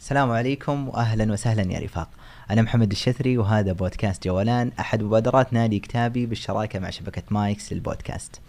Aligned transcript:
السلام 0.00 0.30
عليكم 0.30 0.88
واهلا 0.88 1.32
وسهلا 1.32 1.72
يا 1.72 1.78
رفاق. 1.78 2.08
أنا 2.50 2.62
محمد 2.62 2.90
الشثري 2.90 3.38
وهذا 3.38 3.72
بودكاست 3.72 4.24
جولان 4.24 4.72
أحد 4.80 5.02
مبادرات 5.02 5.52
نادي 5.52 5.78
كتابي 5.78 6.26
بالشراكة 6.26 6.78
مع 6.78 6.90
شبكة 6.90 7.22
مايكس 7.30 7.72
للبودكاست. 7.72 8.40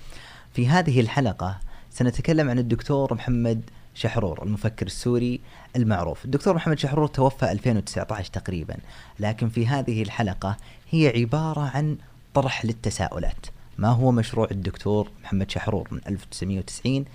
في 0.53 0.67
هذه 0.67 0.99
الحلقة 0.99 1.59
سنتكلم 1.91 2.49
عن 2.49 2.59
الدكتور 2.59 3.13
محمد 3.13 3.61
شحرور 3.95 4.43
المفكر 4.43 4.85
السوري 4.85 5.39
المعروف. 5.75 6.25
الدكتور 6.25 6.55
محمد 6.55 6.79
شحرور 6.79 7.07
توفى 7.07 7.51
2019 7.51 8.33
تقريبا، 8.33 8.77
لكن 9.19 9.49
في 9.49 9.67
هذه 9.67 10.03
الحلقة 10.03 10.57
هي 10.91 11.07
عبارة 11.07 11.61
عن 11.61 11.97
طرح 12.33 12.65
للتساؤلات. 12.65 13.45
ما 13.77 13.87
هو 13.87 14.11
مشروع 14.11 14.47
الدكتور 14.51 15.11
محمد 15.23 15.51
شحرور 15.51 15.87
من 15.91 15.99
1990 16.07 17.05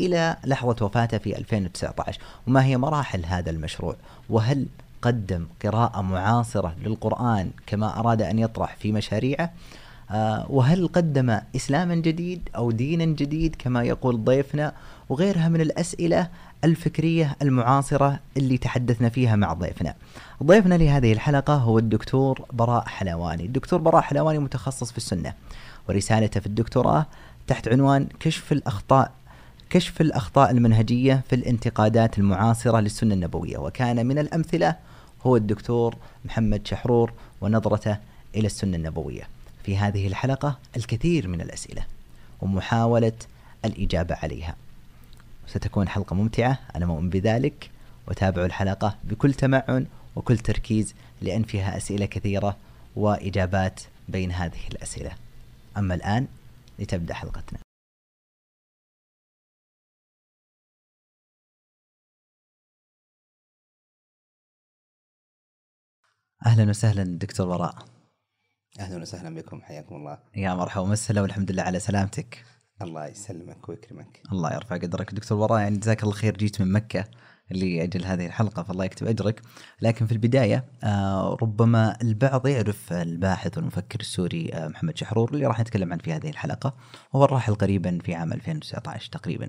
إلى 0.00 0.36
لحظة 0.44 0.86
وفاته 0.86 1.18
في 1.18 1.38
2019 1.38 2.20
وما 2.46 2.64
هي 2.64 2.76
مراحل 2.76 3.24
هذا 3.24 3.50
المشروع؟ 3.50 3.96
وهل 4.30 4.66
قدم 5.02 5.46
قراءة 5.64 6.00
معاصرة 6.00 6.74
للقرآن 6.84 7.50
كما 7.66 7.98
أراد 8.00 8.22
أن 8.22 8.38
يطرح 8.38 8.76
في 8.76 8.92
مشاريعه؟ 8.92 9.52
آه 10.10 10.46
وهل 10.50 10.88
قدم 10.88 11.40
إسلاما 11.56 11.94
جديد 11.94 12.48
أو 12.56 12.70
دينا 12.70 13.04
جديد 13.04 13.56
كما 13.58 13.82
يقول 13.82 14.24
ضيفنا؟ 14.24 14.72
وغيرها 15.08 15.48
من 15.48 15.60
الأسئلة 15.60 16.28
الفكرية 16.64 17.36
المعاصرة 17.42 18.18
اللي 18.36 18.58
تحدثنا 18.58 19.08
فيها 19.08 19.36
مع 19.36 19.52
ضيفنا. 19.52 19.94
ضيفنا 20.42 20.74
لهذه 20.74 21.12
الحلقة 21.12 21.54
هو 21.54 21.78
الدكتور 21.78 22.44
براء 22.52 22.84
حلواني. 22.86 23.44
الدكتور 23.44 23.80
براء 23.80 24.02
حلواني 24.02 24.38
متخصص 24.38 24.90
في 24.90 24.96
السنة 24.96 25.34
ورسالته 25.88 26.40
في 26.40 26.46
الدكتوراه 26.46 27.06
تحت 27.46 27.68
عنوان 27.68 28.08
كشف 28.20 28.52
الأخطاء 28.52 29.12
كشف 29.74 30.00
الأخطاء 30.00 30.50
المنهجية 30.50 31.22
في 31.28 31.34
الانتقادات 31.34 32.18
المعاصرة 32.18 32.80
للسنة 32.80 33.14
النبوية 33.14 33.58
وكان 33.58 34.06
من 34.06 34.18
الأمثلة 34.18 34.76
هو 35.26 35.36
الدكتور 35.36 35.96
محمد 36.24 36.66
شحرور 36.66 37.12
ونظرته 37.40 37.98
إلى 38.34 38.46
السنة 38.46 38.76
النبوية. 38.76 39.28
في 39.64 39.76
هذه 39.76 40.06
الحلقة 40.06 40.58
الكثير 40.76 41.28
من 41.28 41.40
الأسئلة 41.40 41.86
ومحاولة 42.40 43.12
الإجابة 43.64 44.14
عليها. 44.22 44.56
ستكون 45.46 45.88
حلقة 45.88 46.14
ممتعة 46.14 46.58
أنا 46.76 46.86
مؤمن 46.86 47.10
بذلك 47.10 47.70
وتابعوا 48.08 48.46
الحلقة 48.46 48.96
بكل 49.04 49.34
تمعن 49.34 49.86
وكل 50.16 50.38
تركيز 50.38 50.94
لأن 51.22 51.42
فيها 51.42 51.76
أسئلة 51.76 52.06
كثيرة 52.06 52.56
وإجابات 52.96 53.80
بين 54.08 54.32
هذه 54.32 54.68
الأسئلة. 54.72 55.10
أما 55.76 55.94
الآن 55.94 56.26
لتبدأ 56.78 57.14
حلقتنا. 57.14 57.63
أهلا 66.46 66.70
وسهلا 66.70 67.18
دكتور 67.18 67.46
براء 67.46 67.74
أهلا 68.80 69.02
وسهلا 69.02 69.34
بكم 69.34 69.60
حياكم 69.60 69.94
الله. 69.94 70.18
يا 70.36 70.54
مرحبا 70.54 70.82
ومسهلا 70.82 71.22
والحمد 71.22 71.52
لله 71.52 71.62
على 71.62 71.78
سلامتك. 71.80 72.44
الله 72.82 73.06
يسلمك 73.06 73.68
ويكرمك. 73.68 74.22
الله 74.32 74.54
يرفع 74.54 74.76
قدرك. 74.76 75.14
دكتور 75.14 75.38
براء 75.38 75.60
يعني 75.60 75.76
جزاك 75.76 76.02
الله 76.02 76.14
خير 76.14 76.36
جيت 76.36 76.60
من 76.60 76.72
مكة 76.72 77.04
لاجل 77.50 78.04
هذه 78.04 78.26
الحلقة 78.26 78.62
فالله 78.62 78.84
يكتب 78.84 79.06
أجرك. 79.06 79.42
لكن 79.82 80.06
في 80.06 80.12
البداية 80.12 80.64
آه 80.82 81.36
ربما 81.42 81.96
البعض 82.02 82.46
يعرف 82.46 82.92
الباحث 82.92 83.58
والمفكر 83.58 84.00
السوري 84.00 84.50
آه 84.54 84.68
محمد 84.68 84.98
شحرور 84.98 85.34
اللي 85.34 85.46
راح 85.46 85.60
نتكلم 85.60 85.92
عنه 85.92 86.02
في 86.02 86.12
هذه 86.12 86.30
الحلقة. 86.30 86.76
وهو 87.12 87.24
الراحل 87.24 87.54
قريبا 87.54 87.98
في 88.04 88.14
عام 88.14 88.32
2019 88.32 89.10
تقريبا. 89.10 89.48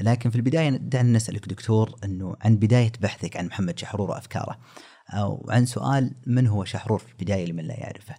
لكن 0.00 0.30
في 0.30 0.36
البداية 0.36 0.70
دعنا 0.70 1.12
نسالك 1.12 1.48
دكتور 1.48 1.98
إنه 2.04 2.36
عن 2.40 2.56
بداية 2.56 2.92
بحثك 3.00 3.36
عن 3.36 3.46
محمد 3.46 3.78
شحرور 3.78 4.10
وأفكاره. 4.10 4.58
أو 5.12 5.46
عن 5.50 5.66
سؤال 5.66 6.14
من 6.26 6.46
هو 6.46 6.64
شحرور 6.64 6.98
في 6.98 7.12
البداية 7.12 7.46
لمن 7.46 7.64
لا 7.64 7.80
يعرفه؟ 7.80 8.14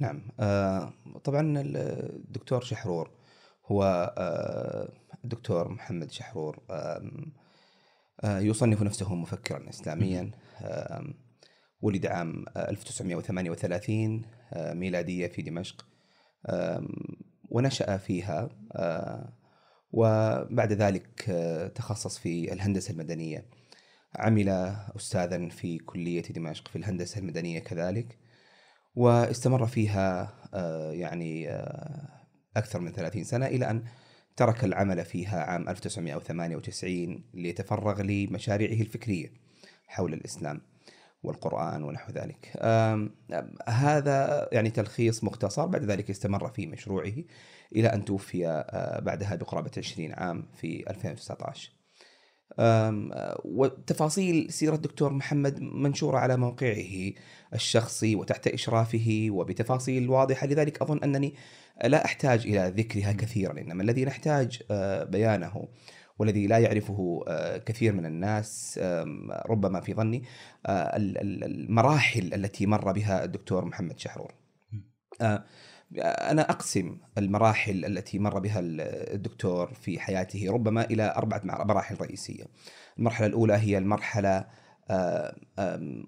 نعم 0.00 0.22
آه 0.40 0.92
طبعا 1.24 1.62
الدكتور 1.66 2.60
شحرور 2.60 3.10
هو 3.66 4.14
آه 4.18 4.92
الدكتور 5.24 5.68
محمد 5.68 6.10
شحرور 6.10 6.58
آه 6.70 7.02
يصنف 8.24 8.82
نفسه 8.82 9.14
مفكرا 9.14 9.68
إسلاميا 9.68 10.30
ولد 11.80 12.06
عام 12.06 12.44
1938 12.56 14.22
آه 14.52 14.74
ميلادية 14.74 15.26
في 15.26 15.42
دمشق 15.42 15.86
ونشأ 17.50 17.96
فيها 17.96 18.48
وبعد 19.92 20.72
ذلك 20.72 21.20
تخصص 21.74 22.18
في 22.18 22.52
الهندسة 22.52 22.92
المدنية. 22.92 23.44
عمل 24.18 24.48
أستاذا 24.96 25.48
في 25.48 25.78
كلية 25.78 26.22
دمشق 26.22 26.68
في 26.68 26.76
الهندسة 26.76 27.18
المدنية 27.18 27.58
كذلك 27.58 28.18
واستمر 28.94 29.66
فيها 29.66 30.34
يعني 30.92 31.50
أكثر 32.56 32.80
من 32.80 32.92
30 32.92 33.24
سنة 33.24 33.46
إلى 33.46 33.70
أن 33.70 33.84
ترك 34.36 34.64
العمل 34.64 35.04
فيها 35.04 35.44
عام 35.44 35.68
1998 35.68 37.24
ليتفرغ 37.34 38.02
لمشاريعه 38.02 38.80
الفكرية 38.80 39.32
حول 39.86 40.14
الإسلام 40.14 40.60
والقرآن 41.22 41.82
ونحو 41.82 42.12
ذلك. 42.12 42.56
هذا 43.68 44.48
يعني 44.52 44.70
تلخيص 44.70 45.24
مختصر 45.24 45.66
بعد 45.66 45.84
ذلك 45.84 46.10
استمر 46.10 46.48
في 46.48 46.66
مشروعه 46.66 47.12
إلى 47.76 47.88
أن 47.88 48.04
توفي 48.04 48.64
بعدها 49.02 49.34
بقرابة 49.34 49.70
20 49.78 50.12
عام 50.12 50.46
في 50.54 50.90
2019 50.90 51.77
وتفاصيل 53.44 54.52
سيرة 54.52 54.74
الدكتور 54.74 55.12
محمد 55.12 55.60
منشورة 55.62 56.18
على 56.18 56.36
موقعه 56.36 57.12
الشخصي 57.54 58.16
وتحت 58.16 58.46
إشرافه 58.46 59.26
وبتفاصيل 59.30 60.10
واضحة. 60.10 60.46
لذلك 60.46 60.82
أظن 60.82 60.98
أنني 60.98 61.34
لا 61.84 62.04
أحتاج 62.04 62.46
إلى 62.46 62.72
ذكرها 62.76 63.12
كثيرا 63.12 63.60
إنما 63.60 63.82
الذي 63.82 64.04
نحتاج 64.04 64.62
بيانه 65.10 65.68
والذي 66.18 66.46
لا 66.46 66.58
يعرفه 66.58 67.24
كثير 67.66 67.92
من 67.92 68.06
الناس 68.06 68.80
ربما 69.46 69.80
في 69.80 69.94
ظني 69.94 70.22
المراحل 70.66 72.34
التي 72.34 72.66
مر 72.66 72.92
بها 72.92 73.24
الدكتور 73.24 73.64
محمد 73.64 73.98
شحرور 73.98 74.34
أنا 75.96 76.50
أقسم 76.50 76.98
المراحل 77.18 77.84
التي 77.84 78.18
مر 78.18 78.38
بها 78.38 78.60
الدكتور 78.60 79.74
في 79.74 80.00
حياته 80.00 80.52
ربما 80.52 80.84
إلى 80.84 81.14
أربعة 81.16 81.40
مراحل 81.44 82.00
رئيسية. 82.00 82.44
المرحلة 82.98 83.26
الأولى 83.26 83.54
هي 83.54 83.78
المرحلة 83.78 84.44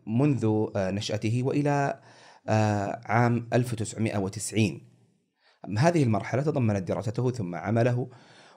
منذ 0.06 0.66
نشأته 0.76 1.42
وإلى 1.42 2.00
عام 3.04 3.48
1990 3.52 4.80
هذه 5.78 6.02
المرحلة 6.02 6.42
تضمنت 6.42 6.88
دراسته 6.88 7.30
ثم 7.30 7.54
عمله 7.54 8.10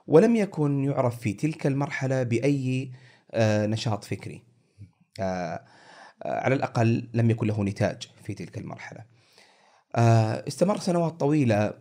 ولم 0.08 0.36
يكن 0.36 0.84
يعرف 0.84 1.20
في 1.20 1.34
تلك 1.34 1.68
المرحلة 1.68 2.24
بأي 2.24 2.92
نشاط 3.38 4.04
فكري. 4.04 4.44
على 6.26 6.56
الأقل 6.56 7.10
لم 7.14 7.30
يكن 7.30 7.48
له 7.48 7.64
نتاج 7.64 8.12
في 8.24 8.34
تلك 8.34 8.58
المرحلة. 8.58 9.13
استمر 9.96 10.78
سنوات 10.80 11.20
طويلة 11.20 11.74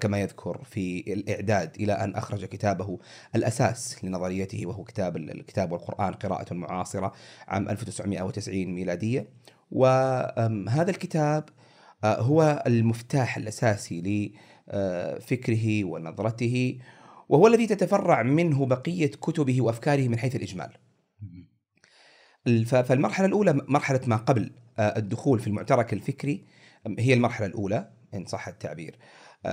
كما 0.00 0.20
يذكر 0.20 0.64
في 0.64 1.12
الإعداد 1.12 1.76
إلى 1.80 1.92
أن 1.92 2.14
أخرج 2.14 2.44
كتابه 2.44 2.98
الأساس 3.34 4.04
لنظريته 4.04 4.66
وهو 4.66 4.84
كتاب 4.84 5.16
الكتاب 5.16 5.72
والقرآن 5.72 6.12
قراءة 6.12 6.54
معاصرة 6.54 7.12
عام 7.48 7.68
1990 7.68 8.66
ميلادية. 8.66 9.28
وهذا 9.70 10.90
الكتاب 10.90 11.48
هو 12.04 12.64
المفتاح 12.66 13.36
الأساسي 13.36 14.32
لفكره 14.68 15.84
ونظرته 15.84 16.78
وهو 17.28 17.46
الذي 17.46 17.66
تتفرع 17.66 18.22
منه 18.22 18.66
بقية 18.66 19.10
كتبه 19.10 19.62
وأفكاره 19.62 20.08
من 20.08 20.18
حيث 20.18 20.36
الإجمال. 20.36 20.70
فالمرحلة 22.66 23.26
الأولى 23.26 23.52
مرحلة 23.68 24.00
ما 24.06 24.16
قبل 24.16 24.50
الدخول 24.78 25.40
في 25.40 25.46
المعترك 25.46 25.92
الفكري 25.92 26.55
هي 26.98 27.14
المرحلة 27.14 27.46
الأولى 27.46 27.88
إن 28.14 28.26
صح 28.26 28.48
التعبير 28.48 28.98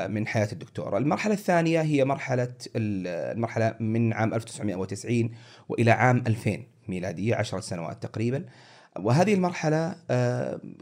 من 0.08 0.28
حياة 0.28 0.48
الدكتور 0.52 0.98
المرحلة 0.98 1.34
الثانية 1.34 1.82
هي 1.82 2.06
مرحلة 2.06 2.54
المرحلة 2.76 3.76
من 3.80 4.14
عام 4.14 4.34
1990 4.34 5.32
وإلى 5.70 5.92
عام 5.92 6.24
2000 6.28 6.64
ميلادية 6.88 7.36
عشرة 7.36 7.60
سنوات 7.60 8.04
تقريبا. 8.04 8.46
وهذه 9.00 9.34
المرحلة 9.34 9.96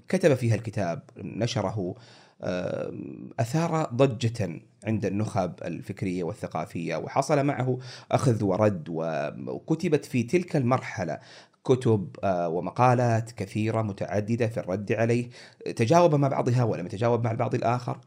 كتب 0.08 0.34
فيها 0.34 0.56
الكتاب 0.56 1.02
نشره 1.18 1.96
أثار 3.40 3.90
ضجة 3.94 4.62
عند 4.84 5.06
النخب 5.06 5.54
الفكرية 5.66 6.24
والثقافية 6.24 6.96
وحصل 6.96 7.44
معه 7.44 7.80
أخذ 8.12 8.44
ورد 8.44 8.90
وكتبت 9.48 10.06
في 10.06 10.24
تلك 10.24 10.56
المرحلة 10.56 11.20
كتب 11.64 12.16
ومقالات 12.26 13.32
كثيرة 13.32 13.82
متعددة 13.82 14.48
في 14.48 14.60
الرد 14.60 14.92
عليه. 14.92 15.30
تجاوب 15.76 16.16
مع 16.16 16.28
بعضها 16.28 16.64
ولم 16.64 16.86
يتجاوب 16.86 17.24
مع 17.24 17.32
البعض 17.32 17.56
الآخر. 17.56 17.98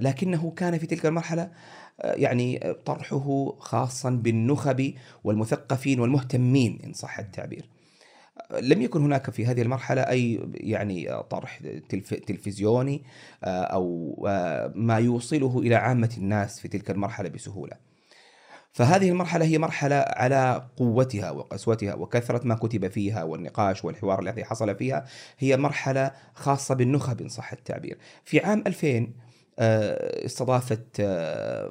لكنه 0.00 0.50
كان 0.50 0.78
في 0.78 0.86
تلك 0.86 1.06
المرحلة 1.06 1.50
يعني 2.04 2.74
طرحه 2.84 3.54
خاصا 3.58 4.10
بالنخب 4.10 4.94
والمثقفين 5.24 6.00
والمهتمين 6.00 6.78
إن 6.84 6.92
صح 6.92 7.18
التعبير. 7.18 7.68
لم 8.60 8.82
يكن 8.82 9.02
هناك 9.02 9.30
في 9.30 9.46
هذه 9.46 9.62
المرحلة 9.62 10.00
أي 10.02 10.48
يعني 10.54 11.22
طرح 11.30 11.60
تلف 11.88 12.14
تلفزيوني 12.14 13.02
آه، 13.44 13.62
أو 13.62 14.14
آه، 14.28 14.72
ما 14.74 14.98
يوصله 14.98 15.58
إلى 15.58 15.74
عامة 15.74 16.10
الناس 16.18 16.60
في 16.60 16.68
تلك 16.68 16.90
المرحلة 16.90 17.28
بسهولة. 17.28 17.76
فهذه 18.76 19.08
المرحلة 19.08 19.44
هي 19.44 19.58
مرحلة 19.58 20.04
على 20.08 20.68
قوتها 20.76 21.30
وقسوتها 21.30 21.94
وكثرة 21.94 22.46
ما 22.46 22.54
كتب 22.54 22.88
فيها 22.88 23.22
والنقاش 23.22 23.84
والحوار 23.84 24.20
الذي 24.20 24.44
حصل 24.44 24.76
فيها 24.76 25.04
هي 25.38 25.56
مرحلة 25.56 26.10
خاصة 26.34 26.74
بالنخب 26.74 27.20
إن 27.20 27.28
صح 27.28 27.52
التعبير. 27.52 27.98
في 28.24 28.40
عام 28.40 28.64
2000 28.66 29.12
آه، 29.58 30.26
استضافت 30.26 31.02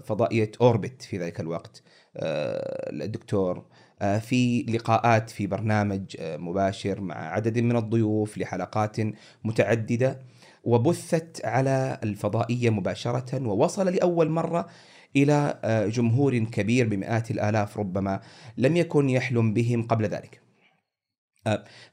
فضائية 0.03 0.51
أوربت 0.61 1.01
في 1.01 1.17
ذلك 1.17 1.39
الوقت 1.39 1.83
الدكتور 2.17 3.65
آه، 4.01 4.17
في 4.17 4.61
لقاءات 4.63 5.29
في 5.29 5.47
برنامج 5.47 6.15
آه، 6.19 6.37
مباشر 6.37 7.01
مع 7.01 7.15
عدد 7.15 7.59
من 7.59 7.77
الضيوف 7.77 8.37
لحلقات 8.37 8.97
متعددة 9.43 10.19
وبثت 10.63 11.45
على 11.45 11.99
الفضائية 12.03 12.69
مباشرة 12.69 13.47
ووصل 13.47 13.87
لأول 13.87 14.29
مرة 14.29 14.67
إلى 15.15 15.59
آه، 15.63 15.87
جمهور 15.87 16.37
كبير 16.37 16.87
بمئات 16.87 17.31
الآلاف 17.31 17.77
ربما 17.77 18.19
لم 18.57 18.77
يكن 18.77 19.09
يحلم 19.09 19.53
بهم 19.53 19.87
قبل 19.87 20.05
ذلك. 20.05 20.41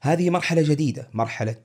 هذه 0.01 0.29
مرحلة 0.29 0.61
جديدة، 0.61 1.09
مرحلة 1.13 1.55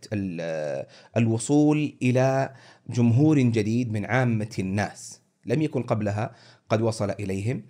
الوصول 1.17 1.99
إلى 2.03 2.55
جمهور 2.89 3.39
جديد 3.39 3.93
من 3.93 4.05
عامة 4.05 4.51
الناس، 4.59 5.21
لم 5.47 5.63
يكن 5.63 5.83
قبلها 5.83 6.35
قد 6.71 6.83
وصل 6.83 7.11
إليهم. 7.11 7.63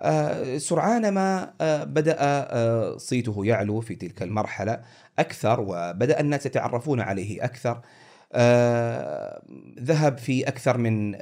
آه، 0.00 0.58
سرعان 0.58 1.08
ما 1.08 1.54
آه، 1.60 1.84
بدأ 1.84 2.16
آه، 2.20 2.96
صيته 2.96 3.46
يعلو 3.46 3.80
في 3.80 3.94
تلك 3.94 4.22
المرحلة 4.22 4.80
أكثر 5.18 5.60
وبدأ 5.60 6.20
الناس 6.20 6.46
يتعرفون 6.46 7.00
عليه 7.00 7.44
أكثر 7.44 7.80
ذهب 9.80 10.18
في 10.18 10.48
أكثر 10.48 10.78
من 10.78 11.16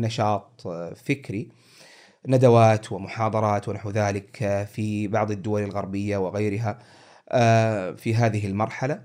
نشاط 0.00 0.68
فكري 0.96 1.48
ندوات 2.28 2.92
ومحاضرات 2.92 3.68
ونحو 3.68 3.90
ذلك 3.90 4.66
في 4.72 5.08
بعض 5.08 5.30
الدول 5.30 5.62
الغربية 5.62 6.16
وغيرها 6.16 6.78
في 7.96 8.14
هذه 8.14 8.46
المرحلة 8.46 9.02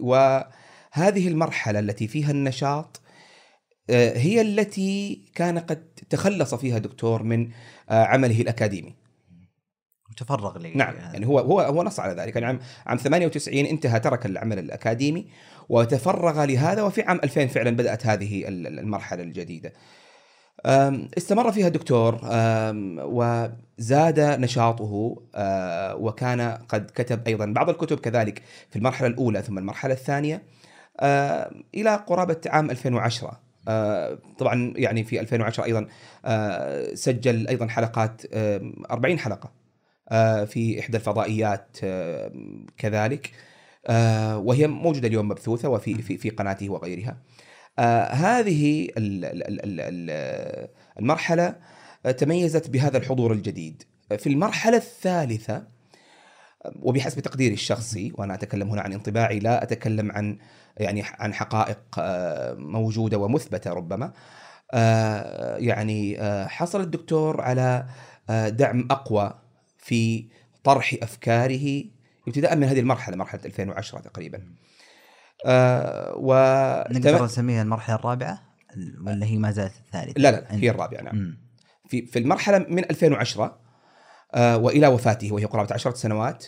وهذه 0.00 1.28
المرحلة 1.28 1.78
التي 1.78 2.08
فيها 2.08 2.30
النشاط 2.30 3.02
آه، 3.90 4.18
هي 4.18 4.40
التي 4.40 5.22
كان 5.34 5.58
قد 5.58 5.84
تخلص 6.10 6.54
فيها 6.54 6.78
دكتور 6.78 7.22
من 7.22 7.50
آه، 7.90 8.04
عمله 8.04 8.40
الأكاديمي. 8.40 8.94
تفرغ 10.16 10.58
لي. 10.58 10.72
نعم 10.74 10.94
يعني 10.94 11.26
هو 11.26 11.38
هو 11.38 11.60
هو 11.60 11.82
نص 11.82 12.00
على 12.00 12.22
ذلك. 12.22 12.34
يعني 12.34 12.46
عام 12.46 12.60
عام 12.86 12.96
98 12.96 13.66
انتهى 13.66 14.00
ترك 14.00 14.26
العمل 14.26 14.58
الأكاديمي 14.58 15.26
وتفرغ 15.68 16.44
لهذا 16.44 16.82
وفي 16.82 17.02
عام 17.02 17.20
2000 17.24 17.46
فعلا 17.46 17.70
بدأت 17.70 18.06
هذه 18.06 18.44
المرحلة 18.48 19.22
الجديدة. 19.22 19.72
استمر 21.18 21.52
فيها 21.52 21.66
الدكتور 21.66 22.20
وزاد 23.04 24.20
نشاطه 24.20 25.16
وكان 25.94 26.40
قد 26.68 26.90
كتب 26.94 27.28
أيضا 27.28 27.46
بعض 27.46 27.70
الكتب 27.70 28.00
كذلك 28.00 28.42
في 28.70 28.76
المرحلة 28.76 29.08
الأولى 29.08 29.42
ثم 29.42 29.58
المرحلة 29.58 29.94
الثانية 29.94 30.42
إلى 31.74 32.04
قرابة 32.06 32.40
عام 32.46 32.70
2010 32.70 33.40
آه، 33.68 34.18
طبعا 34.38 34.72
يعني 34.76 35.04
في 35.04 35.20
2010 35.20 35.64
أيضا 35.64 35.86
سجل 36.94 37.48
أيضا 37.48 37.66
حلقات 37.66 38.22
40 38.90 39.18
حلقة. 39.18 39.61
في 40.46 40.80
إحدى 40.80 40.96
الفضائيات 40.96 41.76
كذلك 42.76 43.30
وهي 44.34 44.66
موجودة 44.66 45.08
اليوم 45.08 45.28
مبثوثة 45.28 45.68
وفي 45.68 46.02
في 46.02 46.16
في 46.18 46.30
قناته 46.30 46.70
وغيرها. 46.70 47.16
هذه 48.10 48.88
المرحلة 50.98 51.56
تميزت 52.18 52.70
بهذا 52.70 52.96
الحضور 52.98 53.32
الجديد. 53.32 53.82
في 54.18 54.26
المرحلة 54.28 54.76
الثالثة 54.76 55.66
وبحسب 56.82 57.20
تقديري 57.20 57.54
الشخصي 57.54 58.12
وأنا 58.14 58.34
أتكلم 58.34 58.68
هنا 58.68 58.82
عن 58.82 58.92
انطباعي 58.92 59.38
لا 59.38 59.62
أتكلم 59.62 60.12
عن 60.12 60.38
يعني 60.76 61.02
عن 61.18 61.34
حقائق 61.34 61.78
آه، 61.98 62.54
موجودة 62.54 63.18
ومثبتة 63.18 63.72
ربما 63.72 64.12
آه، 64.72 65.56
يعني 65.56 66.20
آه، 66.20 66.46
حصل 66.46 66.80
الدكتور 66.80 67.40
على 67.40 67.86
دعم 68.28 68.88
أقوى 68.90 69.41
في 69.82 70.26
طرح 70.64 70.94
أفكاره 71.02 71.84
ابتداء 72.28 72.56
من 72.56 72.64
هذه 72.64 72.80
المرحلة 72.80 73.16
مرحلة 73.16 73.40
2010 73.44 74.00
تقريبا. 74.00 74.38
و 76.16 76.34
نقدر 76.90 77.24
نسميها 77.24 77.62
المرحلة 77.62 77.96
الرابعة؟ 77.96 78.42
ولا 79.06 79.26
هي 79.26 79.38
ما 79.38 79.50
زالت 79.50 79.74
الثالثة؟ 79.76 80.20
لا 80.20 80.30
لا 80.30 80.46
هي 80.50 80.70
الرابعة 80.70 81.02
نعم. 81.02 81.36
في 81.88 82.06
في 82.06 82.18
المرحلة 82.18 82.58
من 82.68 82.84
2010 82.84 83.58
وإلى 84.36 84.86
وفاته 84.86 85.32
وهي 85.32 85.44
قرابة 85.44 85.74
عشرة 85.74 85.94
سنوات 85.94 86.46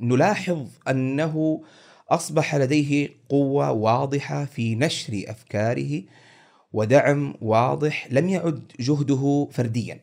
نلاحظ 0.00 0.68
أنه 0.88 1.62
أصبح 2.10 2.54
لديه 2.54 3.08
قوة 3.28 3.70
واضحة 3.70 4.44
في 4.44 4.74
نشر 4.74 5.24
أفكاره 5.26 6.02
ودعم 6.72 7.34
واضح 7.40 8.08
لم 8.10 8.28
يعد 8.28 8.72
جهده 8.80 9.48
فرديا. 9.52 10.00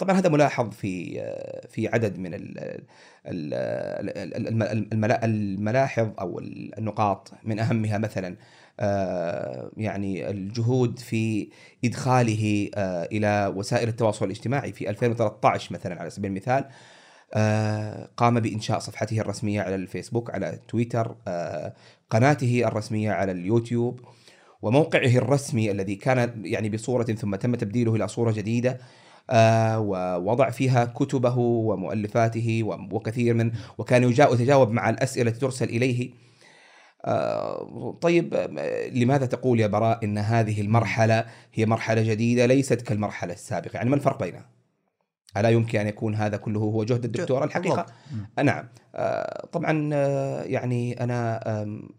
طبعا 0.00 0.18
هذا 0.18 0.28
ملاحظ 0.28 0.70
في 0.70 1.20
في 1.68 1.88
عدد 1.88 2.18
من 2.18 2.30
الملاحظ 5.24 6.08
أو 6.20 6.38
النقاط 6.78 7.32
من 7.44 7.58
أهمها 7.58 7.98
مثلا 7.98 8.36
آه، 8.80 9.70
يعني 9.76 10.30
الجهود 10.30 10.98
في 10.98 11.48
إدخاله 11.84 12.70
آه، 12.74 13.08
إلى 13.12 13.52
وسائل 13.56 13.88
التواصل 13.88 14.24
الاجتماعي. 14.24 14.72
في 14.72 14.90
2013 14.90 15.74
مثلا 15.74 16.00
على 16.00 16.10
سبيل 16.10 16.30
المثال 16.30 16.64
آه، 17.34 18.10
قام 18.16 18.40
بإنشاء 18.40 18.78
صفحته 18.78 19.20
الرسمية 19.20 19.62
على 19.62 19.74
الفيسبوك 19.74 20.30
على 20.30 20.58
تويتر 20.68 21.16
قناته 22.10 22.62
الرسمية 22.66 23.12
على 23.12 23.32
اليوتيوب 23.32 24.00
وموقعه 24.62 25.16
الرسمي 25.16 25.70
الذي 25.70 25.94
كان 25.94 26.42
يعني 26.44 26.68
بصورة 26.68 27.04
ثم 27.04 27.34
تم 27.34 27.54
تبديله 27.54 27.94
إلى 27.94 28.08
صورة 28.08 28.32
جديدة. 28.32 28.78
ووضع 29.78 30.50
فيها 30.50 30.84
كتبه 30.84 31.38
ومؤلفاته 31.38 32.62
وكثير 32.90 33.34
من 33.34 33.52
وكان 33.78 34.04
يتجاوب 34.04 34.70
مع 34.70 34.90
الأسئلة 34.90 35.30
التي 35.30 35.40
ترسل 35.40 35.68
إليه. 35.68 36.10
طيب 38.00 38.34
لماذا 38.92 39.26
تقول 39.26 39.60
يا 39.60 39.66
براء 39.66 40.04
إن 40.04 40.18
هذه 40.18 40.60
المرحلة 40.60 41.24
هي 41.54 41.66
مرحلة 41.66 42.02
جديدة 42.02 42.46
ليست 42.46 42.82
كالمرحلة 42.82 43.32
السابقة؟ 43.32 43.76
يعني 43.76 43.90
ما 43.90 43.96
الفرق 43.96 44.22
بينها؟ 44.22 44.46
ألا 45.36 45.48
يمكن 45.48 45.78
أن 45.78 45.86
يكون 45.86 46.14
هذا 46.14 46.36
كله 46.36 46.60
هو 46.60 46.84
جهد 46.84 47.04
الدكتور 47.04 47.44
الحقيقة؟ 47.44 47.86
نعم. 48.42 48.68
آه، 48.94 49.46
طبعا 49.46 49.90
آه، 49.92 50.42
يعني 50.42 51.04
أنا 51.04 51.40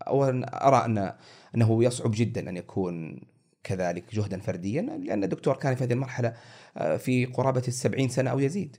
أولا 0.08 0.68
أرى 0.68 0.86
أن 0.86 1.14
أنه 1.56 1.84
يصعب 1.84 2.12
جدا 2.14 2.50
أن 2.50 2.58
يكون 2.58 3.22
كذلك 3.68 4.16
جهدا 4.16 4.40
فرديا 4.40 4.82
لأن 4.82 5.24
الدكتور 5.24 5.56
كان 5.56 5.76
في 5.76 5.84
هذه 5.84 5.94
المرحلة 5.94 6.34
آه، 6.78 6.98
في 6.98 7.26
قرابة 7.26 7.64
السبعين 7.68 8.10
سنة 8.10 8.32
أو 8.32 8.40
يزيد. 8.40 8.78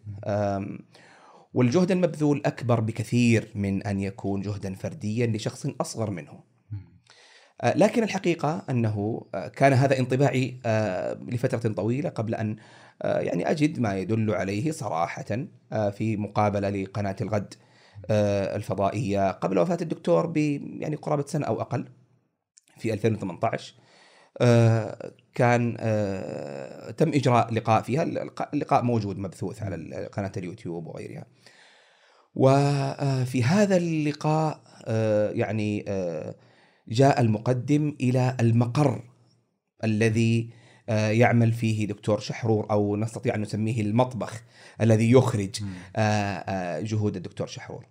والجهد 1.55 1.91
المبذول 1.91 2.43
أكبر 2.47 2.81
بكثير 2.81 3.49
من 3.55 3.83
أن 3.83 4.01
يكون 4.01 4.41
جهدا 4.41 4.75
فرديا 4.75 5.27
لشخص 5.27 5.67
أصغر 5.81 6.11
منه. 6.11 6.41
لكن 7.65 8.03
الحقيقة 8.03 8.65
أنه 8.71 9.27
كان 9.57 9.73
هذا 9.73 9.99
انطباعي 9.99 10.61
لفترة 11.29 11.73
طويلة 11.73 12.09
قبل 12.09 12.35
أن 12.35 12.57
آه، 13.03 13.19
يعني 13.19 13.51
أجد 13.51 13.81
ما 13.81 13.97
يدل 13.99 14.31
عليه 14.35 14.71
صراحة 14.71 15.25
آه، 15.73 15.91
في 15.91 16.17
مقابلة 16.17 16.71
لقناة 16.71 17.17
الغد 17.21 17.55
آه، 18.11 18.57
الفضائية 18.57 19.31
قبل 19.31 19.59
وفاة 19.59 19.79
الدكتور 19.83 20.27
ب 20.27 20.37
يعني 20.81 20.97
قرابة 20.97 21.27
سنة 21.27 21.47
أو 21.47 21.61
أقل 21.61 21.89
في 22.79 22.93
2018 22.93 23.75
كان 25.35 25.77
تم 26.97 27.09
إجراء 27.09 27.55
لقاء 27.55 27.83
فيها 27.83 28.03
اللقاء 28.55 28.83
موجود 28.83 29.19
مبثوث 29.19 29.63
على 29.63 30.07
قناة 30.13 30.33
اليوتيوب 30.37 30.87
وغيرها 30.87 31.27
وفي 32.35 33.45
هذا 33.45 33.77
اللقاء 33.77 34.61
يعني 35.35 35.85
جاء 36.89 37.21
المقدم 37.21 37.97
إلى 38.01 38.37
المقر 38.41 39.03
الذي 39.85 40.51
آه، 40.89 41.09
يعمل 41.09 41.53
فيه 41.53 41.87
دكتور 41.87 42.21
شحرور 42.21 42.71
أو 42.71 42.97
نستطيع 42.97 43.35
أن 43.35 43.41
نسميه 43.41 43.81
المطبخ 43.81 44.43
الذي 44.81 45.11
يخرج 45.11 45.63
آه، 45.97 46.01
آه، 46.01 46.81
جهود 46.81 47.17
الدكتور 47.17 47.47
شحرور. 47.47 47.87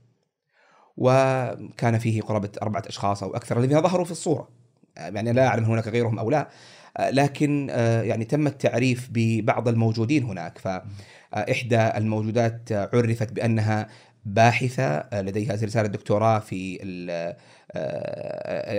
وكان 0.98 1.98
فيه 1.98 2.22
قرابة 2.22 2.50
أربعة 2.62 2.84
أشخاص 2.88 3.24
أو 3.24 3.36
أكثر 3.36 3.60
الذين 3.60 3.82
ظهروا 3.82 4.06
في 4.06 4.12
الصورة. 4.12 4.50
يعني 4.98 5.34
لا 5.34 5.48
أعلم 5.48 5.64
هناك 5.64 5.88
غيرهم 5.88 6.20
أو 6.20 6.30
لا. 6.30 6.50
آه، 6.98 7.10
لكن 7.10 7.68
آه، 7.72 8.02
يعني 8.02 8.26
تم 8.26 8.48
التعريف 8.48 9.10
ببعض 9.12 9.68
الموجودين 9.68 10.24
هناك. 10.24 10.58
فإحدى 10.58 11.82
الموجودات 11.98 12.72
عرفت 12.72 13.34
بأنها 13.34 13.88
باحثة 14.26 15.22
لديها 15.22 15.54
رسالة 15.54 15.88
دكتوراه 15.88 16.40
في 16.40 16.80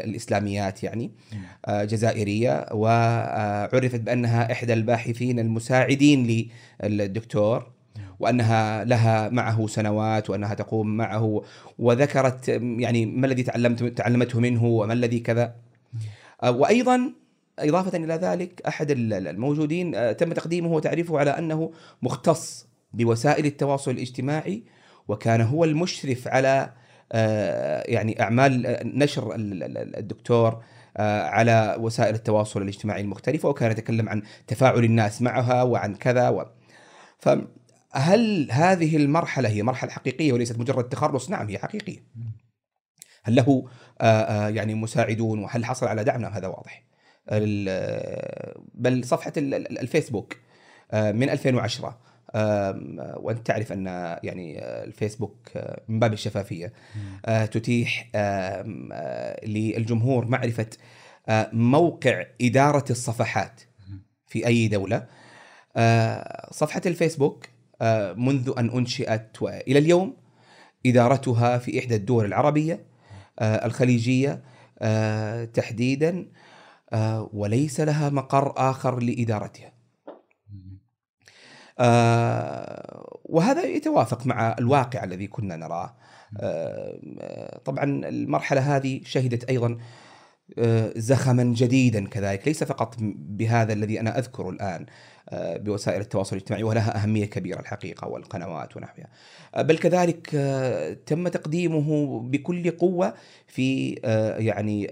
الإسلاميات 0.05 0.85
يعني 0.85 1.11
جزائرية. 1.69 2.67
وعرفت 2.73 4.01
بأنها 4.01 4.53
إحدى 4.53 4.73
الباحثين 4.73 5.39
المساعدين 5.39 6.49
للدكتور. 6.85 7.71
وأنها 8.21 8.85
لها 8.85 9.29
معه 9.29 9.67
سنوات 9.67 10.31
وأنها 10.31 10.55
تقوم 10.55 10.97
معه. 10.97 11.43
وذكرت 11.79 12.49
يعني 12.79 13.07
ما 13.07 13.27
الذي 13.27 13.43
تعلمت 13.43 13.85
تعلمته 13.85 14.41
منه 14.41 14.65
وما 14.65 14.93
الذي 14.93 15.21
كذا. 15.21 15.45
آه، 15.45 15.68
وأيضا 16.45 17.13
إضافة 17.59 17.99
إلى 17.99 18.15
ذلك 18.15 18.63
أحد 18.69 18.91
الموجودين 18.91 19.95
آه، 19.95 20.13
تم 20.13 20.33
تقديمه 20.33 20.73
وتعريفه 20.73 21.19
على 21.19 21.31
أنه 21.31 21.73
مختص 22.03 22.69
بوسائل 22.93 23.47
التواصل 23.47 23.91
الاجتماعي 23.91 24.65
وكان 25.09 25.41
هو 25.41 25.65
المشرف 25.65 26.29
على 26.29 26.73
آه، 27.13 27.85
يعني 27.89 28.23
أعمال 28.23 28.79
نشر 28.99 29.35
الدكتور 29.35 30.63
على 30.99 31.77
وسائل 31.81 32.15
التواصل 32.15 32.63
الاجتماعي 32.63 33.01
المختلفة 33.01 33.49
وكان 33.49 33.71
يتكلم 33.71 34.09
عن 34.09 34.23
تفاعل 34.47 34.85
الناس 34.85 35.23
معها 35.23 35.63
وعن 35.63 35.95
كذا 35.95 36.29
و... 36.29 36.47
ف 37.19 37.29
هل 37.93 38.49
هذه 38.51 38.97
المرحلة 38.97 39.49
هي 39.49 39.63
مرحلة 39.63 39.91
حقيقية 39.91 40.33
وليست 40.33 40.59
مجرد 40.59 40.89
تخرص؟ 40.89 41.31
نعم 41.31 41.49
هي 41.49 41.59
حقيقية. 41.59 42.05
هل 43.25 43.35
له 43.35 43.69
آه، 44.01 44.05
آه، 44.05 44.49
يعني 44.49 44.75
مساعدون؟ 44.75 45.39
وهل 45.39 45.65
حصل 45.65 45.87
على 45.87 46.05
دعم؟ 46.05 46.21
نعم 46.21 46.33
هذا 46.33 46.47
واضح. 46.47 46.85
بل 48.75 49.05
صفحة 49.05 49.33
الفيسبوك 49.37 50.37
آه، 50.93 51.13
من 51.13 51.31
2010 51.31 51.99
وأنت 53.17 53.47
تعرف 53.47 53.73
أن 53.73 53.87
يعني 54.23 54.65
الفيسبوك 54.65 55.49
من 55.89 55.99
باب 55.99 56.13
الشفافية 56.13 56.73
تتيح 57.51 58.11
للجمهور 59.47 60.27
معرفة 60.27 60.67
موقع 61.53 62.25
إدارة 62.43 62.85
الصفحات 62.91 63.61
في 64.27 64.47
أي 64.47 64.69
دولة. 64.69 65.07
صفحة 66.51 66.83
الفيسبوك 66.87 67.47
منذ 68.17 68.53
أن 68.59 68.71
أنشئت 68.71 69.43
وإلى 69.43 69.79
اليوم 69.79 70.17
إدارتها 70.87 71.59
في 71.59 71.79
إحدى 71.79 71.95
الدول 71.95 72.25
العربية. 72.25 72.88
آه، 73.39 73.67
الخليجية 73.67 74.43
آه، 74.79 75.45
تحديدا 75.45 76.29
وليس 77.33 77.81
لها 77.81 78.11
مقر 78.11 78.53
آخر 78.57 78.99
لإدارتها. 79.03 79.73
وهذا 83.25 83.63
يتوافق 83.63 84.27
مع 84.27 84.57
الواقع 84.59 85.05
الذي 85.05 85.27
كنا 85.27 85.57
نراه. 85.57 85.97
طبعا 87.65 87.85
المرحلة 87.85 88.77
هذه 88.77 89.01
شهدت 89.05 89.45
أيضا 89.45 89.79
زخما 90.97 91.43
جديدا 91.43 92.09
كذلك 92.09 92.49
ليس 92.49 92.65
فقط 92.65 92.95
بهذا 93.01 93.73
الذي 93.73 94.01
أنا 94.01 94.19
أذكره 94.19 94.51
الآن 94.51 94.87
آه، 95.31 95.57
بوسائل 95.57 96.01
التواصل 96.01 96.37
الاجتماعي 96.37 96.63
ولها 96.63 97.03
أهمية 97.03 97.25
كبيرة 97.25 97.61
الحقيقة 97.61 98.09
والقنوات 98.09 98.77
ونحوها 98.77 99.09
آه، 99.55 99.63
بل 99.63 99.79
كذلك 99.79 100.31
آه، 100.35 100.97
تم 101.07 101.29
تقديمه 101.29 102.21
بكل 102.21 102.71
قوة 102.71 103.15
في 103.47 103.91
يعني 104.39 104.89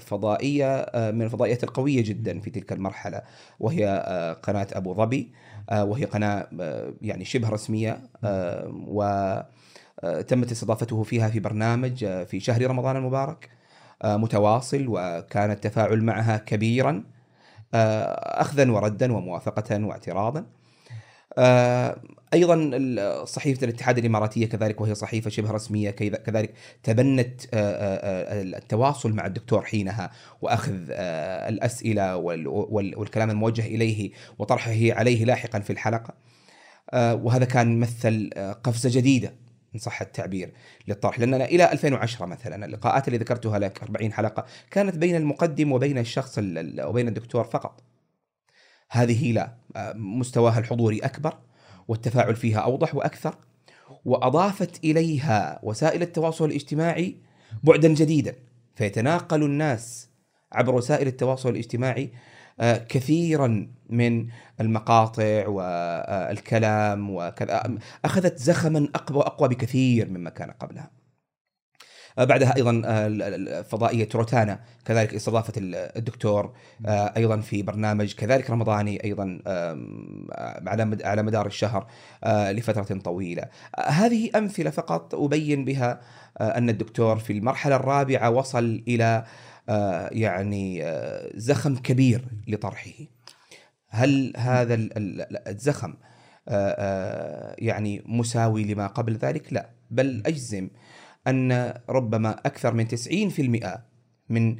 فضائية 0.00 0.86
من 0.94 1.22
الفضائيات 1.22 1.64
القوية 1.64 2.02
جدا 2.02 2.40
في 2.40 2.50
تلك 2.50 2.72
المرحلة 2.72 3.22
وهي 3.60 4.36
قناة 4.42 4.66
أبو 4.72 4.94
ظبي 4.94 5.32
وهي 5.72 6.04
قناة 6.04 6.48
يعني 7.02 7.24
شبه 7.24 7.48
رسمية 7.48 8.00
وتمت 8.86 10.52
استضافته 10.52 11.02
فيها 11.02 11.28
في 11.28 11.40
برنامج 11.40 12.04
في 12.04 12.40
شهر 12.40 12.66
رمضان 12.66 12.96
المبارك 12.96 13.55
متواصل 14.04 14.84
وكان 14.88 15.50
التفاعل 15.50 16.02
معها 16.02 16.36
كبيرا 16.36 17.04
آه، 17.74 18.40
اخذا 18.40 18.70
وردا 18.70 19.12
وموافقة 19.12 19.84
واعتراضا. 19.84 20.46
آه، 21.38 21.96
أيضا 22.34 23.24
صحيفة 23.24 23.64
الاتحاد 23.64 23.98
الإماراتية 23.98 24.46
كذلك 24.46 24.80
وهي 24.80 24.94
صحيفة 24.94 25.30
شبه 25.30 25.50
رسمية 25.50 25.90
كذلك 25.90 26.54
تبنت 26.82 27.40
آه، 27.54 28.42
التواصل 28.42 29.12
مع 29.12 29.26
الدكتور 29.26 29.62
حينها 29.62 30.10
وأخذ 30.42 30.74
الأسئلة 31.48 32.16
والكلام 32.16 33.30
الموجه 33.30 33.66
إليه 33.66 34.10
وطرحه 34.38 34.92
عليه 34.92 35.24
لاحقا 35.24 35.60
في 35.60 35.70
الحلقة. 35.70 36.14
وهذا 36.94 37.44
كان 37.44 37.80
مثل 37.80 38.30
قفزة 38.64 38.90
جديدة 38.92 39.45
إن 39.76 39.80
صح 39.80 40.00
التعبير 40.00 40.52
للطرح. 40.88 41.20
لاننا 41.20 41.44
إلى 41.44 41.72
2010 41.72 42.26
مثلا 42.26 42.66
اللقاءات 42.66 43.08
اللي 43.08 43.18
ذكرتها 43.18 43.58
لك 43.58 43.82
40 43.82 44.12
حلقة 44.12 44.44
كانت 44.70 44.96
بين 44.96 45.16
المقدم 45.16 45.72
وبين 45.72 45.98
الشخص 45.98 46.38
وبين 46.80 47.08
الدكتور 47.08 47.44
فقط. 47.44 47.82
هذه 48.90 49.32
لا 49.32 49.56
مستواها 49.94 50.58
الحضوري 50.58 50.98
أكبر 50.98 51.38
والتفاعل 51.88 52.36
فيها 52.36 52.58
أوضح 52.58 52.94
وأكثر 52.94 53.34
وأضافت 54.04 54.84
إليها 54.84 55.60
وسائل 55.62 56.02
التواصل 56.02 56.44
الاجتماعي 56.44 57.16
بعدا 57.64 57.88
جديدا. 57.88 58.34
فيتناقل 58.74 59.42
الناس 59.42 60.08
عبر 60.52 60.74
وسائل 60.74 61.06
التواصل 61.06 61.48
الاجتماعي 61.48 62.12
كثيرا 62.60 63.68
من 63.90 64.28
المقاطع 64.60 65.48
والكلام 65.48 67.10
وكذا 67.10 67.78
أخذت 68.04 68.38
زخما 68.38 68.88
أقوى 68.94 69.22
اقوى 69.22 69.48
بكثير 69.48 70.10
مما 70.10 70.30
كان 70.30 70.50
قبلها. 70.50 70.90
آه، 72.18 72.24
بعدها 72.24 72.56
أيضا 72.56 72.82
آه، 72.84 73.62
فضائيه 73.62 74.08
روتانا 74.14 74.60
كذلك 74.84 75.14
استضافت 75.14 75.54
الدكتور 75.58 76.52
أيضا 76.88 77.40
في 77.40 77.62
برنامج 77.62 78.14
كذلك 78.14 78.50
رمضاني 78.50 79.04
أيضا 79.04 79.38
على 80.66 80.98
على 81.04 81.22
مدار 81.22 81.46
الشهر 81.46 81.86
لفترة 82.26 82.98
طويلة. 82.98 83.44
هذه 83.86 84.30
أمثلة 84.36 84.70
فقط 84.70 85.14
أبين 85.14 85.64
بها 85.64 86.00
أن 86.40 86.68
الدكتور 86.68 87.18
في 87.18 87.32
المرحلة 87.32 87.76
الرابعة 87.76 88.30
وصل 88.30 88.82
إلى 88.88 89.04
آه، 89.04 89.24
يعني 90.12 90.84
آه، 90.84 91.30
زخم 91.34 91.76
كبير 91.76 92.24
لطرحه. 92.46 92.90
هل 93.88 94.32
هذا 94.36 94.76
الزخم 95.46 95.94
آه، 96.48 97.56
يعني 97.58 98.02
مساوي 98.06 98.64
لما 98.64 98.86
قبل 98.86 99.16
ذلك؟ 99.16 99.52
لا. 99.52 99.70
بل 99.90 100.22
أجزم 100.26 100.68
أن 101.26 101.74
ربما 101.88 102.30
أكثر 102.30 102.74
من 102.74 102.88
90% 102.88 103.84
من 104.28 104.56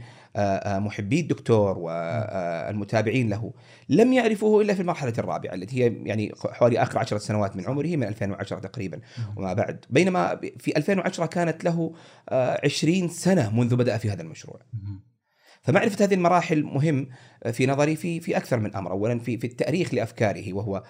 محبي 0.66 1.21
الدكتور 1.21 1.78
والمتابعين 1.78 3.28
له. 3.28 3.52
لم 3.88 4.12
يعرفوه 4.12 4.62
إلا 4.62 4.75
في 4.75 4.81
المرحلة 4.81 5.12
الرابعة 5.19 5.55
التي 5.55 5.85
هي 5.85 5.97
يعني 6.05 6.33
حوالي 6.52 6.83
آخر 6.83 6.99
عشرة 6.99 7.19
سنوات 7.19 7.57
من 7.57 7.66
عمره 7.66 7.97
من 7.97 8.05
2010 8.05 8.59
تقريبا 8.59 9.00
وما 9.37 9.52
بعد. 9.52 9.85
بينما 9.90 10.40
في 10.59 10.76
2010 10.76 11.26
كانت 11.26 11.64
له 11.64 11.93
20 12.28 13.09
سنة 13.09 13.61
منذ 13.61 13.76
بدأ 13.76 13.97
في 13.97 14.11
هذا 14.11 14.23
المشروع. 14.23 14.61
فمعرفة 15.62 16.05
هذه 16.05 16.14
المراحل 16.14 16.62
مهم 16.62 17.09
في 17.52 17.66
نظري 17.66 17.97
في 17.97 18.21
في 18.21 18.37
أكثر 18.37 18.61
من 18.61 18.76
أمر، 18.76 18.90
اولا 18.90 19.19
في 19.19 19.38
في 19.38 19.47
التأريخ 19.47 19.95
لأفكاره 19.95 20.52
وهو 20.52 20.83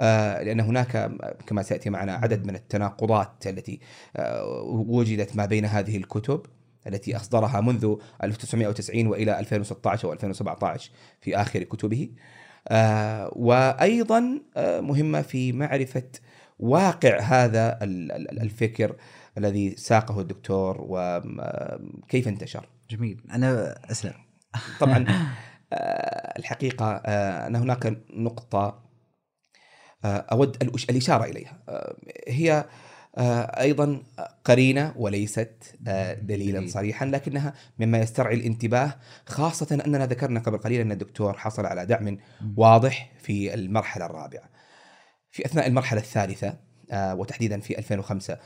آه 0.00 0.42
لأن 0.42 0.60
هناك 0.60 1.10
كما 1.46 1.62
سيأتي 1.62 1.90
معنا 1.90 2.12
عدد 2.12 2.46
من 2.46 2.54
التناقضات 2.54 3.46
التي 3.46 3.80
آه 4.16 4.62
وجدت 4.88 5.36
ما 5.36 5.46
بين 5.46 5.64
هذه 5.64 5.96
الكتب. 5.96 6.46
التي 6.86 7.16
أصدرها 7.16 7.60
منذ 7.60 7.96
1990 8.22 9.06
وإلى 9.06 9.38
2016 9.38 10.08
أو 10.08 10.12
2017 10.12 10.90
في 11.20 11.36
آخر 11.36 11.62
كتبه. 11.62 12.10
آه 12.68 13.30
وأيضا 13.36 14.40
آه 14.56 14.80
مهمة 14.80 15.22
في 15.22 15.52
معرفة 15.52 16.10
واقع 16.58 17.20
هذا 17.20 17.78
الفكر 17.82 18.96
الذي 19.38 19.76
ساقه 19.76 20.20
الدكتور 20.20 20.76
وكيف 20.80 22.28
انتشر. 22.28 22.68
جميل. 22.90 23.20
أنا 23.30 23.78
أسلم. 23.90 24.14
طبعا 24.80 25.04
آه 25.72 26.38
الحقيقة 26.38 27.02
آه 27.06 27.46
أن 27.46 27.56
هناك 27.56 27.98
نقطة 28.10 28.84
آه 30.04 30.26
أود 30.32 30.56
الإشارة 30.90 31.24
إليها. 31.24 31.62
آه 31.68 31.96
هي 32.28 32.52
آه، 32.52 32.66
أيضا 33.18 34.02
قرينة 34.44 34.94
وليست 34.96 35.76
آه، 35.88 36.14
دليلا 36.14 36.66
صريحا 36.68 37.06
لكنها 37.06 37.54
مما 37.78 37.98
يسترعي 37.98 38.34
الانتباه 38.34 38.94
خاصة 39.26 39.84
أننا 39.86 40.06
ذكرنا 40.06 40.40
قبل 40.40 40.58
قليل 40.58 40.80
أن 40.80 40.92
الدكتور 40.92 41.38
حصل 41.38 41.66
على 41.66 41.86
دعم 41.86 42.18
واضح 42.56 43.12
في 43.22 43.54
المرحلة 43.54 44.06
الرابعة. 44.06 44.48
في 45.30 45.46
أثناء 45.46 45.66
المرحلة 45.66 46.00
الثالثة 46.00 46.54
آه، 46.90 47.14
وتحديدا 47.14 47.60
في 47.60 47.78
2005 47.78 48.38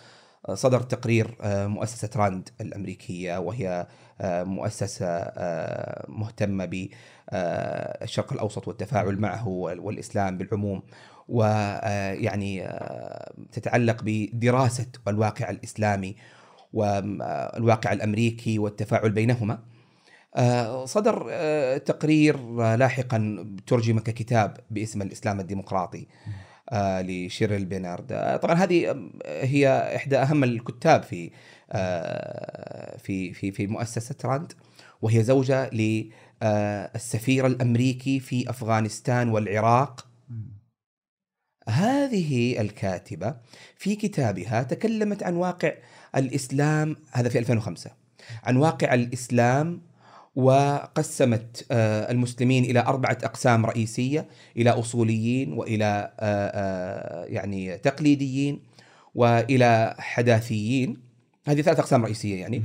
صدر 0.55 0.81
تقرير 0.81 1.37
مؤسسة 1.45 2.11
راند 2.17 2.49
الأمريكية 2.61 3.39
وهي 3.39 3.87
مؤسسة 4.25 5.33
مهتمة 6.09 6.65
بالشرق 6.65 8.33
الأوسط 8.33 8.69
والتفاعل 8.69 9.19
معه 9.19 9.49
والإسلام 9.49 10.39
بالعموم. 10.39 10.83
ويعني 11.29 12.69
تتعلق 13.53 14.01
بدراسة 14.05 14.87
الواقع 15.09 15.51
الإسلامي 15.51 16.17
والواقع 16.73 17.93
الأمريكي 17.93 18.59
والتفاعل 18.59 19.11
بينهما. 19.11 19.59
صدر 20.85 21.31
تقرير 21.79 22.37
لاحقا 22.77 23.47
ترجم 23.67 23.99
ككتاب 23.99 24.57
باسم 24.71 25.03
الإسلام 25.03 25.41
الديمقراطي 25.41 26.07
آه 26.71 27.03
لشيريل 27.03 27.65
بينارد. 27.65 28.13
آه 28.13 28.37
طبعا 28.37 28.55
هذه 28.55 29.09
هي 29.27 29.93
إحدى 29.97 30.19
أهم 30.19 30.45
الكتاب 30.45 31.03
في 31.03 31.31
آه 31.73 32.97
في 32.99 33.33
في 33.33 33.53
في 33.53 33.67
مؤسسة 33.67 34.15
راند 34.25 34.53
وهي 35.03 35.23
زوجة 35.23 35.71
للسفير 35.73 37.47
الأمريكي 37.47 38.21
في 38.21 38.51
أفغانستان 38.51 39.29
والعراق 39.29 40.08
هذه 41.69 42.61
الكاتبة 42.61 43.35
في 43.77 43.97
كتابها 43.97 44.63
تكلمت 44.63 45.23
عن 45.23 45.37
واقع 45.37 45.73
الإسلام 46.17 46.97
هذا 47.13 47.29
في 47.29 47.39
2005 47.39 47.91
عن 48.45 48.57
واقع 48.57 48.95
الإسلام 48.95 49.81
وقسمت 50.37 51.67
آه، 51.71 52.11
المسلمين 52.11 52.65
إلى 52.65 52.81
أربعة 52.81 53.19
أقسام 53.23 53.67
رئيسية 53.67 54.29
إلى 54.57 54.71
أصوليين 54.71 55.53
وإلى 55.53 56.13
آه، 56.21 56.51
آه، 56.55 57.25
يعني 57.25 57.79
تقليديين 57.79 58.61
وإلى 59.15 59.95
حداثيين. 59.99 60.97
هذه 61.47 61.63
ثلاث 61.63 61.79
أقسام 61.79 62.05
رئيسية 62.05 62.41
يعني 62.41 62.63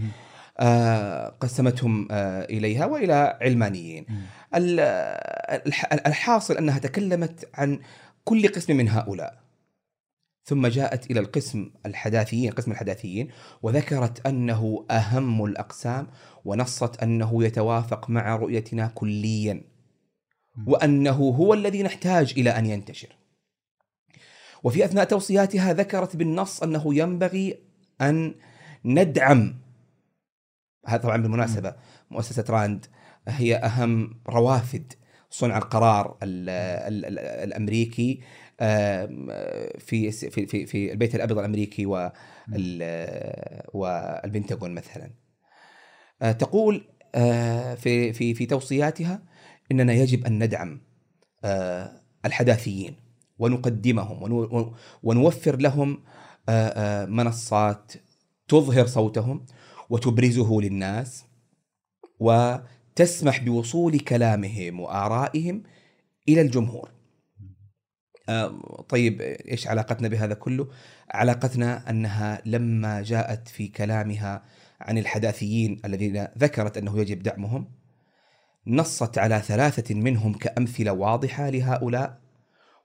قسمتهم 1.39 2.07
إليها 2.11 2.85
وإلى 2.85 3.37
علمانيين. 3.41 4.05
الحاصل 6.07 6.57
أنها 6.57 6.79
تكلمت 6.79 7.49
عن 7.53 7.79
كل 8.23 8.47
قسم 8.47 8.77
من 8.77 8.89
هؤلاء. 8.89 9.43
ثم 10.45 10.67
جاءت 10.67 11.11
إلى 11.11 11.19
القسم 11.19 11.71
الحداثيين 11.85 12.51
قسم 12.51 12.71
الحداثيين 12.71 13.31
وذكرت 13.61 14.27
أنه 14.27 14.85
أهم 14.91 15.45
الأقسام 15.45 16.07
ونصت 16.45 17.03
أنه 17.03 17.43
يتوافق 17.43 18.09
مع 18.09 18.35
رؤيتنا 18.35 18.87
كليا 18.87 19.61
وأنه 20.67 21.11
هو 21.11 21.53
الذي 21.53 21.83
نحتاج 21.83 22.33
إلى 22.37 22.49
أن 22.49 22.65
ينتشر. 22.65 23.15
وفي 24.63 24.85
أثناء 24.85 25.03
توصياتها 25.03 25.73
ذكرت 25.73 26.15
بالنص 26.15 26.63
أنه 26.63 26.95
ينبغي 26.95 27.59
أن 28.01 28.35
ندعم. 28.85 29.55
هذا 30.85 31.01
طبعا 31.01 31.17
بالمناسبة 31.17 31.75
مؤسسة 32.11 32.45
راند 32.49 32.85
هي 33.27 33.55
أهم 33.55 34.19
روافد 34.29 34.93
صنع 35.33 35.57
القرار 35.57 36.17
ال 36.23 36.49
ال 36.49 37.05
ال 37.05 37.19
الأمريكي 37.19 38.21
في 39.79 40.11
في 40.11 40.45
في 40.47 40.65
في 40.65 40.91
البيت 40.91 41.15
الأبيض 41.15 41.37
الأمريكي 41.37 41.85
والبنتاغون 43.73 44.71
مثلا. 44.71 45.11
آه، 46.21 46.31
تقول 46.31 46.87
آه، 47.15 47.75
في 47.75 48.13
في 48.13 48.33
في 48.33 48.45
توصياتها 48.45 49.21
إننا 49.71 49.93
يجب 49.93 50.25
أن 50.25 50.43
ندعم 50.43 50.81
آه، 51.43 52.01
الحداثيين 52.25 52.95
ونقدمهم 53.39 54.47
ونوفر 55.03 55.55
لهم 55.55 56.03
منصات 57.09 57.91
تظهر 58.47 58.85
صوتهم 58.85 59.45
وتبرزه 59.89 60.61
للناس 60.61 61.25
وتسمح 62.93 63.43
بوصول 63.43 63.99
كلامهم 63.99 64.79
وآرائهم 64.79 65.63
إلى 66.29 66.41
الجمهور. 66.41 66.91
طيب 68.89 69.21
إيش 69.21 69.67
علاقتنا 69.67 70.07
بهذا 70.07 70.33
كله؟ 70.33 70.67
علاقتنا 71.09 71.89
أنها 71.89 72.41
لما 72.45 73.01
جاءت 73.01 73.47
في 73.47 73.67
كلامها 73.67 74.43
عن 74.81 74.97
الحداثيين 74.97 75.81
الذين 75.85 76.27
ذكرت 76.37 76.77
أنه 76.77 76.99
يجب 76.99 77.23
دعمهم 77.23 77.71
نصت 78.67 79.17
على 79.17 79.39
ثلاثة 79.39 79.95
منهم 79.95 80.33
كأمثلة 80.33 80.91
واضحة 80.91 81.49
لهؤلاء 81.49 82.21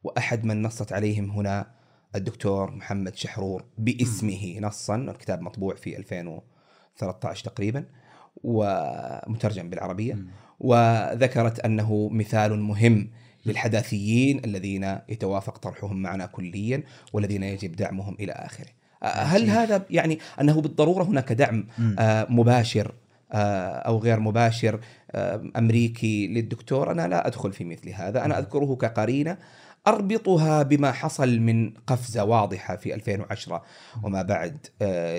وأحد 0.04 0.44
من 0.44 0.62
نصت 0.62 0.92
عليهم 0.92 1.30
هنا 1.30 1.74
الدكتور 2.14 2.70
محمد 2.70 3.16
شحرور 3.16 3.64
باسمه 3.78 4.58
نصا 4.60 4.96
الكتاب 4.96 5.40
مطبوع 5.40 5.74
في 5.74 5.96
2013 5.96 7.44
تقريبا 7.44 7.84
ومترجم 8.44 9.70
بالعربية 9.70 10.18
وذكرت 10.60 11.60
أنه 11.60 12.08
مثال 12.12 12.58
مهم 12.58 13.08
للحداثيين 13.46 14.44
الذين 14.44 14.98
يتوافق 15.08 15.58
طرحهم 15.58 16.02
معنا 16.02 16.26
كليا 16.26 16.82
والذين 17.12 17.42
يجب 17.42 17.76
دعمهم 17.76 18.16
إلى 18.20 18.32
آخره. 18.32 18.68
هل 19.02 19.50
هذا 19.50 19.84
يعني 19.90 20.18
أنه 20.40 20.60
بالضرورة 20.60 21.04
هناك 21.04 21.32
دعم 21.32 21.66
آه، 21.98 22.26
مباشر 22.30 22.94
آه، 23.32 23.68
أو 23.68 23.98
غير 23.98 24.20
مباشر 24.20 24.80
آه، 25.10 25.42
أمريكي 25.56 26.26
للدكتور؟ 26.26 26.92
أنا 26.92 27.08
لا 27.08 27.26
أدخل 27.26 27.52
في 27.52 27.64
مثل 27.64 27.90
هذا. 27.90 28.24
أنا 28.24 28.38
أذكره 28.38 28.76
كقرينة 28.76 29.36
أربطها 29.86 30.62
بما 30.62 30.92
حصل 30.92 31.38
من 31.38 31.70
قفزة 31.86 32.24
واضحة 32.24 32.76
في 32.76 32.94
2010 32.94 33.62
وما 34.02 34.22
بعد 34.22 34.66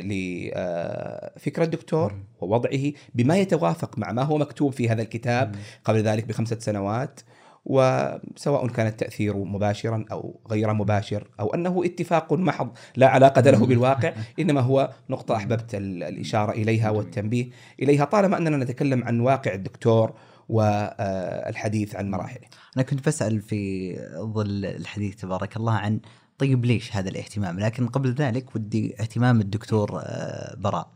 لفكره 0.03 1.63
الدكتور 1.63 2.13
ووضعه 2.41 2.91
بما 3.15 3.37
يتوافق 3.37 3.97
مع 3.97 4.11
ما 4.11 4.23
هو 4.23 4.37
مكتوب 4.37 4.73
في 4.73 4.89
هذا 4.89 5.01
الكتاب 5.01 5.55
قبل 5.83 6.01
ذلك 6.01 6.25
بخمسة 6.25 6.59
سنوات. 6.59 7.19
وسواء 7.65 8.67
كان 8.67 8.87
التأثير 8.87 9.37
مباشرا 9.37 10.05
أو 10.11 10.39
غير 10.51 10.73
مباشر 10.73 11.27
أو 11.39 11.53
أنه 11.53 11.81
اتفاق 11.85 12.33
محض 12.33 12.69
لا 12.95 13.07
علاقة 13.07 13.41
له 13.41 13.65
بالواقع 13.65 14.13
إنما 14.39 14.61
هو 14.61 14.89
نقطة 15.09 15.35
أحببت 15.35 15.75
الإشارة 15.75 16.51
إليها 16.51 16.89
والتنبيه 16.89 17.49
إليها 17.81 18.05
طالما 18.05 18.37
أننا 18.37 18.57
نتكلم 18.57 19.03
عن 19.03 19.19
واقع 19.19 19.53
الدكتور 19.53 20.13
والحديث 20.49 21.95
عن 21.95 22.11
مراحله. 22.11 22.47
أنا 22.77 22.83
كنت 22.83 23.07
بسأل 23.07 23.41
في 23.41 23.93
ظل 24.19 24.65
الحديث 24.65 25.15
تبارك 25.15 25.57
الله 25.57 25.73
عن 25.73 25.99
طيب 26.37 26.65
ليش 26.65 26.95
هذا 26.95 27.09
الاهتمام؟ 27.09 27.59
لكن 27.59 27.87
قبل 27.87 28.13
ذلك 28.13 28.55
ودي 28.55 29.01
اهتمام 29.01 29.41
الدكتور 29.41 30.01
آه، 30.03 30.55
براء. 30.55 30.91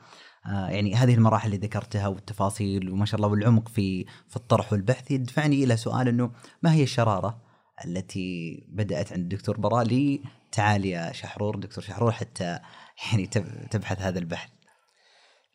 آه، 0.45 0.69
يعني 0.69 0.95
هذه 0.95 1.13
المراحل 1.13 1.53
اللي 1.53 1.67
ذكرتها 1.67 2.07
والتفاصيل 2.07 2.89
وما 2.89 3.05
شاء 3.05 3.15
الله 3.15 3.27
والعمق 3.27 3.67
في 3.67 4.05
في 4.29 4.35
الطرح 4.35 4.73
والبحث 4.73 5.11
يدفعني 5.11 5.63
إلى 5.63 5.77
سؤال 5.77 6.07
إنه 6.07 6.31
ما 6.63 6.73
هي 6.73 6.83
الشرارة 6.83 7.41
التي 7.85 8.63
بدأت 8.69 9.13
عند 9.13 9.21
الدكتور 9.21 9.57
براء 9.57 9.83
لتعالي 9.83 10.89
يا 10.89 11.11
شحرور 11.11 11.55
دكتور 11.55 11.83
شحرور 11.83 12.11
حتى 12.11 12.59
يعني 13.11 13.27
تبحث 13.71 14.01
هذا 14.01 14.19
البحث؟ 14.19 14.49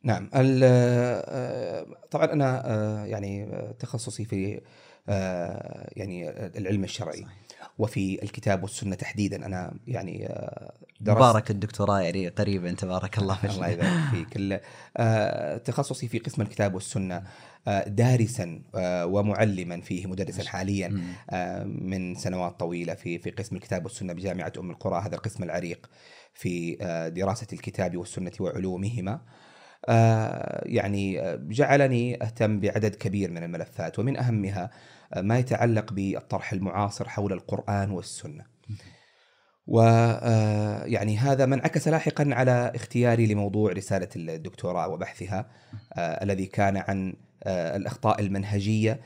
نعم 0.05 0.31
آه، 0.35 1.87
طبعا 2.11 2.33
أنا 2.33 3.07
يعني 3.07 3.53
تخصصي 3.79 4.25
في 4.25 4.61
يعني 5.97 6.31
العلم 6.31 6.85
الشرعي. 6.85 7.23
صحيح. 7.23 7.49
وفي 7.79 8.23
الكتاب 8.23 8.63
والسنة 8.63 8.95
تحديدا. 8.95 9.47
أنا 9.47 9.75
يعني 9.87 10.27
آه، 10.27 10.73
درست. 11.01 11.19
مبارك 11.19 11.51
الدكتوراه 11.51 12.01
يعني 12.01 12.29
قريبا 12.29 12.73
تبارك 12.73 13.19
الله 13.19 13.39
الله 13.45 13.69
يبارك 13.69 14.01
فيك. 14.13 14.63
آه، 14.97 15.57
تخصصي 15.57 16.09
في 16.09 16.19
قسم 16.19 16.43
الكتاب 16.43 16.75
والسنة 16.75 17.23
آه، 17.69 17.89
دارسا 17.89 18.63
ومعلما 19.05 19.81
فيه 19.81 20.07
مدرسا 20.07 20.49
حاليا. 20.49 21.03
من 21.65 22.15
سنوات 22.15 22.61
طويلة 22.61 22.95
في 22.95 23.19
في 23.19 23.31
قسم 23.31 23.57
الكتاب 23.57 23.85
والسنة 23.85 24.13
بجامعة 24.13 24.53
أم 24.59 24.71
القرى 24.71 25.03
هذا 25.07 25.15
القسم 25.15 25.43
العريق 25.43 25.91
في 26.35 26.77
دراسة 27.17 27.47
الكتاب 27.53 27.97
والسنة 27.97 28.33
وعلومهما. 28.41 29.21
يعني 30.63 31.21
جعلني 31.39 32.23
أهتم 32.23 32.61
بعدد 32.61 32.95
كبير 32.95 33.31
من 33.31 33.45
الملفات 33.45 33.99
ومن 33.99 34.17
أهمها 34.17 34.71
ما 35.17 35.39
يتعلق 35.39 35.93
بالطرح 35.93 36.53
المعاصر 36.53 37.09
حول 37.09 37.33
القرآن 37.33 37.91
والسنة. 37.91 38.45
ويعني 39.69 41.19
آه، 41.19 41.21
هذا 41.21 41.47
ما 41.47 41.55
انعكس 41.55 41.89
لاحقا 41.89 42.29
على 42.33 42.73
اختياري 42.75 43.27
لموضوع 43.27 43.73
رسالة 43.73 44.09
الدكتوراه 44.17 44.89
وبحثها 44.89 45.51
آه، 45.93 46.25
الذي 46.25 46.47
كان 46.47 46.77
عن 46.77 47.15
آه، 47.45 47.77
الأخطاء 47.77 48.21
المنهجية 48.21 49.01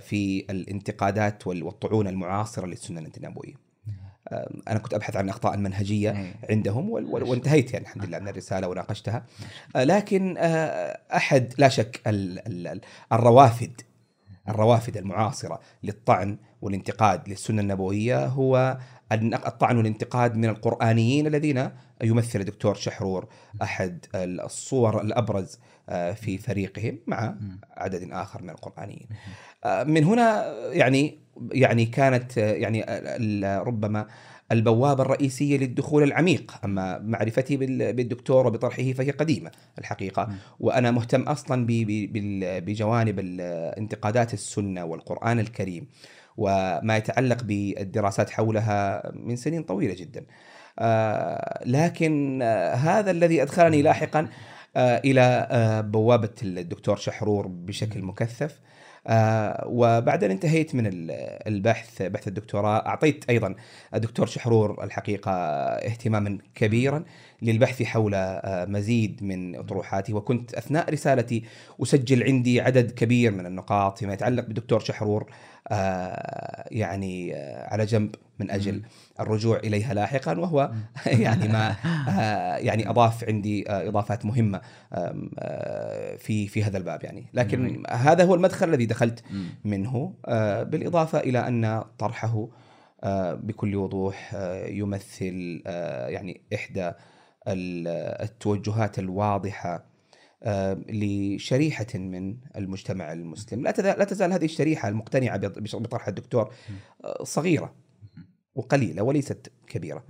في 0.00 0.44
الانتقادات 0.50 1.46
والطعون 1.46 2.08
المعاصرة 2.08 2.66
للسنة 2.66 3.10
النبوية. 3.16 3.54
أنا 4.68 4.78
كنت 4.78 4.94
أبحث 4.94 5.16
عن 5.16 5.24
الاخطاء 5.24 5.54
المنهجيه 5.54 6.34
عندهم 6.50 6.90
وانتهيت 6.90 7.72
يعني 7.72 7.84
الحمد 7.84 8.04
لله 8.04 8.18
من 8.18 8.28
الرسالة 8.28 8.68
وناقشتها. 8.68 9.26
لكن 9.76 10.36
أحد 11.14 11.54
لا 11.58 11.68
شك 11.68 12.00
الروافد 13.12 13.80
الروافد 14.48 14.96
المعاصرة 14.96 15.60
للطعن 15.82 16.38
والانتقاد 16.62 17.28
للسنة 17.28 17.62
النبوية 17.62 18.26
هو 18.26 18.78
الطعن 19.12 19.76
والانتقاد 19.76 20.36
من 20.36 20.44
القرآنيين 20.44 21.26
الذين 21.26 21.70
يمثل 22.02 22.40
الدكتور 22.40 22.74
شحرور 22.74 23.28
أحد 23.62 24.06
الصور 24.14 25.00
الأبرز 25.00 25.58
آه، 25.88 26.12
في 26.12 26.38
فريقهم 26.38 26.98
مع 27.06 27.34
عدد 27.76 28.08
آخر 28.12 28.42
من 28.42 28.50
القرآنيين. 28.50 29.08
آه، 29.64 29.84
من 29.84 30.04
هنا 30.04 30.54
يعني 30.72 31.18
يعني 31.52 31.86
كانت 31.86 32.38
آه، 32.38 32.52
يعني 32.52 32.84
ربما 33.58 34.06
البوابة 34.52 35.02
الرئيسية 35.02 35.56
للدخول 35.56 36.02
العميق 36.02 36.52
أما 36.64 36.98
معرفتي 36.98 37.56
بالدكتور 37.92 38.46
وبطرحه 38.46 38.92
فهي 38.92 39.10
قديمة 39.10 39.50
الحقيقة. 39.78 40.28
وأنا 40.60 40.90
مهتم 40.90 41.22
أصلا 41.22 41.66
بجوانب 42.66 43.16
انتقادات 43.78 44.34
السنة 44.34 44.84
والقرآن 44.84 45.40
الكريم 45.40 45.86
وما 46.36 46.96
يتعلق 46.96 47.42
بالدراسات 47.42 48.30
حولها 48.30 49.12
من 49.14 49.36
سنين 49.36 49.62
طويلة 49.62 49.94
جدا. 49.94 50.26
آه، 50.78 51.62
لكن 51.66 52.40
آه، 52.42 52.74
هذا 52.74 53.10
الذي 53.10 53.42
أدخلني 53.42 53.82
لاحقا 53.82 54.28
آه، 54.76 55.00
إلى 55.04 55.48
بوابة 55.88 56.34
الدكتور 56.42 56.96
شحرور 56.96 57.46
بشكل 57.46 58.02
مكثف. 58.02 58.60
آه 59.06 59.64
وبعدين 59.66 60.30
انتهيت 60.30 60.74
من 60.74 60.84
البحث 61.46 62.02
بحث 62.02 62.28
الدكتوراه. 62.28 62.86
أعطيت 62.86 63.24
أيضا 63.30 63.54
الدكتور 63.94 64.26
شحرور 64.26 64.84
الحقيقة 64.84 65.32
اهتماما 65.32 66.38
كبيرا. 66.54 67.04
للبحث 67.42 67.82
حول 67.82 68.14
آه 68.14 68.64
مزيد 68.64 69.22
من 69.22 69.56
اطروحاتي 69.56 70.12
وكنت 70.12 70.54
أثناء 70.54 70.92
رسالتي 70.92 71.44
أسجل 71.82 72.22
عندي 72.22 72.60
عدد 72.60 72.90
كبير 72.90 73.32
من 73.32 73.46
النقاط 73.46 73.98
فيما 73.98 74.12
يتعلق 74.12 74.46
بالدكتور 74.46 74.80
شحرور 74.80 75.30
آه 75.68 76.68
يعني 76.70 77.36
آه 77.36 77.68
على 77.72 77.84
جنب 77.84 78.14
من 78.38 78.50
أجل 78.50 78.82
الرجوع 79.20 79.56
إليها 79.56 79.94
لاحقا. 79.94 80.38
وهو 80.38 80.72
يعني 81.06 81.48
ما 81.48 81.76
يعني 82.68 82.90
أضاف 82.90 83.24
عندي 83.24 83.64
إضافات 83.68 84.24
مهمة 84.24 84.60
آه، 84.92 86.16
في 86.16 86.48
في 86.48 86.64
هذا 86.64 86.78
الباب 86.78 87.04
يعني. 87.04 87.26
لكن 87.34 87.82
هذا 87.90 88.24
هو 88.24 88.34
المدخل 88.34 88.68
الذي 88.68 88.86
دخلت 88.86 89.24
منه 89.64 90.14
بالإضافة 90.62 91.20
إلى 91.20 91.48
أن 91.48 91.84
طرحه 91.98 92.48
بكل 93.34 93.76
وضوح 93.76 94.34
يمثل 94.68 95.62
يعني 96.08 96.40
إحدى 96.54 96.92
التوجهات 97.48 98.98
الواضحة 98.98 99.84
لشريحة 100.88 101.86
من 101.94 102.36
المجتمع 102.56 103.12
المسلم. 103.12 103.62
لا 103.62 104.04
تزال 104.04 104.32
هذه 104.32 104.44
الشريحة 104.44 104.88
المقتنعة 104.88 105.36
بطرح 105.74 106.08
الدكتور 106.08 106.54
صغيرة 107.22 107.74
وقليلة 108.54 109.02
وليست 109.02 109.52
كبيرة 109.66 110.04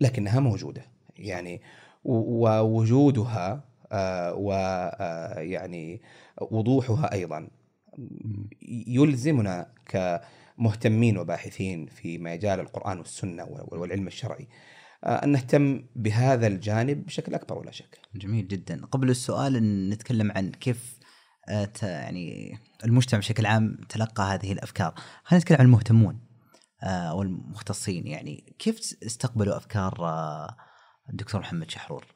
لكنها 0.00 0.40
موجودة. 0.40 0.82
يعني 1.16 1.62
ووجودها 2.04 3.64
آه، 3.92 4.34
ويعني 4.34 6.02
آه، 6.40 6.48
وضوحها 6.50 7.12
أيضا. 7.12 7.48
يلزمنا 8.68 9.66
كمهتمين 9.86 11.18
وباحثين 11.18 11.86
في 11.86 12.18
مجال 12.18 12.60
القرآن 12.60 12.98
والسنة 12.98 13.44
والعلم 13.68 14.06
الشرعي. 14.06 14.42
آه، 14.42 14.48
أن 15.04 15.28
نهتم 15.28 15.84
بهذا 15.96 16.46
الجانب 16.46 17.06
بشكل 17.06 17.34
أكبر 17.34 17.58
ولا 17.58 17.70
شك. 17.70 17.98
جميل 18.14 18.48
جدا، 18.48 18.86
قبل 18.86 19.10
السؤال 19.10 19.88
نتكلم 19.88 20.32
عن 20.32 20.50
كيف 20.50 20.98
يعني 21.82 22.58
المجتمع 22.84 23.18
بشكل 23.18 23.46
عام 23.46 23.78
تلقى 23.88 24.22
هذه 24.22 24.52
الأفكار، 24.52 24.94
خلينا 25.24 25.42
نتكلم 25.42 25.58
عن 25.58 25.64
المهتمون. 25.64 26.34
آه، 26.84 27.10
أو 27.10 27.22
المختصين 27.22 28.06
يعني 28.06 28.54
كيف 28.58 28.96
استقبلوا 29.06 29.56
أفكار 29.56 29.94
آه، 30.00 30.56
الدكتور 31.10 31.40
محمد 31.40 31.70
شحرور؟ 31.70 32.06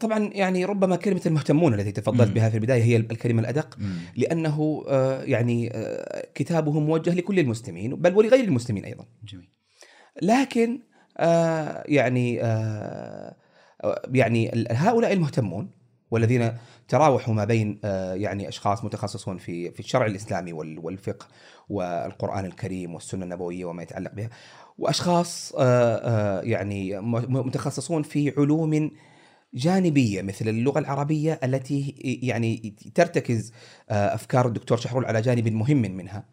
طبعا 0.00 0.30
يعني 0.32 0.64
ربما 0.64 0.96
كلمة 0.96 1.20
المهتمون 1.26 1.74
التي 1.74 1.92
تفضلت 1.92 2.30
بها 2.30 2.48
في 2.48 2.56
البداية 2.56 2.82
هي 2.82 2.96
الكلمة 2.96 3.40
الأدق 3.40 3.78
مم. 3.78 3.98
لأنه 4.16 4.84
آه، 4.88 5.22
يعني 5.22 5.72
كتابه 6.34 6.80
موجه 6.80 7.14
لكل 7.14 7.38
المسلمين 7.38 7.96
بل 7.96 8.14
ولغير 8.14 8.44
المسلمين 8.44 8.84
أيضا. 8.84 9.06
جميل. 9.24 9.48
لكن 10.22 10.80
يعني 11.88 12.34
يعني 14.14 14.66
هؤلاء 14.70 15.12
المهتمون 15.12 15.70
والذين 16.10 16.52
تراوحوا 16.88 17.34
ما 17.34 17.44
بين 17.44 17.80
يعني 18.14 18.48
أشخاص 18.48 18.84
متخصصون 18.84 19.38
في 19.38 19.70
في 19.70 19.80
الشرع 19.80 20.06
الإسلامي 20.06 20.52
والفقه 20.52 21.26
والقرآن 21.68 22.44
الكريم 22.44 22.94
والسنة 22.94 23.24
النبوية 23.24 23.64
وما 23.64 23.82
يتعلق 23.82 24.12
بها 24.12 24.30
وأشخاص 24.78 25.52
آه، 25.58 25.96
آه، 25.96 26.40
يعني 26.40 27.00
متخصصون 27.28 28.02
في 28.02 28.34
علوم 28.36 28.90
جانبية 29.54 30.22
مثل 30.22 30.48
اللغة 30.48 30.78
العربية 30.78 31.40
التي 31.44 31.94
يعني 32.22 32.74
ترتكز 32.94 33.52
آه، 33.90 34.14
أفكار 34.14 34.46
الدكتور 34.46 34.78
شحرول 34.78 35.04
على 35.04 35.20
جانب 35.20 35.48
مهم 35.48 35.82
منها. 35.82 36.24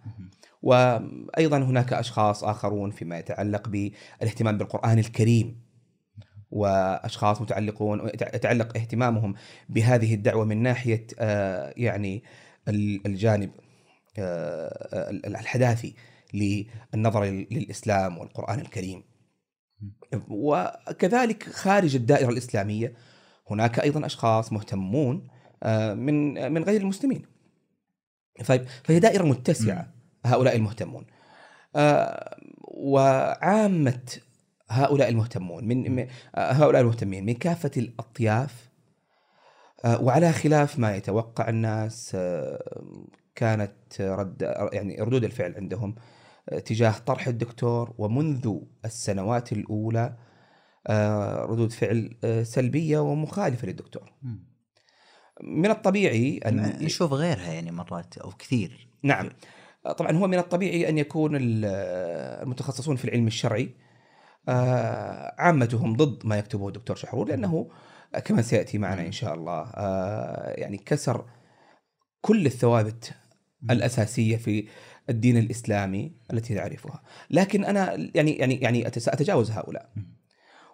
وأيضا 0.66 1.58
هناك 1.58 1.94
أشخاص 1.94 2.44
آخرون 2.44 2.92
فيما 2.92 3.18
يتعلق 3.20 3.70
بالاهتمام 3.70 4.58
بالقرآن 4.58 5.00
الكريم 5.00 5.62
وأشخاص 6.52 7.42
متعلقون 7.42 8.08
يتعلق 8.08 8.78
اهتمامهم 8.78 9.36
بهذه 9.70 10.14
الدعوة 10.14 10.46
من 10.46 10.64
ناحية 10.64 11.08
يعني 11.78 12.24
الجانب 13.06 13.52
آه، 14.20 15.10
الحداثي 15.10 15.96
للنظر 16.34 17.26
للإسلام 17.26 18.18
والقرآن 18.18 18.60
الكريم. 18.60 19.04
وكذلك 20.30 21.44
خارج 21.44 21.96
الدائرة 21.96 22.30
الإسلامية 22.30 22.94
هناك 23.52 23.80
أيضا 23.80 24.06
أشخاص 24.06 24.54
مهتمون 24.54 25.28
آه، 25.64 25.94
من 25.94 26.52
من 26.52 26.64
غير 26.64 26.82
المسلمين. 26.82 27.26
طيب 28.48 28.66
فهي 28.84 29.00
دائرة 29.00 29.24
متسعة 29.24 29.95
هؤلاء 30.26 30.56
المهتمون. 30.56 31.06
آه، 31.76 32.38
وعامة 32.62 34.02
هؤلاء 34.70 35.10
المهتمون 35.10 35.68
من 35.68 36.08
هؤلاء 36.36 36.82
المهتمين 36.82 37.26
من 37.26 37.34
كافة 37.34 37.72
الأطياف 37.78 38.70
وعلى 39.86 40.32
خلاف 40.32 40.80
ما 40.80 40.96
يتوقع 40.96 41.50
الناس 41.50 42.18
كانت 43.36 44.02
رد 44.02 44.42
يعني 44.74 45.02
ردود 45.02 45.24
الفعل 45.24 45.56
عندهم 45.56 45.96
آه، 46.50 46.60
تجاه 46.60 46.92
طرح 46.92 47.28
الدكتور 47.28 47.94
ومنذ 47.98 48.56
السنوات 48.86 49.52
الأولى 49.52 50.18
آه، 50.88 51.46
ردود 51.46 51.72
فعل 51.72 52.18
آه، 52.24 52.44
سلبية 52.44 53.00
ومخالفة 53.00 53.68
للدكتور. 53.68 54.14
من 55.44 55.72
الطبيعي 55.72 56.38
أن 56.38 56.78
نشوف 56.82 57.14
غيرها 57.14 57.54
يعني 57.54 57.72
مرات 57.72 58.18
أو 58.18 58.32
كثير. 58.32 58.88
نعم. 59.04 59.30
طبعا 59.92 60.12
هو 60.12 60.28
من 60.28 60.38
الطبيعي 60.38 60.90
أن 60.90 60.98
يكون 60.98 61.32
المتخصصون 61.36 62.96
في 62.96 63.06
العلم 63.06 63.28
الشرعي 63.28 63.70
عامتهم 65.38 65.96
ضد 65.96 66.26
ما 66.26 66.38
يكتبه 66.38 66.68
الدكتور 66.68 66.96
شحرور 66.96 67.28
لأنه 67.28 67.70
كما 68.26 68.42
سيأتي 68.42 68.78
معنا 68.78 69.06
إن 69.06 69.12
شاء 69.12 69.34
الله. 69.34 69.72
يعني 70.58 70.78
كسر 70.78 71.26
كل 72.22 72.46
الثوابت 72.46 73.14
الأساسية 73.72 74.38
في 74.38 74.68
الدين 75.10 75.38
الإسلامي 75.38 76.12
التي 76.34 76.54
نعرفها. 76.54 77.04
لكن 77.30 77.66
أنا 77.66 78.10
يعني 78.16 78.32
يعني 78.32 78.56
يعني 78.56 78.88
اتجاوز 78.88 79.52
هؤلاء. 79.52 79.90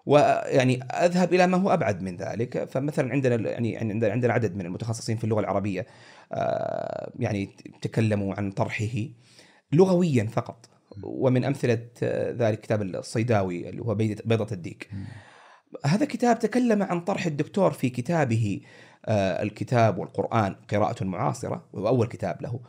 ويعني 0.05 0.83
أذهب 0.83 1.33
إلى 1.33 1.47
ما 1.47 1.57
هو 1.57 1.73
أبعد 1.73 2.01
من 2.01 2.15
ذلك. 2.15 2.63
فمثلا 2.63 3.11
عندنا 3.11 3.49
يعني 3.49 3.77
عندنا 3.77 4.33
عدد 4.33 4.55
من 4.55 4.65
المتخصصين 4.65 5.17
في 5.17 5.23
اللغة 5.23 5.39
العربية. 5.39 5.81
آه، 5.81 5.85
يعني 7.19 7.49
تكلموا 7.81 8.33
عن 8.33 8.51
طرحه 8.51 9.07
لغويا 9.71 10.23
فقط. 10.23 10.69
ومن 11.03 11.43
أمثلة 11.45 11.87
ذلك 12.31 12.61
كتاب 12.61 12.81
الصيداوي 12.81 13.69
اللي 13.69 13.81
هو 13.81 13.95
بيضة 13.95 14.47
الديك. 14.51 14.89
هذا 15.85 16.05
كتاب 16.05 16.39
تكلم 16.39 16.83
عن 16.83 17.01
طرح 17.01 17.25
الدكتور 17.25 17.71
في 17.71 17.89
كتابه 17.89 18.61
آه، 19.05 19.43
الكتاب 19.43 19.97
والقرآن 19.97 20.55
قراءة 20.71 21.03
معاصرة 21.03 21.65
وهو 21.73 21.87
أول 21.87 22.07
كتاب 22.07 22.41
له. 22.41 22.59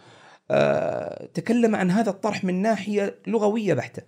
آه، 0.50 1.26
تكلم 1.34 1.76
عن 1.76 1.90
هذا 1.90 2.10
الطرح 2.10 2.44
من 2.44 2.62
ناحية 2.62 3.18
لغوية 3.26 3.74
بحتة. 3.74 4.02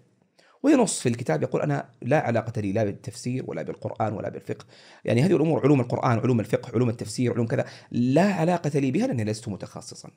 وينص 0.64 1.00
في 1.00 1.08
الكتاب 1.08 1.42
يقول 1.42 1.62
أنا 1.62 1.88
لا 2.02 2.20
علاقة 2.20 2.60
لي 2.60 2.72
لا 2.72 2.84
بالتفسير 2.84 3.44
ولا 3.46 3.62
بالقرآن 3.62 4.12
ولا 4.12 4.28
بالفقه. 4.28 4.64
يعني 5.04 5.22
هذه 5.22 5.36
الأمور 5.36 5.60
علوم 5.60 5.80
القرآن 5.80 6.18
علوم 6.18 6.40
الفقه 6.40 6.70
علوم 6.74 6.88
التفسير 6.88 7.32
علوم 7.32 7.46
كذا. 7.46 7.64
لا 7.90 8.34
علاقة 8.34 8.78
لي 8.78 8.90
بها 8.90 9.06
لأني 9.06 9.24
لست 9.24 9.48
متخصصا. 9.48 10.10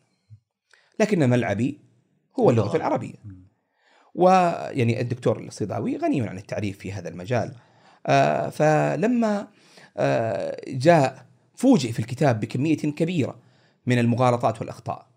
لكن 0.99 1.29
ملعبي 1.29 1.79
هو 2.39 2.49
اللغة 2.49 2.77
العربية. 2.77 3.13
ويعني 4.15 5.01
الدكتور 5.01 5.39
الصيداوي 5.39 5.97
غني 5.97 6.21
عن 6.21 6.37
التعريف 6.37 6.77
في 6.77 6.91
هذا 6.91 7.09
المجال. 7.09 7.55
آه 8.05 8.49
فلما 8.49 9.47
آه 9.97 10.61
جاء 10.67 11.25
فوجئ 11.55 11.91
في 11.91 11.99
الكتاب 11.99 12.39
بكمية 12.39 12.77
كبيرة 12.77 13.39
من 13.85 13.99
المغالطات 13.99 14.59
والأخطاء. 14.59 15.07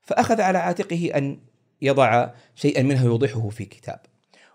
فأخذ 0.00 0.40
على 0.40 0.58
عاتقه 0.58 1.10
أن 1.14 1.38
يضع 1.82 2.30
شيئا 2.54 2.82
منها 2.82 3.04
يوضحه 3.04 3.48
في 3.48 3.64
كتاب. 3.64 4.00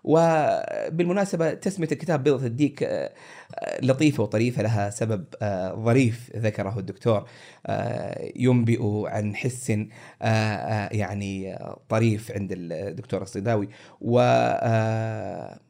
وبالمناسبة 0.04 1.54
تسمية 1.54 1.88
الكتاب 1.92 2.24
بيضة 2.24 2.46
الديك 2.46 2.82
آه، 2.82 3.12
آه، 3.54 3.80
لطيفة 3.84 4.22
وطريفة 4.22 4.62
لها 4.62 4.90
سبب 4.90 5.24
آه، 5.42 5.74
ظريف 5.74 6.30
ذكره 6.36 6.78
الدكتور 6.78 7.28
ينبئ 8.36 9.08
عن 9.08 9.36
حس 9.36 9.72
يعني 10.92 11.58
طريف 11.88 12.32
عند 12.32 12.52
الدكتور 12.52 13.22
الصيداوي. 13.22 13.68
و 14.00 14.20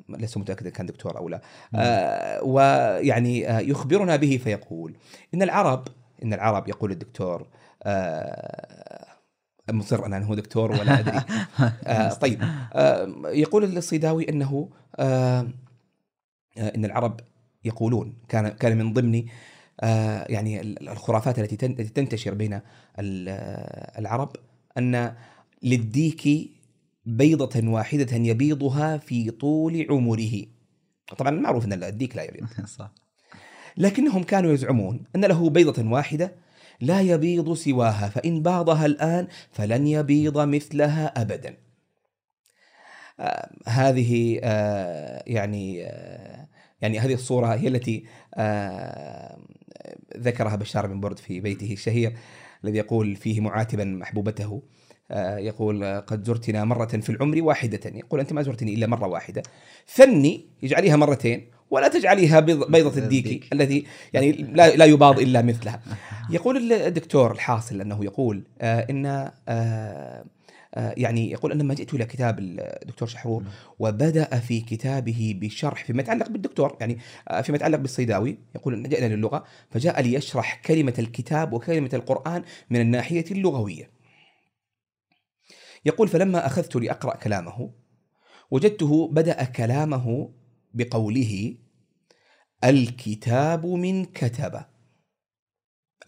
لست 0.08 0.38
متأكد 0.38 0.66
إن 0.66 0.72
كان 0.72 0.86
دكتور 0.86 1.18
أو 1.18 1.28
لا. 1.28 1.40
آه، 1.74 2.44
ويعني 2.44 3.40
يخبرنا 3.42 4.16
به 4.16 4.40
فيقول 4.44 4.94
إن 5.34 5.42
العرب 5.42 5.88
إن 6.22 6.32
العرب 6.32 6.68
يقول 6.68 6.90
الدكتور 6.90 7.46
مصر 9.70 10.06
أنا 10.06 10.24
هو 10.24 10.34
دكتور 10.34 10.70
ولا 10.72 10.98
أدري. 11.00 11.20
آه، 11.86 12.12
طيب. 12.14 12.40
آه، 12.72 13.12
يقول 13.26 13.64
الصيداوي 13.76 14.28
أنه 14.28 14.68
آه، 14.96 15.48
آه، 16.58 16.74
إن 16.76 16.84
العرب 16.84 17.20
يقولون 17.64 18.14
كان 18.28 18.48
كان 18.48 18.78
من 18.78 18.92
ضمن 18.92 19.24
آه، 19.80 20.26
يعني 20.28 20.60
ال- 20.60 20.88
الخرافات 20.88 21.38
التي 21.38 21.56
تن- 21.56 21.70
التي 21.70 21.88
تنتشر 21.88 22.34
بين 22.34 22.52
ال- 22.98 23.28
العرب 23.98 24.36
أن 24.78 25.14
للديك 25.62 26.50
بيضة 27.06 27.68
واحدة 27.68 28.16
يبيضها 28.16 28.96
في 28.96 29.30
طول 29.30 29.86
عمره. 29.90 30.42
طبعا 31.18 31.30
معروف 31.30 31.64
إن 31.64 31.72
الديك 31.72 32.16
لا 32.16 32.22
يبيض، 32.22 32.46
صح. 32.78 32.92
لكنهم 33.76 34.22
كانوا 34.22 34.52
يزعمون 34.52 35.00
أن 35.16 35.24
له 35.24 35.50
بيضة 35.50 35.90
واحدة 35.90 36.32
لا 36.82 37.00
يبيض 37.00 37.52
سواها 37.52 38.08
فإن 38.08 38.42
باضها 38.42 38.86
الآن 38.86 39.26
فلن 39.50 39.86
يبيض 39.86 40.38
مثلها 40.38 41.22
أبدا. 41.22 41.56
آه 43.20 43.50
هذه 43.66 44.40
آه 44.42 45.22
يعني 45.26 45.86
آه 45.86 46.48
يعني 46.80 46.98
هذه 46.98 47.14
الصورة 47.14 47.46
هي 47.46 47.68
التي 47.68 48.04
آه 48.34 49.38
ذكرها 50.18 50.56
بشار 50.56 50.86
بن 50.86 51.00
برد 51.00 51.18
في 51.18 51.40
بيته 51.40 51.72
الشهير 51.72 52.16
الذي 52.64 52.78
يقول 52.78 53.16
فيه 53.16 53.40
معاتبا 53.40 53.84
محبوبته 53.84 54.62
آه 55.10 55.38
يقول 55.38 56.00
قد 56.00 56.24
زرتنا 56.24 56.64
مرة 56.64 56.86
في 56.86 57.10
العمر 57.10 57.42
واحدة 57.42 57.80
يقول 57.84 58.20
أنت 58.20 58.32
ما 58.32 58.42
زرتني 58.42 58.74
إلا 58.74 58.86
مرة 58.86 59.06
واحدة 59.06 59.42
ثني 59.88 60.46
اجعليها 60.64 60.96
مرتين 60.96 61.51
ولا 61.72 61.88
تجعليها 61.88 62.40
بيض- 62.40 62.70
بيضة 62.70 62.98
الديك 62.98 63.26
الديك. 63.26 63.52
الذي 63.52 63.86
يعني 64.14 64.32
لا, 64.32 64.76
لا 64.76 64.84
يباض 64.84 65.18
إلا 65.20 65.42
مثلها 65.42 65.80
يقول 66.30 66.72
الدكتور 66.72 67.32
الحاصل 67.32 67.80
أنه 67.80 68.04
يقول 68.04 68.42
آه 68.60 68.86
إن 68.90 69.06
آه 69.06 69.32
آه 69.48 70.94
يعني 70.96 71.30
يقول 71.30 71.52
أن 71.52 71.58
لما 71.58 71.74
جئت 71.74 71.94
إلى 71.94 72.04
كتاب 72.04 72.38
الدكتور 72.38 73.08
شحرور 73.08 73.44
وبدأ 73.78 74.24
في 74.24 74.60
كتابه 74.60 75.38
بشرح 75.40 75.84
فيما 75.84 76.02
يتعلق 76.02 76.28
بالدكتور 76.28 76.76
يعني 76.80 76.98
آه 77.28 77.40
فيما 77.40 77.56
يتعلق 77.56 77.78
بالصيداوي 77.78 78.38
يقول 78.54 78.74
أن 78.74 78.82
جئنا 78.88 79.14
للغة 79.14 79.44
فجاء 79.70 80.00
ليشرح 80.02 80.60
كلمة 80.66 80.94
الكتاب 80.98 81.52
وكلمة 81.52 81.90
القرآن 81.94 82.42
من 82.70 82.80
الناحية 82.80 83.24
اللغوية. 83.30 83.90
يقول 85.84 86.08
فلما 86.08 86.46
أخذت 86.46 86.76
لأقرأ 86.76 87.16
كلامه 87.16 87.70
وجدته 88.50 89.08
بدأ 89.12 89.44
كلامه 89.44 90.28
بقوله 90.74 91.54
الكتاب 92.64 93.66
من 93.66 94.04
كتب. 94.04 94.60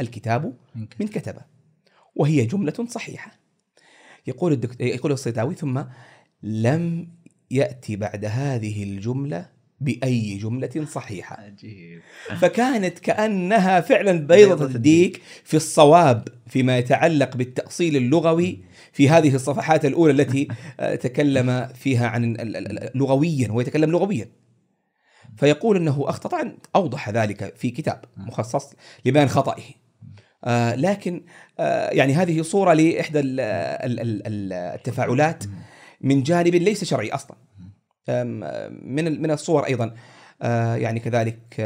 الكتاب 0.01 0.57
من 1.01 1.09
كتبه 1.09 1.41
وهي 2.15 2.47
جملة 2.47 2.87
صحيحة. 2.89 3.33
يقول 4.27 4.53
الدكتور 4.53 4.87
يقول 4.87 5.13
الصيداوي 5.13 5.55
ثم 5.55 5.83
لم 6.43 7.09
يأتي 7.51 7.97
بعد 7.97 8.25
هذه 8.25 8.83
الجملة 8.83 9.55
بأي 9.81 10.37
جملة 10.37 10.87
صحيحة. 10.91 11.41
عجيب. 11.41 12.01
فكانت 12.37 12.99
كأنها 12.99 13.81
فعلا 13.81 14.13
بيضة 14.13 14.65
الديك. 14.65 15.23
في 15.45 15.57
الصواب 15.57 16.29
فيما 16.47 16.79
يتعلق 16.79 17.37
بالتأصيل 17.37 17.97
اللغوي 17.97 18.59
في 18.93 19.09
هذه 19.09 19.35
الصفحات 19.35 19.85
الأولى 19.85 20.23
التي 20.23 20.49
آه، 20.81 20.95
تكلم 20.95 21.69
فيها 21.75 22.09
عن 22.09 22.37
لغويا 22.95 23.49
هو 23.49 23.61
يتكلم 23.61 23.91
لغويا. 23.91 24.44
فيقول 25.37 25.77
إنه 25.77 26.05
أخطأ. 26.09 26.29
طبعا 26.29 26.57
أوضح 26.77 27.11
ذلك 27.11 27.57
في 27.57 27.71
كتاب 27.71 28.05
مخصص 28.17 28.73
لبيان 29.05 29.29
خطئه. 29.29 29.63
آه 30.45 30.75
لكن 30.75 31.25
آه 31.59 31.91
يعني 31.91 32.15
هذه 32.15 32.43
صورة 32.43 32.73
لإحدى 32.73 33.21
ال- 33.21 33.41
ال- 33.41 34.01
ال- 34.01 34.27
ال- 34.27 34.53
التفاعلات 34.53 35.45
من 36.01 36.23
جانب 36.23 36.55
ليس 36.55 36.85
شرعي 36.85 37.11
أصلا. 37.11 37.37
من 38.83 39.23
من 39.23 39.31
الصور 39.31 39.67
أيضا. 39.67 39.95
آه 40.43 40.77
يعني 40.77 41.01
كذلك 41.01 41.61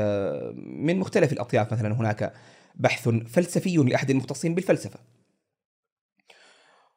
من 0.57 0.99
مختلف 0.99 1.33
الأطياف 1.33 1.73
مثلا 1.73 1.95
هناك 1.95 2.33
بحث 2.75 3.09
فلسفي 3.09 3.77
لأحد 3.77 4.11
المختصين 4.11 4.55
بالفلسفة. 4.55 4.99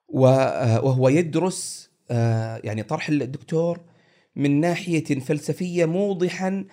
وهو 0.08 1.10
يدرس 1.10 1.90
يعني 2.64 2.84
طرح 2.84 3.10
الدكتور 3.10 3.80
من 4.36 4.60
ناحية 4.60 5.20
فلسفية 5.20 5.86
موضحا 5.86 6.66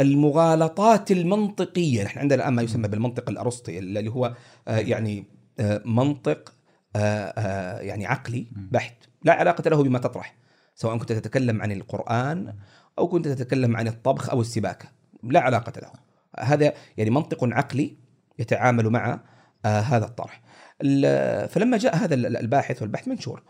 المغالطات 0.00 1.10
المنطقية، 1.10 2.04
نحن 2.04 2.18
عندنا 2.18 2.42
الآن 2.42 2.54
ما 2.54 2.62
يسمى 2.62 2.88
بالمنطق 2.88 3.30
الارسطي 3.30 3.78
اللي 3.78 4.10
هو 4.10 4.34
آه، 4.68 4.78
يعني 4.78 5.24
آه، 5.60 5.82
منطق 5.84 6.52
آه، 6.96 7.80
يعني 7.80 8.06
عقلي 8.06 8.46
بحت، 8.70 8.94
لا 9.24 9.32
علاقة 9.32 9.70
له 9.70 9.82
بما 9.82 9.98
تطرح، 9.98 10.34
سواء 10.74 10.98
كنت 10.98 11.12
تتكلم 11.12 11.62
عن 11.62 11.72
القرآن 11.72 12.54
أو 12.98 13.08
كنت 13.08 13.28
تتكلم 13.28 13.76
عن 13.76 13.88
الطبخ 13.88 14.30
أو 14.30 14.40
السباكة، 14.40 14.88
لا 15.22 15.40
علاقة 15.40 15.72
له. 15.80 15.92
هذا 16.38 16.72
يعني 16.96 17.10
منطق 17.10 17.44
عقلي 17.44 17.96
يتعامل 18.38 18.88
مع 18.88 19.20
هذا 19.64 20.04
الطرح. 20.04 20.42
ال- 20.82 21.48
فلما 21.48 21.76
جاء 21.76 21.96
هذا 21.96 22.14
ال- 22.14 22.36
الباحث 22.36 22.82
والبحث 22.82 23.08
منشور 23.08 23.42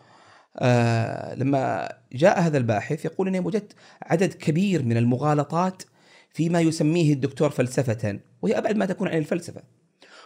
آه 0.58 1.34
لما 1.34 1.92
جاء 2.12 2.40
هذا 2.40 2.58
الباحث 2.58 3.04
يقول 3.04 3.28
إني 3.28 3.40
وجدت 3.40 3.72
عدد 4.02 4.32
كبير 4.32 4.82
من 4.82 4.96
المغالطات 4.96 5.82
فيما 6.30 6.60
يسميه 6.60 7.12
الدكتور 7.12 7.50
فلسفة 7.50 8.20
وهي 8.42 8.58
أبعد 8.58 8.76
ما 8.76 8.86
تكون 8.86 9.08
عن 9.08 9.18
الفلسفة. 9.18 9.62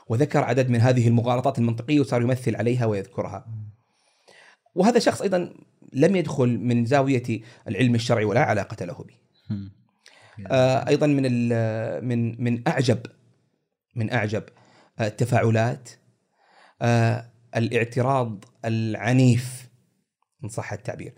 وذكر 0.09 0.45
عدد 0.45 0.71
من 0.71 0.81
هذه 0.81 1.09
المغالطات 1.09 1.59
المنطقية 1.59 2.01
وصار 2.01 2.23
يمثل 2.23 2.57
عليها 2.57 2.87
ويذكرها. 2.87 3.47
وهذا 4.75 4.99
شخص 4.99 5.23
أيضا 5.23 5.55
لم 5.93 6.17
يدخل 6.17 6.59
من 6.59 6.85
زاوية 6.85 7.41
العلم 7.69 7.95
الشرعي 7.95 8.25
ولا 8.25 8.41
علاقة 8.41 8.85
له 8.85 9.05
به. 9.05 9.15
آه، 10.51 10.89
أيضا 10.89 11.07
من 11.07 11.49
من 12.05 12.45
من 12.45 12.69
أعجب 12.69 12.99
من 13.97 14.13
أعجب 14.13 14.43
آه، 14.99 15.07
التفاعلات 15.07 15.91
آه، 16.83 17.31
الاعتراض 17.57 18.45
العنيف 18.65 19.66
إن 20.47 20.51
صح 20.51 20.73
التعبير. 20.73 21.15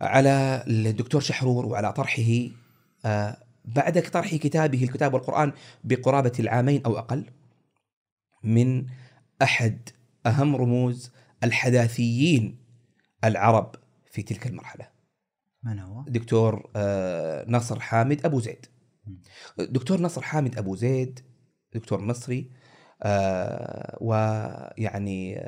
على 0.00 0.64
الدكتور 0.66 1.20
شحرور 1.20 1.66
وعلى 1.66 1.92
طرحه 1.92 2.48
آه، 3.04 3.36
بعد 3.64 4.02
طرح 4.02 4.34
كتابه 4.34 4.84
الكتاب 4.84 5.14
والقرآن 5.14 5.52
بقرابة 5.84 6.32
العامين 6.38 6.82
أو 6.86 6.98
أقل 6.98 7.24
من 8.44 8.86
أحد 9.42 9.88
أهم 10.26 10.56
رموز 10.56 11.10
الحداثيين 11.44 12.58
العرب 13.24 13.74
في 14.12 14.22
تلك 14.22 14.46
المرحلة. 14.46 14.88
من 15.62 15.78
هو؟ 15.78 16.04
دكتور 16.08 16.70
آه، 16.76 17.44
نصر 17.48 17.80
حامد 17.80 18.26
أبو 18.26 18.40
زيد. 18.40 18.66
دكتور 19.58 20.00
نصر 20.00 20.22
حامد 20.22 20.58
أبو 20.58 20.76
زيد 20.76 21.20
دكتور 21.74 22.00
مصري 22.00 22.50
آه، 23.02 23.98
ويعني 24.00 25.40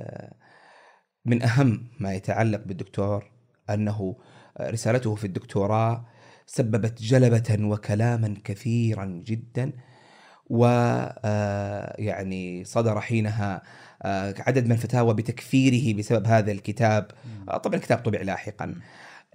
من 1.24 1.42
أهم 1.42 1.86
ما 2.00 2.14
يتعلق 2.14 2.62
بالدكتور 2.66 3.30
أنه 3.70 4.16
آه، 4.56 4.70
رسالته 4.70 5.14
في 5.14 5.24
الدكتوراه 5.24 6.06
سببت 6.46 7.02
جلبة 7.02 7.58
وكلاما 7.60 8.34
كثيرا 8.44 9.04
جدا 9.04 9.72
ويعني 10.50 11.94
صدر 12.64 13.00
حينها 13.00 13.62
آه، 14.02 14.34
عدد 14.38 14.66
من 14.66 14.72
الفتاوى 14.72 15.14
بتكفيره 15.14 15.98
بسبب 15.98 16.26
هذا 16.26 16.52
الكتاب. 16.52 17.10
آه، 17.48 17.56
طبعا 17.56 17.76
الكتاب 17.76 17.98
طبع 17.98 18.22
لاحقا. 18.22 18.74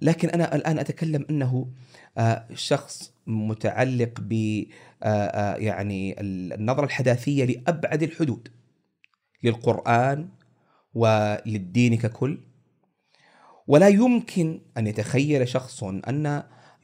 لكن 0.02 0.28
أنا 0.28 0.54
الآن 0.54 0.78
أتكلم 0.78 1.26
أنه 1.30 1.70
آه، 2.18 2.46
شخص 2.54 3.12
متعلق 3.26 4.20
ب 4.20 4.64
آه، 5.02 5.06
آه، 5.06 5.56
يعني 5.56 6.16
النظرة 6.20 6.84
الحداثية 6.84 7.44
لأبعد 7.44 8.02
الحدود 8.02 8.48
للقرآن 9.44 10.28
وللدين 10.94 11.96
ككل 11.96 12.38
ولا 13.66 13.88
يمكن 13.88 14.60
أن 14.78 14.86
يتخيل 14.86 15.48
شخص 15.48 15.84
أن 15.84 16.26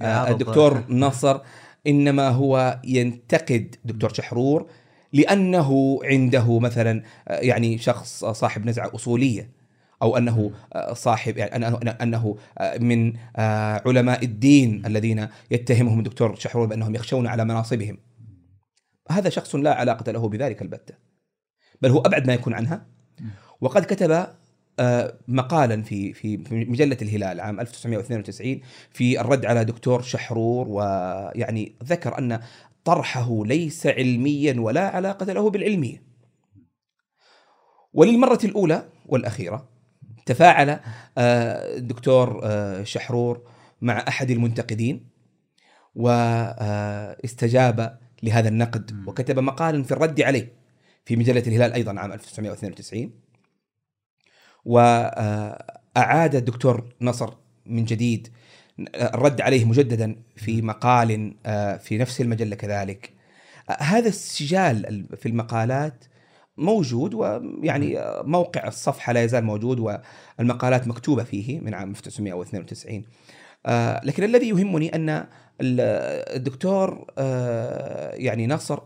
آه، 0.02 0.30
الدكتور 0.30 0.84
نصر 0.88 1.40
إنما 1.86 2.28
هو 2.28 2.80
ينتقد 2.84 3.76
دكتور 3.84 4.12
شحرور 4.12 4.70
لأنه 5.12 5.98
عنده 6.04 6.58
مثلا 6.58 7.02
آه، 7.28 7.38
يعني 7.38 7.78
شخص 7.78 8.24
صاحب 8.24 8.66
نزعة 8.66 8.94
أصولية 8.94 9.50
أو 10.02 10.16
أنه 10.16 10.50
آه، 10.72 10.92
صاحب 10.92 11.36
يعني 11.36 11.70
أنه- 11.70 12.02
انه 12.02 12.36
من 12.80 13.12
علماء 13.86 14.24
الدين 14.24 14.86
الذين 14.86 15.28
يتهمهم 15.50 15.98
الدكتور 15.98 16.34
شحرور 16.34 16.66
بأنهم 16.66 16.94
يخشون 16.94 17.26
على 17.26 17.44
مناصبهم. 17.44 17.98
هذا 19.10 19.30
شخص 19.30 19.54
لا 19.54 19.74
علاقة 19.74 20.12
له 20.12 20.28
بذلك 20.28 20.62
البتة. 20.62 20.94
بل 21.82 21.90
هو 21.90 22.00
أبعد 22.00 22.26
ما 22.26 22.34
يكون 22.34 22.54
عنها. 22.54 22.86
وقد 23.60 23.84
كتب 23.84 24.26
آه، 24.78 25.18
مقالا 25.28 25.82
في 25.82 26.12
في 26.12 26.36
مجلة 26.50 26.96
الهلال 27.02 27.40
عام 27.40 27.60
1992 27.60 28.60
في 28.90 29.20
الرد 29.20 29.46
على 29.46 29.64
دكتور 29.64 30.02
شحرور 30.02 30.68
ويعني 30.68 31.76
ذكر 31.84 32.18
أن 32.18 32.40
طرحه 32.84 33.44
ليس 33.44 33.86
علميا 33.86 34.60
ولا 34.60 34.88
علاقة 34.88 35.32
له 35.32 35.50
بالعلمية. 35.50 36.02
وللمرة 37.92 38.38
الأولى 38.44 38.88
والأخيرة 39.06 39.68
تفاعل 40.26 40.70
آه، 40.70 40.80
الدكتور 41.76 42.40
آه، 42.44 42.82
شحرور 42.82 43.42
مع 43.80 44.04
أحد 44.08 44.30
المنتقدين 44.30 45.06
واستجاب 45.94 47.98
لهذا 48.22 48.48
النقد. 48.48 49.04
وكتب 49.06 49.38
مقالا 49.38 49.82
في 49.82 49.92
الرد 49.92 50.20
عليه 50.20 50.52
في 51.04 51.16
مجلة 51.16 51.42
الهلال 51.46 51.72
أيضا 51.72 52.00
عام 52.00 52.12
1992 52.12 53.25
وأعاد 54.66 56.34
الدكتور 56.34 56.84
نصر 57.00 57.30
من 57.66 57.84
جديد 57.84 58.28
الرد 58.94 59.40
عليه 59.40 59.64
مجددا 59.64 60.16
في 60.36 60.62
مقال 60.62 61.34
آه، 61.46 61.76
في 61.76 61.98
نفس 61.98 62.20
المجلة 62.20 62.56
كذلك. 62.56 63.12
هذا 63.78 64.08
السجال 64.08 64.86
ال- 64.86 65.16
في 65.16 65.26
المقالات 65.28 66.04
موجود 66.56 67.14
ويعني 67.14 67.96
موقع 68.22 68.66
الصفحة 68.68 69.12
لا 69.12 69.22
يزال 69.24 69.44
موجود 69.44 69.78
والمقالات 70.38 70.88
مكتوبة 70.88 71.24
فيه 71.24 71.60
من 71.60 71.74
عام 71.74 71.90
1992 71.90 73.04
آه، 73.66 74.00
لكن 74.04 74.24
الذي 74.24 74.48
يهمني 74.48 74.96
ال- 75.60 75.80
الدكتور 76.36 77.06
آه، 77.18 78.14
يعني 78.14 78.46
نصر 78.46 78.78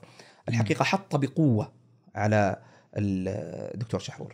الحقيقة 0.49 0.83
حط 0.85 1.17
بقوة 1.17 1.73
على 2.15 2.57
الدكتور 2.97 4.01
شحرور. 4.01 4.33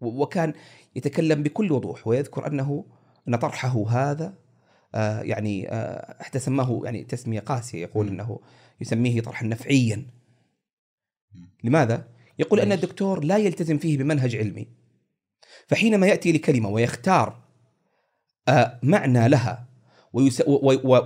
وكان 0.00 0.52
يتكلم 0.96 1.42
بكل 1.42 1.72
وضوح 1.72 2.06
ويذكر 2.06 2.46
أنه 2.46 2.84
أن 3.28 3.36
طرحه 3.36 3.88
هذا 3.90 4.34
آه، 4.94 5.20
يعني 5.22 5.68
آه، 5.72 6.22
حتى 6.22 6.38
سماه 6.38 6.80
يعني 6.84 7.04
تسمية 7.04 7.40
قاسية 7.40 7.82
يقول. 7.82 8.08
أنه 8.08 8.40
يسميه 8.80 9.20
طرحا 9.20 9.46
نفعيا 9.46 10.06
لماذا؟ 11.64 12.08
يقول 12.38 12.60
أن؟ 12.60 12.72
الدكتور 12.72 13.24
لا 13.24 13.36
يلتزم 13.36 13.78
فيه 13.78 13.98
بمنهج 13.98 14.36
علمي 14.36 14.68
فحينما 15.66 16.06
يأتي 16.06 16.32
لكلمة 16.32 16.68
ويختار 16.68 17.42
آه، 18.48 18.78
معنى 18.82 19.28
لها 19.28 19.68
ويس- 20.12 20.42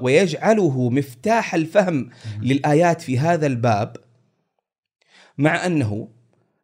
ويجعله 0.03 0.91
مفتاح 0.91 1.55
الفهم 1.55 2.11
للآيات 2.43 3.01
في 3.01 3.19
هذا 3.19 3.47
الباب 3.47 3.97
مع 5.39 5.67
أنه 5.67 6.09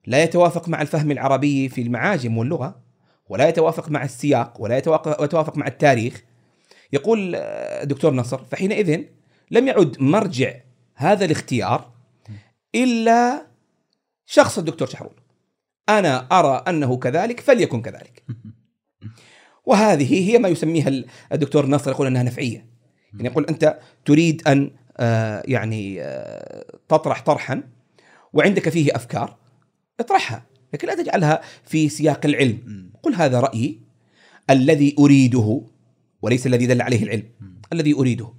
لا 0.08 0.22
يتوافق 0.22 0.68
مع 0.68 0.82
الفهم 0.82 1.10
العربي 1.10 1.68
في 1.68 1.82
المعاجم 1.82 2.38
واللغة 2.38 2.80
ولا 3.28 3.48
يتوافق 3.48 3.90
مع 3.90 4.04
السياق 4.04 4.60
ولا 4.60 4.76
يتوافق, 4.78 5.56
مع 5.56 5.66
التاريخ. 5.66 6.22
يقول 6.92 7.34
آه، 7.34 7.84
دكتور 7.84 8.14
نصر 8.14 8.44
فحينئذ 8.44 9.04
لم 9.50 9.68
يعد 9.68 9.96
مرجع 10.00 10.54
هذا 10.94 11.24
الاختيار 11.24 11.90
إلا 12.74 13.46
شخص 14.26 14.58
الدكتور 14.58 14.88
شحرور 14.88 15.22
أنا 15.88 16.28
أرى 16.32 16.64
أنه 16.68 16.96
كذلك 16.96 17.40
فليكن 17.40 17.82
كذلك. 17.82 18.24
وهذه 19.66 20.30
هي 20.30 20.38
ما 20.38 20.48
يسميها 20.48 21.04
الدكتور 21.32 21.66
نصر 21.66 21.90
يقول 21.90 22.06
أنها 22.06 22.22
نفعية. 22.22 22.66
يعني 23.14 23.28
يقول 23.28 23.46
أنت 23.46 23.78
تريد 24.04 24.48
أن 24.48 24.70
آه، 24.96 25.42
يعني 25.46 26.02
آه، 26.02 26.64
تطرح 26.88 27.22
طرحا 27.22 27.62
وعندك 28.32 28.68
فيه 28.68 28.96
أفكار 28.96 29.47
اطرحها 30.00 30.42
لكن 30.74 30.88
لا 30.88 30.94
تجعلها 31.02 31.40
في 31.64 31.88
سياق 31.88 32.20
العلم. 32.26 32.90
قل 33.02 33.14
هذا 33.14 33.40
رأيي. 33.40 33.78
الذي 34.50 34.96
أريده 34.98 35.60
وليس 36.22 36.46
الذي 36.46 36.66
دل 36.66 36.82
عليه 36.82 37.02
العلم. 37.02 37.24
الذي 37.72 37.92
أريده. 37.94 38.32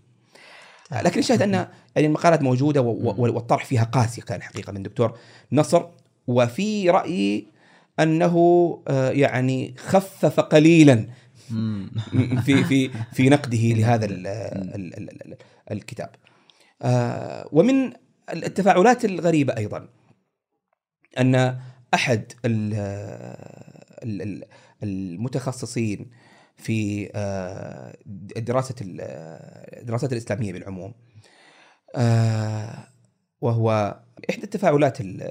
لكن 0.91 1.19
الشاهد 1.19 1.41
أن 1.41 1.53
يعني 1.53 2.07
المقالات 2.07 2.41
و- 2.79 3.33
والطرح 3.35 3.65
فيها 3.65 3.83
قاسي 3.83 4.21
كان 4.21 4.41
حقيقة 4.41 4.71
من 4.73 4.83
دكتور 4.83 5.17
نصر. 5.51 5.83
وفي 6.27 6.89
رأيي 6.89 7.47
أنه 7.99 8.35
آه، 8.87 9.09
يعني 9.11 9.75
خفف 9.77 10.39
قليلا. 10.39 11.05
في 12.45 12.63
في 12.63 12.89
في 13.13 13.29
نقده 13.29 13.57
لهذا 13.79 14.05
ال 14.05 14.27
ال 14.27 14.97
ال 14.97 15.09
ال 15.31 15.35
الكتاب. 15.71 16.09
آه، 16.81 17.49
ومن 17.51 17.91
التفاعلات 18.33 19.05
الغريبة 19.05 19.57
أيضا. 19.57 19.87
أن 21.17 21.59
أحد 21.93 22.31
ال- 22.45 22.73
ال- 24.03 24.21
ال- 24.21 24.43
المتخصصين 24.83 26.11
في 26.57 27.09
آه، 27.15 27.97
دراسة 28.37 28.75
ال- 28.81 29.01
الدراسات 29.79 30.11
الإسلامية 30.13 30.53
بالعموم 30.53 30.93
آه، 31.95 32.87
وهو 33.41 33.99
إحدى 34.29 34.43
التفاعلات 34.43 35.01
ال- 35.01 35.21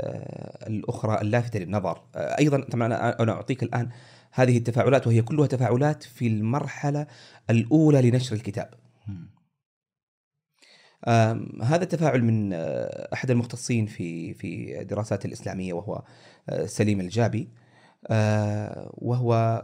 الأخرى 0.66 1.20
اللافتة 1.20 1.58
للنظر. 1.58 2.02
آه، 2.14 2.38
أيضا 2.38 2.60
طبعا 2.60 2.86
أنا 3.22 3.32
أعطيك 3.32 3.62
الآن 3.62 3.88
هذه 4.32 4.58
التفاعلات 4.58 5.06
وهي 5.06 5.22
كلها 5.22 5.46
تفاعلات 5.46 6.02
في 6.02 6.26
المرحلة 6.26 7.06
الأولى 7.50 8.10
لنشر 8.10 8.36
الكتاب. 8.36 8.70
هذا 11.62 11.82
التفاعل 11.82 12.24
من 12.24 12.52
آه، 12.52 13.08
أحد 13.12 13.30
المختصين 13.30 13.86
في 13.86 14.34
في 14.34 14.80
الدراسات 14.80 15.24
الإسلامية 15.24 15.72
وهو 15.72 16.02
آه، 16.48 16.66
سليم 16.66 17.00
الجابي 17.00 17.48
آه، 18.06 18.90
وهو 18.94 19.62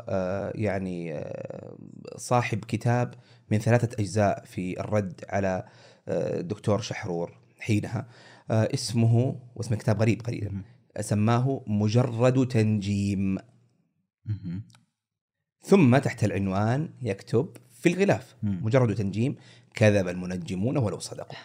يعني 0.55 1.25
صاحب 2.17 2.65
كتاب 2.65 3.15
من 3.51 3.59
ثلاثة 3.59 4.03
أجزاء 4.03 4.45
في 4.45 4.81
الرد 4.81 5.21
على 5.29 5.65
الدكتور 6.09 6.81
شحرور 6.81 7.39
حينها 7.59 8.09
اسمه 8.51 9.41
واسم 9.55 9.75
كتاب 9.75 10.01
غريب 10.01 10.23
قليلا. 10.23 10.63
سماه 11.01 11.65
مجرد 11.67 12.49
تنجيم. 12.49 13.39
ثم 15.61 15.99
تحت 15.99 16.25
العنوان 16.25 16.89
يكتب 17.03 17.57
في 17.71 17.89
الغلاف. 17.89 18.37
مجرد 18.43 18.95
تنجيم 18.95 19.37
كذب 19.75 20.09
المنجمون 20.09 20.77
ولو 20.77 20.99
صدقوا. 20.99 21.37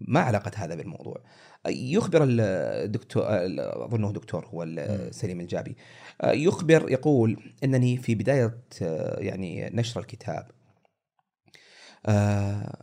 ما 0.00 0.20
علاقة 0.20 0.50
هذا 0.54 0.74
بالموضوع. 0.74 1.24
يخبر 1.66 2.26
الدكتور 2.28 3.24
أظنه 3.84 4.12
دكتور 4.12 4.46
هو 4.46 4.66
سليم 5.10 5.40
الجابي. 5.40 5.76
يخبر 6.24 6.90
يقول 6.90 7.52
أنني 7.64 7.96
في 7.96 8.14
بداية 8.14 8.58
يعني 9.18 9.70
نشر 9.70 10.00
الكتاب 10.00 10.50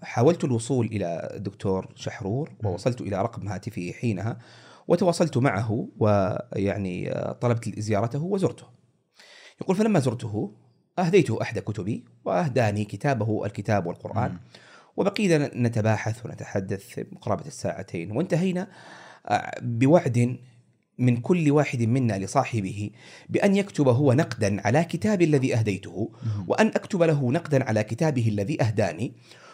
حاولت 0.04 0.44
الوصول 0.44 0.86
إلى 0.86 1.32
الدكتور 1.34 1.94
شحرور 1.96 2.52
ووصلت 2.64 3.02
إلى 3.02 3.22
رقم 3.22 3.48
هاتفه 3.48 3.92
حينها 3.92 4.40
وتواصلت 4.88 5.38
معه 5.38 5.88
ويعني 5.98 7.14
طلبت 7.42 7.80
زيارته 7.80 8.24
وزرته. 8.24 8.66
يقول 9.62 9.76
فلما 9.76 10.00
زرته 10.00 10.56
أهديته 11.00 11.42
أحد 11.42 11.60
كتبي 11.60 12.06
وأهداني 12.26 12.86
كتابه 12.86 13.46
الكتاب 13.46 13.86
والقرآن 13.86 14.32
مم. 14.32 14.40
وبقينا 15.00 15.52
نتباحث 15.56 16.26
ونتحدث 16.26 17.00
قرابة 17.22 17.46
الساعتين 17.46 18.12
وانتهينا 18.12 18.68
آه، 19.26 19.60
بوعد 19.62 20.38
من 20.98 21.18
كل 21.18 21.52
واحد 21.52 21.82
منا 21.82 22.20
لصاحبه 22.20 22.90
بأن 23.30 23.56
يكتب 23.56 23.88
هو 23.88 24.14
نقدا 24.14 24.68
على 24.68 24.84
كتابي 24.84 25.26
الذي 25.26 25.56
أهديته. 25.56 26.12
وأن 26.48 26.68
أكتب 26.68 27.04
له 27.04 27.32
نقدا 27.32 27.64
على 27.64 27.84
كتابه 27.84 28.28
الذي 28.28 28.62
أهداني 28.62 29.14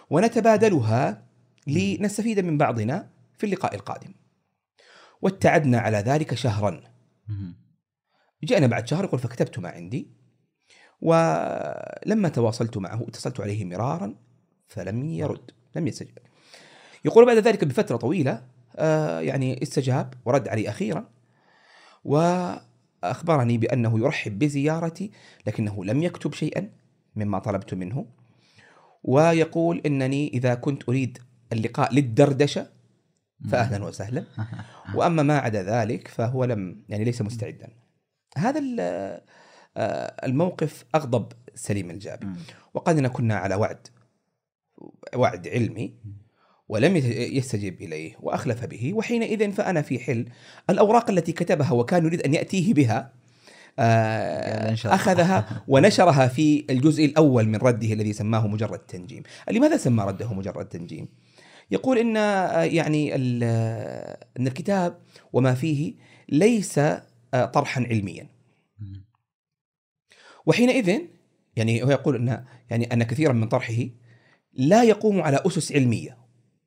ونتبادلها 0.10 1.25
لنستفيد 1.67 2.39
من 2.39 2.58
بعضنا 2.58 3.10
في 3.38 3.45
اللقاء 3.45 3.75
القادم 3.75 4.13
واتعدنا 5.21 5.79
على 5.79 5.97
ذلك 5.97 6.36
شهرا. 6.36 6.81
جاءنا 8.43 8.67
بعد 8.67 8.88
شهر 8.88 9.03
يقول 9.03 9.19
فكتبت 9.19 9.60
ما 9.60 9.69
عندي 9.69 10.12
ولما 11.01 12.30
تواصلت 12.30 12.78
معه 12.78 13.03
اتصلت 13.07 13.39
عليه 13.39 13.65
مرارا 13.65 14.15
فلم 14.68 15.05
يرد 15.05 15.51
لم 15.76 15.88
يستجب. 15.88 16.18
يقول 17.05 17.26
بعد 17.26 17.38
ذلك 17.38 17.63
بفترة 17.63 17.97
طويلة 17.97 18.41
آه، 18.76 19.20
يعني 19.20 19.63
استجاب 19.63 20.13
ورد 20.26 20.47
علي 20.47 20.70
أخيرا 20.70 21.09
وأخبرني 22.03 23.57
بأنه 23.57 23.99
يرحب 23.99 24.39
بزيارتي 24.39 25.11
لكنه 25.47 25.86
لم 25.86 26.03
يكتب 26.03 26.34
شيئا 26.34 26.70
مما 27.16 27.39
طلبت 27.39 27.74
منه 27.74 28.05
ويقول 29.03 29.82
أنني 29.86 30.28
إذا 30.28 30.55
كنت 30.55 30.89
أريد 30.89 31.18
اللقاء 31.53 31.93
للدردشة 31.93 32.68
فأهلا 33.51 33.86
وسهلا. 33.86 34.24
وأما 34.95 35.24
ما 35.24 35.38
عدا 35.38 35.63
ذلك 35.63 36.07
فهو 36.07 36.43
لم 36.43 36.84
يعني 36.89 37.03
ليس 37.03 37.22
مستعدا. 37.22 37.70
هذا 38.38 38.61
آه، 38.80 39.22
الموقف 40.26 40.86
أغضب 40.95 41.32
سليم 41.55 41.89
الجابي 41.89 42.26
مم. 42.26 42.36
وقد 42.74 42.97
إن 42.97 43.07
كنا 43.07 43.36
على 43.36 43.55
وعد. 43.55 43.88
وعد 45.15 45.47
علمي 45.47 45.93
ولم 46.69 46.95
يستجب 47.38 47.81
إليه 47.81 48.15
وأخلف 48.19 48.65
به 48.65 48.93
وحينئذ 48.93 49.51
فأنا 49.51 49.81
في 49.81 49.99
حل 49.99 50.25
الأوراق 50.69 51.09
التي 51.09 51.31
كتبها 51.31 51.71
وكان 51.71 52.05
يريد 52.05 52.21
أن 52.21 52.33
يأتيه 52.33 52.73
بها 52.73 53.13
يلا 53.79 54.69
آه. 54.86 54.95
أخذها 54.95 55.63
ونشرها 55.67 56.27
في 56.27 56.65
الجزء 56.69 57.05
الأول 57.05 57.47
من 57.47 57.55
رده 57.55 57.93
الذي 57.93 58.13
سماه 58.13 58.47
مجرد 58.47 58.79
تنجيم. 58.79 59.23
لماذا 59.51 59.77
سمى 59.77 60.03
رده 60.03 60.33
مجرد 60.33 60.65
تنجيم؟ 60.65 61.07
يقول 61.71 61.97
إن 61.97 62.17
آه، 62.17 62.63
يعني 62.63 63.13
آه، 63.43 64.27
إن 64.39 64.47
الكتاب 64.47 64.97
وما 65.33 65.53
فيه 65.53 65.93
ليس 66.29 66.79
طرحا 67.53 67.81
علميا. 67.81 68.27
وحينئذ 70.45 71.01
يعني 71.55 71.83
هو 71.83 71.91
يقول 71.91 72.15
إن 72.15 72.45
يعني 72.69 72.93
أن 72.93 73.03
كثيرا 73.03 73.33
من 73.33 73.47
طرحه 73.47 73.73
لا 74.56 74.84
يقوم 74.84 75.22
على 75.22 75.39
أسس 75.45 75.72
علمية 75.72 76.18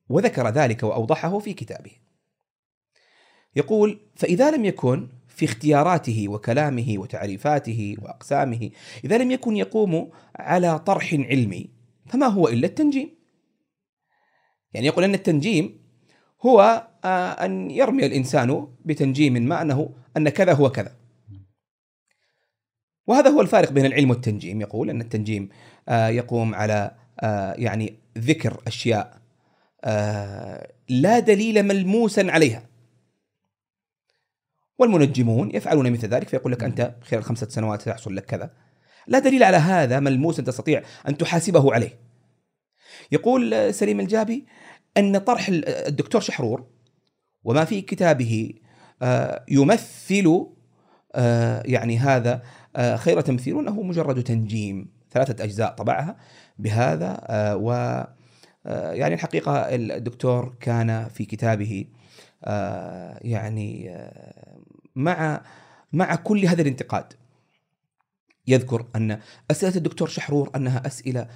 وذكر 0.09 0.49
ذلك 0.49 0.83
وأوضحه 0.83 1.39
في 1.39 1.53
كتابه. 1.53 1.91
يقول 3.55 3.99
فإذا 4.15 4.51
لم 4.51 4.65
يكن 4.65 5.09
في 5.27 5.45
اختياراته 5.45 6.27
وكلامه 6.27 6.95
وتعريفاته 6.97 7.95
وأقسامه 8.01 8.69
إذا 9.03 9.17
لم 9.17 9.31
يكن 9.31 9.57
يقوم 9.57 10.09
على 10.35 10.79
طرح 10.79 11.13
علمي 11.13 11.69
فما 12.05 12.27
هو 12.27 12.47
إلا 12.47 12.67
التنجيم. 12.67 13.09
يعني 14.73 14.87
يقول 14.87 15.03
أن 15.03 15.13
التنجيم 15.13 15.79
هو 16.41 16.87
آه، 17.03 17.31
أن 17.31 17.71
يرمي 17.71 18.05
الإنسان 18.05 18.67
بتنجيم 18.85 19.33
ما 19.33 19.61
أنه 19.61 19.95
أن 20.17 20.29
كذا 20.29 20.53
هو 20.53 20.69
كذا. 20.69 20.95
وهذا 23.07 23.29
هو 23.29 23.41
الفارق 23.41 23.71
بين 23.71 23.85
العلم 23.85 24.09
والتنجيم 24.09 24.61
يقول 24.61 24.89
أن 24.89 25.01
التنجيم 25.01 25.49
آه، 25.89 26.07
يقوم 26.07 26.55
على 26.55 26.91
يعني 27.57 27.99
ذكر 28.17 28.61
أشياء 28.67 29.19
آه، 29.83 30.71
لا 30.89 31.19
دليل 31.19 31.63
ملموسا 31.63 32.25
عليها. 32.29 32.63
والمنجمون 34.79 35.55
يفعلون 35.55 35.91
مثل 35.91 36.07
ذلك 36.07 36.27
فيقول 36.27 36.51
لك 36.51 36.63
أنت 36.63 36.95
خلال 37.01 37.23
خمسة 37.23 37.47
سنوات 37.49 37.81
سيحصل 37.81 38.15
لك 38.15 38.25
كذا. 38.25 38.53
لا 39.07 39.19
دليل 39.19 39.43
على 39.43 39.57
هذا 39.57 39.99
ملموس 39.99 40.37
تستطيع 40.37 40.83
أن 41.07 41.17
تحاسبه 41.17 41.73
عليه. 41.73 41.99
يقول 43.11 43.53
آه، 43.53 43.71
سليم 43.71 43.99
الجابي 43.99 44.45
أن 44.97 45.17
طرح 45.17 45.47
ال- 45.47 45.67
الدكتور 45.69 46.21
شحرور 46.21 46.67
وما 47.43 47.65
في 47.65 47.81
كتابه 47.81 48.53
آه، 49.01 49.45
يمثل 49.49 50.45
آه، 51.15 51.63
يعني 51.65 51.97
هذا 51.97 52.43
آه، 52.75 52.95
خير 52.95 53.21
تمثيل 53.21 53.59
إنه 53.59 53.81
مجرد 53.83 54.23
تنجيم. 54.23 54.98
ثلاثة 55.11 55.43
أجزاء 55.43 55.71
طبعها 55.71 56.17
بهذا 56.59 57.21
آه، 57.21 57.55
و 57.55 57.71
آه، 58.65 58.91
يعني 58.91 59.13
الحقيقة 59.13 59.75
الدكتور 59.75 60.55
كان 60.59 61.07
في 61.07 61.25
كتابه 61.25 61.85
آه، 62.43 63.19
يعني 63.21 63.97
مع 64.95 65.41
مع 65.93 66.15
كل 66.15 66.45
هذا 66.45 66.61
الانتقاد. 66.61 67.13
يذكر 68.47 68.85
أن 68.95 69.19
أسئلة 69.51 69.75
الدكتور 69.75 70.07
شحرور 70.07 70.51
أنها 70.55 70.87
أسئلة 70.87 71.27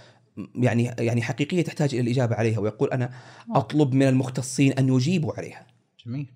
يعني 0.55 0.95
يعني 0.99 1.21
حقيقية 1.21 1.61
تحتاج 1.63 1.93
إلى 1.93 2.01
الإجابة 2.01 2.35
عليها 2.35 2.59
ويقول 2.59 2.89
أنا 2.89 3.13
أطلب 3.51 3.93
من 3.93 4.07
المختصين 4.07 4.73
أن 4.73 4.89
يجيبوا 4.89 5.33
عليها. 5.37 5.67
جميل. 6.05 6.31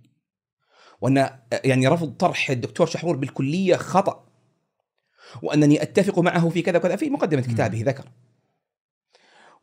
وأن 1.01 1.29
يعني 1.63 1.87
رفض 1.87 2.11
طرح 2.13 2.49
الدكتور 2.49 2.87
شحرور 2.87 3.15
بالكلية 3.15 3.75
خطأ. 3.75 4.26
وأنني 5.41 5.81
أتفق 5.81 6.19
معه 6.19 6.49
في 6.49 6.61
كذا 6.61 6.77
وكذا. 6.77 6.95
في 6.95 7.09
مقدمة 7.09 7.41
كتابه 7.41 7.83
ذكر. 7.85 8.05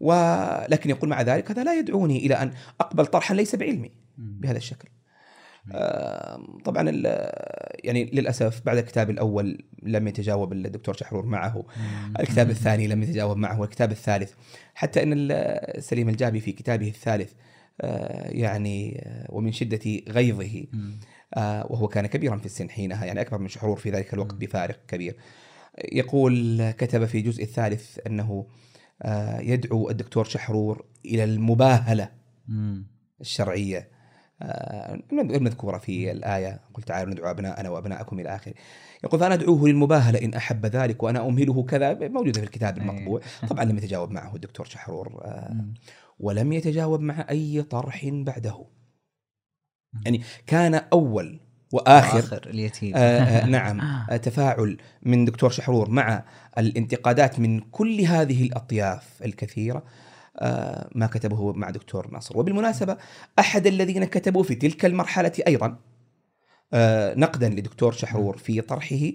ولكن 0.00 0.90
يقول 0.90 1.10
مع 1.10 1.22
ذلك 1.22 1.50
هذا 1.50 1.64
لا 1.64 1.78
يدعوني 1.78 2.26
إلى 2.26 2.34
أن 2.34 2.52
أقبل 2.80 3.06
طرحا 3.06 3.34
ليس 3.34 3.56
بعلمي. 3.56 3.90
بهذا 4.18 4.56
الشكل. 4.56 4.88
طبعا 6.64 6.90
يعني 7.84 8.04
للأسف 8.04 8.62
بعد 8.66 8.76
الكتاب 8.76 9.10
الأول 9.10 9.64
لم 9.82 10.08
يتجاوب 10.08 10.52
الدكتور 10.52 10.94
شحرور 10.94 11.26
معه. 11.26 11.64
الكتاب 12.20 12.50
الثاني 12.50 12.86
لم 12.86 13.02
يتجاوب 13.02 13.36
معه. 13.36 13.60
والكتاب 13.60 13.90
الثالث 13.90 14.32
حتى 14.74 15.02
إن 15.02 15.28
سليم 15.78 16.08
الجابي 16.08 16.40
في 16.40 16.52
كتابه 16.52 16.88
الثالث 16.88 17.32
آه، 17.80 18.28
يعني 18.28 19.02
آه، 19.06 19.26
ومن 19.28 19.52
شدة 19.52 20.00
غيظه. 20.08 20.64
آه، 21.34 21.66
وهو 21.70 21.88
كان 21.88 22.06
كبيرا 22.06 22.36
في 22.36 22.46
السن 22.46 22.70
حينها 22.70 23.04
يعني 23.04 23.20
أكبر 23.20 23.38
من 23.38 23.48
شحرور 23.48 23.76
في 23.76 23.90
ذلك 23.90 24.14
الوقت. 24.14 24.34
بفارق 24.34 24.78
كبير. 24.88 25.16
يقول 25.78 26.70
كتب 26.70 27.04
في 27.04 27.18
الجزء 27.18 27.42
الثالث 27.42 27.98
أنه 28.06 28.46
آه، 29.02 29.40
يدعو 29.40 29.90
الدكتور 29.90 30.24
شحرور 30.24 30.84
إلى 31.04 31.24
المباهلة. 31.24 32.10
الشرعية 33.20 33.88
آه، 34.42 35.02
المذكوره 35.12 35.78
في 35.78 36.10
الآية 36.10 36.60
قل 36.74 36.82
تعالوا 36.82 37.12
ندعو 37.12 37.30
ابناءنا 37.30 37.68
وأبناءكم 37.68 38.20
إلى 38.20 38.36
آخره 38.36 38.54
يقول 39.04 39.20
فأنا 39.20 39.34
أدعوه 39.34 39.68
للمباهلة 39.68 40.24
إن 40.24 40.34
أحب 40.34 40.66
ذلك 40.66 41.02
وأنا 41.02 41.28
أمهله 41.28 41.62
كذا 41.62 41.94
موجودة 42.08 42.40
في 42.40 42.46
الكتاب 42.46 42.78
أي. 42.78 42.82
المطبوع 42.82 43.20
طبعا 43.48 43.64
لم 43.64 43.78
يتجاوب 43.78 44.10
معه 44.10 44.34
الدكتور 44.34 44.66
شحرور 44.66 45.20
آه،. 45.24 45.66
ولم 46.18 46.52
يتجاوب 46.52 47.00
مع 47.00 47.26
أي 47.30 47.62
طرح 47.62 48.06
بعده. 48.06 48.66
يعني 50.04 50.22
كان 50.46 50.74
أول 50.74 51.40
وآخر 51.74 52.18
آخر 52.18 52.46
اليتيم. 52.46 52.92
آه 52.96 52.98
آه 52.98 53.46
نعم 53.56 53.80
آه. 53.80 54.16
تفاعل 54.16 54.76
من 55.02 55.24
دكتور 55.24 55.50
شحرور 55.50 55.90
مع 55.90 56.24
الانتقادات 56.58 57.40
من 57.40 57.60
كل 57.60 58.00
هذه 58.00 58.42
الأطياف 58.42 59.22
الكثيرة 59.24 59.82
آه 60.38 60.88
ما 60.94 61.06
كتبه 61.06 61.52
مع 61.52 61.70
دكتور 61.70 62.10
ناصر. 62.10 62.38
وبالمناسبة 62.38 62.96
أحد 63.38 63.66
الذين 63.66 64.04
كتبوا 64.04 64.42
في 64.42 64.54
تلك 64.54 64.84
المرحلة 64.84 65.32
أيضا 65.46 65.76
آه 66.72 67.14
نقدا 67.14 67.48
لدكتور 67.48 67.92
شحرور 67.92 68.36
في 68.36 68.60
طرحه 68.60 69.10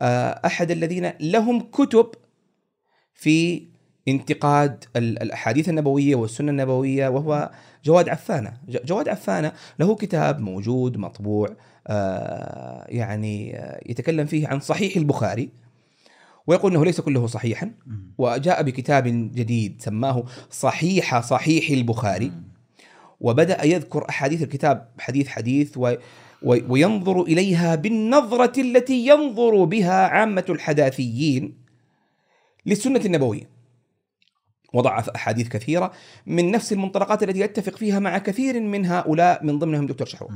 آه 0.00 0.40
أحد 0.46 0.70
الذين 0.70 1.12
لهم 1.20 1.60
كتب 1.60 2.10
في 3.14 3.68
انتقاد 4.08 4.84
ال- 4.96 5.22
الأحاديث 5.22 5.68
النبوية 5.68 6.14
والسنة 6.14 6.50
النبوية 6.50 7.08
وهو 7.08 7.50
جواد 7.84 8.08
عفانة 8.08 8.52
جواد 8.68 9.08
عفانة 9.08 9.52
له 9.78 9.94
كتاب 9.94 10.40
موجود 10.40 10.96
مطبوع 10.96 11.48
آه، 11.86 12.84
يعني 12.88 13.56
آه، 13.58 13.80
يتكلم 13.86 14.26
فيه 14.26 14.48
عن 14.48 14.60
صحيح 14.60 14.96
البخاري 14.96 15.48
ويقول 16.46 16.72
إنه 16.74 16.84
ليس 16.84 17.00
كله 17.00 17.26
صحيحا. 17.26 17.70
وجاء 18.18 18.62
بكتاب 18.62 19.04
جديد 19.34 19.76
سماه 19.82 20.24
صحيح 20.50 21.20
صحيح 21.20 21.70
البخاري. 21.70 22.32
وبدأ 23.20 23.64
يذكر 23.64 24.08
أحاديث 24.08 24.42
الكتاب 24.42 24.88
حديث 24.98 25.28
حديث 25.28 25.76
و- 25.76 25.94
وينظر 26.42 27.22
إليها 27.22 27.74
بالنظرة 27.74 28.60
التي 28.60 29.06
ينظر 29.06 29.64
بها 29.64 30.06
عامة 30.06 30.44
الحداثيين 30.48 31.54
للسنة 32.66 33.00
النبوية 33.04 33.48
وضع 34.72 35.04
أحاديث 35.16 35.48
كثيرة 35.48 35.92
من 36.26 36.50
نفس 36.50 36.72
المنطلقات 36.72 37.22
التي 37.22 37.40
يتفق 37.40 37.76
فيها 37.76 37.98
مع 37.98 38.18
كثير 38.18 38.60
من 38.60 38.86
هؤلاء 38.86 39.44
من 39.44 39.58
ضمنهم 39.58 39.86
دكتور 39.86 40.06
شحرور. 40.06 40.32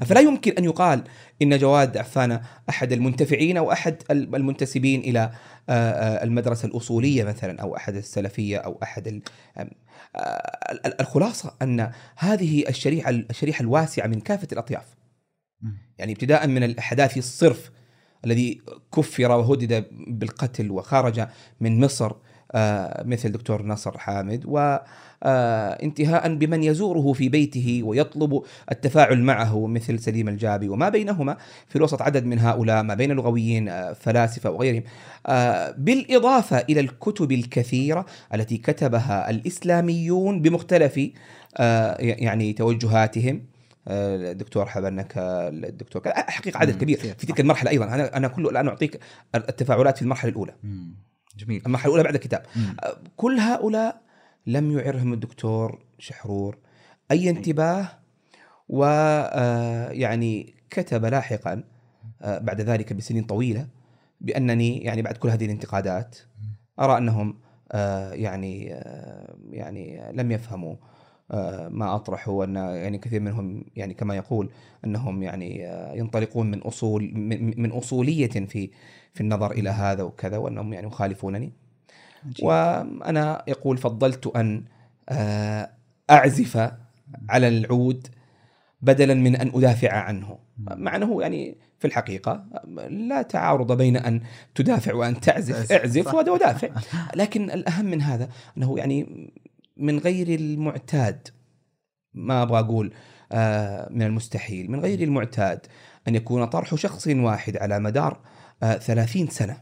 فلا 0.00 0.20
يمكن 0.20 0.52
أن 0.52 0.64
يقال 0.64 1.04
إن 1.42 1.58
جواد 1.58 1.96
عفانه 1.96 2.42
أحد 2.68 2.92
المنتفعين 2.92 3.56
أو 3.56 3.72
أحد 3.72 3.96
المنتسبين 4.10 5.00
إلى 5.00 5.30
المدرسة 6.22 6.66
الأصولية 6.66 7.24
مثلا 7.24 7.62
أو 7.62 7.76
أحد 7.76 7.96
السلفية 7.96 8.56
أو 8.56 8.78
أحد 8.82 9.22
الخلاصة 11.00 11.54
أن 11.62 11.92
هذه 12.16 12.68
الشريحة 12.68 13.10
الشريحة 13.10 13.62
الواسعة 13.62 14.06
من 14.06 14.20
كافة 14.20 14.48
الأطياف. 14.52 14.96
يعني 15.98 16.12
ابتداء 16.12 16.46
من 16.46 16.62
الاحداثي 16.62 17.18
الصرف 17.18 17.70
الذي 18.24 18.62
كفر 18.96 19.30
وهدد 19.30 19.86
بالقتل 20.08 20.70
وخرج 20.70 21.26
من 21.60 21.80
مصر 21.80 22.12
مثل 23.04 23.32
دكتور 23.32 23.66
نصر 23.66 23.98
حامد 23.98 24.46
وانتهاء 24.46 26.34
بمن 26.34 26.62
يزوره 26.62 27.12
في 27.12 27.28
بيته 27.28 27.80
ويطلب 27.84 28.42
التفاعل 28.72 29.22
معه 29.22 29.66
مثل 29.66 29.98
سليم 29.98 30.28
الجابي 30.28 30.68
وما 30.68 30.88
بينهما 30.88 31.36
في 31.68 31.76
الوسط 31.76 32.02
عدد 32.02 32.24
من 32.24 32.38
هؤلاء 32.38 32.82
ما 32.82 32.94
بين 32.94 33.12
لغويين 33.12 33.68
آه، 33.68 33.92
فلاسفة 33.92 34.50
وغيرهم 34.50 34.82
آه، 35.26 35.74
بالإضافة 35.78 36.58
إلى 36.58 36.80
الكتب 36.80 37.32
الكثيرة 37.32 38.06
التي 38.34 38.56
كتبها 38.56 39.30
الإسلاميون 39.30 40.42
بمختلف 40.42 41.00
آه، 41.56 41.96
يعني 42.00 42.52
توجهاتهم 42.52 43.42
آه، 43.88 44.30
الدكتور 44.32 44.66
حبنك 44.66 45.12
آه، 45.18 45.48
الدكتور 45.48 46.02
كذا. 46.02 46.14
حقيقة 46.16 46.58
عدد 46.58 46.76
كبير 46.80 46.98
في. 46.98 47.12
تلك 47.14 47.40
المرحلة 47.40 47.70
أيضا 47.70 47.84
أنا 47.84 48.16
أنا 48.16 48.28
كله 48.28 48.50
الآن 48.50 48.68
أعطيك 48.68 49.00
التفاعلات 49.34 49.96
في 49.96 50.02
المرحلة 50.02 50.30
الأولى 50.30 50.54
مم. 50.62 50.94
جميل. 51.36 51.62
المرحله 51.66 51.86
الاولى 51.86 52.02
بعد 52.04 52.14
الكتاب. 52.14 52.42
مم. 52.56 52.76
كل 53.16 53.38
هؤلاء 53.38 54.00
لم 54.46 54.78
يعرهم 54.78 55.12
الدكتور 55.12 55.84
شحرور. 55.98 56.58
أي 57.10 57.30
انتباه؟ 57.30 57.88
ويعني 58.68 60.54
كتب 60.70 61.04
لاحقا 61.04 61.64
آه، 62.22 62.38
بعد 62.38 62.60
ذلك 62.60 62.92
بسنين 62.92 63.24
طويلة 63.24 63.66
بأنني 64.20 64.78
يعني 64.78 65.02
بعد 65.02 65.16
كل 65.16 65.28
هذه 65.28 65.44
الانتقادات 65.44 66.18
أرى 66.80 66.98
أنهم 66.98 67.40
يعني 68.12 68.64
يعني 69.50 70.12
لم 70.12 70.32
يفهموا. 70.32 70.76
آه، 71.30 71.68
ما 71.68 71.94
أطرحه 71.94 72.32
وأن 72.32 72.56
يعني 72.56 72.98
كثير 72.98 73.20
منهم 73.20 73.64
يعني 73.76 73.94
كما 73.94 74.16
يقول 74.16 74.50
أنهم 74.84 75.22
يعني 75.22 75.62
ينطلقون 75.98 76.50
من 76.50 76.58
أصول 76.58 77.10
من 77.56 77.70
أصولية 77.70 78.26
في 78.26 78.70
في 79.14 79.20
النظر 79.20 79.50
إلى 79.50 79.70
هذا 79.70 80.02
وكذا 80.02 80.36
وأنهم 80.36 80.72
يعني 80.72 80.86
يخالفونني. 80.86 81.52
وأنا 82.42 83.44
يقول 83.48 83.78
فضلت 83.78 84.26
أن 84.26 84.64
أعزف 86.10 86.72
على 87.28 87.48
العود 87.48 88.06
بدلا 88.82 89.14
من 89.14 89.36
أن 89.36 89.50
أدافع 89.54 89.92
عنه. 89.92 90.38
مع 90.58 90.96
أنه 90.96 91.22
يعني 91.22 91.56
في 91.78 91.86
الحقيقة 91.86 92.44
لا 92.90 93.22
تعارض 93.22 93.76
بين 93.76 93.96
أن 93.96 94.20
تدافع 94.54 94.94
وأن 94.94 95.20
تعزف 95.20 95.72
أعزف 95.72 96.14
ودافع 96.14 96.68
لكن 97.14 97.50
الأهم 97.50 97.84
من 97.84 98.02
هذا 98.02 98.28
أنه 98.56 98.78
يعني 98.78 99.30
من 99.80 99.98
غير 99.98 100.28
المعتاد 100.28 101.28
ما 102.14 102.42
أبغى 102.42 102.58
أقول 102.58 102.94
آه، 103.32 103.88
من 103.90 104.02
المستحيل 104.02 104.70
من 104.70 104.80
غير 104.80 105.02
المعتاد 105.02 105.66
أن 106.08 106.14
يكون 106.14 106.44
طرح 106.44 106.74
شخص 106.74 107.06
واحد 107.06 107.56
على 107.56 107.78
مدار 107.78 108.20
آه، 108.62 108.74
ثلاثين 108.74 109.28
سنة 109.28 109.60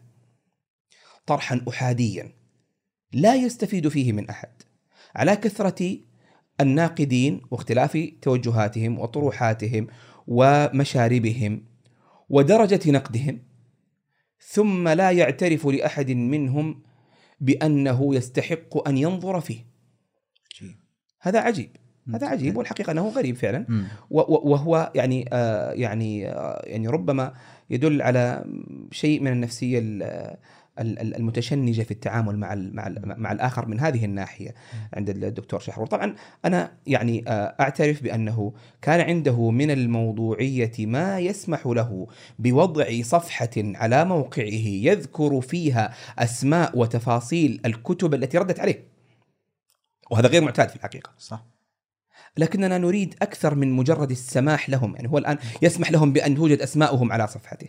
طرحا 1.27 1.65
أحاديا 1.69 2.33
لا 3.13 3.35
يستفيد 3.35 3.89
فيه 3.89 4.13
من 4.13 4.29
أحد 4.29 4.63
على 5.17 5.37
كثرة 5.37 5.99
الناقدين 6.61 7.41
واختلاف 7.51 8.09
توجهاتهم 8.23 8.99
وطروحاتهم 8.99 9.87
ومشاربهم 10.27 11.65
ودرجة 12.29 12.91
نقدهم 12.91 13.43
ثم 14.41 14.89
لا 14.89 15.11
يعترف 15.11 15.67
لأحد 15.67 16.11
منهم 16.11 16.83
بأنه 17.41 18.15
يستحق 18.15 18.89
أن 18.89 18.99
ينظر 18.99 19.41
فيه. 19.41 19.68
هذا 21.21 21.41
عجيب. 21.41 21.71
هذا 22.15 22.27
عجيب 22.27 22.57
والحقيقة 22.57 22.91
أنه 22.91 23.09
غريب 23.09 23.37
فعلا. 23.37 23.67
وهو 24.11 24.93
يعني 24.95 25.29
آه 25.33 25.73
يعني 25.73 26.29
آه 26.29 26.63
يعني 26.67 26.89
ربما 26.89 27.33
يدل 27.71 28.03
على 28.03 28.45
شيء 28.91 29.21
من 29.21 29.33
النفسية 29.33 29.79
المتشنجة 30.81 31.83
في 31.83 31.91
التعامل 31.91 32.39
مع 32.39 32.55
مع 32.55 32.95
مع 33.05 33.33
الآخر 33.33 33.67
من 33.69 33.81
هذه 33.81 34.05
الناحية 34.05 34.55
عند 34.95 35.11
الدكتور 35.11 35.61
شحرور. 35.61 35.87
طبعا 35.87 36.15
أنا 36.45 36.73
يعني 36.87 37.25
آه، 37.29 37.55
أعترف 37.61 38.03
بأنه 38.03 38.53
كان 38.83 39.01
عنده 39.01 39.51
من 39.51 39.71
الموضوعية 39.71 40.73
ما 40.79 41.19
يسمح 41.19 41.67
له 41.67 42.07
بوضع 42.39 43.03
صفحة 43.03 43.51
على 43.57 44.05
موقعه 44.05 44.67
يذكر 44.67 45.41
فيها 45.41 45.95
أسماء 46.19 46.79
وتفاصيل 46.79 47.61
الكتب 47.67 48.15
التي 48.15 48.39
ردت 48.39 48.61
عليه. 48.61 48.98
وهذا 50.11 50.29
غير 50.29 50.43
معتاد 50.43 50.69
في 50.69 50.77
الحقيقة. 50.77 51.11
صح. 51.19 51.45
لكننا 52.37 52.79
نريد 52.79 53.15
أكثر 53.23 53.55
من 53.55 53.73
مجرد 53.73 54.11
السماح 54.11 54.71
لهم 54.71 54.95
يعني 54.95 55.09
هو 55.09 55.19
الآن 55.19 55.39
يسمح 55.63 55.91
لهم 55.91 56.13
بأن 56.13 56.35
توجد 56.35 56.61
اسماءهم 56.61 57.13
على 57.13 57.27
صفحته. 57.27 57.69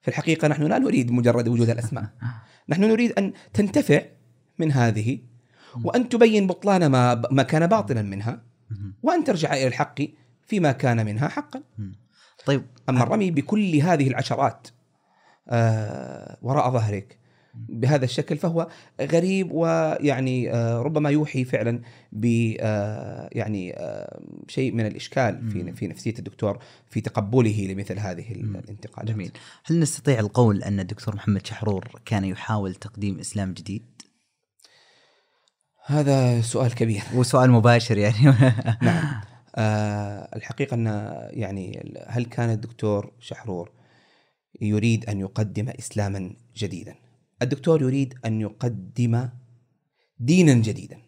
في 0.00 0.08
الحقيقة 0.08 0.48
نحن 0.48 0.62
لا 0.62 0.78
نريد 0.78 1.10
مجرد 1.10 1.48
وجود 1.48 1.70
الأسماء. 1.70 2.08
نحن 2.68 2.84
نريد 2.84 3.12
أن 3.12 3.32
تنتفع 3.54 4.02
من 4.58 4.72
هذه 4.72 5.18
وأن 5.84 6.08
تبين 6.08 6.46
بطلان 6.46 6.86
ما, 6.86 7.22
ما 7.30 7.42
كان 7.42 7.66
باطلا 7.66 8.02
منها 8.02 8.42
وأن 9.02 9.24
ترجع 9.24 9.54
إلى 9.54 9.66
الحق 9.66 10.02
فيما 10.46 10.72
كان 10.72 11.06
منها 11.06 11.28
حقا. 11.28 11.62
طيب. 12.46 12.66
أما 12.88 13.02
الرمي 13.02 13.30
بكل 13.30 13.74
هذه 13.74 14.08
العشرات 14.08 14.68
آه 15.48 16.38
وراء 16.42 16.70
ظهرك 16.70 17.18
بهذا 17.68 18.04
الشكل 18.04 18.36
فهو 18.36 18.68
غريب 19.00 19.52
ويعني 19.52 20.52
آه، 20.52 20.82
ربما 20.82 21.10
يوحي 21.10 21.44
فعلا 21.44 21.80
ب 22.12 22.54
آه، 22.60 23.28
يعني 23.32 23.76
آه، 23.76 24.20
شيء 24.48 24.72
من 24.72 24.86
الإشكال 24.86 25.50
في 25.50 25.72
في 25.72 25.86
نفسية 25.86 26.14
الدكتور 26.18 26.58
في 26.90 27.00
تقبله 27.00 27.66
لمثل 27.70 27.98
هذه 27.98 28.32
الانتقادات. 28.32 29.14
جميل. 29.14 29.32
هل 29.64 29.80
نستطيع 29.80 30.20
القول 30.20 30.62
أن 30.62 30.80
الدكتور 30.80 31.16
محمد 31.16 31.46
شحرور 31.46 31.88
كان 32.04 32.24
يحاول 32.24 32.74
تقديم 32.74 33.18
إسلام 33.18 33.52
جديد؟ 33.52 33.82
هذا 35.86 36.40
سؤال 36.40 36.74
كبير 36.74 37.02
وسؤال 37.14 37.50
مباشر 37.50 37.98
يعني 37.98 38.24
نعم 38.82 39.04
آه 39.58 40.36
الحقيقة 40.36 40.74
أن 40.74 40.86
يعني 41.30 41.94
هل 42.06 42.24
كان 42.24 42.50
الدكتور 42.50 43.12
شحرور 43.20 43.70
يريد 44.60 45.10
أن 45.10 45.20
يقدم 45.20 45.68
اسلاما 45.68 46.36
جديدا؟ 46.56 46.94
الدكتور 47.42 47.82
يريد 47.82 48.14
أن 48.24 48.40
يقدم 48.40 49.28
دينا 50.18 50.54
جديدا. 50.54 50.98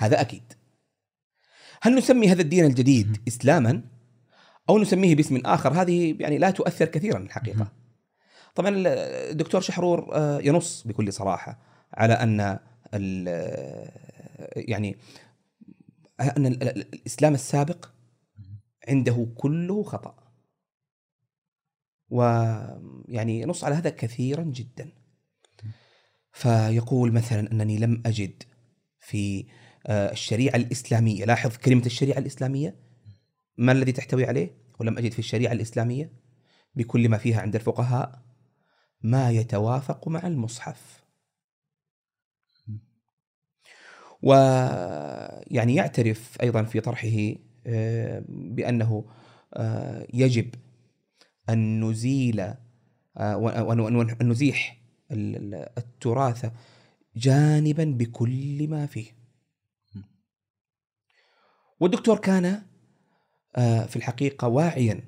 هذا 0.00 0.20
أكيد. 0.20 0.52
هل 1.82 1.94
نسمي 1.94 2.28
هذا 2.28 2.42
الدين 2.42 2.64
الجديد 2.64 3.22
إسلاما؟ 3.28 3.82
أو 4.68 4.78
نسميه 4.78 5.14
باسم 5.14 5.36
آخر؟ 5.36 5.72
هذه 5.72 6.16
يعني 6.20 6.38
لا 6.38 6.50
تؤثر 6.50 6.84
كثيرا 6.84 7.18
الحقيقة. 7.18 7.72
طبعا 8.54 8.72
الدكتور 9.30 9.60
شحرور 9.60 10.14
آه، 10.14 10.38
ينص 10.38 10.86
بكل 10.86 11.12
صراحة 11.12 11.58
على 11.94 12.12
أن 12.12 12.58
يعني 14.56 14.96
أن 16.20 16.46
الإسلام 16.46 17.34
السابق 17.34 17.88
عنده 18.88 19.28
كله 19.34 19.82
خطأ. 19.82 20.14
ويعني 22.10 23.40
ينص 23.40 23.64
على 23.64 23.74
هذا 23.74 23.90
كثيرا 23.90 24.42
جدا. 24.42 25.01
فيقول 26.32 27.12
مثلا 27.12 27.52
أنني 27.52 27.78
لم 27.78 28.02
أجد 28.06 28.42
في 29.00 29.46
آه، 29.86 30.12
الشريعة 30.12 30.56
الإسلامية. 30.56 31.24
لاحظ 31.24 31.56
كلمة 31.56 31.86
الشريعة 31.86 32.18
الإسلامية؟ 32.18 32.76
ما 33.56 33.72
الذي 33.72 33.92
تحتوي 33.92 34.26
عليه؟ 34.26 34.56
ولم 34.80 34.98
أجد 34.98 35.12
في 35.12 35.18
الشريعة 35.18 35.52
الإسلامية. 35.52 36.12
بكل 36.74 37.08
ما 37.08 37.18
فيها 37.18 37.40
عند 37.40 37.54
الفقهاء 37.54 38.22
ما 39.02 39.30
يتوافق 39.30 40.08
مع 40.08 40.26
المصحف. 40.26 41.02
ويعني 44.22 45.74
يعترف 45.74 46.36
أيضا 46.42 46.62
في 46.62 46.80
طرحه 46.80 47.34
آه، 47.66 48.24
بأنه 48.28 49.04
آه، 49.54 50.06
يجب 50.14 50.54
أن 51.48 51.84
نزيل 51.84 52.54
وان 53.16 54.16
نزيح 54.22 54.81
التراث 55.12 56.50
جانبا 57.16 57.84
بكل 57.84 58.68
ما 58.68 58.86
فيه. 58.86 59.06
والدكتور 61.80 62.18
كان 62.18 62.62
آه، 63.56 63.86
في 63.86 63.96
الحقيقة 63.96 64.48
واعيا 64.48 65.00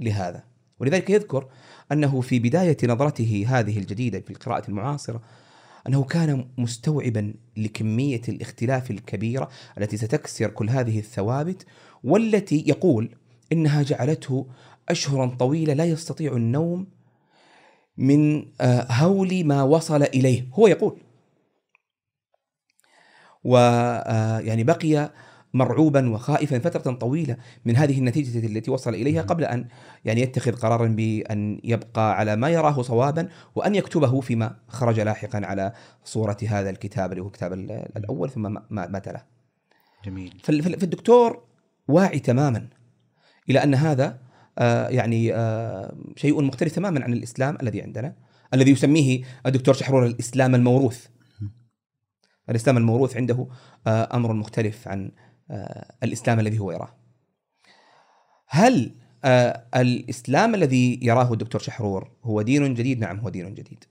لهذا. 0.00 0.44
ولذلك 0.80 1.10
يذكر 1.10 1.48
أنه 1.92 2.20
في 2.20 2.38
بداية 2.38 2.76
نظرته 2.84 3.44
هذه 3.48 3.78
الجديدة 3.78 4.20
في 4.20 4.30
القراءة 4.30 4.68
المعاصرة 4.68 5.22
أنه 5.88 6.04
كان 6.04 6.48
مستوعبا 6.58 7.34
لكمية 7.56 8.22
الاختلاف 8.28 8.90
الكبيرة 8.90 9.48
التي 9.78 9.96
ستكسر 9.96 10.50
كل 10.50 10.70
هذه 10.70 10.98
الثوابت 10.98 11.66
والتي 12.04 12.64
يقول 12.66 13.16
إنها 13.52 13.82
جعلته 13.82 14.46
أشهرا 14.88 15.26
طويلة 15.26 15.74
لا 15.74 15.84
يستطيع 15.84 16.36
النوم 16.36 16.86
من 17.96 18.46
آه، 18.60 18.86
هول 18.92 19.44
ما 19.44 19.62
وصل 19.62 20.02
إليه. 20.02 20.46
هو 20.52 20.66
يقول. 20.66 20.96
ويعني 23.44 24.62
آه، 24.62 24.64
بقي 24.64 25.12
مرعوبا 25.54 26.10
وخائفا 26.10 26.58
فترة 26.58 26.92
طويلة 26.92 27.36
من 27.64 27.76
هذه 27.76 27.98
النتيجة 27.98 28.46
التي 28.46 28.70
وصل 28.70 28.94
إليها 28.94 29.22
قبل 29.22 29.44
أن 29.44 29.68
يعني 30.04 30.20
يتخذ 30.20 30.52
قرارا 30.52 30.86
بأن 30.86 31.60
يبقى 31.64 32.18
على 32.18 32.36
ما 32.36 32.48
يراه 32.48 32.82
صوابا 32.82 33.28
وأن 33.54 33.74
يكتبه 33.74 34.20
فيما 34.20 34.56
خرج 34.68 35.00
لاحقا 35.00 35.46
على 35.46 35.72
صورة 36.04 36.36
هذا 36.48 36.70
الكتاب 36.70 37.12
اللي 37.12 37.22
هو 37.22 37.26
الكتاب 37.26 37.52
الأول 37.96 38.30
ثم 38.30 38.56
ما 38.70 38.98
تلا 38.98 39.24
جميل. 40.04 40.40
فالدكتور 40.42 41.42
واعي 41.88 42.18
تماما 42.18 42.68
إلى 43.50 43.62
أن 43.62 43.74
هذا 43.74 44.18
يعني 44.88 45.34
آه، 45.34 45.96
شيء 46.16 46.42
مختلف 46.42 46.74
تماما 46.74 47.04
عن 47.04 47.12
الإسلام 47.12 47.58
الذي 47.62 47.82
عندنا 47.82 48.16
الذي 48.54 48.70
يسميه 48.70 49.24
الدكتور 49.46 49.74
شحرور 49.74 50.06
الإسلام 50.06 50.54
الموروث. 50.54 51.06
الإسلام 52.50 52.76
الموروث 52.76 53.16
عنده 53.16 53.48
آه، 53.86 54.16
أمر 54.16 54.32
مختلف 54.32 54.88
عن 54.88 55.10
الإسلام 56.02 56.40
الذي 56.40 56.58
هو 56.58 56.72
يراه. 56.72 56.96
هل 58.46 58.94
الإسلام 59.76 60.54
الذي 60.54 61.00
يراه 61.02 61.32
الدكتور 61.32 61.60
شحرور 61.60 62.10
هو 62.22 62.42
دين 62.42 62.74
جديد؟ 62.74 63.00
نعم 63.00 63.20
هو 63.20 63.28
دين 63.28 63.54
جديد. 63.54 63.84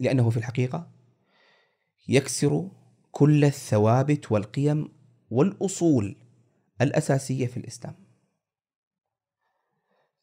لأنه 0.00 0.30
في 0.30 0.36
الحقيقة 0.36 0.90
يكسر 2.08 2.68
كل 3.10 3.44
الثوابت 3.44 4.32
والقيم 4.32 4.88
والأصول 5.30 6.16
الأساسية 6.82 7.46
في 7.46 7.56
الإسلام. 7.56 7.94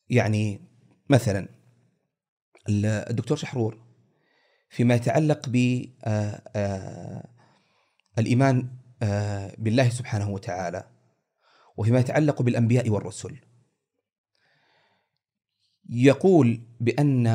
يعني 0.09 0.59
مثلا 1.09 1.47
ال- 2.69 2.85
الدكتور 2.85 3.37
شحرور 3.37 3.85
فيما 4.69 4.95
يتعلق 4.95 5.49
ب 5.49 5.85
آه، 6.03 6.41
آه، 6.55 7.29
الإيمان 8.19 8.69
آه، 9.03 9.55
بالله 9.57 9.89
سبحانه 9.89 10.29
وتعالى 10.29 10.89
وفيما 11.77 11.99
يتعلق 11.99 12.41
بالأنبياء 12.41 12.89
والرسل 12.89 13.37
يقول 15.89 16.61
بأن 16.79 17.27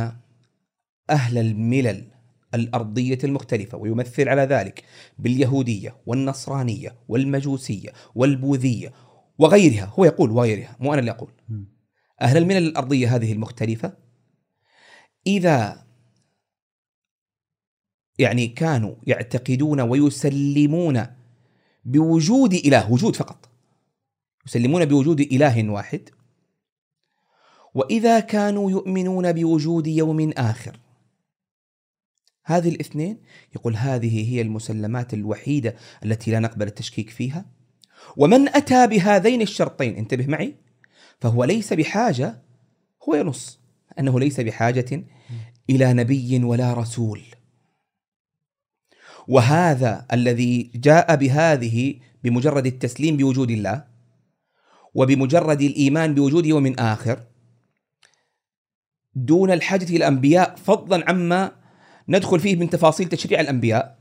أهل 1.10 1.38
الملل 1.38 2.10
الأرضية 2.54 3.18
المختلفة 3.24 3.78
ويمثل 3.78 4.28
على 4.28 4.42
ذلك 4.42 4.84
باليهودية 5.18 5.96
والنصرانية 6.06 6.94
والمجوسية 7.08 7.88
والبوذية 8.14 8.92
وغيرها 9.38 9.84
هو 9.84 10.04
يقول 10.04 10.30
وغيرها 10.30 10.76
مو 10.80 10.92
أنا 10.92 11.00
اللي 11.00 11.10
أقول. 11.10 11.30
مم. 11.48 11.74
أهل 12.22 12.36
الملل 12.36 12.66
الأرضية 12.66 13.16
هذه 13.16 13.32
المختلفة 13.32 13.96
إذا 15.26 15.84
يعني 18.18 18.46
كانوا 18.46 18.94
يعتقدون 19.06 19.80
ويسلمون 19.80 21.06
بوجود 21.84 22.54
إله 22.54 22.92
وجود 22.92 23.16
فقط 23.16 23.48
يسلمون 24.46 24.84
بوجود 24.84 25.20
إله 25.20 25.70
واحد 25.70 26.10
وإذا 27.74 28.20
كانوا 28.20 28.70
يؤمنون 28.70 29.32
بوجود 29.32 29.86
يوم 29.86 30.30
آخر. 30.30 30.78
هذه 32.44 32.68
الاثنين 32.68 33.18
يقول 33.54 33.76
هذه 33.76 34.32
هي 34.32 34.40
المسلمات 34.40 35.14
الوحيدة 35.14 35.76
التي 36.04 36.30
لا 36.30 36.38
نقبل 36.38 36.66
التشكيك 36.66 37.10
فيها. 37.10 37.44
ومن 38.16 38.48
أتى 38.48 38.86
بهذين 38.86 39.42
الشرطين 39.42 39.96
انتبه 39.96 40.26
معي 40.26 40.54
فهو 41.20 41.44
ليس 41.44 41.72
بحاجة 41.72 42.42
هو 43.08 43.14
ينص 43.14 43.60
أنه 43.98 44.20
ليس 44.20 44.40
بحاجة 44.40 45.04
إلى 45.70 45.92
نبي 45.92 46.44
ولا 46.44 46.74
رسول. 46.74 47.22
وهذا 49.28 50.06
الذي 50.12 50.70
جاء 50.74 51.16
بهذه 51.16 51.94
بمجرد 52.24 52.66
التسليم 52.66 53.16
بوجود 53.16 53.50
الله 53.50 53.84
وبمجرد 54.94 55.60
الإيمان 55.60 56.14
بوجود 56.14 56.46
يوم 56.46 56.74
آخر 56.78 57.20
دون 59.14 59.50
الحاجة 59.50 59.84
إلى 59.84 59.96
الأنبياء 59.96 60.56
فضلا 60.56 61.10
عما 61.10 61.52
ندخل 62.08 62.40
فيه 62.40 62.56
من 62.56 62.70
تفاصيل 62.70 63.08
تشريع 63.08 63.40
الأنبياء 63.40 63.98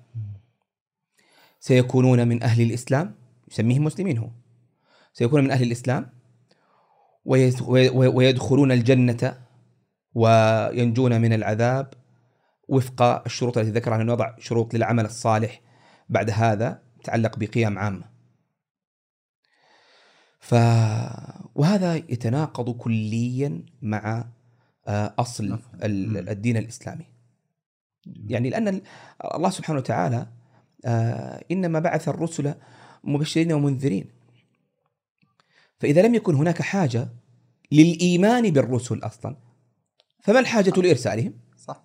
سيكونون 1.59 2.27
من 2.27 2.43
أهل 2.43 2.61
الإسلام. 2.61 3.15
يسميهم 3.51 3.83
مسلمين 3.83 4.17
هو. 4.17 4.29
سيكونون 5.13 5.43
من 5.45 5.51
أهل 5.51 5.63
الإسلام 5.63 6.09
ويس- 7.25 7.61
وي- 7.61 7.89
وي- 7.89 8.07
ويدخلون 8.07 8.71
الجنة 8.71 9.37
وينجون 10.13 11.21
من 11.21 11.33
العذاب 11.33 11.93
وفق 12.67 13.01
الشروط 13.25 13.57
التي 13.57 13.71
ذكرها 13.71 14.03
نضع 14.03 14.35
شروط 14.39 14.73
للعمل 14.73 15.05
الصالح 15.05 15.61
بعد 16.09 16.29
هذا 16.29 16.81
تتعلق 17.03 17.39
بقيم 17.39 17.79
عامة. 17.79 18.03
ف 20.39 20.55
وهذا 21.55 21.95
يتناقض 21.95 22.77
كليا 22.77 23.65
مع 23.81 24.25
آه، 24.87 25.13
أصل. 25.19 25.59
الدين 25.83 26.57
الإسلامي. 26.57 27.05
يعني 28.27 28.49
لأن 28.49 28.67
ال- 28.67 28.81
الله 29.35 29.49
سبحانه 29.49 29.79
وتعالى 29.79 30.27
آه، 30.85 31.43
إنما 31.51 31.79
بعث 31.79 32.07
الرسل 32.09 32.53
مبشرين 33.03 33.53
ومنذرين. 33.53 34.05
فإذا 35.79 36.01
لم 36.01 36.15
يكن 36.15 36.35
هناك 36.35 36.61
حاجة 36.61 37.09
للإيمان 37.71 38.49
بالرسل 38.51 38.99
أصلا 38.99 39.35
فما 40.23 40.39
الحاجة 40.39 40.73
لإرسالهم؟ 40.81 41.33
صح. 41.57 41.83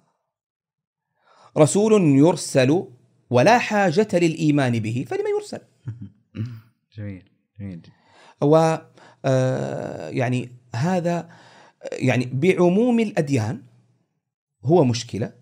رسول 1.57 2.03
يرسل 2.03 2.85
ولا 3.31 3.59
حاجة 3.59 4.09
للإيمان 4.13 4.79
به 4.79 5.05
فلما 5.09 5.31
يرسل. 5.31 5.61
جميل 6.97 7.31
جميل 7.61 7.81
و 8.43 8.77
آه، 9.25 10.09
يعني 10.09 10.53
هذا 10.75 11.31
يعني 11.93 12.25
بعموم 12.33 13.01
الأديان 13.01 13.63
هو 14.65 14.85
مشكلة 14.85 15.33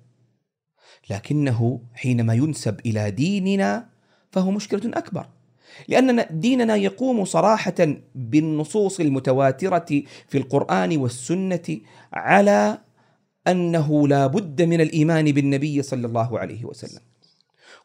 لكنه 1.11 1.83
حينما 1.95 2.35
ينسب 2.35 2.81
إلى 2.81 3.11
ديننا 3.11 3.89
فهو 4.31 4.51
مشكلة 4.51 4.99
أكبر. 4.99 5.29
لأن 5.89 6.27
ديننا 6.31 6.77
يقوم 6.77 7.25
صراحة 7.25 7.75
بالنصوص 8.15 9.01
المتواترة 9.01 10.03
في 10.29 10.39
القرآن 10.39 10.97
والسنة 10.97 11.79
على 12.13 12.79
أنه 13.49 14.09
لا 14.09 14.27
بد 14.27 14.63
من 14.63 14.81
الإيمان 14.81 15.33
بالنبي 15.33 15.83
صلى 15.83 16.07
الله 16.07 16.39
عليه 16.39 16.65
وسلم. 16.65 17.01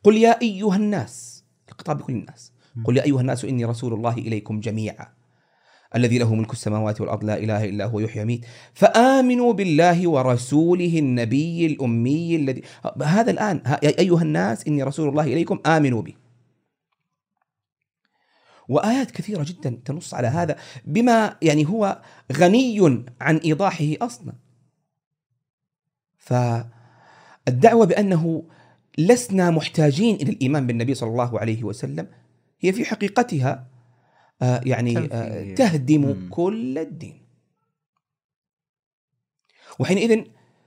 قل 0.04 0.18
يا 0.18 0.42
أيها 0.42 0.76
الناس 0.76 1.44
الخطاب 1.72 2.00
لكل 2.00 2.14
الناس 2.14 2.54
قل 2.86 2.98
يا 2.98 3.04
أيها 3.04 3.22
الناس 3.22 3.46
إني 3.46 3.66
رسول 3.66 3.94
الله 3.94 4.18
إليكم 4.18 4.60
جميعا 4.60 5.08
الذي 5.96 6.18
له 6.18 6.36
ملك 6.36 6.52
السماوات 6.52 7.02
والأرض 7.02 7.24
لا 7.24 7.38
إله 7.38 7.66
إلا 7.66 7.86
هو 7.86 8.00
يحيي 8.00 8.20
ويميت. 8.22 8.46
فآمنوا 8.74 9.54
بالله 9.54 10.10
ورسوله 10.10 11.00
النبي 11.00 11.66
الأمي 11.66 12.36
الذي 12.36 12.62
هذا 13.04 13.32
الآن 13.32 13.62
يا 13.84 14.00
أيها 14.00 14.22
الناس 14.22 14.68
إني 14.68 14.84
رسول 14.84 15.10
الله 15.10 15.24
إليكم 15.24 15.60
آمنوا 15.66 16.02
بي 16.02 16.16
وآيات 18.72 19.12
كثيرة 19.12 19.44
جدا 19.48 19.80
تنص 19.86 20.14
على 20.14 20.28
هذا 20.28 20.56
بما 20.86 21.38
يعني 21.42 21.68
هو 21.68 22.02
غني 22.34 23.04
عن 23.22 23.38
إيضاحه 23.38 23.86
أصلا 24.02 24.34
فالدعوة 26.18 27.86
بأنه 27.86 28.44
لسنا 28.98 29.50
محتاجين 29.50 30.16
إلى 30.16 30.32
الإيمان 30.32 30.68
بالنبي 30.68 30.94
صلى 30.94 31.10
الله 31.10 31.40
عليه 31.40 31.64
وسلم 31.64 32.08
هي 32.60 32.74
في 32.74 32.86
حقيقتها 32.86 33.68
آه، 34.42 34.62
يعني 34.66 34.98
آه،. 34.98 35.54
تهدم 35.54 36.02
مم. 36.02 36.30
كل 36.30 36.78
الدين 36.78 37.22
وحينئذ 39.80 40.24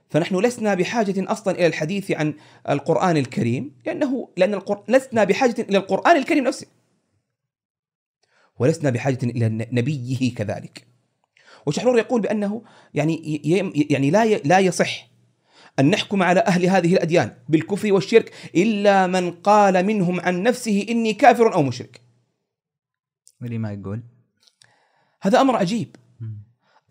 فنحن 0.09 0.35
لسنا 0.35 0.73
بحاجة 0.73 1.31
أصلا 1.31 1.55
إلى 1.55 1.67
الحديث 1.67 2.11
عن 2.11 2.33
القرآن 2.69 3.17
الكريم 3.17 3.71
لأنه 3.85 4.29
لأن 4.37 4.53
القر... 4.53 4.83
لسنا 4.87 5.23
بحاجة 5.23 5.65
إلى 5.69 5.77
القرآن 5.77 6.17
الكريم 6.17 6.43
نفسه 6.43 6.67
ولسنا 8.59 8.89
بحاجة 8.89 9.19
إلى 9.23 9.49
نبيه 9.71 10.35
كذلك. 10.35 10.87
وشحرور 11.65 11.97
يقول 11.97 12.21
بأنه 12.21 12.63
يعني 12.93 13.41
يعني 13.89 14.11
لا 14.11 14.25
لا 14.25 14.59
يصح 14.59 15.07
أن 15.79 15.89
نحكم 15.89 16.23
على 16.23 16.39
أهل 16.39 16.65
هذه 16.65 16.93
الأديان 16.93 17.31
بالكفر 17.49 17.93
والشرك 17.93 18.33
إلا 18.55 19.07
من 19.07 19.31
قال 19.31 19.85
منهم 19.85 20.19
عن 20.19 20.43
نفسه 20.43 20.85
إني 20.89 21.13
كافر 21.13 21.53
أو 21.53 21.63
مشرك. 21.63 22.01
ولي 23.41 23.57
ما 23.57 23.71
يقول؟ 23.73 24.03
هذا 25.21 25.41
أمر 25.41 25.55
عجيب. 25.55 25.95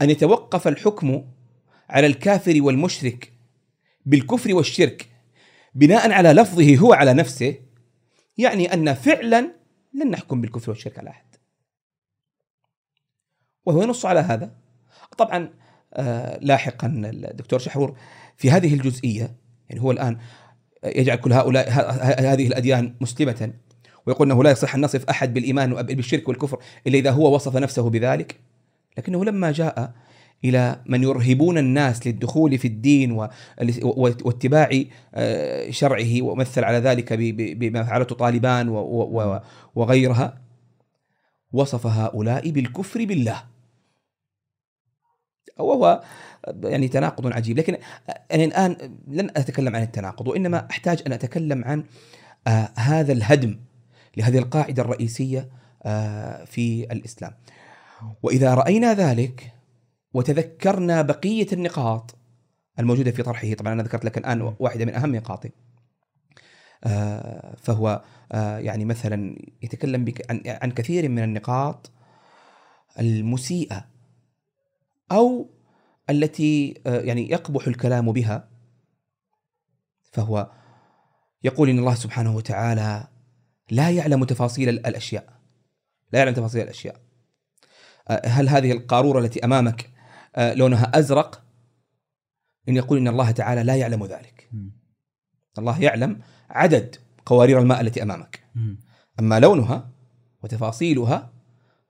أن 0.02 0.10
يتوقف 0.10 0.68
الحكم 0.68 1.24
على 1.88 2.06
الكافر 2.06 2.62
والمشرك 2.62 3.32
بالكفر 4.06 4.54
والشرك 4.54 5.08
بناء 5.74 6.12
على 6.12 6.32
لفظه 6.32 6.76
هو 6.76 6.92
على 6.92 7.14
نفسه 7.14 7.54
يعني 8.38 8.74
أن 8.74 8.94
فعلا 8.94 9.54
لن 9.94 10.10
نحكم 10.10 10.40
بالكفر 10.40 10.70
والشرك 10.70 10.98
على 10.98 11.10
أحد. 11.10 11.33
وهو 13.66 13.82
ينص 13.82 14.06
على 14.06 14.20
هذا. 14.20 14.50
طبعا 15.18 15.48
آه، 15.94 16.38
لاحقا 16.42 16.86
الدكتور 17.04 17.58
شحرور 17.58 17.96
في 18.36 18.50
هذه 18.50 18.74
الجزئية 18.74 19.34
يعني 19.68 19.82
هو 19.82 19.90
الآن 19.90 20.16
يجعل 20.84 21.16
كل 21.16 21.32
هؤلاء 21.32 21.70
هذه 22.32 22.46
الأديان 22.46 22.94
مسلمة 23.00 23.52
ويقول 24.06 24.30
أنه 24.30 24.44
لا 24.44 24.50
يصح 24.50 24.74
أن 24.74 24.80
نصف 24.80 25.04
أحد 25.10 25.34
بالإيمان 25.34 25.72
وبالشرك 25.72 26.28
والكفر 26.28 26.58
إلا 26.86 26.98
إذا 26.98 27.10
هو 27.10 27.34
وصف 27.34 27.56
نفسه 27.56 27.90
بذلك. 27.90 28.40
لكنه 28.98 29.24
لما 29.24 29.52
جاء 29.52 29.92
إلى 30.44 30.80
من 30.86 31.02
يرهبون 31.02 31.58
الناس 31.58 32.06
للدخول 32.06 32.58
في 32.58 32.68
الدين 32.68 33.12
واتباع 33.82 34.82
آه، 35.14 35.70
شرعه 35.70 36.22
ومثل 36.22 36.64
على 36.64 36.78
ذلك 36.78 37.12
بما 37.12 37.82
فعلته 37.82 38.14
طالبان 38.14 38.68
وغيرها 39.74 40.38
وصف 41.52 41.86
هؤلاء 41.86 42.50
بالكفر 42.50 43.04
بالله. 43.04 43.53
وهو 45.58 46.02
يعني 46.62 46.88
تناقض 46.88 47.32
عجيب. 47.32 47.58
لكن 47.58 47.76
أنا 48.32 48.44
الآن 48.44 48.76
لن 49.08 49.30
أتكلم 49.36 49.76
عن 49.76 49.82
التناقض 49.82 50.28
وإنما 50.28 50.66
أحتاج 50.70 51.02
أن 51.06 51.12
أتكلم 51.12 51.64
عن 51.64 51.84
آه، 52.46 52.70
هذا 52.74 53.12
الهدم 53.12 53.58
لهذه 54.16 54.38
القاعدة 54.38 54.82
الرئيسية 54.82 55.48
آه، 55.82 56.44
في 56.44 56.92
الإسلام. 56.92 57.32
وإذا 58.22 58.54
رأينا 58.54 58.94
ذلك 58.94 59.52
وتذكرنا 60.14 61.02
بقية 61.02 61.46
النقاط 61.52 62.16
الموجودة 62.78 63.10
في 63.10 63.22
طرحه 63.22 63.54
طبعا 63.54 63.72
أنا 63.72 63.82
ذكرت 63.82 64.04
لك 64.04 64.18
الآن 64.18 64.54
واحدة 64.58 64.84
من 64.84 64.94
أهم 64.94 65.16
نقاطه 65.16 65.50
آه، 66.84 67.56
فهو 67.56 68.02
يعني 68.34 68.84
مثلا 68.84 69.36
يتكلم 69.62 70.14
عن 70.46 70.70
كثير 70.70 71.08
من 71.08 71.22
النقاط 71.22 71.90
المسيئة 73.00 73.93
أو 75.14 75.50
التي 76.10 76.82
آه، 76.86 77.00
يعني 77.00 77.30
يقبح 77.30 77.66
الكلام 77.66 78.12
بها 78.12 78.48
فهو 80.12 80.50
يقول 81.44 81.68
إن 81.68 81.78
الله 81.78 81.94
سبحانه 81.94 82.36
وتعالى 82.36 83.08
لا 83.70 83.90
يعلم 83.90 84.24
تفاصيل 84.24 84.68
الأشياء. 84.68 85.40
لا 86.12 86.18
يعلم 86.18 86.34
تفاصيل 86.34 86.62
الأشياء. 86.62 87.00
آه، 88.08 88.26
هل 88.26 88.48
هذه 88.48 88.72
القارورة 88.72 89.20
التي 89.20 89.44
أمامك 89.44 89.90
آه، 90.36 90.54
لونها 90.54 90.98
أزرق؟ 90.98 91.44
إن 92.68 92.76
يقول 92.76 92.98
إن 92.98 93.08
الله 93.08 93.30
تعالى 93.30 93.62
لا 93.62 93.76
يعلم 93.76 94.06
ذلك. 94.06 94.50
الله 95.58 95.82
يعلم 95.82 96.20
عدد 96.50 96.96
قوارير 97.26 97.58
الماء 97.58 97.80
التي 97.80 98.02
أمامك. 98.02 98.44
أما 99.18 99.40
لونها 99.40 99.90
وتفاصيلها 100.42 101.33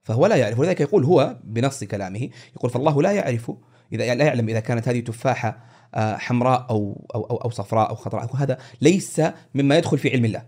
فهو 0.05 0.25
لا 0.25 0.35
يعرف 0.35 0.59
ولذلك 0.59 0.81
يقول 0.81 1.03
هو 1.03 1.37
بنص 1.43 1.83
كلامه 1.83 2.29
يقول 2.55 2.71
فالله 2.71 3.01
لا 3.01 3.11
يعرف 3.11 3.51
اذا 3.93 4.15
لا 4.15 4.25
يعلم 4.25 4.49
إذا 4.49 4.59
كانت 4.59 4.87
هذه 4.87 4.99
تفاحة 4.99 5.65
آه، 5.95 6.17
حمراء 6.17 6.69
أو 6.69 7.07
أو 7.15 7.23
أو, 7.23 7.37
أو 7.37 7.49
صفراء 7.49 7.89
أو 7.89 7.95
خضراء 7.95 8.33
وهذا 8.33 8.57
ليس 8.81 9.21
مما 9.55 9.77
يدخل 9.77 9.97
في 9.97 10.09
علم 10.09 10.25
الله. 10.25 10.45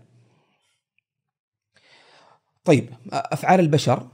طيب 2.64 2.90
أفعال 3.12 3.60
البشر 3.60 4.08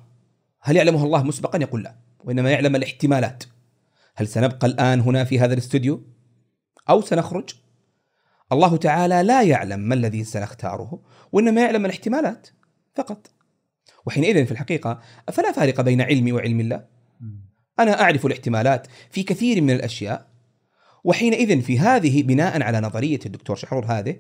هل 0.60 0.76
يعلمها 0.76 1.04
الله 1.04 1.22
مسبقا؟ 1.22 1.58
يقول 1.58 1.82
لا 1.82 1.94
وإنما 2.24 2.50
يعلم 2.50 2.76
الاحتمالات. 2.76 3.44
هل 4.14 4.28
سنبقى 4.28 4.66
الآن 4.66 5.00
هنا 5.00 5.24
في 5.24 5.40
هذا 5.40 5.52
الاستوديو 5.52 6.02
أو 6.90 7.00
سنخرج؟ 7.00 7.54
الله 8.52 8.76
تعالى 8.76 9.22
لا 9.22 9.42
يعلم 9.42 9.80
ما 9.80 9.94
الذي 9.94 10.24
سنختاره 10.24 11.02
وإنما 11.32 11.60
يعلم 11.60 11.84
الاحتمالات 11.84 12.48
فقط. 12.94 13.33
وحينئذ 14.06 14.46
في 14.46 14.52
الحقيقة 14.52 15.00
فلا 15.32 15.52
فارق 15.52 15.80
بين 15.80 16.00
علمي 16.00 16.32
وعلم 16.32 16.60
الله. 16.60 16.84
أنا 17.78 18.00
أعرف 18.02 18.26
الاحتمالات 18.26 18.86
في 19.10 19.22
كثير 19.22 19.60
من 19.60 19.70
الأشياء 19.70 20.30
وحينئذ 21.04 21.60
في 21.60 21.78
هذه 21.78 22.22
بناء 22.22 22.62
على 22.62 22.80
نظرية 22.80 23.18
الدكتور 23.26 23.56
شحرور 23.56 23.84
هذه 23.84 24.16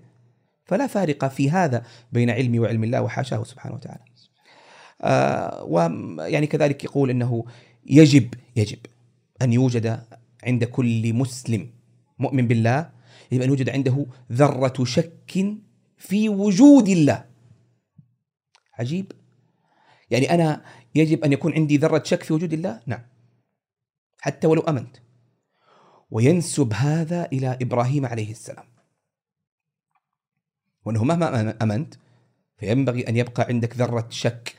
فلا 0.64 0.86
فارق 0.86 1.28
في 1.28 1.50
هذا 1.50 1.84
بين 2.12 2.30
علمي 2.30 2.58
وعلم 2.58 2.84
الله 2.84 3.02
وحاشاه 3.02 3.44
سبحانه 3.44 3.74
وتعالى. 3.74 4.04
آه 5.02 5.64
ويعني 5.64 6.46
كذلك 6.46 6.84
يقول 6.84 7.10
إنه 7.10 7.44
يجب 7.86 8.34
يجب 8.56 8.78
أن 9.42 9.52
يوجد 9.52 10.00
عند 10.44 10.64
كل 10.64 11.12
مسلم 11.12 11.70
مؤمن 12.18 12.48
بالله 12.48 12.90
يجب 13.32 13.42
أن 13.42 13.48
يوجد 13.48 13.70
عنده 13.70 14.06
ذرة 14.32 14.84
شك 14.84 15.56
في 15.96 16.28
وجود 16.28 16.88
الله. 16.88 17.24
عجيب 18.78 19.12
يعني 20.10 20.34
أنا 20.34 20.64
يجب 20.94 21.24
أن 21.24 21.32
يكون 21.32 21.52
عندي 21.52 21.76
ذرة 21.76 22.02
شك 22.04 22.22
في 22.22 22.32
وجود 22.32 22.52
الله؟ 22.52 22.80
نعم. 22.86 23.02
حتى 24.20 24.46
ولو 24.46 24.62
آمنت. 24.62 24.96
وينسب 26.10 26.72
هذا 26.72 27.28
إلى 27.32 27.58
إبراهيم 27.62 28.06
عليه 28.06 28.30
السلام. 28.30 28.66
وأنه 30.84 31.04
مهما 31.04 31.56
آمنت 31.62 31.94
فينبغي 32.56 33.08
أن 33.08 33.16
يبقى 33.16 33.46
عندك 33.48 33.76
ذرة 33.76 34.06
شك 34.10 34.54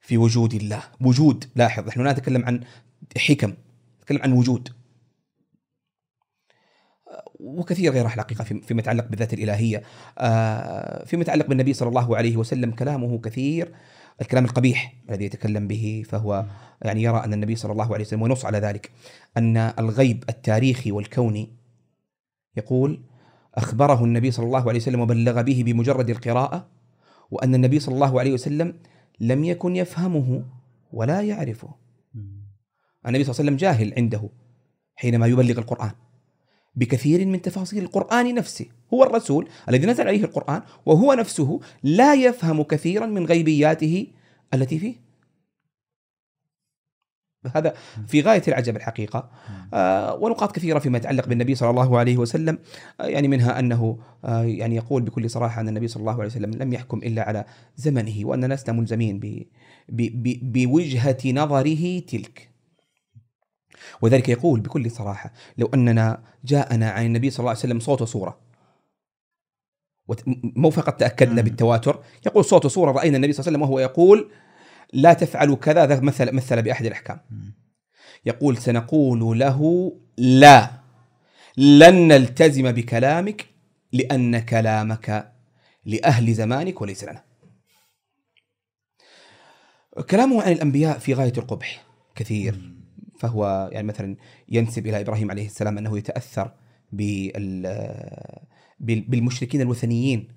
في 0.00 0.18
وجود 0.18 0.54
الله، 0.54 0.82
وجود 1.00 1.50
لاحظ 1.56 1.88
نحن 1.88 2.04
لا 2.04 2.12
نتكلم 2.12 2.44
عن 2.44 2.64
حكم، 3.16 3.54
نتكلم 4.00 4.22
عن 4.22 4.32
وجود. 4.32 4.68
وكثير 7.40 7.92
غيرها 7.92 8.14
الحقيقة 8.14 8.44
فيما 8.44 8.80
يتعلق 8.80 9.06
بالذات 9.06 9.32
الإلهية 9.34 9.82
فيما 11.04 11.22
يتعلق 11.22 11.46
بالنبي 11.46 11.74
صلى 11.74 11.88
الله 11.88 12.16
عليه 12.16 12.36
وسلم 12.36 12.70
كلامه 12.70 13.18
كثير 13.18 13.74
الكلام 14.20 14.44
القبيح 14.44 14.94
الذي 15.08 15.24
يتكلم 15.24 15.68
به 15.68 16.04
فهو 16.08 16.46
يعني 16.82 17.02
يرى 17.02 17.24
أن 17.24 17.32
النبي 17.32 17.56
صلى 17.56 17.72
الله 17.72 17.94
عليه 17.94 18.04
وسلم 18.04 18.22
ونص 18.22 18.44
على 18.44 18.58
ذلك 18.58 18.90
أن 19.36 19.56
الغيب 19.56 20.24
التاريخي 20.28 20.92
والكوني 20.92 21.56
يقول 22.56 23.02
أخبره 23.54 24.04
النبي 24.04 24.30
صلى 24.30 24.46
الله 24.46 24.68
عليه 24.68 24.80
وسلم 24.80 25.00
وبلغ 25.00 25.42
به 25.42 25.62
بمجرد 25.66 26.10
القراءة 26.10 26.68
وأن 27.30 27.54
النبي 27.54 27.80
صلى 27.80 27.94
الله 27.94 28.20
عليه 28.20 28.32
وسلم 28.32 28.74
لم 29.20 29.44
يكن 29.44 29.76
يفهمه 29.76 30.44
ولا 30.92 31.20
يعرفه. 31.20 31.74
النبي 33.06 33.24
صلى 33.24 33.32
الله 33.32 33.40
عليه 33.40 33.52
وسلم 33.52 33.56
جاهل 33.56 33.94
عنده 33.96 34.30
حينما 34.94 35.26
يبلغ 35.26 35.58
القرآن. 35.58 35.90
بكثير 36.74 37.26
من 37.26 37.42
تفاصيل 37.42 37.82
القرآن 37.82 38.34
نفسه. 38.34 38.66
هو 38.94 39.04
الرسول 39.04 39.48
الذي 39.68 39.86
نزل 39.86 40.08
عليه 40.08 40.24
القرآن 40.24 40.62
وهو 40.86 41.12
نفسه 41.12 41.60
لا 41.82 42.14
يفهم 42.14 42.62
كثيرا 42.62 43.06
من 43.06 43.26
غيبياته 43.26 44.06
التي 44.54 44.78
فيه. 44.78 44.94
هذا 47.56 47.74
في 48.06 48.20
غاية 48.20 48.42
العجب 48.48 48.76
الحقيقة. 48.76 49.30
آه 49.74 50.14
ونقاط 50.14 50.52
كثيرة 50.52 50.78
فيما 50.78 50.98
يتعلق 50.98 51.28
بالنبي 51.28 51.54
صلى 51.54 51.70
الله 51.70 51.98
عليه 51.98 52.16
وسلم. 52.16 52.58
آه 53.00 53.04
يعني 53.04 53.28
منها 53.28 53.58
أنه 53.58 53.98
آه 54.24 54.42
يعني 54.44 54.76
يقول 54.76 55.02
بكل 55.02 55.30
صراحة 55.30 55.60
أن 55.60 55.68
النبي 55.68 55.88
صلى 55.88 56.00
الله 56.00 56.12
عليه 56.12 56.26
وسلم 56.26 56.50
لم 56.50 56.72
يحكم 56.72 56.98
إلا 56.98 57.22
على 57.22 57.44
زمنه 57.76 58.26
وأننا 58.26 58.54
لسنا 58.54 58.72
ملزمين 58.72 59.46
بوجهة 60.42 61.18
نظره 61.26 61.98
تلك. 61.98 62.51
وذلك 64.02 64.28
يقول 64.28 64.60
بكل 64.60 64.90
صراحة 64.90 65.32
لو 65.58 65.70
أننا 65.74 66.22
جاءنا 66.44 66.90
عن 66.90 67.06
النبي 67.06 67.30
صلى 67.30 67.38
الله 67.38 67.50
عليه 67.50 67.58
وسلم 67.58 67.80
صوت 67.80 68.02
وصورة. 68.02 68.40
مو 70.26 70.70
فقط 70.70 71.00
تأكدنا 71.00 71.42
بالتواتر 71.42 72.02
يقول 72.26 72.44
صوت 72.44 72.64
وصورة 72.64 72.92
رأينا 72.92 73.16
النبي 73.16 73.32
صلى 73.32 73.40
الله 73.40 73.48
عليه 73.48 73.58
وسلم 73.58 73.62
وهو 73.62 73.78
يقول 73.80 74.30
لا 74.92 75.12
تفعلوا 75.12 75.56
كذا 75.56 75.86
ذا 75.86 76.00
مثل 76.00 76.32
مثل 76.32 76.62
بأحد 76.62 76.86
الأحكام. 76.86 77.20
يقول 78.26 78.56
سنقول 78.56 79.38
له 79.38 79.92
لا 80.16 80.70
لن 81.56 82.08
نلتزم 82.08 82.72
بكلامك 82.72 83.46
لأن 83.92 84.38
كلامك 84.38 85.32
لأهل 85.84 86.34
زمانك 86.34 86.80
وليس 86.80 87.04
لنا. 87.04 87.24
كلامه 90.10 90.42
عن 90.42 90.52
الأنبياء 90.52 90.98
في 90.98 91.14
غاية 91.14 91.32
القبح 91.38 91.84
كثير. 92.14 92.81
فهو 93.22 93.70
يعني 93.72 93.86
مثلا 93.86 94.16
ينسب 94.48 94.86
إلى 94.86 95.00
إبراهيم 95.00 95.30
عليه 95.30 95.46
السلام 95.46 95.78
أنه 95.78 95.98
يتأثر 95.98 96.52
بالمشركين 98.80 99.60
الوثنيين. 99.60 100.28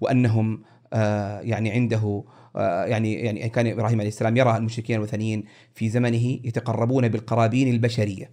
وأنهم 0.00 0.64
آه، 0.92 1.40
يعني 1.40 1.70
عنده 1.70 2.24
آه، 2.56 2.84
يعني 2.84 3.14
يعني 3.14 3.48
كان 3.48 3.66
إبراهيم 3.66 4.00
عليه 4.00 4.08
السلام 4.08 4.36
يرى 4.36 4.56
المشركين 4.56 4.96
الوثنيين 4.96 5.44
في 5.74 5.88
زمنه 5.88 6.40
يتقربون 6.44 7.08
بالقرابين 7.08 7.68
البشرية. 7.68 8.30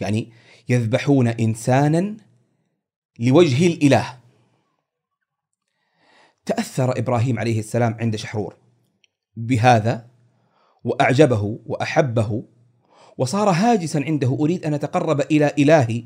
يعني 0.00 0.32
يذبحون 0.68 1.28
انسانا 1.28 2.16
لوجه 3.18 3.66
الإله. 3.66 4.20
تأثر 6.46 6.98
إبراهيم 6.98 7.38
عليه 7.38 7.58
السلام 7.58 7.96
عند 8.00 8.16
شحرور. 8.16 8.56
بهذا 9.36 10.13
وأعجبه 10.84 11.58
وأحبه 11.66 12.42
وصار 13.18 13.50
هاجسا 13.50 13.98
عنده 13.98 14.36
أريد 14.40 14.64
أن 14.64 14.74
أتقرب 14.74 15.20
إلى 15.20 15.52
إلهي 15.58 16.04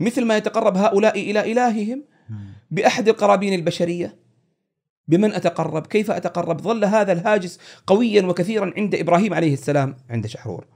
مثل 0.00 0.24
ما 0.24 0.36
يتقرب 0.36 0.76
هؤلاء 0.76 1.20
إلى 1.20 1.52
إلههم 1.52 2.04
بأحد 2.70 3.08
القرابين 3.08 3.54
البشرية 3.54 4.16
بمن 5.08 5.32
أتقرب؟ 5.32 5.86
كيف 5.86 6.10
أتقرب؟ 6.10 6.60
ظل 6.60 6.84
هذا 6.84 7.12
الهاجس 7.12 7.58
قويا 7.86 8.22
وكثيرا 8.22 8.72
عند 8.76 8.94
إبراهيم 8.94 9.34
عليه 9.34 9.52
السلام 9.52 9.96
عند 10.10 10.26
شحرور 10.26 10.66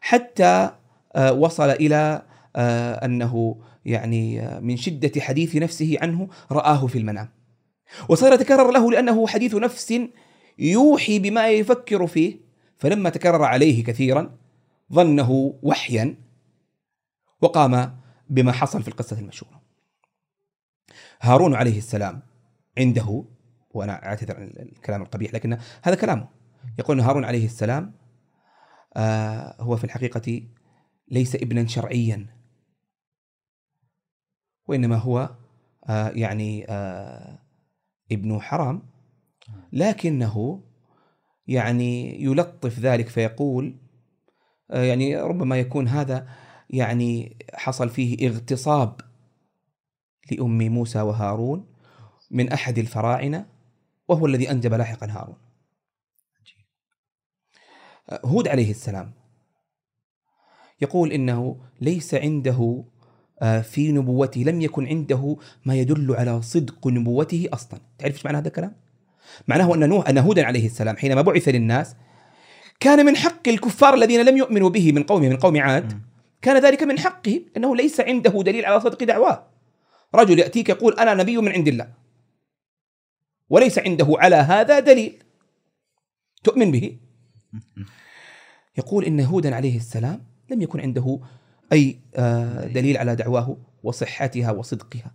حتى 0.00 0.70
آه، 1.14 1.32
وصل 1.32 1.70
إلى 1.70 2.22
آه، 2.56 3.04
أنه 3.04 3.56
يعني 3.84 4.40
آه، 4.40 4.60
من 4.60 4.76
شدة 4.76 5.20
حديث 5.20 5.56
نفسه 5.56 5.96
عنه 6.02 6.28
رآه 6.52 6.86
في 6.86 6.98
المنام 6.98 7.28
وصار 8.08 8.32
يتكرر 8.32 8.70
له 8.70 8.90
لأنه 8.90 9.26
حديث 9.26 9.54
نفس 9.54 9.94
يوحي 10.62 11.18
بما 11.18 11.50
يفكر 11.50 12.06
فيه 12.06 12.36
فلما 12.78 13.10
تكرر 13.10 13.44
عليه 13.44 13.84
كثيرا 13.84 14.38
ظنه 14.92 15.58
وحيا 15.62 16.14
وقام 17.40 17.98
بما 18.30 18.52
حصل 18.52 18.82
في 18.82 18.88
القصة 18.88 19.18
المشهورة. 19.18 19.62
هارون 21.20 21.54
عليه 21.54 21.78
السلام 21.78 22.22
عنده 22.78 23.24
وأنا 23.70 24.06
أعتذر 24.06 24.36
عن 24.36 24.52
الكلام 24.58 25.02
القبيح 25.02 25.34
لكن 25.34 25.58
هذا 25.82 25.96
كلامه. 25.96 26.28
يقول 26.78 26.98
أن 27.00 27.04
هارون 27.04 27.24
عليه 27.24 27.44
السلام 27.44 27.94
آه 28.96 29.56
هو 29.60 29.76
في 29.76 29.84
الحقيقة 29.84 30.42
ليس 31.08 31.34
ابنا 31.34 31.66
شرعيا 31.66 32.26
وإنما 34.66 34.96
هو 34.96 35.30
آه 35.84 36.08
يعني 36.08 36.66
آه 36.68 37.38
ابن 38.12 38.40
حرام. 38.40 38.91
لكنه 39.72 40.62
يعني 41.46 42.22
يلطف 42.22 42.78
ذلك 42.78 43.08
فيقول 43.08 43.76
آه، 44.70 44.82
يعني 44.82 45.16
ربما 45.16 45.60
يكون 45.60 45.88
هذا 45.88 46.28
يعني 46.70 47.36
حصل 47.54 47.88
فيه 47.88 48.28
اغتصاب 48.28 49.00
لأم 50.30 50.58
موسى 50.58 51.00
وهارون 51.00 51.66
من 52.30 52.52
أحد 52.52 52.78
الفراعنة 52.78 53.46
وهو 54.08 54.26
الذي 54.26 54.50
أنجب 54.50 54.74
لاحقا 54.74 55.06
هارون. 55.06 55.36
هود 58.24 58.48
عليه 58.48 58.70
السلام 58.70 59.12
يقول 60.80 61.12
إنه 61.12 61.60
ليس 61.80 62.14
عنده 62.14 62.84
آه، 63.42 63.60
في 63.60 63.92
نبوته 63.92 64.40
لم 64.40 64.60
يكن 64.60 64.86
عنده 64.86 65.36
ما 65.64 65.74
يدل 65.74 66.14
على 66.14 66.42
صدق 66.42 66.86
نبوته 66.86 67.48
أصلا. 67.52 67.80
تعرف 67.98 68.14
إيش 68.14 68.24
معنى 68.24 68.38
هذا 68.38 68.48
الكلام؟ 68.48 68.74
معناه 69.48 69.74
أن 69.74 69.88
نوح 69.88 70.08
أن 70.08 70.18
هودا 70.18 70.44
عليه 70.44 70.66
السلام 70.66 70.96
حينما 70.96 71.22
بعث 71.22 71.48
للناس 71.48 71.96
كان 72.80 73.06
من 73.06 73.16
حق 73.16 73.48
الكفار 73.48 73.94
الذين 73.94 74.24
لم 74.24 74.36
يؤمنوا 74.36 74.68
به 74.68 74.92
من 74.92 75.02
قومه 75.02 75.28
من 75.28 75.36
قوم 75.36 75.60
عاد 75.60 76.00
كان 76.42 76.62
ذلك 76.62 76.82
من 76.82 76.98
حقه 76.98 77.42
إنه 77.56 77.76
ليس 77.76 78.00
عنده 78.00 78.42
دليل 78.42 78.66
على 78.66 78.80
صدق 78.80 79.04
دعواه. 79.04 79.46
رجل 80.14 80.38
يأتيك 80.38 80.68
يقول 80.68 80.98
أنا 80.98 81.14
نبي 81.14 81.36
من 81.36 81.52
عند 81.52 81.68
الله. 81.68 81.88
وليس 83.50 83.78
عنده 83.78 84.06
على 84.08 84.36
هذا 84.36 84.78
دليل. 84.78 85.22
تؤمن 86.44 86.70
به؟ 86.70 86.96
يقول 88.78 89.04
إن 89.04 89.20
هودا 89.20 89.54
عليه 89.54 89.76
السلام 89.76 90.24
لم 90.50 90.62
يكن 90.62 90.80
عنده 90.80 91.20
أي 91.72 91.98
آه، 92.14 92.66
دليل 92.66 92.96
على 92.96 93.16
دعواه 93.16 93.56
وصحتها 93.82 94.50
وصدقها. 94.50 95.12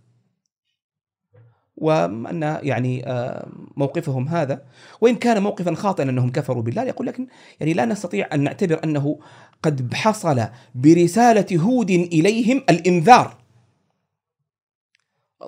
وأن 1.76 2.58
يعني 2.62 3.06
آه، 3.06 3.48
موقفهم 3.78 4.28
هذا 4.28 4.62
وإن 5.00 5.16
كان 5.16 5.42
موقفا 5.42 5.74
خاطئا 5.74 6.04
أنهم 6.04 6.30
كفروا 6.30 6.62
بالله 6.62 6.82
يقول 6.82 7.06
لكن 7.06 7.26
يعني 7.60 7.72
لا 7.72 7.84
نستطيع 7.84 8.28
أن 8.32 8.40
نعتبر 8.40 8.84
أنه 8.84 9.18
قد 9.62 9.94
حصل 9.94 10.48
برسالة 10.74 11.62
هود 11.62 11.90
إليهم 11.90 12.62
الإنذار. 12.70 13.36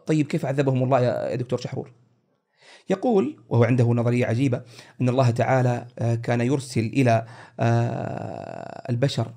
طيب 0.07 0.27
كيف 0.27 0.47
عذبهم 0.47 0.83
الله 0.83 1.01
يا 1.01 1.37
دكتور 1.37 1.59
شحرور؟ 1.59 1.93
يقول 2.91 3.37
وهو 3.49 3.65
عنده 3.65 3.85
نظرية 3.85 4.27
عجيبة 4.27 4.63
إن 5.01 5.09
الله 5.09 5.31
تعالى 5.31 5.87
آه، 5.99 6.15
كان 6.15 6.41
يرسل 6.41 6.81
إلى 6.81 7.27
البشر 8.91 9.35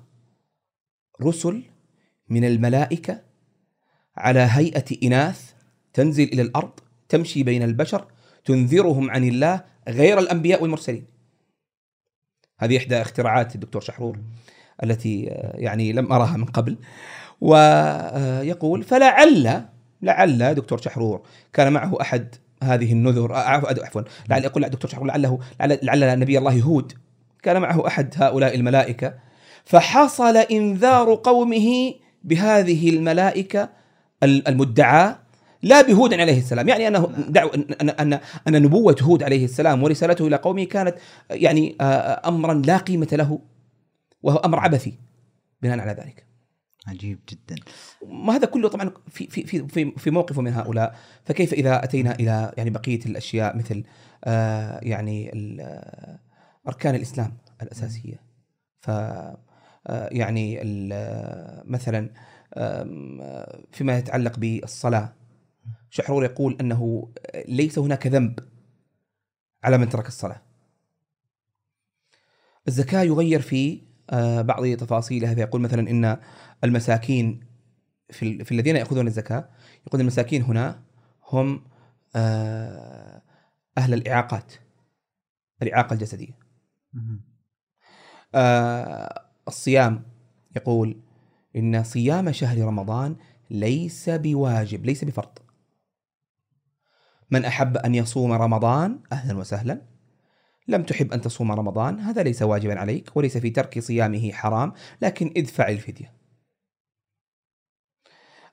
رسل 1.22 1.62
من 2.28 2.44
الملائكة 2.44 3.20
على 4.16 4.40
هيئة 4.40 4.84
إناث 5.02 5.52
تنزل 5.92 6.24
إلى 6.24 6.42
الأرض 6.42 6.70
تمشي 7.08 7.42
بين 7.42 7.62
البشر 7.62 8.06
تنذرهم 8.44 9.10
عن 9.10 9.24
الله 9.24 9.64
غير 9.88 10.18
الأنبياء 10.18 10.62
والمرسلين. 10.62 11.04
هذه 12.58 12.76
إحدى 12.76 13.00
اختراعات 13.02 13.54
الدكتور 13.54 13.82
شحرور 13.82 14.18
التي 14.84 15.30
آه، 15.30 15.56
يعني 15.56 15.92
لم 15.92 16.12
أراها 16.12 16.36
من 16.36 16.44
قبل. 16.44 16.76
ويقول 17.40 18.82
فلعل 18.82 19.64
لعل 20.02 20.54
دكتور 20.54 20.80
شحرور 20.80 21.22
كان 21.52 21.72
معه 21.72 22.00
أحد 22.00 22.34
هذه 22.62 22.92
النذر 22.92 23.34
آه، 23.34 23.38
عفوا 23.38 24.02
لعل 24.28 24.44
يقول 24.44 24.68
دكتور 24.68 24.90
شحرور 24.90 25.06
لعله 25.06 25.38
لعل, 25.60 25.78
لعل 25.82 26.18
نبي 26.18 26.38
الله 26.38 26.60
هود 26.60 26.92
كان 27.42 27.60
معه 27.60 27.86
أحد 27.86 28.14
هؤلاء 28.16 28.54
الملائكة. 28.54 29.14
فحصل 29.64 30.36
إنذار 30.36 31.14
قومه 31.14 31.94
بهذه 32.24 32.90
الملائكة 32.90 33.68
المدعاة 34.22 35.18
لا 35.64 35.82
بهود 35.82 36.14
عليه 36.14 36.38
السلام 36.38 36.68
يعني 36.68 36.88
أنه 36.88 37.12
دعو 37.28 37.48
ان 37.48 37.90
ان 37.90 38.18
ان 38.48 38.62
نبوة 38.62 38.96
هود 39.02 39.22
عليه 39.22 39.44
السلام 39.44 39.82
ورسالته 39.82 40.26
إلى 40.26 40.36
قومه 40.36 40.64
كانت 40.64 40.94
يعني 41.30 41.76
آه، 41.80 42.28
أمرا 42.28 42.54
لا 42.54 42.76
قيمة 42.76 43.08
له 43.12 43.38
وهو 44.22 44.36
أمر 44.36 44.58
عبثي 44.58 44.98
بناء 45.62 45.78
على 45.78 45.92
ذلك. 45.92 46.26
عجيب 46.86 47.18
جدا. 47.28 47.56
ما 48.06 48.36
هذا 48.36 48.46
كله 48.46 48.68
طبعا 48.68 48.90
في 49.08 49.26
في 49.26 49.66
في 49.68 49.92
في 49.96 50.10
موقف 50.10 50.38
من 50.38 50.52
هؤلاء 50.52 50.96
فكيف 51.24 51.52
إذا 51.52 51.84
أتينا 51.84 52.14
إلى 52.14 52.52
يعني 52.56 52.70
بقية 52.70 53.00
الأشياء 53.06 53.56
مثل 53.56 53.84
آه 54.24 54.80
يعني 54.82 55.30
آه، 55.60 56.18
أركان 56.68 56.94
الإسلام 56.94 57.32
الأساسية. 57.62 58.20
ف 58.80 58.90
آه، 58.90 60.08
يعني 60.12 60.60
مثلا 61.64 62.10
فيما 63.72 63.98
يتعلق 63.98 64.38
بالصلاة 64.38 65.12
شحرور 65.90 66.24
يقول 66.24 66.56
أنه 66.60 67.12
ليس 67.48 67.78
هناك 67.78 68.06
ذنب 68.06 68.38
على 69.64 69.78
من 69.78 69.88
ترك 69.88 70.06
الصلاة. 70.06 70.42
الزكاة 72.68 73.02
يغير 73.02 73.40
في 73.40 73.82
آه، 74.10 74.42
بعض 74.42 74.66
تفاصيلها 74.66 75.34
فيقول 75.34 75.60
مثلا 75.60 75.90
إن 75.90 76.16
المساكين 76.64 77.40
في, 78.10 78.44
في 78.44 78.52
الذين 78.52 78.76
يأخذون 78.76 79.06
الزكاة 79.06 79.48
يقول 79.86 80.00
المساكين 80.00 80.42
هنا 80.42 80.82
هم 81.32 81.64
آه، 82.16 83.22
أهل 83.78 83.94
الإعاقات 83.94 84.52
الإعاقة 85.62 85.94
الجسدية. 85.94 86.38
آه، 88.34 89.24
الصيام 89.48 90.02
يقول 90.56 91.00
إن 91.56 91.82
صيام 91.82 92.32
شهر 92.32 92.58
رمضان 92.58 93.16
ليس 93.50 94.10
بواجب 94.10 94.84
ليس 94.84 95.04
بفرض 95.04 95.38
من 97.30 97.44
أحب 97.44 97.76
أن 97.76 97.94
يصوم 97.94 98.32
رمضان 98.32 98.98
أهلا 99.12 99.38
وسهلا. 99.38 99.80
لم 100.68 100.82
تحب 100.82 101.12
أن 101.12 101.20
تصوم 101.20 101.52
رمضان 101.52 102.00
هذا 102.00 102.22
ليس 102.22 102.42
واجبا 102.42 102.78
عليك 102.78 103.16
وليس 103.16 103.38
في 103.38 103.50
ترك 103.50 103.78
صيامه 103.78 104.32
حرام 104.32 104.72
لكن 105.02 105.32
ادفع 105.36 105.68
الفدية. 105.68 106.12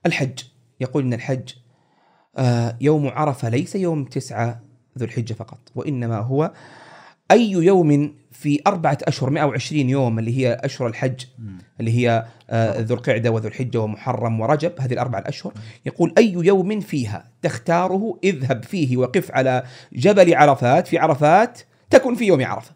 الحج 0.06 0.40
يقول 0.80 1.04
أن 1.04 1.14
الحج 1.14 1.54
آه، 2.38 2.78
يوم 2.82 3.08
عرفة 3.08 3.50
ليس 3.50 3.76
يوم 3.76 4.06
تسعة 4.06 4.62
ذو 4.98 5.06
الحجة 5.06 5.34
فقط 5.34 5.72
وإنما 5.76 6.18
هو 6.18 6.54
أي 7.32 7.52
يوم 7.52 8.16
في 8.32 8.62
أربعة 8.68 8.98
أشهر 9.04 9.30
120 9.30 9.90
يوم 9.90 10.20
اللي 10.20 10.38
هي 10.38 10.54
أشهر 10.64 10.88
الحج 10.88 11.26
اللي 11.80 11.92
هي 11.92 12.26
آه، 12.50 12.80
ذو 12.80 12.96
القعدة 12.96 13.32
وذو 13.32 13.48
الحجة 13.48 13.78
ومحرم 13.82 14.40
ورجب 14.40 14.74
هذه 14.80 14.94
الأربع 14.94 15.20
الأشهر. 15.20 15.54
يقول 15.86 16.14
أي 16.18 16.32
يوم 16.32 16.80
فيها 16.80 17.32
تختاره 17.42 18.20
اذهب 18.24 18.64
فيه 18.64 18.98
وقف 18.98 19.32
على 19.32 19.64
جبل 19.94 20.36
عرفات 20.36 20.88
في 20.88 20.98
عرفات 20.98 21.62
تكن 21.90 22.16
في 22.16 22.26
يوم 22.26 22.46
عرفة. 22.46 22.72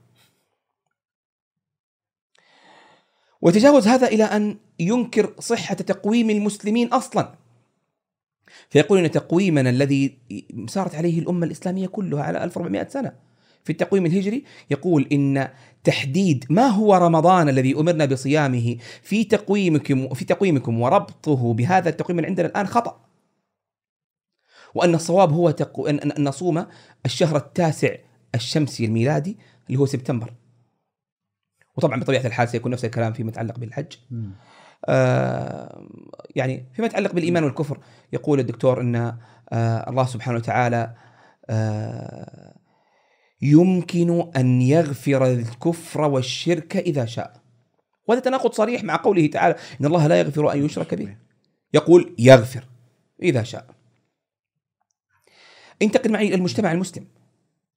وتجاوز 3.41 3.87
هذا 3.87 4.07
إلى 4.07 4.23
أن 4.23 4.57
ينكر 4.79 5.33
صحة 5.39 5.75
تقويم 5.75 6.29
المسلمين 6.29 6.87
أصلا. 6.87 7.35
فيقول 8.69 8.99
أن 8.99 9.11
تقويمنا 9.11 9.69
الذي 9.69 10.17
صارت 10.67 10.95
عليه 10.95 11.19
الأمة 11.19 11.45
الإسلامية 11.45 11.87
كلها 11.87 12.23
على 12.23 12.43
1400 12.43 12.87
سنة. 12.87 13.25
في 13.65 13.71
التقويم 13.71 14.05
الهجري 14.05 14.43
يقول 14.71 15.07
إن 15.11 15.47
تحديد 15.83 16.45
ما 16.49 16.67
هو 16.67 16.95
رمضان 16.95 17.49
الذي 17.49 17.75
أمرنا 17.75 18.05
بصيامه 18.05 18.77
في 19.01 19.23
تقويمكم 19.23 20.13
في 20.13 20.25
تقويمكم 20.25 20.81
وربطه 20.81 21.53
بهذا 21.53 21.89
التقويم 21.89 22.19
اللي 22.19 22.27
عندنا 22.29 22.47
الآن 22.47 22.67
خطأ. 22.67 23.05
وأن 24.75 24.95
الصواب 24.95 25.33
هو 25.33 25.51
تقو... 25.51 25.87
ان 25.87 26.23
نصوم 26.23 26.65
الشهر 27.05 27.35
التاسع 27.37 27.95
الشمسي 28.35 28.85
الميلادي 28.85 29.37
اللي 29.67 29.79
هو 29.79 29.85
سبتمبر. 29.85 30.33
وطبعا 31.77 31.99
بطبيعة 31.99 32.25
الحال 32.25 32.49
سيكون 32.49 32.71
نفس 32.71 32.85
الكلام 32.85 33.13
فيما 33.13 33.29
يتعلق 33.29 33.59
بالحج. 33.59 33.93
آه 34.85 35.87
يعني 36.35 36.65
فيما 36.73 36.87
يتعلق 36.87 37.13
بالإيمان 37.13 37.43
والكفر 37.43 37.79
يقول 38.13 38.39
الدكتور 38.39 38.81
إن 38.81 38.95
آه 38.95 39.89
الله 39.89 40.05
سبحانه 40.05 40.37
وتعالى 40.37 40.95
آه 41.49 42.54
يمكن 43.45 44.31
أن 44.35 44.61
يغفر 44.61 45.25
الكفر 45.25 46.01
والشرك 46.01 46.77
إذا 46.77 47.05
شاء. 47.05 47.41
وهذا 48.07 48.21
تناقض 48.21 48.53
صريح 48.53 48.83
مع 48.83 48.95
قوله 48.95 49.27
تعالى 49.27 49.55
إن 49.81 49.85
الله 49.85 50.07
لا 50.07 50.19
يغفر 50.19 50.53
أن 50.53 50.65
يشرك 50.65 50.93
به. 50.93 51.17
يقول 51.73 52.15
يغفر 52.19 52.65
إذا 53.23 53.43
شاء. 53.43 53.67
انتقل 55.81 56.11
معي 56.11 56.27
إلى 56.27 56.35
المجتمع 56.35 56.71
المسلم 56.71 57.07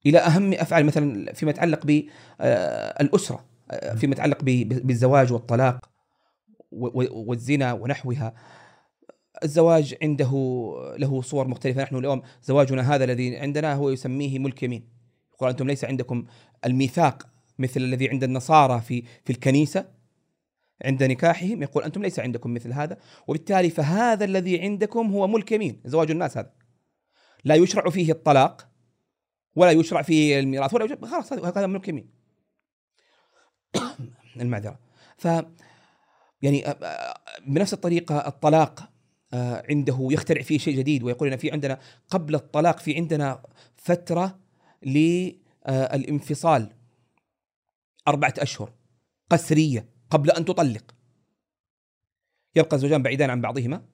إلى 0.05 0.19
أهم 0.19 0.53
أفعال 0.53 0.85
مثلا 0.85 1.33
فيما 1.33 1.51
يتعلق 1.51 1.85
بالأسرة 1.85 3.45
فيما 3.95 4.13
يتعلق 4.13 4.43
بالزواج 4.43 5.33
والطلاق 5.33 5.89
والزنا 6.71 7.73
ونحوها. 7.73 8.33
الزواج 9.43 9.95
عنده 10.01 10.31
له 10.97 11.21
صور 11.21 11.47
مختلفة. 11.47 11.83
نحن 11.83 11.95
اليوم 11.95 12.21
زواجنا 12.43 12.95
هذا 12.95 13.03
الذي 13.03 13.37
عندنا 13.37 13.73
هو 13.73 13.89
يسميه 13.89 14.39
ملك 14.39 14.63
يمين. 14.63 14.98
يقول 15.39 15.49
أنتم 15.49 15.67
ليس 15.67 15.85
عندكم 15.85 16.25
الميثاق 16.65 17.27
مثل 17.59 17.81
الذي 17.81 18.09
عند 18.09 18.23
النصارى 18.23 18.81
في 18.81 19.03
في 19.25 19.29
الكنيسة؟ 19.29 19.85
عند 20.85 21.03
نكاحهم؟ 21.03 21.63
يقول 21.63 21.83
أنتم 21.83 22.01
ليس 22.01 22.19
عندكم 22.19 22.53
مثل 22.53 22.73
هذا. 22.73 22.97
وبالتالي 23.27 23.69
فهذا 23.69 24.25
الذي 24.25 24.61
عندكم 24.61 25.11
هو 25.11 25.27
ملك 25.27 25.51
يمين 25.51 25.81
زواج 25.85 26.11
الناس 26.11 26.37
هذا. 26.37 26.51
لا 27.43 27.55
يشرع 27.55 27.89
فيه 27.89 28.11
الطلاق 28.11 28.67
ولا 29.55 29.71
يشرع 29.71 30.01
فيه 30.01 30.39
الميراث 30.39 30.73
ولا 30.73 30.85
يشرع 30.85 31.07
خلاص 31.07 31.33
هذا 31.33 31.67
ملك 31.67 31.87
يمين. 31.87 32.09
المعذرة. 34.41 34.79
ف 35.17 35.27
يعني 36.41 36.65
بنفس 37.47 37.73
الطريقة 37.73 38.27
الطلاق 38.27 38.89
عنده 39.69 40.07
يخترع 40.11 40.41
فيه 40.41 40.57
شيء 40.57 40.77
جديد 40.77 41.03
ويقول 41.03 41.31
إن 41.31 41.37
في 41.37 41.51
عندنا 41.51 41.79
قبل 42.09 42.35
الطلاق 42.35 42.79
في 42.79 42.95
عندنا 42.95 43.41
فترة 43.77 44.39
للانفصال. 44.83 46.73
أربعة 48.07 48.33
أشهر. 48.37 48.73
قسرية 49.29 49.89
قبل 50.09 50.31
أن 50.31 50.45
تطلق. 50.45 50.95
يبقى 52.55 52.75
الزوجان 52.75 53.03
بعيدان 53.03 53.29
عن 53.29 53.41
بعضهما. 53.41 53.85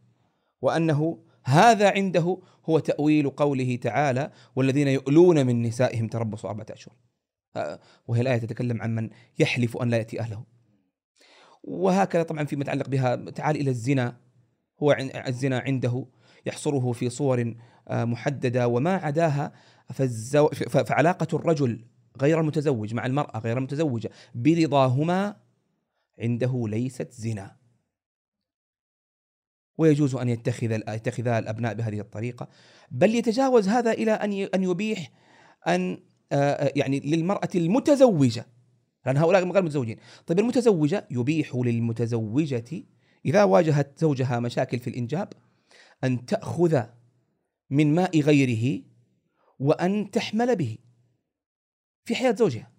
وأنه 0.61 1.23
هذا 1.43 1.91
عنده 1.91 2.37
هو 2.65 2.79
تأويل 2.79 3.29
قوله 3.29 3.75
تعالى 3.75 4.31
والذين 4.55 4.87
يؤلون 4.87 5.45
من 5.45 5.61
نسائهم 5.61 6.07
تربصوا 6.07 6.49
أربعة 6.49 6.65
أشهر. 6.69 6.95
آه، 7.55 7.79
وهي 8.07 8.21
الآية 8.21 8.37
تتكلم 8.37 8.81
عن 8.81 8.95
من 8.95 9.09
يحلف 9.39 9.77
أن 9.77 9.89
لا 9.89 9.97
يأتي 9.97 10.19
أهله. 10.19 10.43
وهكذا 11.63 12.23
طبعا 12.23 12.43
فيما 12.43 12.61
يتعلق 12.61 12.89
بها 12.89 13.15
تعال 13.15 13.55
إلى 13.55 13.69
الزنا. 13.69 14.17
هو 14.83 14.91
الزنا 15.27 15.59
عنده 15.59 16.05
يحصره 16.45 16.91
في 16.91 17.09
صور 17.09 17.55
آه، 17.87 18.05
محددة. 18.05 18.67
وما 18.67 18.95
عداها 18.95 19.51
فالزو... 19.93 20.47
فعلاقة 20.67 21.35
الرجل 21.35 21.85
غير 22.21 22.39
المتزوج 22.39 22.93
مع 22.93 23.05
المرأة 23.05 23.39
غير 23.39 23.57
المتزوجة 23.57 24.09
برضاهما 24.35 25.35
عنده 26.19 26.67
ليست 26.67 27.11
زنا. 27.11 27.55
ويجوز 29.77 30.15
أن 30.15 30.29
يتخذ 30.29 30.71
يتخذها 30.71 31.39
الأبناء 31.39 31.73
بهذه 31.73 31.99
الطريقة 31.99 32.47
بل 32.91 33.15
يتجاوز 33.15 33.67
هذا 33.67 33.91
إلى 33.91 34.11
أن 34.11 34.31
أن 34.31 34.63
يبيح 34.63 35.11
أن 35.67 35.99
يعني 36.75 36.99
للمرأة 36.99 37.49
المتزوجة 37.55 38.45
لأن 39.05 39.17
هؤلاء 39.17 39.43
غير 39.43 39.63
متزوجين 39.63 39.97
طيب 40.27 40.39
المتزوجة 40.39 41.07
يبيح 41.11 41.55
للمتزوجة 41.55 42.83
إذا 43.25 43.43
واجهت 43.43 43.99
زوجها 43.99 44.39
مشاكل 44.39 44.79
في 44.79 44.89
الإنجاب 44.89 45.33
أن 46.03 46.25
تأخذ 46.25 46.83
من 47.69 47.95
ماء 47.95 48.19
غيره 48.19 48.81
وأن 49.59 50.11
تحمل 50.11 50.55
به 50.55 50.77
في 52.05 52.15
حياة 52.15 52.31
زوجها. 52.31 52.71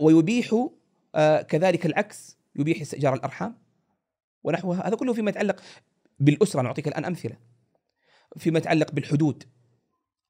ويبيح 0.00 0.68
كذلك 1.48 1.86
العكس 1.86 2.36
يبيح 2.56 2.80
استئجار 2.80 3.14
الأرحام 3.14 3.58
ونحوها. 4.44 4.88
هذا 4.88 4.96
كله 4.96 5.12
فيما 5.12 5.30
يتعلق 5.30 5.62
بالأسرة 6.18 6.62
نعطيك 6.62 6.88
الآن 6.88 7.04
أمثلة. 7.04 7.36
فيما 8.36 8.58
يتعلق 8.58 8.92
بالحدود. 8.92 9.44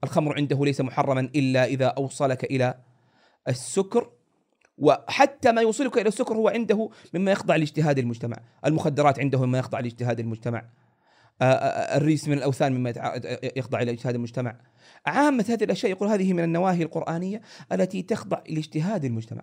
الخمر 0.05 0.35
عنده 0.35 0.64
ليس 0.64 0.81
محرما 0.81 1.20
إلا 1.20 1.64
إذا 1.64 1.87
أوصلك 1.87 2.45
إلى 2.45 2.83
السكر 3.49 4.12
وحتى 4.79 5.53
ما 5.53 5.62
يوصلك 5.62 5.99
إلى 5.99 6.09
السكر 6.09 6.35
هو 6.35 6.49
عنده 6.49 6.91
مما 7.14 7.33
يخضع 7.33 7.57
لاجتهاد 7.57 7.99
المجتمع. 7.99 8.37
المخدرات 8.66 9.20
عنده 9.20 9.47
مما 9.47 9.59
يخضع 9.59 9.81
لاجتهاد 9.81 10.20
المجتمع. 10.20 10.68
الريس 11.43 12.28
من 12.28 12.39
الأوثان 12.39 12.72
مما 12.72 12.93
يخضع 13.57 13.80
إلى 13.82 13.91
إجتهاد 13.91 14.14
المجتمع. 14.14 14.57
عامة 15.07 15.45
هذه 15.49 15.64
الأشياء 15.64 15.93
يقول 15.93 16.09
هذه 16.09 16.32
من 16.32 16.45
النواهي 16.45 16.82
القرآنية 16.82 17.41
التي 17.72 18.03
تخضع 18.03 18.43
لاجتهاد 18.49 19.05
المجتمع. 19.05 19.43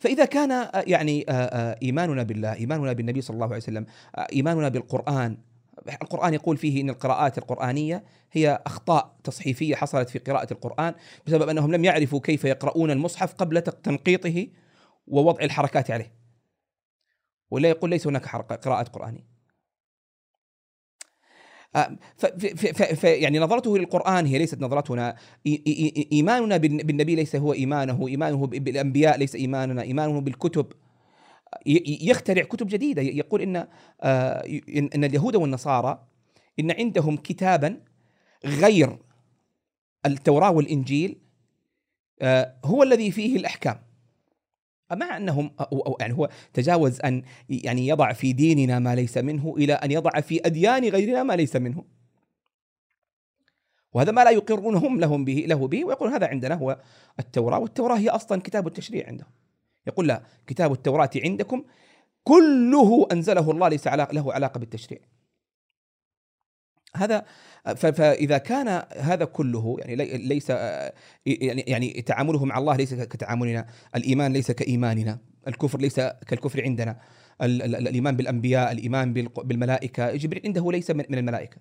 فإذا 0.00 0.24
كان 0.24 0.52
آه، 0.52 0.84
يعني 0.86 1.24
آه، 1.28 1.32
آه، 1.32 1.78
إيماننا 1.82 2.22
بالله 2.22 2.54
إيماننا 2.54 2.92
بالنبي 2.92 3.20
صلى 3.20 3.34
الله 3.34 3.46
عليه 3.46 3.56
وسلم 3.56 3.86
إيماننا 4.32 4.68
بالقرآن 4.68 5.36
القرآن 6.02 6.34
يقول 6.34 6.56
فيه 6.56 6.80
أن 6.82 6.90
القراءات 6.90 7.38
القرآنية 7.38 8.04
هي 8.32 8.62
أخطاء 8.66 9.16
تصحيفية 9.24 9.74
حصلت 9.74 10.10
في 10.10 10.18
قراءة 10.18 10.52
القرآن 10.52 10.94
بسبب 11.26 11.48
أنهم 11.48 11.72
لم 11.72 11.84
يعرفوا 11.84 12.20
كيف 12.20 12.44
يقرؤون 12.44 12.90
المصحف 12.90 13.34
قبل 13.34 13.60
تنقيطه 13.62 14.46
ووضع 15.06 15.44
الحركات 15.44 15.90
عليه. 15.90 16.12
ولا 17.50 17.68
يقول 17.68 17.90
ليس 17.90 18.06
هناك 18.06 18.26
قراءات 18.64 18.88
قرآنية. 18.88 19.38
آه، 21.76 21.98
يعني 23.04 23.38
نظرته 23.38 23.78
للقرآن 23.78 24.26
هي 24.26 24.38
ليست 24.38 24.60
نظرتنا. 24.60 25.16
إيماننا 26.12 26.56
بالنبي 26.56 27.14
ليس 27.14 27.36
هو 27.36 27.52
إيمانه 27.52 28.08
إيمانه 28.08 28.46
بالأنبياء 28.46 29.18
ليس 29.18 29.34
إيماننا 29.34 29.82
إيمانه 29.82 30.20
بالكتب. 30.20 30.72
يخترع 32.00 32.42
كتب 32.42 32.66
جديدة. 32.66 33.02
يقول 33.02 33.42
إن 33.42 33.56
آه، 34.00 34.44
إن 34.94 35.04
اليهود 35.04 35.36
والنصارى 35.36 36.06
إن 36.60 36.70
عندهم 36.70 37.16
كتابا 37.16 37.80
غير 38.44 38.98
التوراة 40.06 40.50
والإنجيل 40.50 41.20
آه، 42.22 42.54
هو 42.64 42.82
الذي 42.82 43.10
فيه 43.10 43.36
الأحكام. 43.36 43.87
مع 44.92 45.16
أنهم 45.16 45.50
يعني 46.00 46.14
هو 46.14 46.28
تجاوز 46.52 47.00
أن 47.00 47.22
يعني 47.48 47.86
يضع 47.86 48.12
في 48.12 48.32
ديننا 48.32 48.78
ما 48.78 48.94
ليس 48.94 49.18
منه 49.18 49.54
إلى 49.58 49.72
أن 49.72 49.90
يضع 49.90 50.20
في 50.20 50.46
أديان 50.46 50.84
غيرنا 50.88 51.22
ما 51.22 51.36
ليس 51.36 51.56
منه. 51.56 51.84
وهذا 53.92 54.12
ما 54.12 54.24
لا 54.24 54.30
يقرونهم 54.30 55.00
لهم 55.00 55.24
به 55.24 55.44
له 55.46 55.68
به 55.68 55.84
ويقول 55.84 56.10
هذا 56.10 56.26
عندنا 56.26 56.54
هو 56.54 56.80
التوراة 57.18 57.58
والتوراة 57.58 57.98
هي 57.98 58.08
أصلا 58.08 58.40
كتاب 58.40 58.66
التشريع 58.66 59.06
عندهم. 59.06 59.28
يقول 59.86 60.08
لا 60.08 60.22
كتاب 60.46 60.72
التوراة 60.72 61.10
عندكم 61.16 61.64
كله 62.24 63.08
أنزله 63.12 63.50
الله 63.50 63.68
ليس 63.68 63.86
له 63.86 64.32
علاقة 64.32 64.58
بالتشريع. 64.58 64.98
هذا 66.96 67.24
فإذا 67.76 68.38
كان 68.38 68.82
هذا 68.96 69.24
كله 69.24 69.76
يعني 69.78 69.96
ليس 70.16 70.50
يعني 71.26 71.60
يعني 71.60 72.02
تعامله 72.02 72.44
مع 72.44 72.58
الله 72.58 72.76
ليس 72.76 72.94
كتعاملنا 72.94 73.66
الإيمان 73.96 74.32
ليس 74.32 74.50
كإيماننا 74.50 75.18
الكفر 75.48 75.80
ليس 75.80 76.00
كالكفر 76.00 76.62
عندنا 76.62 77.00
الإيمان 77.42 78.16
بالأنبياء 78.16 78.72
الإيمان 78.72 79.14
بالملائكة 79.14 80.16
جبريل 80.16 80.42
عنده 80.46 80.72
ليس 80.72 80.90
من 80.90 81.14
الملائكة. 81.14 81.58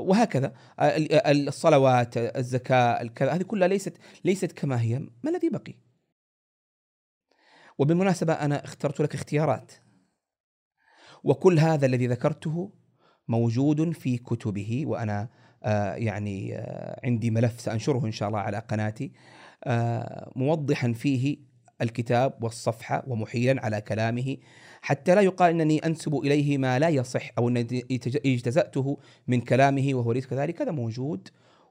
وهكذا 0.00 0.54
الصلوات 0.80 2.16
الزكاة 2.16 3.00
الكذا 3.02 3.32
هذه 3.32 3.42
كلها 3.42 3.68
ليست 3.68 3.98
ليست 4.24 4.52
كما 4.52 4.80
هي 4.80 4.98
ما 4.98 5.30
الذي 5.30 5.48
بقي؟ 5.48 5.74
وبالمناسبة 7.78 8.32
أنا 8.32 8.64
اخترت 8.64 9.00
لك 9.00 9.14
اختيارات. 9.14 9.72
وكل 11.24 11.58
هذا 11.58 11.86
الذي 11.86 12.06
ذكرته 12.06 12.72
موجود 13.28 13.92
في 13.92 14.18
كتبه 14.18 14.82
وأنا 14.86 15.28
آه، 15.64 15.94
يعني 15.94 16.58
آه، 16.58 17.00
عندي 17.04 17.30
ملف 17.30 17.60
سأنشره 17.60 18.06
إن 18.06 18.12
شاء 18.12 18.28
الله 18.28 18.40
على 18.40 18.58
قناتي. 18.58 19.12
آه، 19.64 20.32
موضحا 20.36 20.92
فيه 20.92 21.36
الكتاب 21.82 22.44
والصفحة 22.44 23.04
ومحيلا 23.06 23.64
على 23.64 23.80
كلامه 23.80 24.36
حتى 24.82 25.14
لا 25.14 25.20
يقال 25.20 25.50
إنني 25.50 25.78
أنسب 25.78 26.14
إليه 26.14 26.58
ما 26.58 26.78
لا 26.78 26.88
يصح 26.88 27.30
أو 27.38 27.48
انني 27.48 27.84
اجتزأته 28.26 28.98
من 29.28 29.40
كلامه 29.40 29.94
وهو 29.94 30.12
ليس 30.12 30.26
كذلك. 30.26 30.62
هذا 30.62 30.70
موجود 30.70 31.28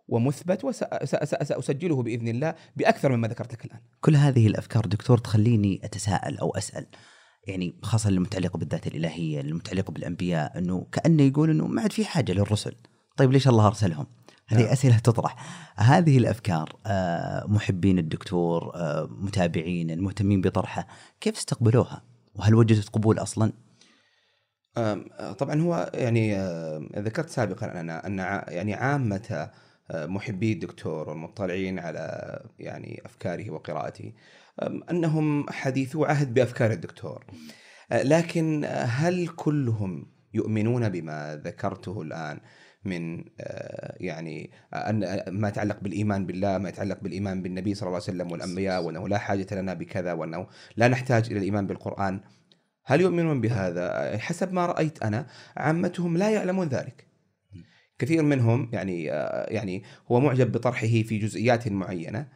ومثبت 0.08 0.64
وسأسجله 0.64 2.04
بإذن 2.04 2.28
الله 2.28 2.56
بأكثر 2.76 3.16
مما 3.16 3.28
ذكرت 3.28 3.54
لك 3.54 3.66
الآن. 3.66 3.80
كل 4.02 4.16
هذه 4.16 4.48
الأفكار 4.48 4.86
دكتور 4.86 5.18
تخليني 5.18 5.80
أتساءل 5.84 6.38
أو 6.38 6.52
أسأل. 6.58 6.86
يعني 7.48 7.76
خاصة 7.82 8.10
المتعلقة 8.10 8.58
بالذات 8.58 8.88
الإلهية 8.88 9.42
المتعلقة 9.42 9.92
بالأنبياء 9.92 10.58
أنه 10.58 10.88
كأنه 10.92 11.24
يقول 11.24 11.50
أنه 11.50 11.68
ما 11.68 11.82
عاد 11.82 11.92
في 11.92 12.06
حاجة 12.06 12.32
للرسل. 12.32 12.76
طيب 13.18 13.32
ليش 13.32 13.48
الله 13.48 13.68
أرسلهم؟ 13.68 14.08
هذه 14.48 14.62
نعم. 14.62 14.72
أسئلة 14.72 14.98
تطرح. 14.98 15.36
هذه 15.76 16.18
الأفكار 16.18 16.76
آه، 16.86 17.46
محبين 17.48 18.00
الدكتور 18.00 18.72
آه، 18.76 19.10
متابعين 19.12 19.92
المهتمين 19.92 20.42
بطرحه 20.42 20.88
كيف 21.22 21.38
استقبلوها 21.38 22.04
وهل 22.36 22.56
وجدت 22.56 22.90
قبول 22.90 23.20
أصلا؟ 23.20 23.52
طبعا 25.38 25.62
هو 25.62 25.92
يعني 25.94 26.36
ذكرت 26.98 27.30
سابقا 27.30 27.80
أن 27.80 27.90
أن 27.90 28.18
يعني 28.48 28.74
عامة 28.74 29.50
آه، 29.92 30.06
محبي 30.06 30.52
الدكتور 30.52 31.10
والمطلعين 31.10 31.80
على 31.80 32.40
يعني 32.60 33.02
أفكاره 33.06 33.52
وقراءته. 33.52 34.14
أنهم 34.64 35.50
حديثو 35.50 36.06
عهد 36.06 36.34
بأفكار 36.34 36.72
الدكتور 36.72 37.26
أه، 37.92 38.04
لكن 38.04 38.66
هل 38.70 39.28
كلهم 39.28 40.08
يؤمنون 40.34 40.90
بما 40.90 41.42
ذكرته 41.46 42.02
الآن 42.02 42.40
من 42.86 43.24
أه، 43.40 43.96
يعني 44.00 44.52
أن 44.74 45.24
ما 45.28 45.48
يتعلق 45.48 45.80
بالإيمان 45.80 46.26
بالله، 46.26 46.58
ما 46.58 46.70
يتعلق 46.70 47.00
بالإيمان 47.02 47.42
بالنبي 47.42 47.76
صلى 47.76 47.88
الله 47.88 48.02
عليه 48.08 48.18
وسلم 48.18 48.32
والأنبياء 48.32 48.84
وأنه 48.84 49.08
لا 49.08 49.18
حاجة 49.18 49.48
لنا 49.52 49.74
بكذا 49.74 50.14
وأنه 50.14 50.48
لا 50.78 50.88
نحتاج 50.88 51.26
إلى 51.26 51.38
الإيمان 51.38 51.68
بالقرآن. 51.68 52.22
هل 52.84 53.02
يؤمنون 53.02 53.42
بهذا؟ 53.42 54.18
حسب 54.18 54.54
ما 54.54 54.66
رأيت 54.66 55.04
أنا 55.04 55.28
عامتهم 55.58 56.18
لا 56.18 56.30
يعلمون 56.30 56.68
ذلك. 56.68 57.08
كثير 58.00 58.24
منهم 58.24 58.70
يعني 58.74 59.12
أه، 59.12 59.46
يعني 59.54 59.84
هو 60.12 60.20
معجب 60.20 60.52
بطرحه 60.52 60.88
في 60.88 61.18
جزئيات 61.18 61.68
معينة 61.68 62.28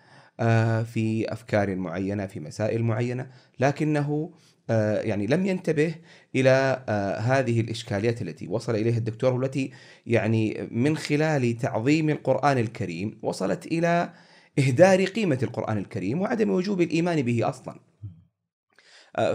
في 0.83 1.25
أفكار 1.33 1.75
معينة 1.75 2.25
في 2.25 2.39
مسائل 2.39 2.83
معينة 2.83 3.27
لكنه 3.59 4.31
آه، 4.69 5.01
يعني 5.01 5.27
لم 5.27 5.45
ينتبه 5.45 5.95
إلى 6.35 6.83
آه، 6.89 7.19
هذه 7.19 7.61
الإشكاليات 7.61 8.21
التي 8.21 8.47
وصل 8.47 8.75
إليها 8.75 8.97
الدكتور 8.97 9.33
والتي 9.33 9.71
يعني 10.05 10.67
من 10.71 10.97
خلال 10.97 11.57
تعظيم 11.57 12.09
القرآن 12.09 12.57
الكريم 12.57 13.19
وصلت 13.21 13.65
إلى 13.65 14.13
إهدار 14.59 15.05
قيمة 15.05 15.39
القرآن 15.43 15.77
الكريم 15.77 16.21
وعدم 16.21 16.49
وجوب 16.49 16.81
الإيمان 16.81 17.21
به 17.21 17.49
أصلا. 17.49 17.79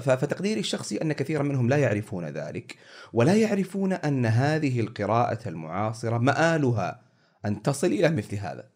فتقديري 0.01 0.61
الشخصي 0.61 0.97
أن 0.97 1.13
كثيرا 1.13 1.43
منهم 1.43 1.69
لا 1.69 1.77
يعرفون 1.77 2.25
ذلك 2.25 2.77
ولا 3.13 3.35
يعرفون 3.35 3.93
أن 3.93 4.27
هذه 4.27 4.81
القراءة 4.81 5.49
المعاصرة 5.49 6.19
مآلها 6.19 7.03
أن 7.47 7.63
تصل 7.63 7.87
إلى 7.87 8.11
مثل 8.11 8.37
هذا. 8.37 8.69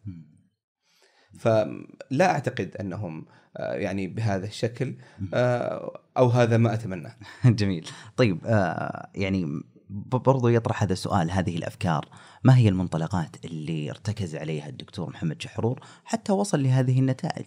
فلا 1.37 2.31
أعتقد 2.31 2.75
أنهم 2.79 3.25
آه، 3.57 3.73
يعني 3.73 4.07
بهذا 4.07 4.45
الشكل 4.45 4.95
آه، 5.33 5.99
أو 6.17 6.27
هذا 6.27 6.57
ما 6.57 6.73
أتمناه. 6.73 7.15
جميل. 7.45 7.89
طيب 8.17 8.39
آه، 8.45 9.09
يعني 9.15 9.61
برضو 9.89 10.47
يطرح 10.47 10.83
هذا 10.83 10.93
السؤال 10.93 11.31
هذه 11.31 11.57
الأفكار. 11.57 12.07
ما 12.43 12.57
هي 12.57 12.69
المنطلقات 12.69 13.45
اللي 13.45 13.89
ارتكز 13.89 14.35
عليها 14.35 14.69
الدكتور 14.69 15.09
محمد 15.09 15.41
شحرور 15.41 15.79
حتى 16.05 16.31
وصل 16.31 16.63
لهذه 16.63 16.99
النتائج؟ 16.99 17.45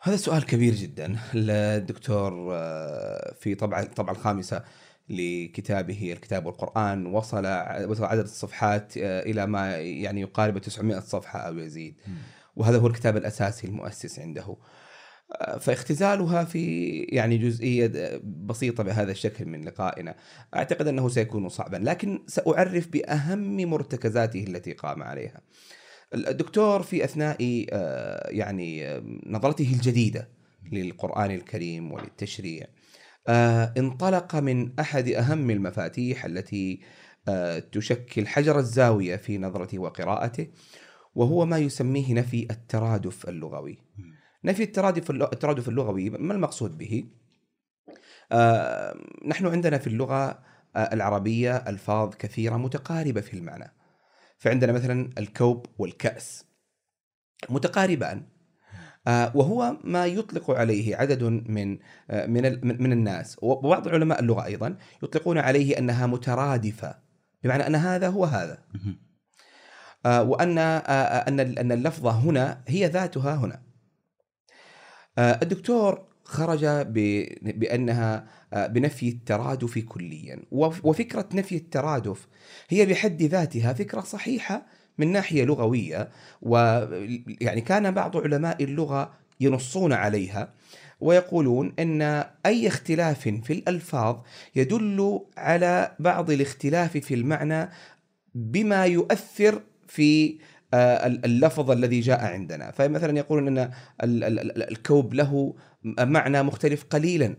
هذا 0.00 0.16
سؤال 0.16 0.46
كبير 0.46 0.74
جدا 0.74 1.18
الدكتور 1.34 2.54
آه، 2.54 3.34
في 3.40 3.54
طبعا 3.54 3.82
الطبعة 3.82 4.12
الخامسة 4.12 4.64
لكتابه 5.08 6.12
الكتاب 6.12 6.46
والقرآن 6.46 7.06
وصل 7.06 7.46
وصل 7.88 8.04
عدد 8.04 8.22
الصفحات 8.22 8.92
آه، 8.98 9.22
إلى 9.22 9.46
ما 9.46 9.76
يعني 9.76 10.20
يقارب 10.20 10.58
900 10.58 11.00
صفحة 11.00 11.38
أو 11.38 11.58
يزيد. 11.58 11.94
وهذا 12.56 12.78
هو 12.78 12.86
الكتاب 12.86 13.16
الأساسي 13.16 13.66
المؤسس 13.66 14.18
عنده. 14.18 14.56
آه، 15.32 15.58
فاختزالها 15.58 16.44
في 16.44 16.92
يعني 16.92 17.38
جزئية 17.38 18.20
بسيطة 18.24 18.82
بهذا 18.82 19.10
الشكل 19.10 19.46
من 19.46 19.64
لقائنا. 19.64 20.16
أعتقد 20.54 20.88
أنه 20.88 21.08
سيكون 21.08 21.48
صعبا 21.48 21.76
لكن 21.76 22.22
سأعرف 22.26 22.88
بأهم 22.88 23.56
مرتكزاته 23.56 24.44
التي 24.44 24.72
قام 24.72 25.02
عليها. 25.02 25.40
الدكتور 26.14 26.82
في 26.82 27.04
أثناء 27.04 27.66
آه، 27.72 28.28
يعني 28.30 29.00
نظرته 29.26 29.72
الجديدة 29.72 30.28
للقرآن 30.72 31.30
الكريم 31.30 31.92
وللتشريع. 31.92 32.66
انطلق 33.28 34.36
من 34.36 34.78
أحد 34.80 35.08
أهم 35.08 35.50
المفاتيح 35.50 36.24
التي 36.24 36.80
آه، 37.28 37.58
تشكل 37.58 38.26
حجر 38.26 38.58
الزاوية 38.58 39.16
في 39.16 39.38
نظرته 39.38 39.78
وقراءته 39.78 40.48
وهو 41.14 41.46
ما 41.46 41.58
يسميه 41.58 42.14
نفي 42.14 42.46
الترادف 42.50 43.28
اللغوي. 43.28 43.78
نفي 44.44 44.62
الترادف 44.62 45.10
الترادف 45.10 45.68
اللغوي 45.68 46.10
ما 46.10 46.34
المقصود 46.34 46.78
به؟ 46.78 47.04
آه، 48.32 48.96
نحن 49.26 49.46
عندنا 49.46 49.78
في 49.78 49.86
اللغة 49.86 50.42
آه، 50.76 50.94
العربية 50.94 51.56
ألفاظ 51.56 52.14
كثيرة 52.14 52.56
متقاربة 52.56 53.20
في 53.20 53.34
المعنى. 53.34 53.72
فعندنا 54.38 54.72
مثلا 54.72 55.10
الكوب 55.18 55.66
والكأس. 55.78 56.44
متقاربان. 57.50 58.18
آه، 58.18 58.35
وهو 59.08 59.76
ما 59.84 60.06
يطلق 60.06 60.50
عليه 60.50 60.96
عدد 60.96 61.22
من 61.24 61.78
آه، 62.10 62.26
من 62.26 62.82
من 62.82 62.92
الناس. 62.92 63.36
وبعض 63.42 63.88
علماء 63.88 64.20
اللغة 64.20 64.44
أيضا 64.44 64.76
يطلقون 65.02 65.38
عليه 65.38 65.78
أنها 65.78 66.06
مترادفة 66.06 66.94
بمعنى 67.44 67.66
أن 67.66 67.74
هذا 67.74 68.08
هو 68.08 68.24
هذا. 68.24 68.58
آه، 70.06 70.22
وأن 70.22 70.58
آه، 70.58 70.78
آه، 70.78 71.28
أن 71.28 71.40
أن 71.40 71.72
اللفظة 71.72 72.10
هنا 72.10 72.62
هي 72.68 72.86
ذاتها 72.86 73.34
هنا. 73.34 73.62
آه، 75.18 75.38
الدكتور 75.42 76.06
خرج 76.24 76.66
ب- 76.66 77.58
بأنها 77.60 78.26
آه، 78.52 78.66
بنفي 78.66 79.08
الترادف 79.08 79.78
كليا. 79.78 80.42
وف- 80.50 80.84
وفكرة 80.84 81.28
نفي 81.34 81.56
الترادف 81.56 82.28
هي 82.68 82.86
بحد 82.86 83.22
ذاتها 83.22 83.72
فكرة 83.72 84.00
صحيحة 84.00 84.66
من 84.98 85.12
ناحية 85.12 85.44
لغوية 85.44 86.08
ويعني 86.42 87.60
كان 87.60 87.90
بعض 87.90 88.16
علماء 88.16 88.64
اللغة 88.64 89.10
ينصون 89.40 89.92
عليها 89.92 90.48
ويقولون 91.00 91.72
إن 91.78 92.24
أي 92.46 92.66
اختلاف 92.68 93.20
في 93.28 93.52
الألفاظ 93.52 94.16
يدل 94.56 95.20
على 95.36 95.92
بعض 95.98 96.30
الاختلاف 96.30 96.96
في 96.96 97.14
المعنى 97.14 97.68
بما 98.34 98.84
يؤثر 98.86 99.62
في 99.88 100.38
آه، 100.74 101.06
اللفظ 101.06 101.70
الذي 101.70 102.00
جاء 102.00 102.24
عندنا. 102.24 102.70
فمثلا 102.70 103.18
يقولون 103.18 103.48
إن 103.48 103.70
ال- 104.02 104.24
ال- 104.24 104.38
ال- 104.40 104.70
الكوب 104.70 105.14
له 105.14 105.54
معنى 105.84 106.42
مختلف 106.42 106.84
قليلا. 106.90 107.36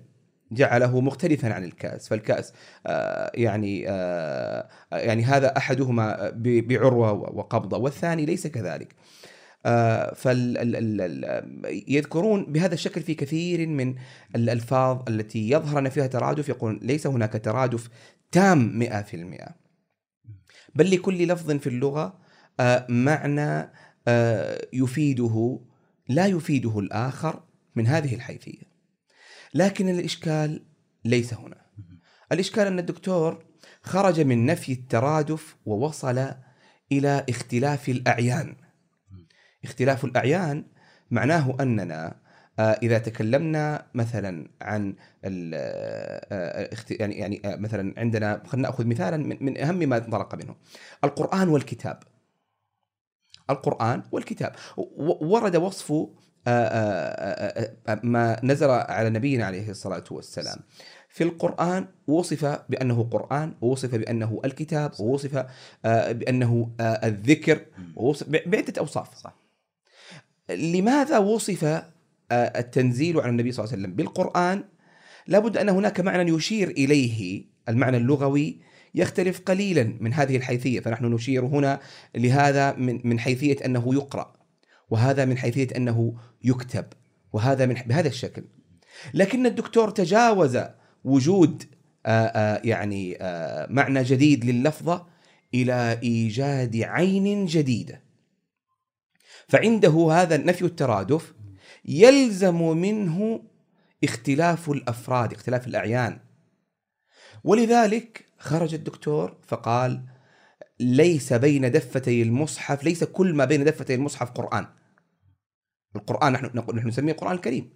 جعله 0.51 1.01
مختلفا 1.01 1.53
عن 1.53 1.63
الكأس. 1.63 2.07
فالكأس 2.07 2.53
آه، 2.87 3.31
يعني 3.33 3.85
آه، 3.89 4.67
يعني 4.91 5.23
هذا 5.23 5.57
أحدهما 5.57 6.29
ب- 6.29 6.67
بعروة 6.67 7.11
وقبضة 7.11 7.77
والثاني 7.77 8.25
ليس 8.25 8.47
كذلك. 8.47 8.95
فيذكرون 11.73 12.45
بهذا 12.45 12.73
الشكل 12.73 13.01
في 13.01 13.13
كثير 13.13 13.67
من 13.67 13.95
الألفاظ 14.35 15.09
التي 15.09 15.49
يظهر 15.49 15.79
ان 15.79 15.89
فيها 15.89 16.07
ترادف 16.07 16.49
يقول 16.49 16.79
ليس 16.81 17.07
هناك 17.07 17.41
ترادف 17.43 17.89
تام 18.31 18.79
100% 18.79 19.55
بل 20.75 20.91
لكل 20.91 21.27
لفظ 21.27 21.51
في 21.51 21.67
اللغة 21.67 22.19
آه، 22.59 22.85
معنى 22.89 23.71
آه، 24.07 24.67
يفيده 24.73 25.59
لا 26.09 26.25
يفيده 26.25 26.79
الآخر 26.79 27.43
من 27.75 27.87
هذه 27.87 28.15
الحيثية. 28.15 28.66
لكن 29.53 29.89
الإشكال 29.89 30.65
ليس 31.05 31.33
هنا. 31.33 31.61
الإشكال 32.31 32.67
أن 32.67 32.79
الدكتور 32.79 33.45
خرج 33.83 34.21
من 34.21 34.45
نفي 34.45 34.71
الترادف 34.71 35.55
ووصل 35.65 36.27
إلى 36.91 37.25
اختلاف 37.29 37.89
الأعيان. 37.89 38.55
اختلاف 39.63 40.05
الأعيان 40.05 40.65
معناه 41.11 41.57
أننا 41.59 42.27
آه، 42.59 42.79
إذا 42.83 42.97
تكلمنا 42.97 43.87
مثلا 43.93 44.49
عن 44.61 44.95
آه، 45.23 46.69
يعني 46.89 47.15
يعني 47.15 47.41
آه، 47.45 47.55
مثلا 47.55 47.93
عندنا 47.97 48.43
خلينا 48.45 48.67
نأخذ 48.67 48.85
مثالا 48.85 49.17
من 49.17 49.57
أهم 49.57 49.75
ما 49.75 49.97
انطلق 49.97 50.35
منه. 50.35 50.55
القرآن 51.03 51.49
والكتاب. 51.49 51.99
القرآن 53.49 54.03
والكتاب. 54.11 54.55
ورد 55.21 55.55
وصف 55.55 55.91
آه، 55.91 56.09
ما 58.03 58.39
نزل 58.43 58.69
على 58.69 59.09
نبينا 59.09 59.45
عليه 59.45 59.69
الصلاة 59.69 60.03
والسلام. 60.11 60.57
في 61.09 61.23
القرآن 61.23 61.87
وصف 62.07 62.59
بأنه 62.69 63.07
قرآن 63.11 63.53
ووصف 63.61 63.95
بأنه 63.95 64.41
الكتاب 64.45 64.91
ووصف 64.99 65.45
آه، 65.85 66.11
بأنه 66.11 66.71
آه، 66.79 66.83
الذكر 66.83 67.65
ووصف 67.95 68.29
بعدة 68.29 68.73
أوصاف. 68.79 69.17
صح. 69.17 69.35
لماذا 70.49 71.17
وصف 71.17 71.63
آه، 71.63 71.83
التنزيل 72.31 73.19
على 73.19 73.29
النبي 73.29 73.51
صلى 73.51 73.63
الله 73.63 73.73
عليه 73.73 73.83
وسلم؟ 73.83 73.95
بالقرآن 73.95 74.63
لابد 75.27 75.57
أن 75.57 75.69
هناك 75.69 75.99
معنى 75.99 76.31
يشير 76.31 76.69
إليه. 76.69 77.43
المعنى 77.69 77.97
اللغوي 77.97 78.59
يختلف 78.95 79.39
قليلا 79.39 79.93
من 79.99 80.13
هذه 80.13 80.37
الحيثية 80.37 80.79
فنحن 80.79 81.05
نشير 81.05 81.45
هنا 81.45 81.79
لهذا 82.15 82.75
من 82.75 83.01
من 83.03 83.19
حيثية 83.19 83.65
أنه 83.65 83.93
يقرأ. 83.93 84.36
وهذا 84.89 85.25
من 85.25 85.37
حيثية 85.37 85.67
أنه 85.75 86.15
يكتب 86.43 86.85
وهذا 87.33 87.65
من 87.65 87.73
بهذا 87.73 88.07
الشكل. 88.07 88.43
لكن 89.13 89.45
الدكتور 89.45 89.89
تجاوز 89.89 90.59
وجود 91.03 91.63
يعني 92.63 93.17
معنى 93.69 94.03
جديد 94.03 94.45
لللفظة 94.45 95.07
إلى 95.53 95.99
إيجاد 96.03 96.75
عين 96.75 97.45
جديدة. 97.45 98.01
فعنده 99.47 100.09
هذا 100.11 100.37
نفي 100.37 100.65
الترادف 100.65 101.33
يلزم 101.85 102.77
منه 102.77 103.43
اختلاف 104.03 104.69
الأفراد 104.69 105.33
اختلاف 105.33 105.67
الأعيان. 105.67 106.19
ولذلك 107.43 108.25
خرج 108.37 108.73
الدكتور 108.73 109.37
فقال 109.47 110.01
ليس 110.79 111.33
بين 111.33 111.71
دفتي 111.71 112.21
المصحف 112.21 112.83
ليس 112.83 113.03
كل 113.03 113.33
ما 113.33 113.45
بين 113.45 113.63
دفتي 113.63 113.95
المصحف 113.95 114.31
قرآن. 114.31 114.67
القرآن 115.95 116.33
نحن 116.33 116.45
نقول 116.45 116.75
نحن 116.75 116.87
نسميه 116.87 117.11
القرآن 117.11 117.35
الكريم. 117.35 117.69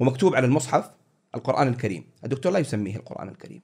ومكتوب 0.00 0.34
على 0.34 0.46
المصحف 0.46 0.90
القرآن 1.34 1.68
الكريم. 1.68 2.04
الدكتور 2.24 2.52
لا 2.52 2.58
يسميه 2.58 2.96
القرآن 2.96 3.28
الكريم. 3.28 3.62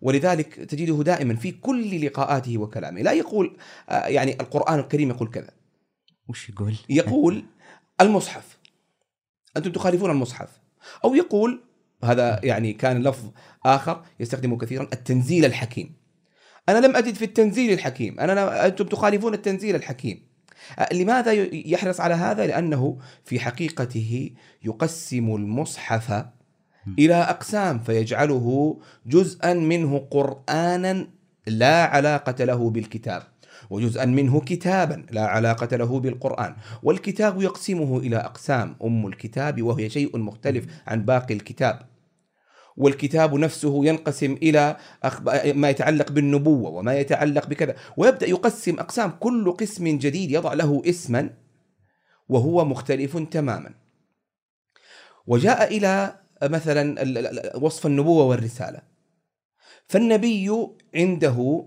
ولذلك 0.00 0.54
تجده 0.54 1.02
دائما 1.02 1.36
في 1.36 1.52
كل 1.52 2.06
لقاءاته 2.06 2.58
وكلامه. 2.58 3.02
لا 3.02 3.12
يقول 3.12 3.56
آه، 3.88 4.06
يعني 4.06 4.32
القرآن 4.32 4.78
الكريم 4.78 5.10
يقول 5.10 5.30
كذا. 5.30 5.50
وش 6.28 6.48
يقول؟ 6.48 6.76
يقول 6.88 7.44
المصحف. 8.00 8.58
أنتم 9.56 9.72
تخالفون 9.72 10.10
المصحف. 10.10 10.60
أو 11.04 11.14
يقول 11.14 11.60
هذا 12.04 12.40
يعني 12.44 12.72
كان 12.72 13.02
لفظ 13.02 13.30
آخر 13.66 14.04
يستخدمه 14.20 14.58
كثيرا 14.58 14.88
التنزيل 14.92 15.44
الحكيم. 15.44 16.03
أنا 16.68 16.86
لم 16.86 16.96
أجد 16.96 17.14
في 17.14 17.24
التنزيل 17.24 17.72
الحكيم. 17.72 18.20
أنا 18.20 18.32
لا- 18.32 18.66
أنتم 18.66 18.84
تخالفون 18.84 19.34
التنزيل 19.34 19.74
الحكيم. 19.74 20.22
أه، 20.78 20.88
لماذا 20.94 21.32
يحرص 21.52 22.00
على 22.00 22.14
هذا؟ 22.14 22.46
لأنه 22.46 22.98
في 23.24 23.40
حقيقته 23.40 24.30
يقسم 24.64 25.34
المصحف 25.34 26.24
إلى 26.98 27.14
أقسام 27.14 27.78
فيجعله 27.78 28.78
جزءا 29.06 29.54
منه 29.54 29.98
قرانا 30.10 31.06
لا 31.46 31.84
علاقة 31.84 32.44
له 32.44 32.70
بالكتاب 32.70 33.22
وجزءا 33.70 34.04
منه 34.04 34.40
كتابا 34.40 35.06
لا 35.10 35.26
علاقة 35.26 35.76
له 35.76 36.00
بالقرآن. 36.00 36.56
والكتاب 36.82 37.42
يقسمه 37.42 37.98
إلى 37.98 38.16
أقسام 38.16 38.76
أم 38.84 39.06
الكتاب 39.06 39.62
وهي 39.62 39.90
شيء 39.90 40.18
مختلف 40.18 40.64
عن 40.86 41.02
باقي 41.04 41.34
الكتاب. 41.34 41.78
والكتاب 42.76 43.34
نفسه 43.34 43.84
ينقسم 43.86 44.36
أخب- 45.06 45.46
ما 45.54 45.70
يتعلق 45.70 46.12
بالنبوة 46.12 46.70
وما 46.70 46.98
يتعلق 46.98 47.46
بكذا. 47.46 47.76
ويبدأ 47.96 48.26
يقسم 48.26 48.78
أقسام 48.78 49.10
كل 49.10 49.52
قسم 49.52 49.98
جديد 49.98 50.30
يضع 50.30 50.52
له 50.52 50.82
اسما 50.86 51.30
وهو 52.28 52.64
مختلف 52.64 53.16
تماما. 53.16 53.74
وجاء 55.26 55.76
إلى 55.76 56.20
مثلا 56.42 57.04
وصف 57.56 57.86
النبوة 57.86 58.24
والرسالة. 58.24 58.82
فالنبي 59.86 60.68
عنده 60.94 61.66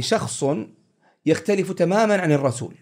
شخص 0.00 0.44
يختلف 1.26 1.72
تماما 1.72 2.20
عن 2.20 2.32
الرسول. 2.32 2.74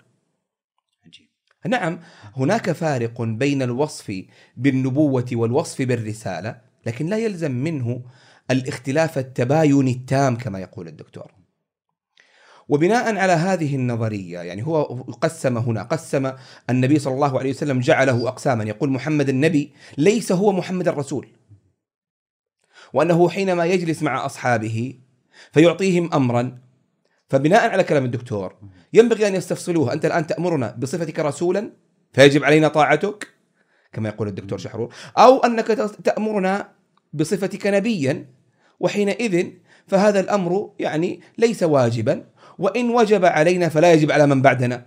نعم 1.66 1.98
هناك 2.36 2.72
فارق 2.72 3.22
بين 3.22 3.62
الوصف 3.62 4.22
بالنبوة 4.56 5.26
والوصف 5.32 5.82
بالرسالة 5.82 6.60
لكن 6.86 7.06
لا 7.06 7.16
يلزم 7.16 7.50
منه 7.50 8.02
الاختلاف 8.50 9.18
التباين 9.18 9.88
التام 9.88 10.36
كما 10.36 10.58
يقول 10.58 10.88
الدكتور. 10.88 11.32
وبناء 12.68 13.16
على 13.16 13.32
هذه 13.32 13.74
النظرية 13.76 14.38
يعني 14.38 14.66
هو 14.66 14.82
قسم 15.20 15.58
هنا 15.58 15.82
قسم 15.82 16.32
النبي 16.70 16.98
صلى 16.98 17.14
الله 17.14 17.38
عليه 17.38 17.50
وسلم 17.50 17.80
جعله 17.80 18.28
أقساما. 18.28 18.64
يقول 18.64 18.90
محمد 18.90 19.28
النبي 19.28 19.72
ليس 19.98 20.32
هو 20.32 20.52
محمد 20.52 20.88
الرسول. 20.88 21.28
وأنه 22.92 23.28
حينما 23.28 23.64
يجلس 23.64 24.02
مع 24.02 24.26
أصحابه 24.26 24.94
فيعطيهم 25.52 26.14
أمرا 26.14 26.58
فبناء 27.32 27.70
على 27.70 27.84
كلام 27.84 28.04
الدكتور 28.04 28.54
ينبغي 28.92 29.28
أن 29.28 29.34
يستفصلوه 29.34 29.92
أنت 29.92 30.04
الآن 30.04 30.26
تأمرنا 30.26 30.76
بصفتك 30.78 31.18
رسولا 31.18 31.72
فيجب 32.12 32.44
علينا 32.44 32.68
طاعتك 32.68 33.28
كما 33.92 34.08
يقول 34.08 34.28
الدكتور 34.28 34.58
شحرور 34.58 34.94
أو 35.18 35.38
أنك 35.38 35.66
تأمرنا 36.04 36.68
بصفتك 37.12 37.66
نبيا 37.66 38.26
وحينئذ 38.80 39.46
فهذا 39.86 40.20
الأمر 40.20 40.72
يعني 40.78 41.20
ليس 41.38 41.62
واجبا 41.62 42.24
وإن 42.58 42.90
وجب 42.90 43.24
علينا 43.24 43.68
فلا 43.68 43.92
يجب 43.92 44.10
على 44.10 44.26
من 44.26 44.42
بعدنا. 44.42 44.86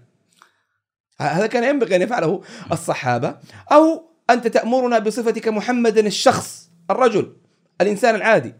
هذا 1.19 1.47
كان 1.47 1.63
ينبغي 1.63 1.95
أن 1.95 2.01
يفعله 2.01 2.41
الصحابة. 2.71 3.37
أو 3.71 4.09
أنت 4.29 4.47
تأمرنا 4.47 4.99
بصفتك 4.99 5.47
محمدا 5.47 6.07
الشخص 6.07 6.69
الرجل 6.91 7.35
الإنسان 7.81 8.15
العادي 8.15 8.53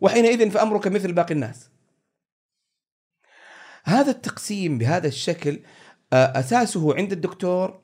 وحينئذ 0.00 0.50
فأمرك 0.50 0.86
مثل 0.86 1.12
باقي 1.12 1.34
الناس. 1.34 1.68
هذا 3.84 4.10
التقسيم 4.10 4.78
بهذا 4.78 5.06
الشكل 5.08 5.60
آه، 6.12 6.38
أساسه 6.38 6.94
عند 6.94 7.12
الدكتور 7.12 7.80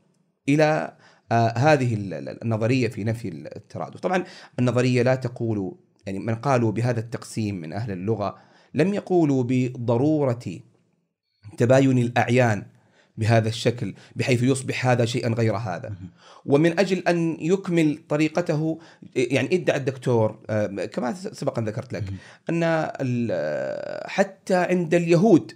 إلى 0.49 0.97
آه، 1.33 1.49
هذه 1.59 1.95
ال- 1.95 2.15
ال- 2.15 2.43
النظرية 2.43 2.89
في 2.89 3.05
نفي 3.05 3.29
الترادف، 3.29 4.01
طبعا 4.01 4.25
النظرية 4.59 5.03
لا 5.03 5.15
تقول 5.15 5.77
يعني 6.07 6.19
من 6.19 6.35
قالوا 6.35 6.73
بهذا 6.73 7.01
التقسيم 7.01 7.55
من 7.55 7.73
أهل 7.73 7.91
اللغة 7.91 8.37
لم 8.75 8.95
يقولوا 8.95 9.45
بضرورة 9.49 10.61
تباين 11.59 11.99
الأعيان 11.99 12.67
بهذا 13.17 13.49
الشكل 13.49 13.95
بحيث 14.17 14.43
يصبح 14.43 14.87
هذا 14.87 15.05
شيئا 15.05 15.29
غير 15.35 15.57
هذا. 15.57 15.95
ومن 16.47 16.79
أجل 16.81 16.99
أن 16.99 17.37
يكمل 17.41 17.99
طريقته 18.09 18.79
يعني 19.17 19.55
ادعى 19.55 19.77
الدكتور 19.77 20.39
آه، 20.51 20.67
كما 20.67 21.13
سبق 21.15 21.59
أن 21.59 21.65
ذكرت 21.65 21.93
لك 21.93 22.05
أن 22.51 22.65
حتى 24.07 24.55
عند 24.57 24.95
اليهود 24.95 25.53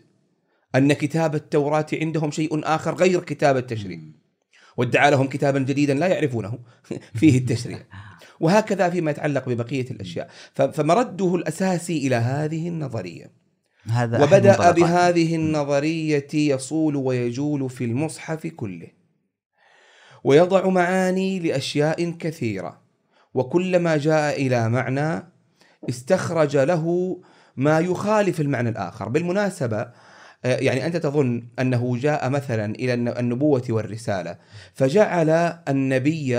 أن 0.75 0.93
كتاب 0.93 1.35
التوراة 1.35 1.87
عندهم 1.93 2.31
شيء 2.31 2.61
آخر 2.65 2.95
غير 2.95 3.21
كتاب 3.21 3.57
التشريع. 3.57 4.01
وادعى 4.77 5.11
لهم 5.11 5.27
كتابا 5.27 5.59
جديدا 5.59 5.95
لا 5.95 6.07
يعرفونه 6.07 6.59
فيه 7.19 7.39
التشريع. 7.39 7.79
وهكذا 8.41 8.91
فيما 8.91 9.11
يتعلق 9.11 9.49
ببقية 9.49 9.91
الأشياء. 9.91 10.31
فمرده 10.55 11.35
الأساسي 11.35 12.07
إلى 12.07 12.17
هذه 12.17 12.69
النظرية. 12.69 13.33
هذا 13.87 14.25
أحد 14.25 14.35
وبدأ. 14.35 14.71
بهذه 14.71 15.37
النظرية 15.37 16.29
يصول 16.35 16.97
ويجول 16.97 17.71
في 17.71 17.85
المصحف 17.85 18.47
كله. 18.47 18.89
ويضع 20.25 20.69
معاني 20.69 21.39
لأشياء 21.39 22.11
كثيرة. 22.11 22.81
وكلما 23.35 23.97
جاء 23.97 24.47
إلى 24.47 24.69
معنى 24.69 25.23
استخرج 25.89 26.57
له 26.57 27.17
ما 27.57 27.81
يخالف 27.81 28.41
المعنى 28.41 28.69
الآخر. 28.69 29.09
بالمناسبة 29.09 29.89
يعني 30.45 30.87
أنت 30.87 30.97
تظن 30.97 31.49
أنه 31.59 31.97
جاء 31.97 32.29
مثلا 32.31 32.75
إلى 32.75 32.95
الن- 32.95 33.19
النبوة 33.19 33.65
والرسالة 33.71 34.39
فجعل 34.75 35.31
النبي 35.69 36.39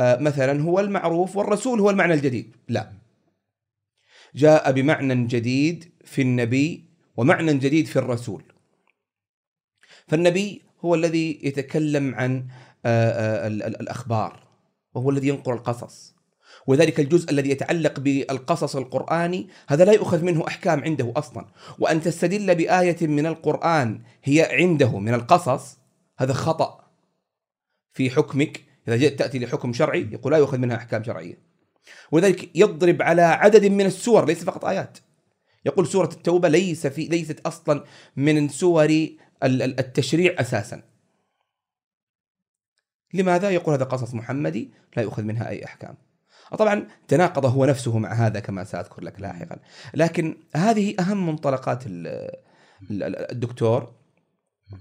آه، 0.00 0.16
مثلا 0.20 0.62
هو 0.62 0.80
المعروف 0.80 1.36
والرسول 1.36 1.80
هو 1.80 1.90
المعنى 1.90 2.14
الجديد. 2.14 2.56
لا. 2.68 2.92
جاء 4.34 4.72
بمعنى 4.72 5.26
جديد 5.26 5.92
في 6.04 6.22
النبي 6.22 6.84
ومعنى 7.16 7.54
جديد 7.54 7.86
في 7.86 7.96
الرسول. 7.98 8.42
فالنبي 10.08 10.62
هو 10.84 10.94
الذي 10.94 11.40
يتكلم 11.42 12.14
عن 12.14 12.46
آه، 12.86 13.10
آه، 13.10 13.46
ال- 13.46 13.62
ال- 13.62 13.80
الأخبار 13.80 14.46
وهو 14.94 15.10
الذي 15.10 15.28
ينقل 15.28 15.52
القصص. 15.52 16.15
وذلك 16.66 17.00
الجزء 17.00 17.30
الذي 17.30 17.50
يتعلق 17.50 18.00
بالقصص 18.00 18.76
القرآني 18.76 19.48
هذا 19.68 19.84
لا 19.84 19.92
يؤخذ 19.92 20.22
منه 20.22 20.46
أحكام 20.48 20.80
عنده 20.84 21.12
أصلا. 21.16 21.46
وأن 21.78 22.00
تستدل 22.00 22.54
بآية 22.54 23.06
من 23.06 23.26
القرآن 23.26 24.00
هي 24.24 24.48
عنده 24.52 24.98
من 24.98 25.14
القصص 25.14 25.78
هذا 26.18 26.32
خطأ. 26.32 26.90
في 27.92 28.10
حكمك 28.10 28.64
إذا 28.88 28.96
جئت 28.96 29.18
تأتي 29.18 29.38
لحكم 29.38 29.72
شرعي 29.72 30.08
يقول 30.12 30.32
لا 30.32 30.38
يؤخذ 30.38 30.58
منها 30.58 30.76
أحكام 30.76 31.04
شرعية. 31.04 31.38
ولذلك 32.12 32.50
يضرب 32.54 33.02
على 33.02 33.22
عدد 33.22 33.64
من 33.66 33.86
السور 33.86 34.24
ليس 34.24 34.44
فقط 34.44 34.64
آيات. 34.64 34.98
يقول 35.66 35.86
سورة 35.86 36.08
التوبة 36.12 36.48
ليس 36.48 36.86
في 36.86 37.04
ليست 37.04 37.40
أصلا 37.46 37.84
من 38.16 38.48
سور 38.48 38.84
ال- 38.84 39.16
ال- 39.42 39.78
التشريع 39.80 40.34
أساسا. 40.40 40.82
لماذا 43.14 43.50
يقول 43.50 43.74
هذا 43.74 43.84
قصص 43.84 44.14
محمدي؟ 44.14 44.70
لا 44.96 45.02
يؤخذ 45.02 45.22
منها 45.22 45.48
أي 45.48 45.64
أحكام. 45.64 45.96
طبعا 46.58 46.86
تناقض 47.08 47.46
هو 47.46 47.64
نفسه 47.64 47.98
مع 47.98 48.12
هذا 48.12 48.40
كما 48.40 48.64
سأذكر 48.64 49.04
لك 49.04 49.20
لاحقا. 49.20 49.56
لكن 49.94 50.36
هذه 50.56 50.94
أهم 51.00 51.26
منطلقات 51.26 51.86
ال- 51.86 52.06
ال- 52.90 53.02
ال- 53.02 53.30
الدكتور 53.32 53.92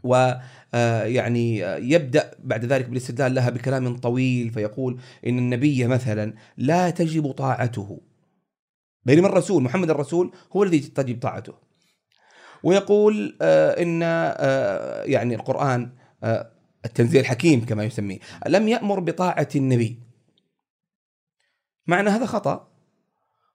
ويعني 0.03 1.57
يبدأ 1.91 2.31
بعد 2.39 2.65
ذلك 2.65 2.85
بالاستدلال 2.89 3.35
لها 3.35 3.49
بكلام 3.49 3.97
طويل 3.97 4.49
فيقول 4.49 4.99
إن 5.27 5.37
النبي 5.37 5.87
مثلا 5.87 6.33
لا 6.57 6.89
تجب 6.89 7.31
طاعته. 7.31 8.01
بينما 9.05 9.27
الرسول 9.27 9.63
محمد 9.63 9.89
الرسول 9.89 10.31
هو 10.55 10.63
الذي 10.63 10.79
تجب 10.79 11.19
طاعته. 11.21 11.53
ويقول 12.63 13.37
آه، 13.41 13.81
إن 13.81 13.99
آه، 14.03 15.03
يعني 15.03 15.35
القرآن 15.35 15.89
آه، 16.23 16.51
التنزيل 16.85 17.21
الحكيم 17.21 17.65
كما 17.65 17.83
يسميه 17.83 18.19
لم 18.47 18.67
يأمر 18.67 18.99
بطاعة 18.99 19.49
النبي. 19.55 19.99
معنى 21.87 22.09
هذا 22.09 22.25
خطأ. 22.25 22.67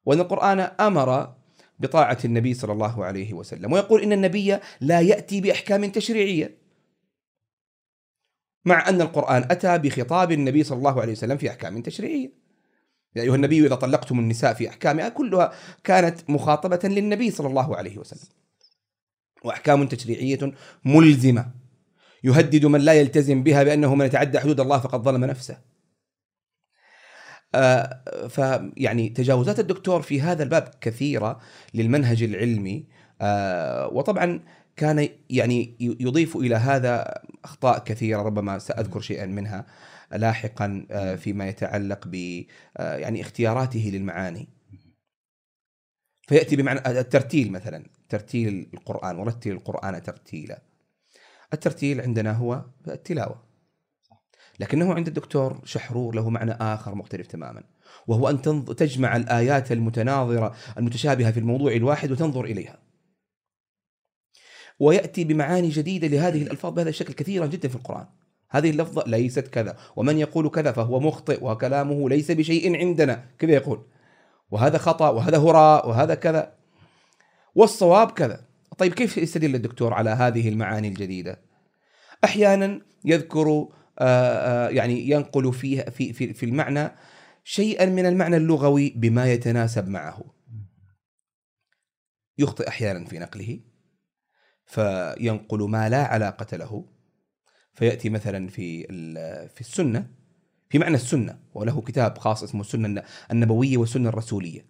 وأن 0.04 0.20
القرآن 0.20 0.60
أمر 0.60 1.34
بطاعة 1.78 2.18
النبي 2.24 2.54
صلى 2.54 2.72
الله 2.72 3.04
عليه 3.04 3.34
وسلم. 3.34 3.72
ويقول 3.72 4.02
إن 4.02 4.12
النبي 4.12 4.58
لا 4.80 5.00
يأتي 5.00 5.40
بأحكام 5.40 5.90
تشريعية. 5.90 6.58
مع 8.64 8.88
أن 8.88 9.00
القرآن 9.00 9.42
أتى 9.50 9.78
بخطاب 9.78 10.32
النبي 10.32 10.64
صلى 10.64 10.78
الله 10.78 11.00
عليه 11.00 11.12
وسلم 11.12 11.36
في 11.36 11.50
أحكام 11.50 11.82
تشريعية. 11.82 12.32
يا 13.16 13.22
أيها 13.22 13.34
النبي 13.34 13.66
إذا 13.66 13.74
طلقتم 13.74 14.18
النساء 14.18 14.54
في 14.54 14.68
أحكامها 14.68 15.08
كلها 15.08 15.52
كانت 15.84 16.30
مخاطبة 16.30 16.80
للنبي 16.84 17.30
صلى 17.30 17.46
الله 17.46 17.76
عليه 17.76 17.98
وسلم. 17.98 18.28
وأحكام 19.44 19.86
تشريعية 19.86 20.52
ملزمة. 20.84 21.50
يهدد 22.24 22.66
من 22.66 22.80
لا 22.80 22.92
يلتزم 22.92 23.42
بها 23.42 23.62
بأنه 23.62 23.94
من 23.94 24.06
يتعدى 24.06 24.40
حدود 24.40 24.60
الله 24.60 24.78
فقد 24.78 25.02
ظلم 25.02 25.24
نفسه. 25.24 25.69
فيعني 28.28 29.08
تجاوزات 29.08 29.60
الدكتور 29.60 30.02
في 30.02 30.20
هذا 30.20 30.42
الباب 30.42 30.74
كثيرة 30.80 31.40
للمنهج 31.74 32.22
العلمي 32.22 32.84
آه، 33.20 33.88
وطبعا 33.88 34.40
كان 34.76 35.08
يعني 35.30 35.76
يضيف 35.80 36.36
إلى 36.36 36.56
هذا 36.56 37.22
أخطاء 37.44 37.84
كثيرة 37.84 38.22
ربما 38.22 38.58
سأذكر 38.58 39.00
شيئا 39.00 39.26
منها 39.26 39.66
لاحقا 40.12 40.86
آه، 40.90 41.14
فيما 41.14 41.48
يتعلق 41.48 42.06
ب 42.06 42.44
آه، 42.76 42.96
يعني 42.96 43.20
اختياراته 43.20 43.90
للمعاني. 43.94 44.48
فيأتي 46.28 46.56
بمعنى 46.56 46.80
الترتيل 47.00 47.52
مثلا 47.52 47.84
ترتيل 48.08 48.70
القرآن 48.74 49.18
ورتل 49.18 49.50
القرآن 49.50 50.02
ترتيلا. 50.02 50.62
الترتيل 51.52 52.00
عندنا 52.00 52.32
هو 52.32 52.64
التلاوة. 52.88 53.49
لكنه 54.60 54.94
عند 54.94 55.06
الدكتور 55.06 55.60
شحرور 55.64 56.14
له 56.14 56.30
معنى 56.30 56.52
آخر 56.52 56.94
مختلف 56.94 57.26
تماما 57.26 57.62
وهو 58.06 58.28
أن 58.28 58.42
تجمع 58.64 59.16
الآيات 59.16 59.72
المتناظرة 59.72 60.54
المتشابهة 60.78 61.30
في 61.30 61.40
الموضوع 61.40 61.72
الواحد 61.72 62.12
وتنظر 62.12 62.44
إليها. 62.44 62.78
ويأتي 64.80 65.24
بمعاني 65.24 65.68
جديدة 65.68 66.08
لهذه 66.08 66.42
الألفاظ 66.42 66.74
بهذا 66.74 66.88
الشكل 66.88 67.12
كثيرا 67.12 67.46
جدا 67.46 67.68
في 67.68 67.74
القرآن. 67.74 68.06
هذه 68.50 68.70
اللفظة 68.70 69.04
ليست 69.06 69.48
كذا 69.48 69.76
ومن 69.96 70.18
يقول 70.18 70.48
كذا 70.48 70.72
فهو 70.72 71.00
مخطئ 71.00 71.44
وكلامه 71.44 72.08
ليس 72.08 72.30
بشيء 72.30 72.76
عندنا 72.76 73.24
كذا 73.38 73.52
يقول؟ 73.52 73.86
وهذا 74.50 74.78
خطأ 74.78 75.08
وهذا 75.08 75.38
هراء 75.38 75.88
وهذا 75.88 76.14
كذا. 76.14 76.52
والصواب 77.54 78.10
كذا. 78.10 78.44
طيب 78.78 78.94
كيف 78.94 79.18
يستدل 79.18 79.54
الدكتور 79.54 79.94
على 79.94 80.10
هذه 80.10 80.48
المعاني 80.48 80.88
الجديدة؟ 80.88 81.40
أحيانا 82.24 82.80
يذكر 83.04 83.68
يعني 84.70 85.10
ينقل 85.10 85.52
فيها 85.52 85.90
في 85.90 86.12
في 86.12 86.34
في 86.34 86.46
المعنى 86.46 86.92
شيئا 87.44 87.86
من 87.86 88.06
المعنى 88.06 88.36
اللغوي 88.36 88.90
بما 88.90 89.32
يتناسب 89.32 89.88
معه. 89.88 90.24
يخطئ 92.38 92.68
أحيانا 92.68 93.04
في 93.04 93.18
نقله 93.18 93.60
فينقل 94.66 95.62
ما 95.62 95.88
لا 95.88 96.04
علاقة 96.04 96.56
له 96.56 96.84
فيأتي 97.74 98.08
مثلا 98.08 98.48
في 98.48 98.86
في 99.54 99.60
السنة 99.60 100.10
في 100.68 100.78
معنى 100.78 100.94
السنة 100.94 101.38
وله 101.54 101.80
كتاب 101.80 102.18
خاص 102.18 102.42
اسمه 102.42 102.60
السنة 102.60 103.02
النبوية 103.30 103.76
والسنة 103.76 104.08
الرسولية. 104.08 104.66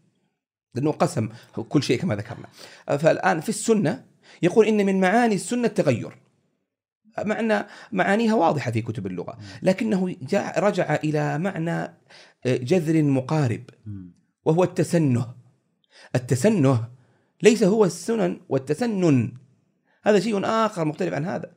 لأنه 0.75 0.93
قسم 0.93 1.29
كل 1.69 1.83
شيء 1.83 2.01
كما 2.01 2.17
ذكرنا. 2.17 2.49
فالآن 2.87 3.41
في 3.41 3.49
السنة 3.49 4.05
يقول 4.43 4.67
إن 4.67 4.87
من 4.87 5.01
معاني 5.01 5.35
السنة 5.35 5.67
التغير. 5.67 6.19
معنى 7.19 7.67
معانيها 7.93 8.35
واضحة 8.35 8.71
في 8.71 8.83
كتب 8.83 9.07
اللغة. 9.07 9.39
لكنه 9.63 10.17
جاء 10.23 10.61
رجع 10.61 10.95
إلى 10.95 11.39
معنى 11.39 11.71
آه، 12.47 12.57
جذر 12.57 13.03
مقارب 13.03 13.63
وهو 14.45 14.65
التسنه. 14.65 15.35
التسنه 16.15 16.89
ليس 17.43 17.63
هو 17.63 17.85
السنن 17.85 18.41
والتسنن. 18.49 19.33
هذا 20.03 20.21
شيء 20.21 20.45
آخر 20.45 20.85
مختلف 20.85 21.15
عن 21.15 21.25
هذا. 21.25 21.51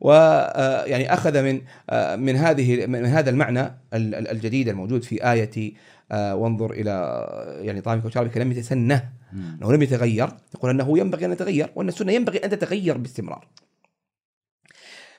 ويعني 0.00 1.10
آه، 1.10 1.14
أخذ 1.14 1.42
من 1.42 1.60
آه، 1.90 2.16
من 2.16 2.36
هذه 2.36 2.86
من 2.86 3.04
هذا 3.06 3.30
المعنى 3.30 3.80
الجديد 3.94 4.68
الموجود 4.68 5.02
في 5.02 5.32
آية 5.32 5.74
وانظر 6.12 6.72
إلى 6.72 7.26
يعني 7.60 7.80
طعامك 7.80 8.04
وشرابك 8.04 8.36
لم 8.36 8.52
يتسنه. 8.52 9.12
انه 9.32 9.72
لم 9.72 9.82
يتغير 9.82 10.28
يقول 10.54 10.70
أنه 10.70 10.98
ينبغي 10.98 11.26
أن 11.26 11.32
يتغير 11.32 11.70
وأن 11.74 11.88
السنة 11.88 12.12
ينبغي 12.12 12.38
أن 12.38 12.50
تتغير 12.50 12.98
باستمرار. 12.98 13.48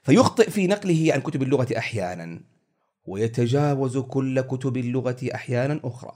فيخطئ 0.07 0.49
في 0.49 0.67
نقله 0.67 1.09
عن 1.13 1.21
كتب 1.21 1.43
اللغة 1.43 1.67
أحيانا 1.77 2.39
ويتجاوز 3.05 3.97
كل 3.97 4.41
كتب 4.41 4.77
اللغة 4.77 5.17
أحيانا 5.35 5.79
أخرى. 5.83 6.11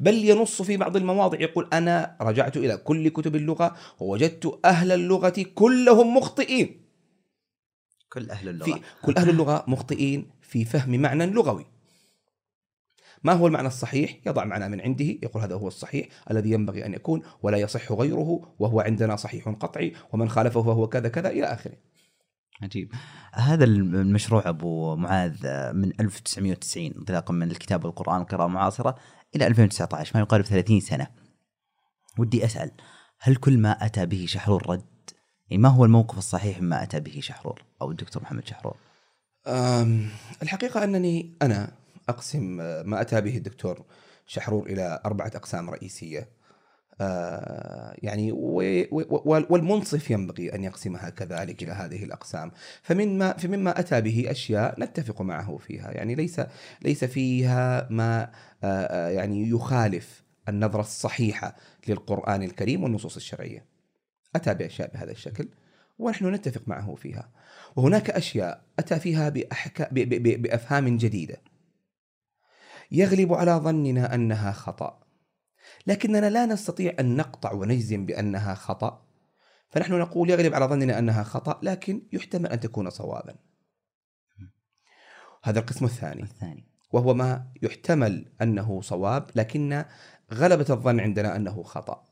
بل 0.00 0.14
ينص 0.14 0.62
في 0.62 0.76
بعض 0.76 0.96
المواضع 0.96 1.40
يقول 1.40 1.68
أنا 1.72 2.16
رجعت 2.20 2.56
إلى 2.56 2.76
كل 2.76 3.08
كتب 3.08 3.36
اللغة 3.36 3.76
ووجدت 4.00 4.60
أهل 4.64 4.92
اللغة 4.92 5.44
كلهم 5.54 6.16
مخطئين. 6.16 6.84
كل 8.12 8.30
أهل 8.30 8.48
اللغة. 8.48 8.74
في 8.74 8.80
كل 9.02 9.14
أهل 9.16 9.30
اللغة 9.30 9.64
مخطئين 9.68 10.30
في 10.42 10.64
فهم 10.64 11.00
معنى 11.00 11.26
لغوي. 11.26 11.66
ما 13.24 13.32
هو 13.32 13.46
المعنى 13.46 13.68
الصحيح؟ 13.68 14.18
يضع 14.26 14.44
معنى 14.44 14.68
من 14.68 14.80
عنده 14.80 15.04
يقول 15.04 15.42
هذا 15.42 15.54
هو 15.54 15.68
الصحيح 15.68 16.08
الذي 16.30 16.50
ينبغي 16.50 16.86
أن 16.86 16.94
يكون 16.94 17.22
ولا 17.42 17.58
يصح 17.58 17.92
غيره 17.92 18.54
وهو 18.58 18.80
عندنا 18.80 19.16
صحيح 19.16 19.48
قطعي 19.48 19.92
ومن 20.12 20.28
خالفه 20.28 20.62
فهو 20.62 20.88
كذا 20.88 21.08
كذا 21.08 21.30
إلى 21.30 21.44
آخره. 21.44 21.91
عجيب 22.62 22.92
هذا 23.32 23.64
المشروع 23.64 24.48
أبو 24.48 24.96
معاذ 24.96 25.46
من 25.72 25.92
1990 26.00 26.86
انطلاقا 26.86 27.34
من 27.34 27.50
الكتاب 27.50 27.84
والقران 27.84 28.20
القراءه 28.20 28.46
المعاصره 28.46 28.96
إلى 29.36 29.46
2019 29.46 30.10
ما 30.14 30.20
يقارب 30.20 30.44
30 30.44 30.80
سنة 30.80 31.06
ودي 32.18 32.44
أسأل 32.44 32.70
هل 33.18 33.36
كل 33.36 33.58
ما 33.58 33.86
أتى 33.86 34.06
به 34.06 34.24
شحرور 34.28 34.70
رد؟ 34.70 35.10
يعني 35.50 35.62
ما 35.62 35.68
هو 35.68 35.84
الموقف 35.84 36.18
الصحيح 36.18 36.60
مما 36.60 36.82
أتى 36.82 37.00
به 37.00 37.20
شحرور 37.20 37.62
أو 37.82 37.90
الدكتور 37.90 38.22
محمد 38.22 38.46
شحرور؟ 38.46 38.76
الحقيقة 40.42 40.84
أنني 40.84 41.36
أنا 41.42 41.72
أقسم 42.08 42.42
ما 42.86 43.00
أتى 43.00 43.20
به 43.20 43.36
الدكتور 43.36 43.84
شحرور 44.26 44.66
إلى 44.66 45.00
أربعة 45.06 45.32
أقسام 45.34 45.70
رئيسية 45.70 46.20
آه، 46.20 46.26
يعني 48.02 48.32
والمنصف 49.48 50.10
ينبغي 50.10 50.54
أن 50.54 50.64
يقسمها 50.64 51.10
كذلك 51.10 51.62
إلى 51.62 51.72
هذه 51.72 52.04
الأقسام. 52.04 52.50
فمما 52.82 53.32
فمما 53.32 53.80
أتى 53.80 54.00
به 54.00 54.30
أشياء 54.30 54.80
نتفق 54.80 55.22
معه 55.22 55.56
فيها. 55.56 55.90
يعني 55.90 56.14
ليس 56.14 56.40
ليس 56.82 57.04
فيها 57.04 57.88
ما 57.90 58.22
آه، 58.22 58.66
آه، 58.66 59.08
يعني 59.08 59.48
يخالف 59.48 60.22
النظرة 60.48 60.80
الصحيحة 60.80 61.56
للقرآن 61.88 62.42
الكريم 62.42 62.82
والنصوص 62.82 63.16
الشرعية. 63.16 63.64
أتى 64.36 64.54
بأشياء 64.54 64.90
بهذا 64.92 65.10
الشكل 65.10 65.48
ونحن 65.98 66.34
نتفق 66.34 66.62
معه 66.66 66.94
فيها. 66.94 67.30
وهناك 67.76 68.10
أشياء 68.10 68.62
أتى 68.78 68.98
فيها 68.98 69.28
بأحكا 69.28 69.88
بأفهام 70.36 70.96
جديدة. 70.96 71.36
يغلب 72.92 73.34
على 73.34 73.52
ظننا 73.52 74.14
أنها 74.14 74.52
خطأ. 74.52 75.01
لكننا 75.86 76.30
لا 76.30 76.46
نستطيع 76.46 76.94
أن 77.00 77.16
نقطع 77.16 77.52
ونجزم 77.52 78.06
بأنها 78.06 78.54
خطأ. 78.54 79.06
فنحن 79.68 79.92
نقول 79.92 80.30
يغلب 80.30 80.54
على 80.54 80.64
ظننا 80.64 80.98
أنها 80.98 81.22
خطأ 81.22 81.60
لكن 81.62 82.02
يحتمل 82.12 82.46
أن 82.46 82.60
تكون 82.60 82.90
صوابا. 82.90 83.34
هذا 85.44 85.60
القسم 85.60 85.84
الثاني. 85.84 86.22
الثاني. 86.22 86.66
وهو 86.92 87.14
ما 87.14 87.46
يحتمل 87.62 88.32
أنه 88.42 88.80
صواب 88.80 89.30
لكن 89.34 89.84
غلبة 90.32 90.66
الظن 90.70 91.00
عندنا 91.00 91.36
أنه 91.36 91.62
خطأ. 91.62 92.04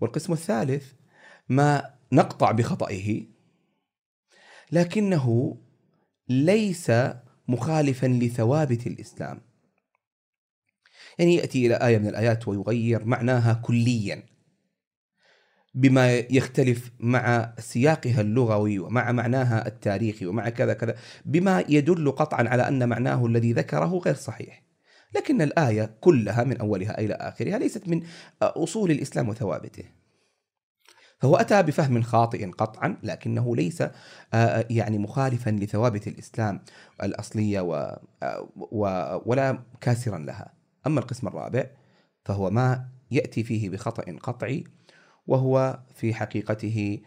والقسم 0.00 0.32
الثالث 0.32 0.92
ما 1.48 1.94
نقطع 2.12 2.50
بخطئه 2.50 3.26
لكنه 4.72 5.56
ليس 6.28 6.92
مخالفا 7.48 8.06
لثوابت 8.06 8.86
الإسلام. 8.86 9.40
يعني 11.18 11.34
يأتي 11.34 11.66
إلى 11.66 11.74
آية 11.74 11.98
من 11.98 12.06
الآيات 12.08 12.48
ويغير 12.48 13.04
معناها 13.04 13.54
كليا 13.54 14.22
بما 15.74 16.14
يختلف 16.14 16.90
مع 17.00 17.54
سياقها 17.58 18.20
اللغوي 18.20 18.78
ومع 18.78 19.12
معناها 19.12 19.66
التاريخي 19.66 20.26
ومع 20.26 20.48
كذا 20.48 20.74
كذا 20.74 20.94
بما 21.24 21.64
يدل 21.68 22.10
قطعا 22.10 22.48
على 22.48 22.68
أن 22.68 22.88
معناه 22.88 23.26
الذي 23.26 23.52
ذكره 23.52 23.98
غير 23.98 24.14
صحيح. 24.14 24.62
لكن 25.14 25.42
الآية 25.42 25.96
كلها 26.00 26.44
من 26.44 26.56
أولها 26.56 26.98
إلى 26.98 27.14
آخرها 27.14 27.58
ليست 27.58 27.88
من 27.88 28.02
أصول 28.42 28.90
الإسلام 28.90 29.28
وثوابته. 29.28 29.84
فهو 31.18 31.36
أتى 31.36 31.62
بفهم 31.62 32.02
خاطئ 32.02 32.50
قطعا 32.50 32.96
لكنه 33.02 33.56
ليس 33.56 33.82
يعني 34.70 34.98
مخالفا 34.98 35.50
لثوابت 35.50 36.06
الإسلام 36.06 36.60
الأصلية 37.02 37.60
و 37.60 37.96
ولا 39.26 39.58
كاسرا 39.80 40.18
لها. 40.18 40.53
أما 40.86 41.00
القسم 41.00 41.28
الرابع 41.28 41.66
فهو 42.24 42.50
ما 42.50 42.88
يأتي 43.10 43.44
فيه 43.44 43.70
بخطأ 43.70 44.16
قطعي 44.22 44.64
وهو 45.26 45.78
في 45.94 46.14
حقيقته 46.14 47.00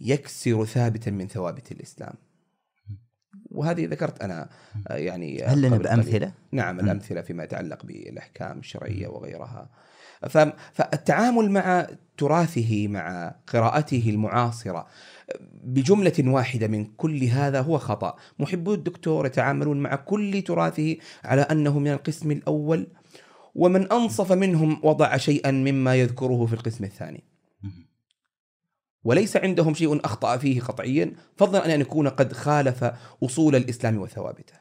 يكسر 0.00 0.64
ثابتا 0.64 1.10
من 1.10 1.28
ثوابت 1.28 1.72
الإسلام. 1.72 2.14
وهذه 3.50 3.86
ذكرت 3.86 4.22
أنا 4.22 4.48
يعني 4.90 5.44
هل 5.44 5.62
لنا 5.62 5.76
بأمثلة؟ 5.76 6.32
نعم 6.52 6.80
الأمثلة 6.80 7.20
فيما 7.22 7.44
يتعلق 7.44 7.86
بالأحكام 7.86 8.58
الشرعية 8.58 9.08
وغيرها. 9.08 9.70
فالتعامل 10.72 11.50
مع 11.50 11.86
تراثه 12.18 12.88
مع 12.88 13.34
قراءته 13.46 14.10
المعاصرة 14.10 14.86
بجملة 15.64 16.12
واحدة 16.18 16.68
من 16.68 16.84
كل 16.84 17.24
هذا 17.24 17.60
هو 17.60 17.78
خطأ. 17.78 18.16
محبو 18.38 18.74
الدكتور 18.74 19.26
يتعاملون 19.26 19.80
مع 19.80 19.94
كل 19.94 20.42
تراثه 20.42 20.96
على 21.24 21.42
أنه 21.42 21.78
من 21.78 21.92
القسم 21.92 22.30
الأول 22.30 22.86
ومن 23.54 23.92
أنصف 23.92 24.32
منهم 24.32 24.80
وضع 24.82 25.16
شيئا 25.16 25.50
مما 25.50 25.94
يذكره 25.94 26.46
في 26.46 26.52
القسم 26.52 26.84
الثاني. 26.84 27.24
وليس 29.04 29.36
عندهم 29.36 29.74
شيء 29.74 30.04
أخطأ 30.04 30.36
فيه 30.36 30.60
قطعيا 30.60 31.12
فضلا 31.36 31.74
أن 31.74 31.80
يكون 31.80 32.08
قد 32.08 32.32
خالف 32.32 32.92
أصول 33.24 33.56
الإسلام 33.56 33.98
وثوابته. 33.98 34.54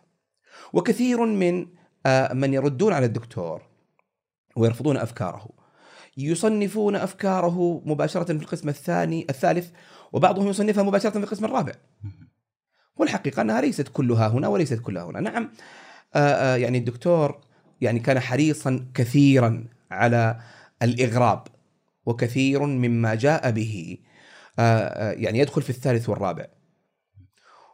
وكثير 0.73 1.25
من 1.25 1.67
آه، 2.05 2.33
من 2.33 2.53
يردون 2.53 2.93
على 2.93 3.05
الدكتور 3.05 3.61
ويرفضون 4.55 4.97
أفكاره. 4.97 5.49
يصنفون 6.17 6.95
أفكاره 6.95 7.81
مباشرة 7.85 8.23
في 8.23 8.31
القسم 8.31 8.69
الثاني 8.69 9.25
الثالث 9.29 9.69
وبعضهم 10.13 10.47
يصنفها 10.47 10.83
مباشرة 10.83 11.09
في 11.09 11.17
القسم 11.17 11.45
الرابع. 11.45 11.73
والحقيقة 12.95 13.41
أنها 13.41 13.61
ليست 13.61 13.87
كلها 13.87 14.27
هنا 14.27 14.47
وليست 14.47 14.79
كلها 14.79 15.03
هنا. 15.03 15.19
نعم 15.19 15.49
آه، 16.15 16.17
آه، 16.19 16.55
يعني 16.55 16.77
الدكتور 16.77 17.41
يعني 17.83 17.99
كان 17.99 18.19
حريصا 18.19 18.85
كثيرا 18.93 19.67
على 19.91 20.39
الإغراب 20.81 21.47
وكثير 22.05 22.65
مما 22.65 23.15
جاء 23.15 23.51
به 23.51 23.97
آه، 24.59 24.61
آه، 24.61 25.11
يعني 25.11 25.39
يدخل 25.39 25.61
في 25.61 25.69
الثالث 25.69 26.09
والرابع. 26.09 26.45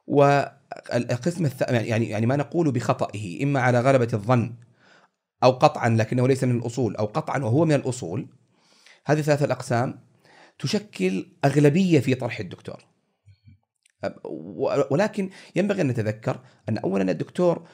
والقسم 0.07 1.45
الث... 1.45 1.61
يعني 1.61 2.09
يعني 2.09 2.25
ما 2.25 2.35
نقول 2.35 2.71
بخطئه 2.71 3.43
إما 3.43 3.59
على 3.59 3.79
غلبة 3.79 4.07
الظن 4.13 4.55
أو 5.43 5.51
قطعا 5.51 5.89
لكنه 5.89 6.27
ليس 6.27 6.43
من 6.43 6.57
الأصول 6.57 6.95
أو 6.95 7.05
قطعا 7.05 7.39
وهو 7.39 7.65
من 7.65 7.73
الأصول. 7.73 8.27
هذه 9.05 9.21
ثلاث 9.21 9.43
الأقسام 9.43 9.99
تشكل 10.59 11.25
أغلبية 11.45 11.99
في 11.99 12.15
طرح 12.15 12.39
الدكتور. 12.39 12.85
ولكن 14.91 15.29
ينبغي 15.55 15.81
أن 15.81 15.87
نتذكر 15.87 16.39
أن 16.69 16.77
اولا 16.77 17.11
الدكتور 17.11 17.67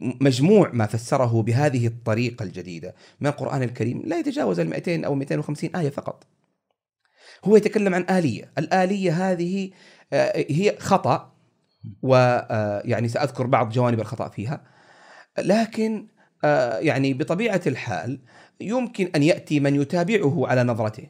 مجموع 0.00 0.70
ما 0.72 0.86
فسره 0.86 1.42
بهذه 1.42 1.86
الطريقة 1.86 2.42
الجديدة. 2.42 2.94
من 3.20 3.26
القرآن 3.26 3.62
الكريم 3.62 4.02
لا 4.06 4.18
يتجاوز 4.18 4.60
ال 4.60 4.70
200 4.70 5.04
أو 5.04 5.14
250 5.14 5.76
آية 5.76 5.88
فقط. 5.88 6.26
هو 7.44 7.56
يتكلم 7.56 7.94
عن 7.94 8.06
آلية. 8.10 8.52
الآلية 8.58 9.30
هذه 9.30 9.70
آه، 10.12 10.44
هي 10.48 10.76
خطأ 10.78 11.32
ويعني 12.02 13.08
سأذكر 13.08 13.46
بعض 13.46 13.72
جوانب 13.72 14.00
الخطأ 14.00 14.28
فيها. 14.28 14.64
لكن 15.38 16.06
آه، 16.44 16.78
يعني 16.78 17.14
بطبيعة 17.14 17.60
الحال 17.66 18.20
يمكن 18.60 19.10
أن 19.16 19.22
يأتي 19.22 19.60
من 19.60 19.80
يتابعه 19.80 20.46
على 20.46 20.64
نظرته 20.64 21.06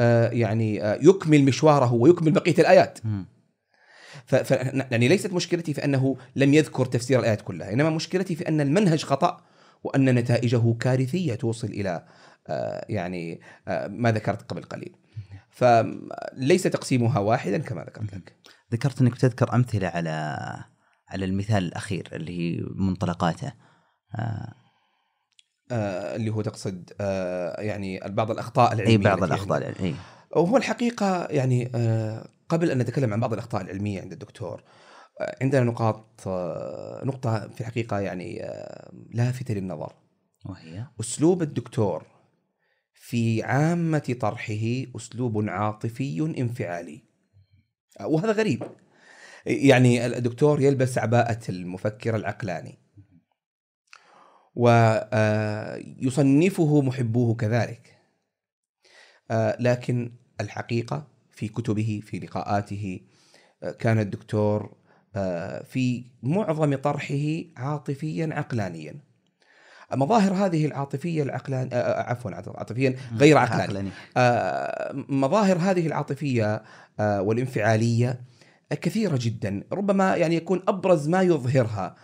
آه، 0.00 0.30
يعني 0.30 0.84
آه، 0.84 0.98
يكمل 1.02 1.44
مشواره 1.44 1.92
ويكمل 1.92 2.32
بقية 2.32 2.54
الآيات. 2.58 2.98
مم. 3.04 3.26
ف 4.26 4.34
ف 4.34 4.50
يعني 4.90 5.08
ليست 5.08 5.32
مشكلتي 5.32 5.74
في 5.74 5.84
أنه 5.84 6.16
لم 6.36 6.54
يذكر 6.54 6.86
تفسير 6.86 7.20
الآيات 7.20 7.40
كلها 7.40 7.72
إنما 7.72 7.90
مشكلتي 7.90 8.34
في 8.34 8.48
أن 8.48 8.60
المنهج 8.60 9.04
خطأ 9.04 9.40
وأن 9.84 10.14
نتائجه 10.14 10.74
كارثية 10.80 11.34
توصل 11.34 11.66
إلى 11.66 12.04
آه، 12.48 12.86
يعني 12.88 13.40
آه، 13.68 13.86
ما 13.86 14.12
ذكرت 14.12 14.42
قبل 14.42 14.62
قليل. 14.62 14.96
فليس 15.50 16.62
تقسيمها 16.62 17.18
واحدا 17.18 17.58
كما 17.58 17.84
ذكرت 17.84 18.14
لك. 18.14 18.36
ذكرت 18.72 19.00
أنك 19.00 19.12
بتذكر 19.12 19.54
أمثلة 19.54 19.88
على 19.88 20.36
على 21.08 21.24
المثال 21.24 21.64
الأخير 21.64 22.08
اللي 22.12 22.38
هي 22.38 22.64
منطلقاته. 22.74 23.52
آه، 24.14 24.54
آه، 25.70 26.16
اللي 26.16 26.30
هو 26.30 26.42
تقصد 26.42 26.92
آه، 27.00 27.60
يعني 27.60 28.00
بعض 28.06 28.30
الأخطاء 28.30 28.72
العلمية 28.72 28.92
أي 28.92 28.98
بعض 28.98 29.22
الأخطاء 29.22 29.74
أي. 29.80 29.94
وهو 30.30 30.56
الحقيقة 30.56 31.26
يعني 31.30 31.70
آه، 31.74 32.28
قبل 32.48 32.70
أن 32.70 32.78
نتكلم 32.78 33.12
عن 33.12 33.20
بعض 33.20 33.32
الأخطاء 33.32 33.62
العلمية 33.62 34.00
عند 34.00 34.12
الدكتور 34.12 34.62
آه، 35.20 35.36
عندنا 35.42 35.64
نقاط 35.64 36.28
آه، 36.28 37.02
نقطة 37.04 37.48
في 37.48 37.60
الحقيقة 37.60 38.00
يعني 38.00 38.44
آه، 38.44 38.92
لافته 39.10 39.54
للنظر. 39.54 39.92
وهي؟ 40.44 40.86
أسلوب 41.00 41.42
الدكتور 41.42 42.06
في 42.94 43.42
عامة 43.42 44.16
طرحه 44.20 44.84
أسلوب 44.96 45.48
عاطفي 45.48 46.34
انفعالي. 46.38 47.04
وهذا 48.00 48.32
غريب. 48.32 48.62
يعني 49.46 50.06
الدكتور 50.06 50.60
يلبس 50.60 50.98
عباءة 50.98 51.40
المفكر 51.48 52.16
العقلاني. 52.16 52.78
ويصنفه 54.54 56.02
محبوه 56.82 57.34
كذلك. 57.34 57.98
لكن 59.60 60.12
الحقيقة 60.40 61.13
في 61.36 61.48
كتبه 61.48 62.00
في 62.06 62.18
لقاءاته 62.18 63.00
آه، 63.62 63.70
كان 63.70 63.98
الدكتور 63.98 64.74
آه، 65.16 65.62
في 65.62 66.04
معظم 66.22 66.74
طرحه 66.74 67.14
عاطفيا 67.56 68.28
عقلانيا. 68.32 68.94
مظاهر 69.92 70.32
هذه 70.32 70.66
العاطفية 70.66 71.22
العقلان 71.22 71.68
آه، 71.72 72.02
عفوا 72.02 72.30
عاطفيا 72.34 72.96
غير 73.16 73.38
عقلاني. 73.38 73.90
مظاهر 75.08 75.56
هذه 75.58 75.86
العاطفية 75.86 76.62
والانفعالية 77.00 78.20
كثيرة 78.70 79.18
جدا. 79.20 79.62
ربما 79.72 80.16
يعني 80.16 80.36
يكون 80.36 80.62
أبرز 80.68 81.08
ما 81.08 81.22
يظهرها 81.22 81.94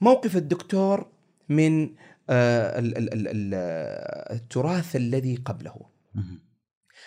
موقف 0.00 0.36
الدكتور 0.36 1.06
من 1.48 1.82
ال- 1.84 2.98
ال- 2.98 3.12
ال- 3.14 3.28
ال- 3.28 4.34
التراث 4.36 4.96
الذي 4.96 5.36
قبله. 5.36 5.76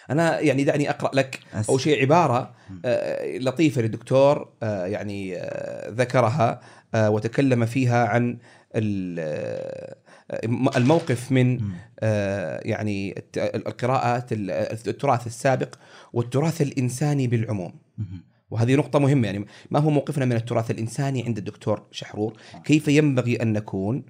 أنا 0.09 0.39
يعني 0.39 0.63
دعني 0.63 0.89
أقرأ 0.89 1.11
لك 1.15 1.39
أول 1.69 1.81
شيء 1.81 2.01
عبارة 2.01 2.53
آه، 2.85 3.37
لطيفة 3.37 3.81
للدكتور 3.81 4.49
آه، 4.63 4.85
يعني 4.85 5.35
آه، 5.37 5.89
ذكرها 5.89 6.61
وتكلم 6.95 7.65
فيها 7.65 8.05
عن 8.07 8.37
ال- 8.75 9.93
الموقف 10.77 11.31
من 11.31 11.59
يعني 12.65 13.23
القراءات 13.37 14.31
ال- 14.33 14.51
التراث 14.87 15.27
السابق 15.27 15.75
والتراث 16.13 16.61
الإنساني 16.61 17.27
بالعموم. 17.27 17.73
وهذه 18.51 18.75
نقطة 18.75 18.99
مهمة 18.99 19.25
يعني 19.27 19.45
ما 19.71 19.79
هو 19.79 19.89
موقفنا 19.89 20.25
من 20.25 20.35
التراث 20.35 20.71
الإنساني 20.71 21.23
عند 21.25 21.37
الدكتور 21.37 21.81
شحرور؟ 21.91 22.33
كيف 22.63 22.87
ينبغي 22.87 23.35
أن 23.41 23.53
نكون؟ 23.53 24.03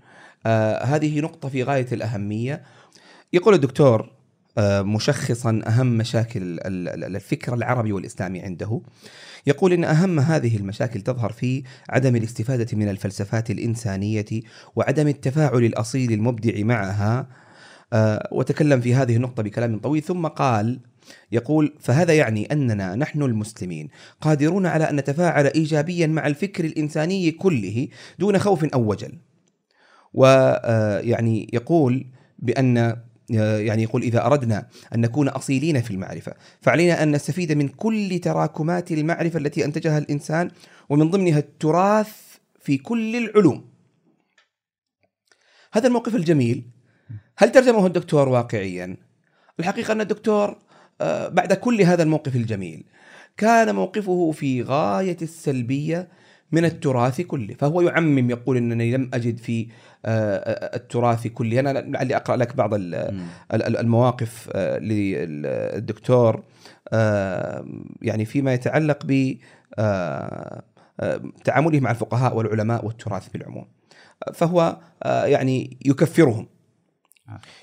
آه 0.45 0.83
هذه 0.83 1.19
نقطة 1.19 1.49
في 1.49 1.63
غاية 1.63 1.87
الأهمية. 1.91 2.63
يقول 3.33 3.53
الدكتور 3.53 4.11
مشخصا 4.59 5.61
أهم 5.67 5.97
مشاكل 5.97 6.41
ال- 6.41 6.87
ال- 6.89 7.15
الفكر 7.15 7.53
العربي 7.53 7.91
والإسلامي 7.91 8.41
عنده. 8.41 8.81
يقول 9.47 9.73
إن 9.73 9.83
أهم 9.83 10.19
هذه 10.19 10.57
المشاكل 10.57 11.01
تظهر 11.01 11.31
في 11.31 11.63
عدم 11.89 12.15
الاستفادة 12.15 12.77
من 12.77 12.89
الفلسفات 12.89 13.51
الإنسانية 13.51 14.25
وعدم 14.75 15.07
التفاعل 15.07 15.63
الأصيل 15.63 16.11
المبدع 16.11 16.63
معها. 16.63 17.27
آه 17.93 18.29
وتكلم 18.31 18.81
في 18.81 18.95
هذه 18.95 19.15
النقطة 19.15 19.43
بكلام 19.43 19.79
طويل. 19.79 20.03
ثم 20.03 20.27
قال 20.27 20.79
يقول 21.31 21.73
فهذا 21.79 22.13
يعني 22.13 22.45
أننا 22.51 22.95
نحن 22.95 23.21
المسلمين 23.23 23.89
قادرون 24.21 24.65
على 24.65 24.89
أن 24.89 24.95
نتفاعل 24.95 25.45
ايجابيا 25.45 26.07
مع 26.07 26.27
الفكر 26.27 26.65
الإنساني 26.65 27.31
كله 27.31 27.87
دون 28.19 28.39
خوف 28.39 28.63
أو 28.63 28.89
وجل. 28.89 29.13
ويعني 30.13 31.49
يقول 31.53 32.05
بأن 32.39 32.77
آه، 32.77 32.97
يعني 33.33 33.83
يقول 33.83 34.01
إذا 34.01 34.25
أردنا 34.25 34.67
أن 34.95 35.01
نكون 35.01 35.27
أصيلين 35.27 35.81
في 35.81 35.91
المعرفة 35.91 36.33
فعلينا 36.61 37.03
أن 37.03 37.11
نستفيد 37.11 37.51
من 37.51 37.67
كل 37.67 38.19
تراكمات 38.19 38.91
المعرفة 38.91 39.39
التي 39.39 39.65
أنتجها 39.65 39.97
الإنسان 39.97 40.51
ومن 40.89 41.09
ضمنها 41.09 41.39
التراث 41.39 42.11
في 42.59 42.77
كل 42.77 43.15
العلوم. 43.15 43.69
هذا 45.73 45.87
الموقف 45.87 46.15
الجميل 46.15 46.63
هل 47.37 47.51
ترجمه 47.51 47.87
الدكتور 47.87 48.29
واقعيا؟ 48.29 48.97
الحقيقة 49.59 49.91
أن 49.91 50.01
الدكتور 50.01 50.57
آه، 51.01 51.27
بعد 51.27 51.53
كل 51.53 51.81
هذا 51.81 52.03
الموقف 52.03 52.35
الجميل 52.35 52.83
كان 53.37 53.75
موقفه 53.75 54.31
في 54.31 54.61
غاية 54.61 55.17
السلبية 55.21 56.07
من 56.51 56.65
التراث 56.65 57.21
كله. 57.21 57.53
فهو 57.53 57.81
يعمم 57.81 58.29
يقول 58.29 58.57
إنني 58.57 58.91
لم 58.91 59.09
أجد 59.13 59.37
في 59.37 59.67
آه، 60.05 60.37
آه، 60.37 60.75
التراث 60.75 61.27
كله. 61.27 61.59
أنا 61.59 61.69
لعلي 61.69 62.15
أقرأ 62.15 62.35
لك 62.35 62.55
بعض 62.55 62.71
المواقف 63.53 64.49
آه، 64.53 64.79
للدكتور 64.79 66.43
يعني 68.01 68.25
فيما 68.25 68.53
يتعلق 68.53 68.99
ب 69.05 69.33
تعامله 71.43 71.79
مع 71.79 71.91
الفقهاء 71.91 72.35
والعلماء 72.35 72.85
والتراث 72.85 73.27
بالعموم. 73.29 73.65
فهو 74.33 74.77
يعني 75.05 75.77
يكفرهم. 75.85 76.47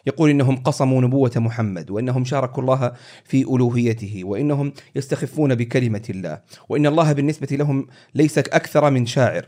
يقول 0.07 0.31
إنهم 0.31 0.57
قصموا 0.57 1.03
نبوة 1.03 1.33
محمد 1.37 1.91
وإنهم 1.91 2.25
شاركوا 2.25 2.63
الله 2.63 2.93
في 3.25 3.43
ألوهيته 3.43 4.25
وإنهم 4.25 4.73
يستخفون 4.97 5.55
بكلمة 5.55 6.05
الله 6.11 6.41
وإن 6.69 6.87
الله 6.87 7.13
بالنسبة 7.13 7.57
لهم 7.57 7.87
ليس 8.15 8.39
أكثر 8.39 8.91
من 8.91 9.07
شاعر. 9.07 9.47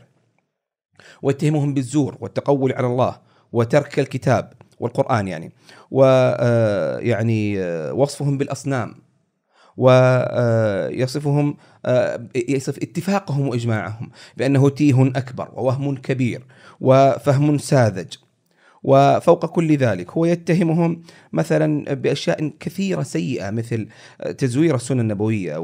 ويتهمهم 1.21 1.73
بالزور 1.73 2.17
والتقول 2.19 2.73
على 2.73 2.87
الله 2.87 3.17
وترك 3.51 3.99
الكتاب 3.99 4.53
والقرآن 4.79 5.27
يعني 5.27 5.51
ويعني 5.91 7.59
وصفهم 7.91 8.37
بالأصنام 8.37 8.95
ويصفهم 9.77 11.57
يصف 12.35 12.77
اتفاقهم 12.77 13.47
وإجماعهم 13.47 14.11
بأنه 14.37 14.69
تيه 14.69 15.07
أكبر 15.07 15.49
ووهم 15.53 15.95
كبير 15.95 16.45
وفهم 16.81 17.57
ساذج. 17.57 18.13
وفوق 18.83 19.45
كل 19.45 19.77
ذلك. 19.77 20.11
هو 20.11 20.25
يتهمهم 20.25 21.01
مثلا 21.33 21.93
بأشياء 21.93 22.51
كثيرة 22.59 23.03
سيئة 23.03 23.49
مثل 23.49 23.87
تزوير 24.37 24.75
السنة 24.75 25.01
النبوية 25.01 25.57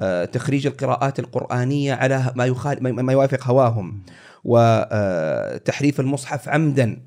وتخريج 0.00 0.66
القراءات 0.66 1.18
القرآنية 1.18 1.94
على 1.94 2.32
ما 2.36 2.46
يخالف 2.46 2.80
ما 2.80 3.12
يوافق 3.12 3.46
هواهم 3.46 4.02
وتحريف 4.44 6.00
المصحف 6.00 6.48
عمدا 6.48 7.00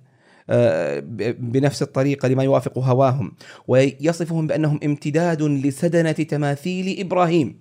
آه، 0.49 0.99
بنفس 1.39 1.81
الطريقة 1.81 2.27
لما 2.27 2.43
يوافق 2.43 2.77
هواهم. 2.77 3.31
ويصفهم 3.67 4.47
بأنهم 4.47 4.79
امتداد 4.83 5.41
لسدنة 5.41 6.11
تماثيل 6.11 6.99
إبراهيم 6.99 7.59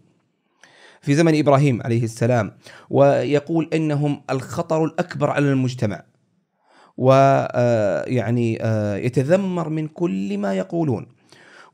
في 1.01 1.15
زمن 1.15 1.39
إبراهيم 1.39 1.83
عليه 1.83 2.05
السلام. 2.05 2.53
ويقول 2.91 3.71
إنهم 3.75 4.23
الخطر 4.31 4.85
الأكبر 4.85 5.31
على 5.31 5.53
المجتمع. 5.53 6.03
ويعني 6.99 8.59
يتذمر 9.07 9.69
من 9.69 9.89
كل 9.89 10.39
ما 10.39 10.55
يقولون 10.55 11.07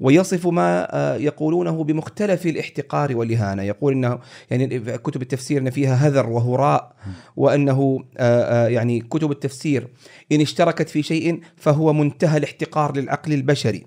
ويصف 0.03 0.47
ما 0.47 0.97
آه، 0.97 1.16
يقولونه 1.16 1.85
بمختلف 1.85 2.47
الاحتقار 2.47 3.16
والإهانة، 3.16 3.62
يقول 3.62 3.93
إنه 3.93 4.19
يعني 4.51 4.81
كتب 4.81 5.23
التفسير 5.23 5.61
إن 5.61 5.70
فيها 5.70 5.94
هذر 5.94 6.28
وهراء 6.28 6.93
وأنه 7.36 8.05
آه، 8.19 8.66
آه، 8.66 8.69
يعني 8.69 9.01
كتب 9.01 9.31
التفسير 9.31 9.89
إن 10.32 10.40
اشتركت 10.40 10.89
في 10.89 11.03
شيء 11.03 11.40
فهو 11.57 11.93
منتهى 11.93 12.39
الاحتقار 12.39 12.97
للعقل 12.97 13.32
البشري. 13.32 13.86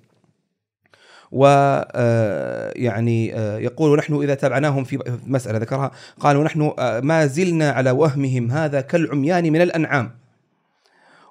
و 1.31 1.45
آه، 1.47 2.73
يعني 2.75 3.35
آه، 3.35 3.57
يقول 3.57 3.97
نحن 3.97 4.21
إذا 4.21 4.33
تابعناهم 4.35 4.83
في 4.83 5.19
مسألة 5.27 5.57
ذكرها 5.57 5.91
قالوا 6.19 6.43
نحن 6.43 6.73
آه، 6.79 6.99
ما 6.99 7.25
زلنا 7.25 7.71
على 7.71 7.91
وهمهم 7.91 8.51
هذا 8.51 8.81
كالعميان 8.81 9.43
من 9.53 9.61
الأنعام. 9.61 10.24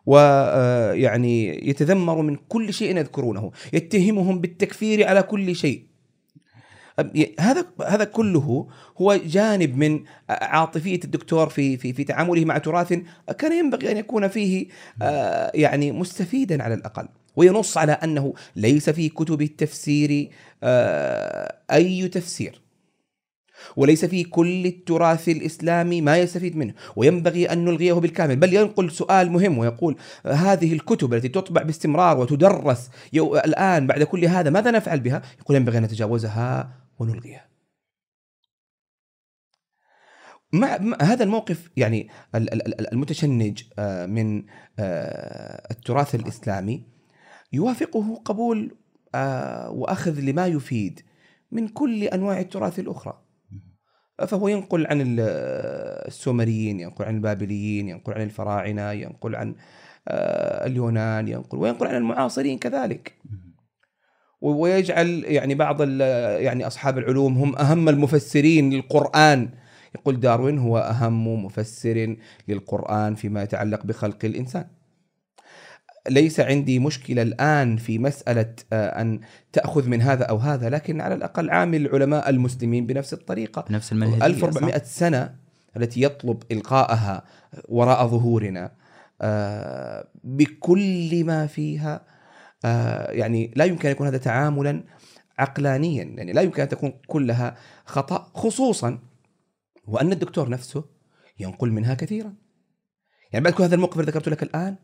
ويعني 0.06 1.68
يتذمر 1.68 2.22
من 2.22 2.36
كل 2.48 2.72
شيء 2.72 2.97
يذكرونه 2.97 3.51
يتهمهم 3.72 4.40
بالتكفير 4.40 5.09
على 5.09 5.22
كل 5.22 5.56
شيء. 5.56 5.85
هذا 7.40 7.66
هذا 7.86 8.05
كله 8.05 8.68
هو 9.01 9.14
جانب 9.26 9.76
من 9.76 10.05
عاطفية 10.28 11.01
الدكتور 11.05 11.48
في 11.48 11.76
في 11.76 11.93
في 11.93 12.05
تعامله 12.05 12.44
مع 12.44 12.59
تراث 12.59 12.93
كان 13.39 13.52
ينبغي 13.52 13.90
أن 13.93 13.97
يكون 13.97 14.28
فيه 14.28 14.66
آه، 15.02 15.52
يعني 15.55 15.93
مستفيدا 15.93 16.62
على 16.62 16.74
الأقل. 16.74 17.09
وينص 17.36 17.78
على 17.78 17.93
أنه 17.93 18.35
ليس 18.56 18.90
في 18.90 19.09
كتب 19.09 19.43
التفسير 19.43 20.31
آه، 20.62 21.56
أي 21.70 22.09
تفسير. 22.09 22.63
وليس 23.76 24.04
في 24.04 24.24
كل 24.24 24.66
التراث 24.66 25.28
الإسلامي 25.28 26.00
ما 26.00 26.18
يستفيد 26.18 26.56
منه 26.56 26.74
وينبغي 26.96 27.52
أن 27.52 27.64
نلغيه 27.64 27.92
بالكامل 27.92 28.36
بل 28.36 28.54
ينقل 28.54 28.90
سؤال 28.90 29.30
مهم 29.30 29.58
ويقول 29.58 29.96
هذه 30.26 30.72
الكتب 30.72 31.14
التي 31.14 31.28
تطبع 31.28 31.62
باستمرار 31.62 32.18
وتدرس 32.18 32.90
الآن 33.14 33.86
بعد 33.86 34.02
كل 34.02 34.24
هذا 34.24 34.50
ماذا 34.50 34.70
نفعل 34.70 35.00
بها؟ 35.00 35.22
يقول 35.40 35.56
ينبغي 35.56 35.78
أن 35.78 35.82
نتجاوزها 35.82 36.70
ونلغيها. 36.98 37.54
مع 40.52 40.78
هذا 41.02 41.24
الموقف 41.24 41.70
يعني 41.76 42.08
المتشنج 42.92 43.62
آه، 43.78 44.06
من 44.06 44.44
آه، 44.78 45.68
التراث 45.70 46.14
الإسلامي 46.14 46.84
يوافقه 47.52 48.22
قبول 48.24 48.76
آه، 49.14 49.70
وأخذ 49.70 50.20
لما 50.20 50.46
يفيد 50.46 51.00
من 51.52 51.68
كل 51.68 52.02
أنواع 52.02 52.40
التراث 52.40 52.78
الأخرى. 52.78 53.23
فهو 54.18 54.48
ينقل 54.48 54.86
عن 54.86 55.16
السومريين 55.18 56.80
ينقل 56.80 57.04
عن 57.04 57.14
البابليين 57.14 57.88
ينقل 57.88 58.12
عن 58.12 58.22
الفراعنة 58.22 58.92
ينقل 58.92 59.36
عن 59.36 59.54
آه، 60.08 60.66
اليونان 60.66 61.28
ينقل 61.28 61.58
وينقل 61.58 61.86
عن 61.86 61.96
المعاصرين 61.96 62.58
كذلك. 62.58 63.14
ويجعل 64.40 65.24
يعني 65.26 65.54
بعض 65.54 65.82
يعني 66.40 66.66
أصحاب 66.66 66.98
العلوم 66.98 67.38
هم 67.38 67.56
أهم 67.56 67.88
المفسرين 67.88 68.70
للقرآن. 68.70 69.48
يقول 69.94 70.20
داروين 70.20 70.58
هو 70.58 70.78
أهم 70.78 71.44
مفسر 71.44 72.16
للقرآن 72.48 73.14
فيما 73.14 73.42
يتعلق 73.42 73.86
بخلق 73.86 74.24
الإنسان. 74.24 74.66
ليس 76.09 76.40
عندي 76.40 76.78
مشكلة 76.78 77.22
الآن 77.22 77.76
في 77.76 77.98
مسألة 77.98 78.55
آه، 78.72 79.01
أن 79.01 79.20
تأخذ 79.52 79.89
من 79.89 80.02
هذا 80.02 80.24
أو 80.24 80.36
هذا 80.36 80.70
لكن 80.70 81.01
على 81.01 81.14
الأقل 81.14 81.51
عامل 81.51 81.86
العلماء 81.86 82.31
المسلمين 82.31 82.86
بنفس 82.86 83.12
الطريقة 83.12 83.64
نفس 83.70 83.93
المنهجية 83.93 84.26
1400 84.26 84.78
صح؟ 84.78 84.85
سنة 84.85 85.35
التي 85.76 86.02
يطلب 86.02 86.43
إلقاءها 86.52 87.24
وراء 87.68 88.06
ظهورنا 88.06 88.72
آه، 89.22 90.09
بكل 90.24 91.24
ما 91.24 91.47
فيها 91.47 92.01
آه، 92.64 93.10
يعني 93.10 93.52
لا 93.56 93.64
يمكن 93.64 93.89
أن 93.89 93.93
يكون 93.93 94.06
هذا 94.06 94.18
تعاملا 94.18 94.85
عقلانيا 95.39 96.05
يعني 96.05 96.32
لا 96.32 96.43
يمكن 96.43 96.62
أن 96.62 96.68
تكون 96.68 96.93
كلها 97.06 97.56
خطأ 97.85 98.31
خصوصا 98.35 98.98
وأن 99.86 100.12
الدكتور 100.12 100.48
نفسه 100.48 100.85
ينقل 101.40 101.70
منها 101.72 101.94
كثيرا 101.94 102.35
يعني 103.32 103.44
بعد 103.44 103.52
كل 103.52 103.62
هذا 103.62 103.74
الموقف 103.74 104.01
اللي 104.01 104.10
ذكرت 104.10 104.28
لك 104.28 104.43
الآن 104.43 104.76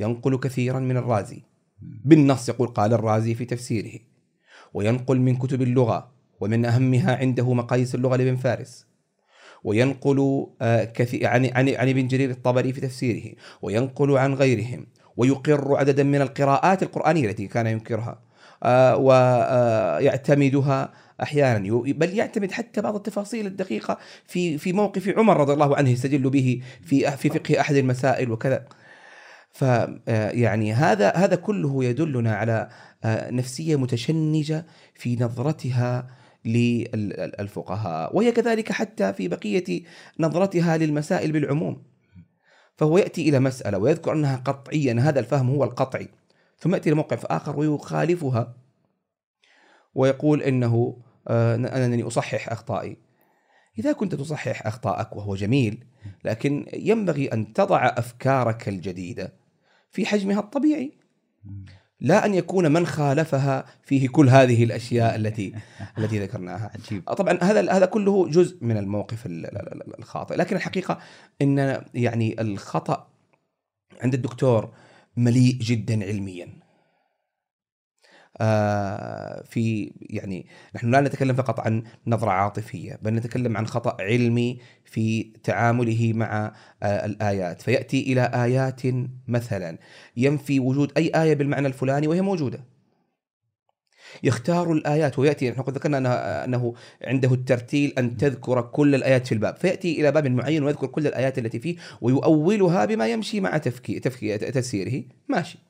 ينقل 0.00 0.38
كثيرا 0.38 0.80
من 0.80 0.96
الرازي. 0.96 1.42
بالنص 1.80 2.48
يقول 2.48 2.68
قال 2.68 2.92
الرازي 2.92 3.34
في 3.34 3.44
تفسيره. 3.44 4.00
وينقل 4.74 5.20
من 5.20 5.36
كتب 5.36 5.62
اللغة 5.62 6.10
ومن 6.40 6.64
أهمها 6.64 7.16
عنده 7.16 7.54
مقاييس 7.54 7.94
اللغة 7.94 8.16
لابن 8.16 8.36
فارس. 8.36 8.86
وينقل 9.64 10.46
آه، 10.62 10.84
كثير 10.84 11.26
عن 11.26 11.44
عن 11.46 11.68
عن 11.68 11.88
ابن 11.88 12.08
جرير 12.08 12.30
الطبري 12.30 12.72
في 12.72 12.80
تفسيره. 12.80 13.34
وينقل 13.62 14.18
عن 14.18 14.34
غيرهم. 14.34 14.86
ويقر 15.16 15.76
عددا 15.76 16.02
من 16.02 16.20
القراءات 16.20 16.82
القرآنية 16.82 17.30
التي 17.30 17.46
كان 17.46 17.66
ينكرها. 17.66 18.20
آه، 18.62 18.96
ويعتمدها 18.96 20.82
آه، 20.82 21.22
أحيانا. 21.22 21.82
بل 21.82 22.14
يعتمد 22.14 22.52
حتى 22.52 22.80
بعض 22.80 22.94
التفاصيل 22.94 23.46
الدقيقة 23.46 23.98
في 24.26 24.58
في 24.58 24.72
موقف 24.72 25.18
عمر 25.18 25.36
رضي 25.36 25.52
الله 25.52 25.76
عنه 25.76 25.90
يستدل 25.90 26.30
به 26.30 26.62
في 26.82 27.16
في 27.16 27.28
فقه 27.28 27.60
أحد 27.60 27.74
المسائل 27.74 28.30
وكذا. 28.30 28.66
ف 29.56 29.64
آه، 29.64 30.30
يعني 30.30 30.72
هذا 30.72 31.10
هذا 31.10 31.36
كله 31.36 31.84
يدلنا 31.84 32.34
على 32.34 32.68
آه، 33.04 33.30
نفسية 33.30 33.76
متشنجة 33.76 34.66
في 34.94 35.16
نظرتها 35.16 36.10
للفقهاء 36.44 38.16
وهي 38.16 38.32
كذلك 38.32 38.72
حتى 38.72 39.12
في 39.12 39.28
بقية 39.28 39.82
نظرتها 40.20 40.76
للمسائل 40.76 41.32
بالعموم. 41.32 41.82
فهو 42.76 42.98
يأتي 42.98 43.28
إلى 43.28 43.40
مسألة 43.40 43.78
ويذكر 43.78 44.12
أنها 44.12 44.36
قطعيا 44.36 44.96
هذا 45.00 45.20
الفهم 45.20 45.50
هو 45.50 45.64
القطعي. 45.64 46.08
ثم 46.58 46.74
يأتي 46.74 46.88
إلى 46.88 46.96
موقف 46.96 47.26
آخر 47.26 47.58
ويخالفها 47.58 48.54
ويقول 49.94 50.42
إنه 50.42 50.96
آه، 51.28 51.54
أنني 51.54 52.02
أصحح 52.02 52.48
أخطائي. 52.52 52.96
إذا 53.78 53.92
كنت 53.92 54.14
تصحح 54.14 54.66
اخطائك 54.66 55.16
وهو 55.16 55.34
جميل 55.34 55.84
لكن 56.24 56.66
ينبغي 56.72 57.26
أن 57.26 57.52
تضع 57.52 57.86
أفكارك 57.86 58.68
الجديدة. 58.68 59.45
في 59.90 60.06
حجمها 60.06 60.40
الطبيعي. 60.40 60.92
لا 62.00 62.26
أن 62.26 62.34
يكون 62.34 62.72
من 62.72 62.86
خالفها 62.86 63.66
فيه 63.82 64.08
كل 64.08 64.28
هذه 64.28 64.64
الأشياء 64.64 65.16
التي 65.16 65.54
التي 65.98 66.18
ذكرناها. 66.18 66.70
عجيب. 66.74 67.02
طبعا 67.02 67.38
هذا 67.42 67.72
هذا 67.72 67.86
كله 67.86 68.28
جزء 68.28 68.58
من 68.60 68.76
الموقف 68.76 69.22
الخاطئ. 69.98 70.36
لكن 70.36 70.56
الحقيقة 70.56 70.98
إن 71.42 71.84
يعني 71.94 72.40
الخطأ 72.40 73.08
عند 74.00 74.14
الدكتور 74.14 74.72
مليء 75.16 75.58
جدا 75.60 76.04
علميا. 76.04 76.48
في 79.44 79.92
يعني 80.00 80.46
نحن 80.74 80.90
لا 80.90 81.00
نتكلم 81.00 81.36
فقط 81.36 81.60
عن 81.60 81.82
نظرة 82.06 82.30
عاطفية 82.30 82.98
بل 83.02 83.14
نتكلم 83.14 83.56
عن 83.56 83.66
خطأ 83.66 83.96
علمي 84.02 84.58
في 84.84 85.32
تعامله 85.44 86.12
مع 86.12 86.52
آه، 86.82 87.06
الآيات. 87.06 87.62
فيأتي 87.62 88.12
إلى 88.12 88.30
آيات 88.34 88.82
مثلا. 89.28 89.78
ينفي 90.16 90.60
وجود 90.60 90.92
أي 90.96 91.12
آية 91.14 91.34
بالمعنى 91.34 91.66
الفلاني 91.66 92.08
وهي 92.08 92.20
موجودة. 92.20 92.64
يختار 94.22 94.72
الآيات 94.72 95.18
ويأتي 95.18 95.50
نحن 95.50 95.62
قد 95.62 95.74
ذكرنا 95.74 96.44
أنه 96.44 96.74
عنده 97.04 97.34
الترتيل 97.34 97.92
أن 97.98 98.16
تذكر 98.16 98.60
كل 98.60 98.94
الآيات 98.94 99.26
في 99.26 99.32
الباب. 99.32 99.56
فيأتي 99.56 100.00
إلى 100.00 100.12
باب 100.12 100.26
معين 100.26 100.62
ويذكر 100.62 100.86
كل 100.86 101.06
الآيات 101.06 101.38
التي 101.38 101.58
فيه 101.58 101.76
ويؤولها 102.00 102.84
بما 102.84 103.08
يمشي 103.08 103.40
مع 103.40 103.58
تفكير 103.58 104.00
تفسيره 104.36 105.04
ماشي. 105.28 105.65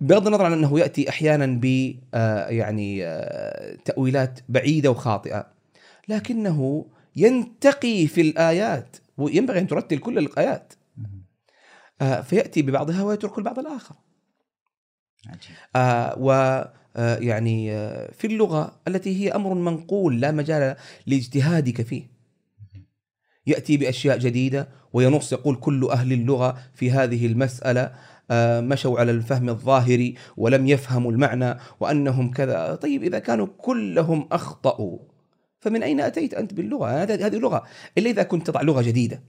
بغض 0.00 0.26
النظر 0.26 0.44
عن 0.44 0.52
أنه 0.52 0.80
يأتي 0.80 1.08
أحيانا 1.08 1.46
ب 1.46 1.94
آه، 2.14 2.48
يعني 2.48 3.06
آه، 3.06 3.76
تأويلات 3.84 4.40
بعيدة 4.48 4.90
وخاطئة 4.90 5.46
لكنه 6.08 6.86
ينتقي 7.16 8.06
في 8.06 8.20
الآيات 8.20 8.96
وينبغي 9.16 9.58
أن 9.58 9.66
ترتل 9.66 9.98
كل 9.98 10.18
الآيات. 10.18 10.72
آه، 12.00 12.20
فيأتي 12.20 12.62
ببعضها 12.62 13.02
ويترك 13.02 13.38
البعض 13.38 13.58
الآخر. 13.58 13.94
و 16.18 16.62
يعني 16.96 17.70
في 18.12 18.26
اللغة 18.26 18.80
التي 18.88 19.24
هي 19.24 19.30
أمر 19.32 19.54
منقول 19.54 20.20
لا 20.20 20.30
مجال 20.30 20.76
لاجتهادك 21.06 21.82
فيه. 21.82 22.14
يأتي 23.46 23.76
بأشياء 23.76 24.18
جديدة 24.18 24.68
وينص 24.92 25.32
يقول 25.32 25.56
كل 25.56 25.88
أهل 25.90 26.12
اللغة 26.12 26.58
في 26.74 26.90
هذه 26.90 27.26
المسألة 27.26 27.92
مشوا 28.60 29.00
على 29.00 29.10
الفهم 29.10 29.48
الظاهري 29.48 30.14
ولم 30.36 30.66
يفهموا 30.66 31.12
المعنى 31.12 31.58
وأنهم 31.80 32.30
كذا. 32.30 32.74
طيب 32.74 33.02
إذا 33.02 33.18
كانوا 33.18 33.46
كلهم 33.58 34.28
أخطأوا 34.32 34.98
فمن 35.60 35.82
أين 35.82 36.00
أتيت 36.00 36.34
أنت 36.34 36.54
باللغة؟ 36.54 37.04
هذه 37.04 37.36
لغة. 37.38 37.64
إلا 37.98 38.10
إذا 38.10 38.22
كنت 38.22 38.46
تضع 38.46 38.62
لغة 38.62 38.82
جديدة. 38.82 39.22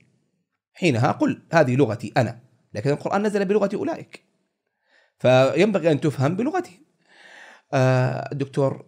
حينها 0.73 1.11
قل 1.11 1.41
هذه 1.53 1.75
لغتي 1.75 2.13
أنا 2.17 2.39
لكن 2.73 2.89
القرآن 2.89 3.23
نزل 3.25 3.45
بلغه 3.45 3.69
أولئك. 3.73 4.23
فينبغي 5.19 5.91
أن 5.91 6.01
تفهم 6.01 6.35
بلغتهم 6.35 6.85
آه، 7.73 8.29
الدكتور 8.31 8.85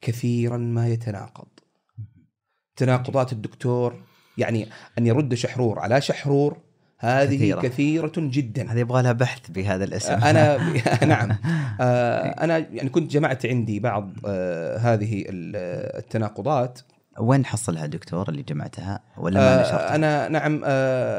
كثيرا 0.00 0.56
ما 0.56 0.88
يتناقض. 0.88 1.48
تناقضات 2.76 3.32
الدكتور 3.32 4.02
يعني 4.38 4.68
أن 4.98 5.06
يرد 5.06 5.34
شحرور 5.34 5.78
على 5.78 6.00
شحرور 6.00 6.65
هذه 6.98 7.36
كثيرة, 7.36 7.60
كثيرة 7.60 8.12
جدا. 8.16 8.72
هذه 8.72 8.78
يبغى 8.78 9.02
لها 9.02 9.12
بحث 9.12 9.50
بهذا 9.50 9.84
الاسم. 9.84 10.12
أنا 10.12 10.58
نعم. 11.04 11.36
آه، 11.80 12.22
أنا 12.22 12.58
يعني 12.58 12.88
كنت 12.88 13.10
جمعت 13.10 13.46
عندي 13.46 13.80
بعض 13.80 14.10
آه، 14.26 14.78
هذه 14.78 15.24
التناقضات. 15.28 16.80
وين 17.18 17.44
حصلها 17.44 17.86
دكتور 17.86 18.28
اللي 18.28 18.42
جمعتها؟ 18.42 19.00
ولا 19.18 19.40
ما 19.40 19.58
آه، 19.58 19.62
نشرتها؟ 19.62 19.94
أنا 19.94 20.28
نعم 20.28 20.62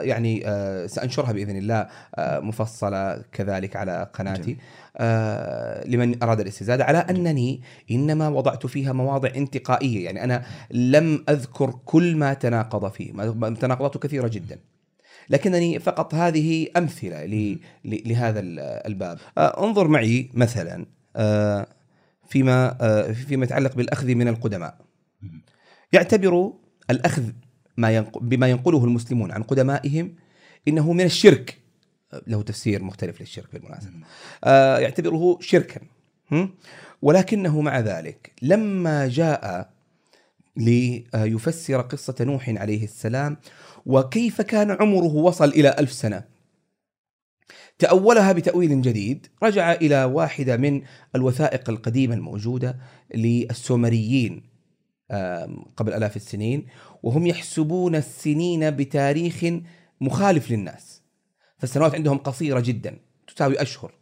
يعني 0.05 0.41
سأنشرها 0.87 1.31
بإذن 1.31 1.57
الله 1.57 1.87
مفصلة 2.19 3.23
كذلك 3.31 3.75
على 3.75 4.09
قناتي. 4.13 4.57
لمن 5.85 6.23
أراد 6.23 6.39
الاستزادة 6.39 6.83
على 6.83 6.97
أنني 6.97 7.61
إنما 7.91 8.29
وضعت 8.29 8.65
فيها 8.65 8.93
مواضع 8.93 9.29
انتقائية. 9.35 10.05
يعني 10.05 10.23
أنا 10.23 10.43
لم 10.71 11.25
أذكر 11.29 11.71
كل 11.85 12.15
ما 12.15 12.33
تناقض 12.33 12.91
فيه. 12.91 13.11
تناقضات 13.53 13.97
كثيرة 13.97 14.27
جدا. 14.27 14.59
لكنني 15.29 15.79
فقط 15.79 16.15
هذه 16.15 16.67
أمثلة 16.77 17.25
لهذا 17.85 18.39
الباب. 18.87 19.19
آه، 19.37 19.63
انظر 19.65 19.87
معي 19.87 20.29
مثلا 20.33 20.85
آه، 21.15 21.67
فيما 22.29 22.77
آه، 22.81 23.11
فيما 23.11 23.45
يتعلق 23.45 23.75
بالأخذ 23.75 24.07
من 24.15 24.27
القدماء. 24.27 24.77
يعتبر 25.93 26.53
الأخذ 26.89 27.23
ما. 27.77 27.99
بما 28.21 28.47
ينقله 28.47 28.85
المسلمون 28.85 29.31
عن 29.31 29.43
قدمائهم 29.43 30.15
إنه 30.67 30.93
من 30.93 31.05
الشرك. 31.05 31.57
له 32.27 32.41
تفسير 32.41 32.83
مختلف 32.83 33.21
للشرك 33.21 33.53
بالمناسبة. 33.53 33.93
آه 34.43 34.79
يعتبره 34.79 35.37
شركا؟ 35.41 35.81
ولكنه 37.01 37.61
مع 37.61 37.79
ذلك 37.79 38.31
لما 38.41 39.07
جاء 39.07 39.69
ليفسر 40.57 41.81
قصة 41.81 42.15
نوح 42.21 42.49
عليه 42.49 42.83
السلام 42.83 43.37
وكيف 43.87 44.41
كان 44.41 44.71
عمره 44.71 45.15
وصل 45.15 45.49
إلى 45.49 45.75
ألف 45.79 45.91
سنة. 45.91 46.23
تأولها 47.79 48.31
بتأويل 48.31 48.81
جديد 48.81 49.27
رجع 49.43 49.71
إلى 49.71 50.03
واحدة 50.03 50.57
من 50.57 50.81
الوثائق 51.15 51.69
القديمة 51.69 52.15
الموجودة 52.15 52.77
للسومريين 53.15 54.43
قبل 55.77 55.93
آلاف 55.93 56.15
السنين 56.15 56.67
وهم 57.03 57.27
يحسبون 57.27 57.95
السنين 57.95 58.71
بتاريخ 58.71 59.45
مخالف 60.01 60.51
للناس. 60.51 61.01
فالسنوات 61.57 61.95
عندهم 61.95 62.17
قصيرة 62.17 62.59
جدا 62.59 62.99
تساوي 63.35 63.61
أشهر. 63.61 63.93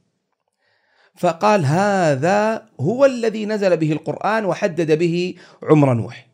فقال 1.16 1.66
هذا 1.66 2.70
هو 2.80 3.06
الذي 3.06 3.46
نزل 3.46 3.78
به 3.78 3.92
القرآن 3.92 4.46
وحدد 4.46 5.00
به 5.00 5.36
عمر 5.64 5.94
نوح. 5.94 6.25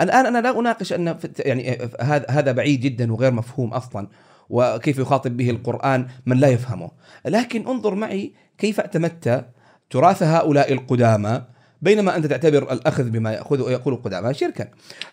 الآن 0.00 0.26
أنا 0.26 0.38
لا 0.38 0.60
أناقش 0.60 0.92
أن 0.92 1.18
يعني 1.38 1.78
هذا 2.00 2.26
هذا 2.30 2.52
بعيد 2.52 2.80
جدا 2.80 3.12
وغير 3.12 3.30
مفهوم 3.30 3.74
أصلا 3.74 4.08
وكيف 4.50 4.98
يخاطب 4.98 5.36
به 5.36 5.50
القرآن 5.50 6.06
من 6.26 6.36
لا 6.36 6.48
يفهمه. 6.48 6.90
لكن 7.26 7.66
انظر 7.68 7.94
معي 7.94 8.32
كيف 8.58 8.80
اعتمدت 8.80 9.46
تراث 9.90 10.22
هؤلاء 10.22 10.72
القدامى 10.72 11.42
بينما 11.82 12.16
أنت 12.16 12.26
تعتبر 12.26 12.72
الأخذ 12.72 13.10
بما 13.10 13.32
يأخذ 13.32 13.70
يقول 13.70 13.94
القدامى 13.94 14.34
شركا. 14.34 14.68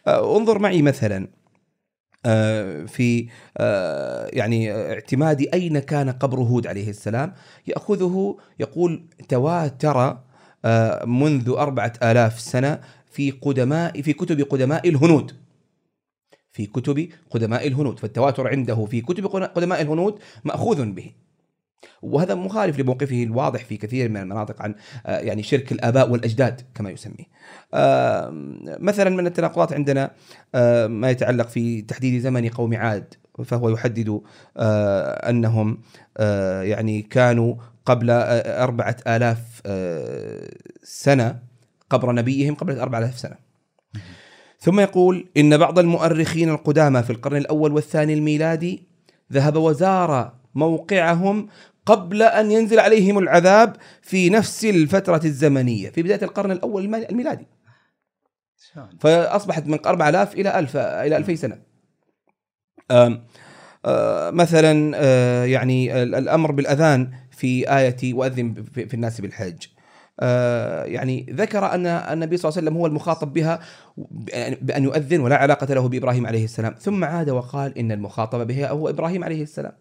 آه، 0.08 0.38
انظر 0.38 0.60
معي 0.60 0.82
مثلا 0.82 1.28
آه، 2.26 2.86
في 2.86 3.28
آه، 3.58 4.30
يعني 4.34 4.72
اعتماد 4.72 5.42
أين 5.54 5.80
كان 5.80 6.10
قبر 6.10 6.40
هود 6.40 6.68
عليه 6.68 6.90
السلام؟ 6.90 7.34
يأخذه 7.68 8.38
يقول 8.60 9.06
تواتر 9.30 10.18
آه، 10.66 11.06
منذ 11.06 11.50
أربعة 11.50 11.94
آلاف 12.04 12.40
سنة 12.40 12.80
في 13.10 13.32
قدماء 13.32 14.02
في 14.02 14.14
كتب 14.14 14.42
قدماء 14.42 14.90
الهنود. 14.90 15.32
في 16.52 16.66
كتب 16.66 17.10
قدماء 17.30 17.68
الهنود. 17.68 18.00
فالتواتر 18.00 18.48
عنده 18.48 18.86
في 18.86 19.02
كتب 19.02 19.26
قدماء 19.28 19.82
الهنود 19.82 20.20
مأخوذ 20.44 20.86
به. 20.86 21.12
وهذا 22.02 22.36
مخالف 22.36 22.80
لموقفه 22.80 23.24
الواضح 23.24 23.66
في 23.66 23.78
كثير 23.78 24.10
من 24.10 24.18
المناطق 24.18 24.62
عن 24.62 24.76
آه، 25.06 25.20
يعني 25.20 25.44
شرك 25.44 25.72
الآباء 25.72 26.10
والأجداد 26.10 26.62
كما 26.76 26.90
يسميه. 26.90 27.26
مثلا 28.80 29.10
من 29.10 29.28
التناقضات 29.28 29.74
عندنا 29.74 30.12
ما 30.88 31.10
يتعلق 31.10 31.48
في 31.48 31.82
تحديد 31.82 32.22
زمن 32.22 32.50
قوم 32.50 32.76
عاد 32.76 33.14
فهو 33.46 33.70
يحدد 33.70 34.22
آه، 34.58 35.30
أنهم 35.30 35.82
آه، 36.18 36.62
يعني 36.62 37.02
كانوا 37.02 37.56
قبل 37.86 38.10
أربعة 38.10 38.98
آلاف 39.08 39.62
سنة. 40.84 41.49
قبر 41.90 42.12
نبيهم 42.12 42.56
قبل 42.56 42.80
أربعة 42.80 43.00
آلاف 43.00 43.20
سنة. 43.20 43.36
ثم 44.60 44.80
يقول 44.80 45.28
إن 45.38 45.58
بعض 45.58 45.80
المؤرخين 45.80 46.50
القدامى 46.50 47.04
في 47.04 47.10
القرن 47.10 47.38
الأول 47.38 47.72
والثاني 47.72 48.14
الميلادي 48.14 48.84
ذهب 49.34 49.56
وزار 49.56 50.34
موقعهم 50.56 51.48
قبل 51.86 52.22
أن 52.24 52.52
ينزل 52.52 52.80
عليهم 52.80 53.18
العذاب 53.18 53.76
في 54.02 54.30
نفس 54.30 54.66
الفترة 54.66 55.22
الزمنية 55.26 55.90
في 55.90 56.04
بداية 56.04 56.22
القرن 56.24 56.52
الأول 56.52 56.84
الم- 56.84 56.96
الميلادي. 56.96 57.48
فأصبحت 59.00 59.68
من 59.68 59.80
4000 59.86 60.34
إلى 60.34 60.60
1000 60.60 60.78
إلى 60.78 61.18
2000 61.18 61.36
سنة. 61.36 61.58
آم، 62.92 63.24
آه، 63.86 64.30
مثلا 64.32 64.92
آه، 64.96 65.44
يعني 65.46 66.04
ال- 66.04 66.16
الأمر 66.16 66.52
بالأذان 66.52 67.12
في 67.32 67.78
آية 67.78 68.14
وأذن 68.14 68.66
في 68.74 68.86
في 68.88 68.94
الناس 68.94 69.22
بالحج. 69.22 69.64
يعني 70.86 71.26
ذكر 71.30 71.66
أن 71.66 71.86
النبي 71.86 72.38
صلى 72.38 72.50
الله 72.50 72.58
عليه 72.60 72.68
وسلم 72.68 72.78
هو 72.78 72.86
المخاطب 72.88 73.34
بها 73.34 73.60
بأن 74.62 74.84
يؤذن 74.84 75.20
ولا 75.20 75.36
علاقة 75.36 75.74
له 75.74 75.90
بإبراهيم 75.90 76.28
عليه 76.28 76.44
السلام. 76.44 76.76
ثم 76.80 77.04
عاد 77.04 77.30
وقال 77.30 77.78
إن 77.78 77.92
المخاطب 77.92 78.48
بها 78.48 78.70
هو 78.70 78.90
إبراهيم 78.90 79.24
عليه 79.24 79.44
السلام. 79.44 79.74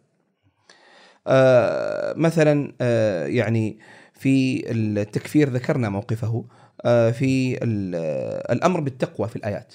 آه، 1.26 2.14
مثلا 2.16 2.72
آه، 2.80 3.26
يعني 3.26 3.78
في 4.14 4.64
التكفير 4.72 5.48
ذكرنا 5.50 5.88
موقفه 5.88 6.44
آه، 6.84 7.10
في 7.10 7.64
ال- 7.64 7.94
آه، 7.94 8.52
الأمر 8.52 8.80
بالتقوى 8.80 9.28
في 9.28 9.36
الآيات. 9.36 9.74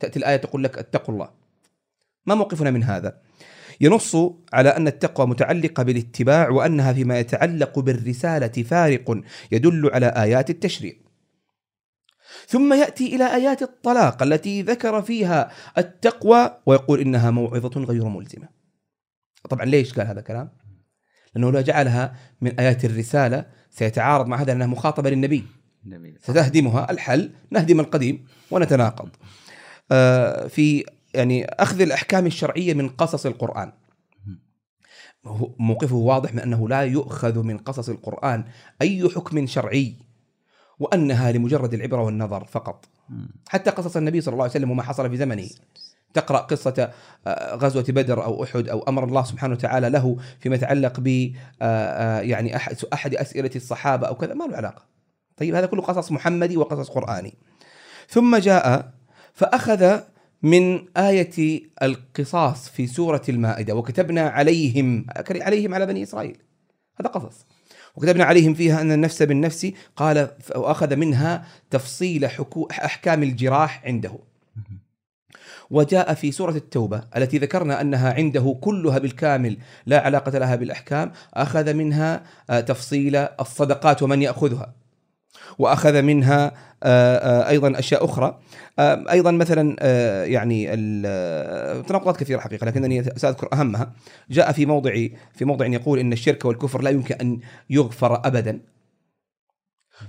تأتي 0.00 0.18
الآية 0.18 0.36
تقول 0.36 0.64
لك 0.64 0.78
اتقوا 0.78 1.14
الله. 1.14 1.28
ما 2.26 2.34
موقفنا 2.34 2.70
من 2.70 2.82
هذا؟ 2.82 3.18
ينص 3.80 4.16
على 4.52 4.68
أن 4.68 4.86
التقوى 4.86 5.26
متعلقة 5.26 5.82
بالاتباع 5.82 6.48
وأنها 6.48 6.92
فيما 6.92 7.18
يتعلق 7.18 7.78
بالرسالة 7.78 8.62
فارق 8.62 9.20
يدل 9.52 9.90
على 9.92 10.06
آيات 10.06 10.50
التشريع. 10.50 10.92
ثم 12.46 12.72
يأتي 12.72 13.16
إلى 13.16 13.34
آيات 13.34 13.62
الطلاق 13.62 14.22
التي 14.22 14.62
ذكر 14.62 15.02
فيها 15.02 15.50
التقوى 15.78 16.50
ويقول 16.66 17.00
إنها 17.00 17.30
موعظة 17.30 17.80
غير 17.84 18.04
ملزمة. 18.04 18.48
طبعا 19.50 19.64
ليش 19.64 19.94
قال 19.94 20.06
هذا 20.06 20.20
الكلام؟ 20.20 20.50
لأنه 21.34 21.52
لو 21.52 21.60
جعلها 21.60 22.16
من 22.40 22.60
آيات 22.60 22.84
الرسالة 22.84 23.46
سيتعارض 23.70 24.26
مع 24.26 24.40
هذا 24.42 24.52
أنها 24.52 24.66
مخاطبة 24.66 25.10
للنبي. 25.10 25.44
ستهدمها 26.22 26.90
الحل 26.90 27.30
نهدم 27.50 27.80
القديم 27.80 28.26
ونتناقض. 28.50 29.08
آه، 29.92 30.46
في 30.46 30.84
يعني 31.16 31.44
أخذ 31.44 31.80
الأحكام 31.80 32.26
الشرعية 32.26 32.74
من 32.74 32.88
قصص 32.88 33.26
القرآن. 33.26 33.72
هو- 35.26 35.50
موقفه 35.58 35.96
واضح 35.96 36.34
من 36.34 36.40
أنه 36.40 36.68
لا 36.68 36.82
يؤخذ 36.82 37.42
من 37.42 37.58
قصص 37.58 37.88
القرآن 37.88 38.44
أي 38.82 39.08
حكم 39.08 39.46
شرعي 39.46 39.94
وأنها 40.78 41.32
لمجرد 41.32 41.74
العبرة 41.74 42.02
والنظر 42.02 42.44
فقط. 42.44 42.84
حتى 43.48 43.70
قصص 43.70 43.96
النبي 43.96 44.20
صلى 44.20 44.32
الله 44.32 44.44
عليه 44.44 44.50
وسلم 44.50 44.70
وما 44.70 44.82
حصل 44.82 45.10
في 45.10 45.16
زمنه. 45.16 45.48
تقرأ 46.14 46.38
قصة 46.38 46.90
آه، 47.26 47.54
غزوة 47.54 47.84
بدر 47.88 48.24
أو 48.24 48.44
أحد 48.44 48.68
أو 48.68 48.82
أمر 48.88 49.04
الله 49.04 49.24
سبحانه 49.24 49.54
وتعالى 49.54 49.90
له 49.90 50.16
فيما 50.40 50.54
يتعلق 50.54 51.00
ب 51.00 51.32
آه، 51.62 51.64
آه، 51.64 52.20
يعني 52.20 52.56
أحد 52.56 52.76
أحد 52.92 53.14
أسئلة 53.14 53.50
الصحابة 53.56 54.06
أو 54.06 54.14
كذا 54.14 54.34
ما 54.34 54.44
له 54.44 54.56
علاقة. 54.56 54.82
طيب 55.36 55.54
هذا 55.54 55.66
كله 55.66 55.82
قصص 55.82 56.12
محمدي 56.12 56.56
وقصص 56.56 56.88
قرآني. 56.88 57.34
ثم 58.08 58.36
جاء 58.36 58.92
فأخذ 59.32 60.00
من 60.42 60.96
آية 60.96 61.62
القصاص 61.82 62.68
في 62.68 62.86
سورة 62.86 63.22
المائدة 63.28 63.74
وكتبنا 63.74 64.28
عليهم 64.28 65.06
عليهم 65.30 65.74
على 65.74 65.86
بني 65.86 66.02
إسرائيل. 66.02 66.38
هذا 67.00 67.08
قصص. 67.08 67.46
وكتبنا 67.96 68.24
عليهم 68.24 68.54
فيها 68.54 68.80
أن 68.80 68.92
النفس 68.92 69.22
بالنفس 69.22 69.72
قال 69.96 70.30
وأخذ 70.56 70.96
منها 70.96 71.46
تفصيل 71.70 72.28
أحكام 72.70 73.22
الجراح 73.22 73.82
عنده. 73.84 74.18
وجاء 75.70 76.14
في 76.14 76.32
سورة 76.32 76.56
التوبة 76.56 77.02
التي 77.16 77.38
ذكرنا 77.38 77.80
أنها 77.80 78.12
عنده 78.12 78.58
كلها 78.60 78.98
بالكامل 78.98 79.56
لا 79.86 80.00
علاقة 80.00 80.38
لها 80.38 80.56
بالأحكام 80.56 81.12
أخذ 81.34 81.74
منها 81.74 82.22
آه، 82.50 82.60
تفصيل 82.60 83.16
الصدقات 83.16 84.02
ومن 84.02 84.22
يأخذها. 84.22 84.74
وأخذ 85.58 86.02
منها 86.02 86.52
آه، 86.82 87.16
آه، 87.16 87.48
أيضا 87.48 87.78
أشياء 87.78 88.04
أخرى. 88.04 88.38
آه، 88.78 89.04
أيضا 89.10 89.30
مثلا 89.30 89.76
يعني 90.24 90.66
تناقضات 91.82 92.16
كثيرة 92.16 92.40
حقيقة 92.40 92.66
لكنني 92.66 93.04
سأذكر 93.04 93.48
أهمها. 93.52 93.92
جاء 94.30 94.52
في 94.52 94.66
موضع 94.66 94.90
في 95.34 95.44
موضع 95.44 95.66
يقول 95.66 95.98
إن 95.98 96.12
الشرك 96.12 96.44
والكفر 96.44 96.82
لا 96.82 96.90
يمكن 96.90 97.14
أن 97.14 97.40
يغفر 97.70 98.26
ابدا. 98.26 98.60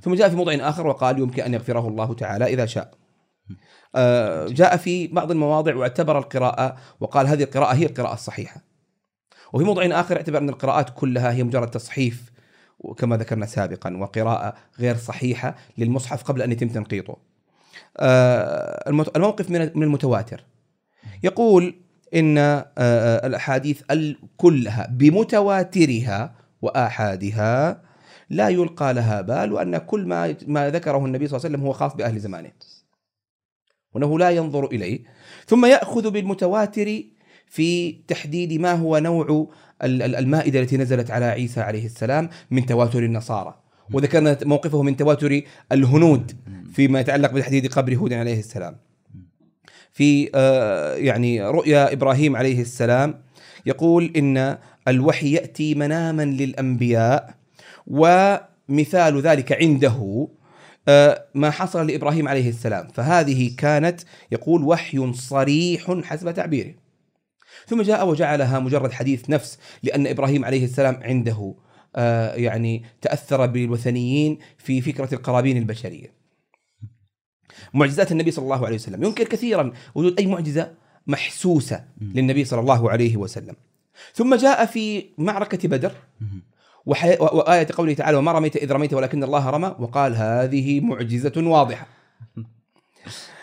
ثم 0.02 0.14
جاء 0.14 0.30
في 0.30 0.36
موضع 0.36 0.54
آخر 0.54 0.88
وقال 0.88 1.20
يمكن 1.20 1.44
أن 1.44 1.54
يغفره 1.54 1.88
الله 1.88 2.14
تعالى 2.14 2.46
إذا 2.46 2.66
شاء. 2.66 2.94
جاء 4.48 4.78
في 4.78 5.08
بعض 5.08 5.32
المواضع 5.32 5.76
واعتبر 5.76 6.18
القراءة 6.18 6.76
وقال 7.00 7.28
هذه 7.28 7.44
القراءة 7.44 7.74
هي 7.74 7.86
القراءة 7.86 8.14
الصحيحة. 8.14 8.62
وفي 9.54 9.66
موضع 9.66 10.00
آخر 10.00 10.16
اعتبر 10.16 10.38
أن 10.38 10.50
القراءات 10.50 10.90
كلها 10.96 11.32
هي 11.32 11.44
مجرد 11.44 11.72
تصحيف 11.72 12.32
وكما 12.80 13.18
ذكرنا 13.18 13.46
سابقا 13.46 13.98
وقراءة 13.98 14.54
غير 14.80 14.96
صحيحة 14.96 15.56
للمصحف 15.78 16.24
قبل 16.24 16.42
أن 16.42 16.52
يتم 16.52 16.68
تنقيطه. 16.68 17.18
آه، 17.98 18.90
الموقف 19.16 19.50
من 19.50 19.84
المتواتر. 19.84 20.44
يقول 21.24 21.76
إن 22.16 22.38
آه، 22.38 22.72
آه، 22.78 23.28
الأحاديث 23.28 23.82
ال- 23.92 24.20
كلها 24.38 24.88
بمتواترها 24.92 26.36
وآحادها 26.62 27.82
لا 28.30 28.50
يلقى 28.50 28.94
لها 28.94 29.22
بال 29.22 29.54
وأن 29.54 29.78
كل 29.78 30.06
ما 30.06 30.36
ما 30.48 30.70
ذكره 30.70 31.06
النبي 31.06 31.28
صلى 31.28 31.38
الله 31.38 31.46
عليه 31.48 31.56
وسلم 31.58 31.68
هو 31.68 31.74
خاص 31.74 31.94
بأهل 31.96 32.20
زمانه. 32.20 32.52
وأنه 33.94 34.20
لا 34.20 34.30
ينظر 34.30 34.66
إليه. 34.66 35.04
ثم 35.46 35.66
يأخذ 35.66 36.12
بالمتواتر 36.12 37.04
في 37.50 37.92
تحديد 38.08 38.54
ما 38.62 38.72
هو 38.74 38.98
نوع 38.98 39.48
ال- 39.84 40.02
ال- 40.02 40.16
المائدة 40.16 40.60
التي 40.60 40.78
نزلت 40.78 41.12
على 41.12 41.26
عيسى 41.26 41.62
عليه 41.62 41.86
السلام 41.86 42.30
من 42.52 42.66
تواتر 42.66 43.00
النصارى. 43.04 43.56
وذكرنا 43.94 44.38
موقفه 44.46 44.82
من 44.82 44.98
تواتر 44.98 45.42
الهنود 45.72 46.32
فيما 46.74 47.00
يتعلق 47.00 47.32
بتحديد 47.32 47.68
قبر 47.68 47.96
هود 47.96 48.14
عليه 48.14 48.40
السلام. 48.40 48.76
في 49.94 50.30
آه، 50.36 50.96
يعني 50.96 51.42
رؤيا 51.42 51.94
إبراهيم 51.94 52.36
عليه 52.36 52.62
السلام 52.62 53.22
يقول 53.66 54.12
إن 54.16 54.58
الوحي 54.88 55.32
يأتي 55.32 55.76
مناما 55.76 56.26
للأنبياء 56.26 57.34
ومثال 57.88 59.22
ذلك 59.22 59.52
عنده 59.62 60.28
آه، 60.90 61.24
ما 61.36 61.50
حصل 61.50 61.88
لإبراهيم 61.88 62.28
عليه 62.28 62.50
السلام. 62.50 62.88
فهذه 62.94 63.52
كانت 63.58 64.02
يقول 64.32 64.64
وحي 64.64 65.14
صريح 65.14 65.92
حسب 66.04 66.32
تعبيره. 66.34 66.74
ثم 67.66 67.82
جاء 67.82 68.08
وجعلها 68.08 68.60
مجرد 68.60 68.92
حديث 68.92 69.30
نفس 69.30 69.60
لأن 69.84 70.08
إبراهيم 70.08 70.46
عليه 70.46 70.64
السلام 70.64 71.00
عنده 71.04 71.56
آه، 71.96 72.36
يعني 72.36 72.84
تأثر 73.02 73.46
بالوثنيين 73.46 74.40
في 74.58 74.82
فكرة 74.82 75.14
القرابين 75.14 75.58
البشرية. 75.58 76.14
معجزات 77.74 78.12
النبي 78.12 78.32
صلى 78.32 78.44
الله 78.44 78.66
عليه 78.66 78.76
وسلم. 78.76 79.04
ينكر 79.04 79.24
كثيرا. 79.24 79.72
وجود 79.96 80.20
أي 80.20 80.26
معجزة 80.26 80.74
محسوسة 81.08 81.84
للنبي 82.02 82.46
صلى 82.46 82.60
الله 82.60 82.92
عليه 82.92 83.18
وسلم. 83.18 83.56
ثم 84.14 84.36
جاء 84.36 84.66
في 84.66 85.06
معركة 85.18 85.68
بدر. 85.68 85.92
وحي... 86.86 87.18
وآية 87.20 87.68
قوله 87.74 87.94
تعالى 87.94 88.18
وما 88.18 88.32
رميت 88.32 88.56
إذ 88.56 88.72
رميت 88.72 88.94
ولكن 88.94 89.24
الله 89.24 89.50
رمى. 89.50 89.76
وقال 89.80 90.16
هذه 90.16 90.80
معجزة 90.80 91.34
واضحة. 91.38 91.88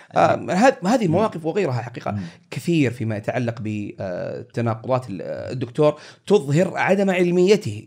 هذه 0.86 1.05
المواقف 1.05 1.45
وغيرها 1.45 1.82
حقيقة. 1.82 2.19
كثير 2.51 2.91
فيما 2.91 3.16
يتعلق 3.16 3.55
بتناقضات 3.61 5.07
الدكتور 5.11 6.01
تظهر 6.27 6.77
عدم 6.77 7.11
علميته. 7.11 7.86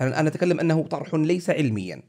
أنا 0.00 0.28
أتكلم 0.28 0.60
أنه 0.60 0.82
طرح 0.82 1.14
ليس 1.14 1.50
علميا. 1.50 2.02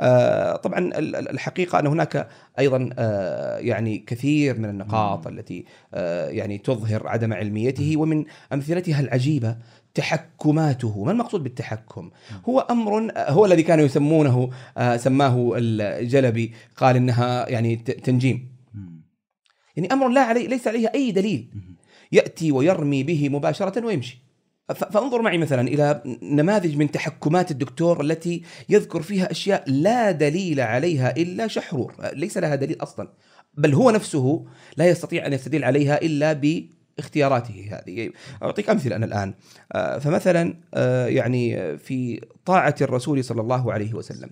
آه 0.00 0.56
طبعا 0.56 0.90
الحقيقة 0.98 1.78
أن 1.78 1.86
هناك 1.86 2.28
أيضا 2.58 2.90
آه 2.98 3.58
يعني 3.58 3.98
كثير 3.98 4.58
من 4.58 4.68
النقاط 4.68 5.26
التي 5.26 5.64
آه 5.94 6.28
يعني 6.28 6.58
تظهر 6.58 7.08
عدم 7.08 7.32
علميته 7.32 7.96
ومن 7.96 8.24
أمثلتها 8.52 9.00
العجيبة 9.00 9.56
تحكماته. 9.94 11.04
ما 11.04 11.12
المقصود 11.12 11.42
بالتحكم؟ 11.42 12.10
هو 12.48 12.60
أمر 12.60 13.12
هو 13.16 13.46
الذي 13.46 13.62
كانوا 13.62 13.84
يسمونه 13.84 14.50
آه 14.78 14.96
سماه 14.96 15.52
الجلبي 15.56 16.52
قال 16.76 16.96
إنها 16.96 17.48
يعني 17.48 17.76
تنجيم. 17.76 18.55
يعني 19.76 19.92
أمر 19.92 20.08
لا 20.08 20.20
عليه 20.20 20.48
ليس 20.48 20.68
عليه 20.68 20.92
أي 20.94 21.12
دليل. 21.12 21.48
يأتي 22.12 22.52
ويرمي 22.52 23.02
به 23.02 23.28
مباشرة 23.28 23.86
ويمشي. 23.86 24.26
فانظر 24.74 25.22
معي 25.22 25.38
مثلا 25.38 25.68
إلى 25.68 26.02
نماذج 26.22 26.76
من 26.76 26.90
تحكمات 26.90 27.50
الدكتور 27.50 28.00
التي 28.00 28.42
يذكر 28.68 29.02
فيها 29.02 29.30
أشياء 29.30 29.64
لا 29.70 30.10
دليل 30.10 30.60
عليها 30.60 31.16
إلا 31.16 31.46
شحرور، 31.46 31.94
ليس 32.12 32.38
لها 32.38 32.54
دليل 32.54 32.82
أصلا، 32.82 33.08
بل 33.54 33.74
هو 33.74 33.90
نفسه 33.90 34.44
لا 34.76 34.88
يستطيع 34.88 35.26
أن 35.26 35.32
يستدل 35.32 35.64
عليها 35.64 36.02
إلا 36.02 36.32
باختياراته 36.32 37.68
هذه. 37.70 38.10
أعطيك 38.42 38.70
أمثلة 38.70 38.96
أنا 38.96 39.06
الآن، 39.06 39.34
آه، 39.72 39.98
فمثلا 39.98 40.54
آه، 40.74 41.06
يعني 41.06 41.78
في 41.78 42.20
طاعة 42.44 42.74
الرسول 42.80 43.24
صلى 43.24 43.40
الله 43.40 43.72
عليه 43.72 43.94
وسلم. 43.94 44.30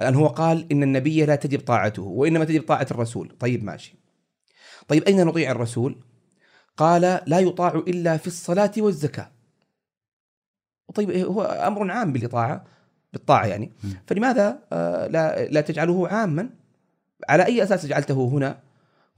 الآن 0.00 0.14
هو 0.14 0.26
قال 0.26 0.66
إن 0.72 0.82
النبي 0.82 1.24
لا 1.24 1.36
تجب 1.36 1.60
طاعته 1.60 2.02
وإنما 2.02 2.44
تجب 2.44 2.62
طاعة 2.62 2.86
الرسول، 2.90 3.36
طيب 3.40 3.64
ماشي. 3.64 4.05
طيب 4.88 5.02
أين 5.02 5.26
نطيع 5.26 5.50
الرسول؟ 5.50 5.96
قال 6.76 7.20
لا 7.26 7.38
يطاع 7.38 7.74
إلا 7.74 8.16
في 8.16 8.26
الصلاة 8.26 8.72
والزكاة. 8.78 9.30
طيب 10.94 11.10
هو 11.10 11.42
أمر 11.42 11.90
عام 11.90 12.12
بالإطاعة 12.12 12.64
بالطاعة 13.12 13.46
يعني. 13.46 13.72
فلماذا؟ 14.06 14.58
آه، 14.72 15.06
لا 15.06 15.48
لا 15.48 15.60
تجعله 15.60 16.08
عاما؟ 16.08 16.50
على 17.28 17.46
أي 17.46 17.62
أساس 17.62 17.86
جعلته 17.86 18.28
هنا؟ 18.28 18.60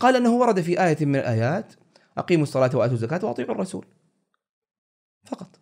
قال 0.00 0.16
أنه 0.16 0.30
ورد 0.30 0.60
في 0.60 0.84
آية 0.84 1.06
من 1.06 1.16
الآيات 1.16 1.72
أقيموا 2.18 2.42
الصلاة 2.42 2.70
وآتوا 2.76 2.94
الزكاة 2.94 3.24
وأطيعوا 3.24 3.52
الرسول. 3.52 3.86
فقط. 5.24 5.60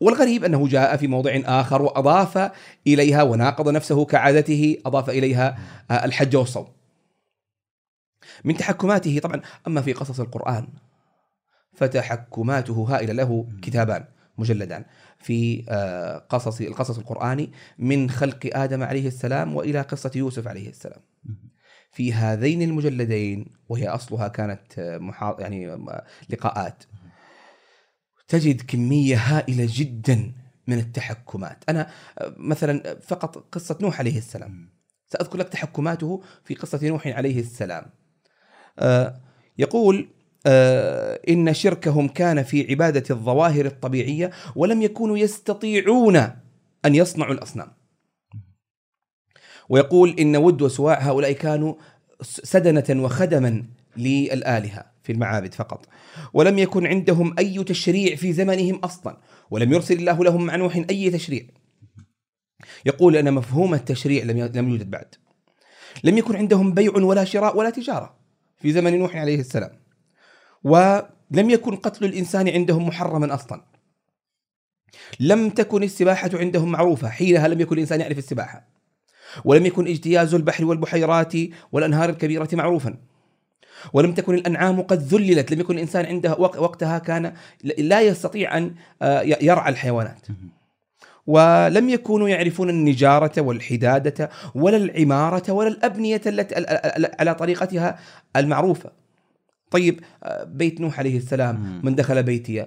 والغريب 0.00 0.44
أنه 0.44 0.68
جاء 0.68 0.96
في 0.96 1.06
موضع 1.06 1.40
آخر 1.44 1.82
وأضاف 1.82 2.52
إليها 2.86 3.22
وناقض 3.22 3.68
نفسه 3.68 4.04
كعادته 4.04 4.78
أضاف 4.86 5.10
إليها 5.10 5.58
آه، 5.90 6.04
الحج 6.04 6.36
والصوم. 6.36 6.66
من 8.44 8.56
تحكماته. 8.56 9.18
طبعا 9.18 9.40
أما 9.66 9.80
في 9.80 9.92
قصص 9.92 10.20
القرآن 10.20 10.68
فتحكماته 11.72 12.86
هائلة 12.88 13.12
له 13.12 13.48
كتابان 13.62 14.04
مجلدان. 14.38 14.84
في 15.18 15.64
آه، 15.68 16.18
قصص 16.18 16.60
القصص 16.60 16.98
القرآني 16.98 17.52
من 17.78 18.10
خلق 18.10 18.50
آدم 18.52 18.82
عليه 18.82 19.08
السلام 19.08 19.56
وإلى 19.56 19.80
قصة 19.80 20.10
يوسف 20.14 20.48
عليه 20.48 20.68
السلام. 20.68 21.00
في 21.92 22.12
هذين 22.12 22.62
المجلدين 22.62 23.46
وهي 23.68 23.88
أصلها 23.88 24.28
كانت 24.28 24.78
آه،. 24.78 25.36
يعني 25.38 25.72
آه، 25.72 26.06
لقاءات 26.30 26.84
تجد 28.28 28.60
كمية 28.60 29.16
هائلة 29.16 29.68
جدا 29.70 30.32
من 30.66 30.78
التحكمات. 30.78 31.64
أنا 31.68 31.90
مثلا 32.36 33.00
فقط 33.00 33.36
قصة 33.52 33.78
نوح 33.80 33.98
عليه 33.98 34.18
السلام. 34.18 34.70
سأذكر 35.06 35.38
لك 35.38 35.48
تحكماته 35.48 36.22
في 36.44 36.54
قصة 36.54 36.88
نوح 36.88 37.06
عليه 37.06 37.40
السلام. 37.40 37.86
يقول 39.58 40.08
آه، 40.46 41.20
إن 41.28 41.54
شركهم 41.54 42.08
كان 42.08 42.42
في 42.42 42.70
عبادة 42.70 43.04
الظواهر 43.10 43.66
الطبيعية 43.66 44.30
ولم 44.56 44.82
يكونوا 44.82 45.18
يستطيعون 45.18 46.16
أن 46.84 46.94
يصنعوا 46.94 47.34
الأصنام. 47.34 47.68
ويقول 49.68 50.16
إن 50.18 50.36
ود 50.36 50.62
وسواع 50.62 51.00
هؤلاء 51.00 51.32
كانوا 51.32 51.74
سدنة 52.22 53.04
وخدما 53.04 53.64
للآلهة 53.96 54.84
في 55.02 55.12
المعابد 55.12 55.54
فقط. 55.54 55.86
ولم 56.32 56.58
يكن 56.58 56.86
عندهم 56.86 57.34
أي 57.38 57.64
تشريع 57.64 58.16
في 58.16 58.32
زمنهم 58.32 58.74
أصلا 58.74 59.20
ولم 59.50 59.72
يرسل 59.72 59.98
الله 59.98 60.24
لهم 60.24 60.46
مع 60.46 60.56
نوح 60.56 60.84
أي 60.90 61.10
تشريع. 61.10 61.42
يقول 62.86 63.16
أن 63.16 63.34
مفهوم 63.34 63.74
التشريع 63.74 64.24
لم 64.24 64.38
يوجد 64.38 64.90
بعد. 64.90 65.14
لم 66.04 66.18
يكن 66.18 66.36
عندهم 66.36 66.74
بيع 66.74 66.92
ولا 66.92 67.24
شراء 67.24 67.56
ولا 67.56 67.70
تجارة. 67.70 68.19
في 68.60 68.72
زمن 68.72 68.98
نوح 68.98 69.16
عليه 69.16 69.40
السلام 69.40 69.70
ولم 70.64 71.50
يكن 71.50 71.76
قتل 71.76 72.04
الإنسان 72.04 72.48
عندهم 72.48 72.86
محرما 72.88 73.34
أصلا. 73.34 73.64
لم 75.20 75.50
تكن 75.50 75.82
السباحة 75.82 76.30
عندهم 76.34 76.72
معروفة، 76.72 77.08
حينها 77.08 77.48
لم 77.48 77.60
يكن 77.60 77.74
الإنسان 77.74 78.00
يعرف 78.00 78.18
السباحة. 78.18 78.68
ولم 79.44 79.66
يكن 79.66 79.86
اجتياز 79.86 80.34
البحر 80.34 80.64
والبحيرات 80.64 81.32
والأنهار 81.72 82.10
الكبيرة 82.10 82.48
معروفا. 82.52 82.96
ولم 83.92 84.14
تكن 84.14 84.34
الأنعام 84.34 84.82
قد 84.82 85.02
ذللت، 85.02 85.52
لم 85.52 85.60
يكن 85.60 85.74
الإنسان 85.74 86.06
عنده 86.06 86.34
وقتها 86.38 86.98
كان 86.98 87.32
لا 87.78 88.00
يستطيع 88.00 88.58
أن 88.58 88.74
آه، 89.02 89.22
يرعى 89.22 89.72
الحيوانات. 89.72 90.26
ولم 91.30 91.88
يكونوا 91.88 92.28
يعرفون 92.28 92.70
النجارة 92.70 93.40
والحدادة 93.40 94.30
ولا 94.54 94.76
العمارة 94.76 95.52
ولا 95.52 95.68
الأبنية 95.68 96.20
التي 96.26 96.54
على 97.20 97.34
طريقتها 97.34 97.98
المعروفة. 98.36 98.90
طيب 99.70 100.00
آه، 100.24 100.44
بيت 100.44 100.80
نوح 100.80 100.98
عليه 100.98 101.16
السلام 101.16 101.80
من 101.84 101.94
دخل 101.94 102.22
بيتي. 102.22 102.66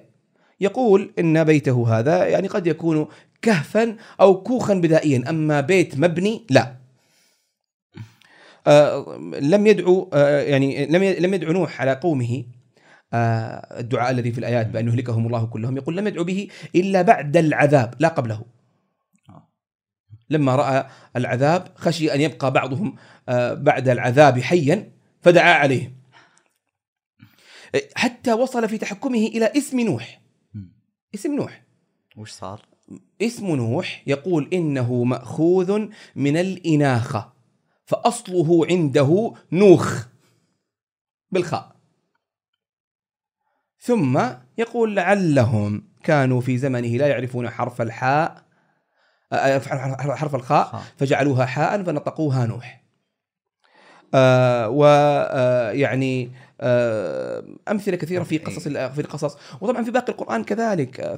يقول 0.61 1.11
إن 1.19 1.43
بيته 1.43 1.99
هذا 1.99 2.25
يعني 2.25 2.47
قد 2.47 2.67
يكون 2.67 3.07
كهفا 3.41 3.95
أو 4.21 4.43
كوخا 4.43 4.73
بدائيا 4.73 5.23
أما 5.29 5.61
بيت 5.61 5.99
مبني 5.99 6.45
لا. 6.49 6.75
آه 8.67 9.17
لم 9.41 9.67
يدعو 9.67 10.09
آه 10.13 10.41
يعني 10.41 10.85
لم 10.85 11.03
لم 11.03 11.33
يدعو 11.33 11.51
نوح 11.51 11.81
على 11.81 11.93
قومه 11.93 12.43
آه 13.13 13.79
الدعاء 13.79 14.11
الذي 14.11 14.31
في 14.31 14.37
الآيات 14.37 14.67
بأن 14.67 14.87
يهلكهم 14.87 15.25
الله 15.27 15.45
كلهم. 15.45 15.77
يقول 15.77 15.97
لم 15.97 16.07
يدعو 16.07 16.23
به 16.23 16.47
إلا 16.75 17.01
بعد 17.01 17.37
العذاب 17.37 17.93
لا 17.99 18.07
قبله. 18.07 18.52
لما 20.29 20.55
رأى 20.55 20.87
العذاب 21.15 21.67
خشي 21.75 22.13
أن 22.13 22.21
يبقى 22.21 22.51
بعضهم 22.51 22.95
آه 23.29 23.53
بعد 23.53 23.89
العذاب 23.89 24.39
حيا 24.39 24.91
فدعا 25.21 25.53
عليهم 25.53 25.93
حتى 27.95 28.33
وصل 28.33 28.69
في 28.69 28.77
تحكمه 28.77 29.17
إلى 29.27 29.51
اسم 29.57 29.79
نوح. 29.79 30.21
اسم 31.15 31.35
نوح. 31.35 31.63
وش 32.17 32.31
صار؟ 32.31 32.65
اسم 33.21 33.55
نوح 33.55 34.03
يقول 34.07 34.49
إنه 34.53 35.03
مأخوذ 35.03 35.87
من 36.15 36.37
الإناخة 36.37 37.33
فأصله 37.85 38.65
عنده 38.69 39.33
نوخ 39.51 40.07
بالخاء. 41.31 41.75
ثم 43.79 44.21
يقول 44.57 44.95
لعلهم 44.95 45.87
كانوا 46.03 46.41
في 46.41 46.57
زمنه 46.57 46.87
لا 46.87 47.07
يعرفون 47.07 47.49
حرف 47.49 47.81
الحاء 47.81 48.42
حرف 50.15 50.35
الخاء 50.35 50.81
فجعلوها 50.97 51.45
حاء 51.45 51.83
فنطقوها 51.83 52.45
نوح. 52.45 52.83
آه 54.13 54.69
ويعني 54.69 56.31
آه، 56.61 57.43
أمثلة 57.71 57.95
كثيرة 57.95 58.23
في 58.23 58.37
قصص 58.37 58.67
في 58.67 59.01
القصص. 59.01 59.37
وطبعا 59.61 59.83
في 59.83 59.91
باقي 59.91 60.11
القرآن 60.11 60.43
كذلك. 60.43 60.99
آه، 60.99 61.15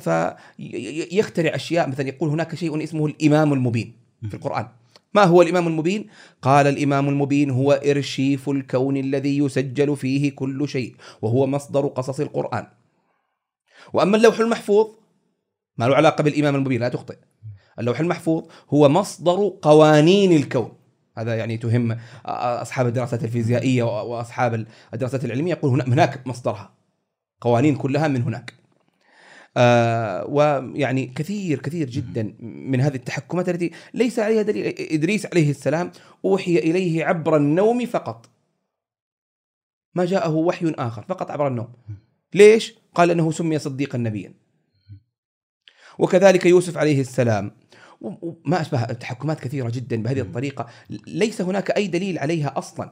فيخترع 0.58 1.56
أشياء 1.56 1.90
مثلا 1.90 2.08
يقول 2.08 2.30
هناك 2.30 2.56
شيء 2.56 2.84
اسمه 2.84 3.06
الإمام 3.06 3.54
المبين 3.54 3.94
في 4.30 4.34
القرآن. 4.34 4.68
ما 5.14 5.24
هو 5.24 5.42
الإمام 5.42 5.68
المبين؟ 5.68 6.08
قال 6.42 6.68
الإمام 6.68 7.10
المبين 7.10 7.50
هو 7.50 7.72
إرشيف 7.72 8.50
الكون 8.50 8.98
الذي 8.98 9.38
يسجل 9.38 9.98
فيه 9.98 10.36
كل 10.36 10.70
شيء 10.70 10.96
وهو 11.22 11.48
مصدر 11.48 11.88
قصص 11.88 12.20
القرآن. 12.20 12.68
وأما 13.94 14.18
اللوح 14.18 14.40
المحفوظ 14.40 14.88
ما 15.78 15.86
له 15.86 15.96
علاقة 15.96 16.22
بالإمام 16.22 16.56
المبين 16.56 16.82
لا 16.82 16.90
تخطئ. 16.90 17.18
اللوح 17.80 18.00
المحفوظ 18.00 18.44
هو 18.70 18.90
مصدر 18.90 19.58
قوانين 19.62 20.32
الكون. 20.32 20.72
هذا 21.18 21.36
يعني 21.36 21.58
تهم 21.58 21.98
أصحاب 22.26 22.88
الدراسات 22.88 23.24
الفيزيائية 23.24 23.84
وأصحاب 23.84 24.66
الدراسات 24.94 25.26
العلمية 25.26 25.52
يقول 25.52 25.82
هناك 25.82 26.28
مصدرها. 26.28 26.74
قوانين 27.42 27.76
كلها 27.76 28.08
من 28.08 28.22
هناك. 28.22 28.54
آه 29.58 30.26
ويعني 30.26 31.06
كثير 31.06 31.60
كثير 31.60 31.90
جدا 31.90 32.36
من 32.42 32.82
هذه 32.82 32.96
التحكمات 32.96 33.50
التي 33.50 33.72
ليس 33.94 34.20
عليها 34.20 34.42
دليل. 34.42 34.76
إدريس 34.92 35.26
عليه 35.26 35.50
السلام 35.50 35.92
أوحي 36.26 36.58
إليه 36.58 37.06
عبر 37.06 37.38
النوم 37.38 37.86
فقط. 37.86 38.30
ما 39.96 40.06
جاءه 40.06 40.32
وحي 40.32 40.74
آخر 40.78 41.02
فقط 41.02 41.32
عبر 41.32 41.48
النوم. 41.48 41.68
ليش؟ 42.34 42.76
قال 42.96 43.12
إنه 43.12 43.32
سمي 43.32 43.60
صديقا 43.60 43.98
نبيا. 43.98 44.34
وكذلك 46.00 46.46
يوسف 46.46 46.78
عليه 46.78 47.02
السلام 47.02 47.52
وما 48.02 48.62
أشبه 48.62 48.84
تحكمات 48.84 49.40
كثيرة 49.40 49.70
جدا 49.70 50.04
بهذه 50.04 50.22
الطريقة. 50.22 50.68
ليس 51.08 51.42
هناك 51.42 51.72
أي 51.72 51.88
دليل 51.88 52.20
عليها 52.20 52.54
أصلا. 52.58 52.92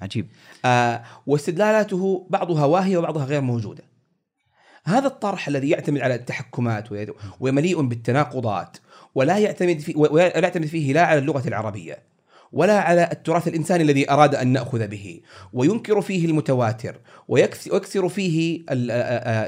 عجيب. 0.00 0.26
آه 0.64 1.02
واستدلالاته 1.26 2.26
بعضها 2.30 2.64
واهية 2.64 2.98
وبعضها 2.98 3.24
غير 3.24 3.40
موجودة. 3.40 3.84
هذا 4.84 5.06
الطرح 5.06 5.48
الذي 5.48 5.70
يعتمد 5.70 6.00
على 6.00 6.14
التحكمات 6.14 6.88
ومليء 7.40 7.82
بالتناقضات 7.82 8.76
ولا 9.14 9.38
يعتمد 9.38 9.78
فيه 9.78 9.96
ولا 9.96 10.38
يعتمد 10.38 10.66
فيه 10.66 10.92
لا 10.92 11.06
على 11.06 11.18
اللغة 11.18 11.48
العربية 11.48 11.98
ولا 12.52 12.80
على 12.80 13.08
التراث 13.12 13.48
الإنساني 13.48 13.82
الذي 13.82 14.10
أراد 14.10 14.34
أن 14.34 14.48
نأخذ 14.48 14.88
به. 14.88 15.20
وينكر 15.52 16.00
فيه 16.00 16.26
المتواتر 16.26 17.00
ويكسر 17.28 18.08
فيه 18.08 18.64
ال 18.70 18.90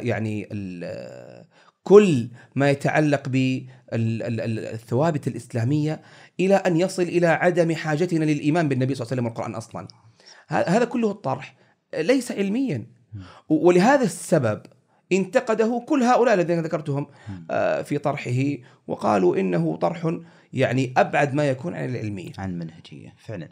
يعني 0.07 0.49
ال 0.53 1.45
كل 1.83 2.29
ما 2.55 2.71
يتعلق 2.71 3.29
بالثوابت 3.95 5.27
الإسلامية 5.27 6.01
إلى 6.41 6.55
أن 6.55 6.77
يصل 6.77 7.03
إلى 7.03 7.27
عدم 7.27 7.75
حاجتنا 7.75 8.25
للإيمان 8.25 8.69
بالنبي 8.69 8.95
صلى 8.95 9.03
الله 9.03 9.13
عليه 9.13 9.23
وسلم 9.23 9.27
والقرآن 9.27 9.55
أصلا 9.55 9.89
هذا 10.49 10.85
كله 10.85 11.11
الطرح 11.11 11.57
ليس 11.99 12.33
علميا 12.33 12.87
ولهذا 13.49 14.05
السبب 14.05 14.63
انتقده 15.13 15.85
كل 15.89 16.03
هؤلاء 16.03 16.35
الذين 16.35 16.61
ذكرتهم 16.61 17.07
آه، 17.51 17.83
في 17.83 17.99
طرحه 17.99 18.43
وقالوا 18.87 19.37
إنه 19.37 19.77
طرح 19.77 20.19
يعني 20.53 20.95
أبعد 20.97 21.35
ما 21.35 21.49
يكون 21.49 21.75
عن 21.75 21.85
العلمية. 21.85 22.33
عن 22.39 22.51
المنهجيه 22.51 23.15
فعلا. 23.19 23.49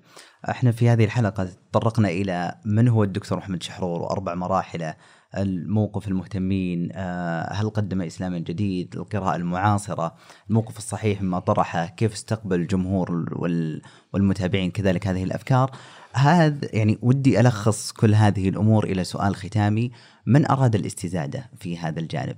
إحنا 0.50 0.72
في 0.72 0.88
هذه 0.88 1.04
الحلقة 1.04 1.48
تطرقنا 1.72 2.08
إلى 2.08 2.54
من 2.64 2.88
هو 2.88 3.04
الدكتور 3.04 3.38
محمد 3.38 3.62
شحرور 3.62 4.02
وأربع 4.02 4.34
مراحله 4.34 4.94
الموقف 5.36 6.08
المهتمين 6.08 6.88
آه، 6.92 7.52
هل 7.52 7.70
قدم 7.70 8.02
اسلاما 8.02 8.38
جديد 8.38 8.96
القراءة 8.96 9.36
المعاصرة 9.36 10.14
الموقف 10.50 10.78
الصحيح 10.78 11.22
مما 11.22 11.38
طرحه 11.38 11.86
كيف 11.86 12.12
استقبل 12.12 12.60
الجمهور 12.60 13.24
والمتابعين 14.12 14.70
كذلك 14.70 15.06
هذه 15.06 15.24
الأفكار 15.24 15.70
هذا 16.14 16.68
يعني 16.72 16.98
ودي 17.02 17.40
ألخص 17.40 17.92
كل 17.92 18.14
هذه 18.14 18.48
الأمور 18.48 18.84
إلى 18.84 19.04
سؤال 19.04 19.36
ختامي 19.36 19.90
من 20.26 20.50
أراد 20.50 20.74
الاستزادة 20.74 21.50
في 21.58 21.78
هذا 21.78 22.00
الجانب؟ 22.00 22.36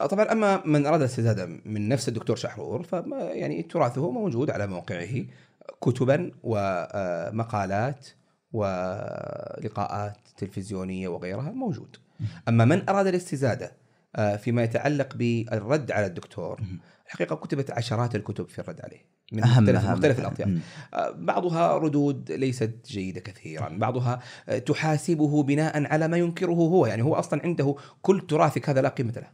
آه، 0.00 0.06
طبعا 0.06 0.32
أما 0.32 0.66
من 0.66 0.86
أراد 0.86 1.00
الاستزادة 1.00 1.46
من 1.64 1.88
نفس 1.88 2.08
الدكتور 2.08 2.36
شحرور 2.36 2.82
فما 2.82 3.16
يعني 3.22 3.62
تراثه 3.62 4.10
موجود 4.10 4.50
على 4.50 4.66
موقعه 4.66 5.24
كتبا 5.80 6.30
ومقالات 6.42 8.08
ولقاءات 8.52 10.18
تلفزيونية 10.36 11.08
وغيرها 11.08 11.50
موجود. 11.50 11.96
أما 12.48 12.64
من 12.64 12.88
أراد 12.88 13.06
الاستزادة 13.06 13.72
آه، 14.16 14.36
فيما 14.36 14.62
يتعلق 14.62 15.14
بالرد 15.14 15.92
على 15.92 16.06
الدكتور 16.06 16.60
الحقيقة 17.06 17.36
كتبت 17.36 17.70
عشرات 17.70 18.14
الكتب 18.14 18.48
في 18.48 18.58
الرد 18.58 18.80
عليه. 18.80 19.12
من 19.32 19.44
أهم 19.44 19.62
مختلف, 19.62 19.84
أهم 19.84 19.92
مختلف 19.92 20.18
الأطياف 20.18 20.48
آه، 20.94 21.10
بعضها 21.10 21.76
ردود 21.78 22.32
ليست 22.32 22.74
جيدة 22.86 23.20
كثيرا 23.20 23.68
بعضها 23.68 24.20
آه، 24.48 24.58
تحاسبه 24.58 25.42
بناء 25.42 25.86
على 25.86 26.08
ما 26.08 26.16
ينكره 26.16 26.52
هو 26.52 26.86
يعني 26.86 27.02
هو 27.02 27.14
أصلا 27.14 27.40
عنده 27.44 27.74
كل 28.02 28.20
تراثك 28.20 28.68
هذا 28.68 28.80
لا 28.80 28.88
قيمة 28.88 29.12
له 29.12 29.28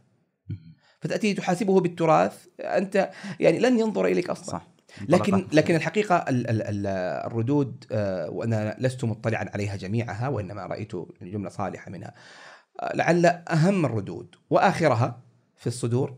فتأتي 0.99 1.33
تحاسبه 1.33 1.79
بالتراث 1.79 2.45
أنت 2.59 3.09
يعني 3.39 3.59
لن 3.59 3.79
ينظر 3.79 4.05
إليك 4.05 4.29
أصلا 4.29 4.45
صح. 4.45 4.67
لكن 5.07 5.47
لكن 5.51 5.75
الحقيقة 5.75 6.15
ال 6.15 6.49
ال 6.49 6.61
ال 6.61 6.87
الردود 7.25 7.85
آه، 7.91 8.29
وأنا 8.29 8.75
لست 8.79 9.03
مطلعا 9.03 9.49
عليها 9.53 9.75
جميعها 9.75 10.27
وإنما 10.27 10.65
رأيت 10.65 10.91
جملة 11.21 11.49
صالحة 11.49 11.91
منها. 11.91 12.13
لعل 12.93 13.25
أهم 13.25 13.85
الردود 13.85 14.35
وآخرها 14.49 15.21
في 15.55 15.67
الصدور 15.67 16.15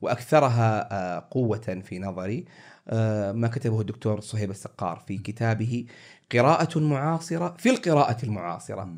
وأكثرها 0.00 1.18
قوة 1.18 1.82
في 1.84 1.98
نظري. 1.98 2.44
آه، 2.88 3.32
ما 3.32 3.48
كتبه 3.48 3.80
الدكتور 3.80 4.20
صهيب 4.20 4.50
السقار 4.50 5.04
في 5.06 5.18
كتابه 5.18 5.84
قراءة 6.32 6.78
معاصرة 6.78 7.54
في 7.58 7.70
القراءة 7.70 8.24
المعاصرة. 8.24 8.94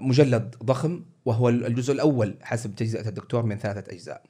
مجلد 0.00 0.56
ضخم 0.64 1.04
وهو 1.24 1.48
الجزء 1.48 1.92
الأول 1.92 2.34
حسب 2.42 2.74
تجزئة 2.74 3.08
الدكتور 3.08 3.42
من 3.42 3.58
ثلاثة 3.58 3.92
أجزاء. 3.92 4.22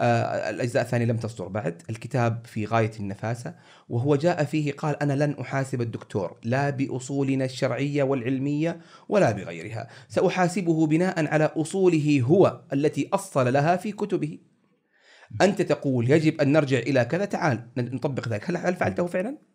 آه 0.00 0.50
الأجزاء 0.50 0.82
الثانية 0.82 1.06
لم 1.06 1.16
تصدر 1.16 1.48
بعد. 1.48 1.82
الكتاب 1.90 2.40
في 2.44 2.64
غاية 2.66 2.90
النفاسة 3.00 3.54
وهو 3.88 4.16
جاء 4.16 4.44
فيه 4.44 4.72
قال 4.72 5.02
أنا 5.02 5.24
لن 5.24 5.36
أحاسب 5.40 5.80
الدكتور 5.80 6.36
لا 6.44 6.70
بأصولنا 6.70 7.44
الشرعية 7.44 8.02
والعلمية 8.02 8.80
ولا 9.08 9.32
بغيرها. 9.32 9.88
سأحاسبه 10.08 10.86
بناء 10.86 11.26
على 11.26 11.44
أصوله 11.44 12.22
هو 12.24 12.60
التي 12.72 13.08
أصل 13.12 13.52
لها 13.52 13.76
في 13.76 13.92
كتبه. 13.92 14.38
أنت 15.42 15.62
تقول 15.62 16.10
يجب 16.10 16.40
أن 16.40 16.52
نرجع 16.52 16.78
إلى 16.78 17.04
كذا 17.04 17.24
تعال 17.24 17.68
نطبق 17.76 18.28
ذلك. 18.28 18.50
هل 18.50 18.56
هل 18.56 18.74
فعلته 18.76 19.06
فعلا؟ 19.06 19.51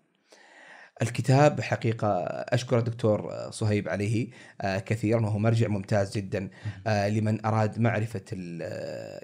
الكتاب 1.01 1.61
حقيقة 1.61 2.07
أشكر 2.27 2.79
الدكتور 2.79 3.31
صهيب 3.49 3.89
عليه 3.89 4.29
آه، 4.61 4.79
كثيرا 4.79 5.21
وهو 5.21 5.39
مرجع 5.39 5.67
ممتاز 5.67 6.17
جدا 6.17 6.49
آه، 6.87 7.09
لمن 7.09 7.45
أراد 7.45 7.79
معرفة 7.79 8.23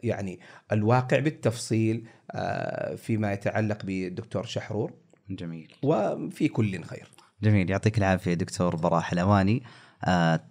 يعني 0.04 0.40
الواقع 0.72 1.20
بالتفصيل 1.20 2.08
آه، 2.32 2.96
فيما 2.96 3.34
يتعلق 3.34 3.86
بالدكتور 3.86 4.46
شحرور. 4.46 4.94
جميل. 5.30 5.74
وفي 5.84 6.48
كل 6.48 6.84
خير. 6.84 7.08
جميل. 7.44 7.70
يعطيك 7.70 7.98
العافية 7.98 8.34
دكتور 8.34 8.76
براح 8.76 9.04
حلواني 9.04 9.64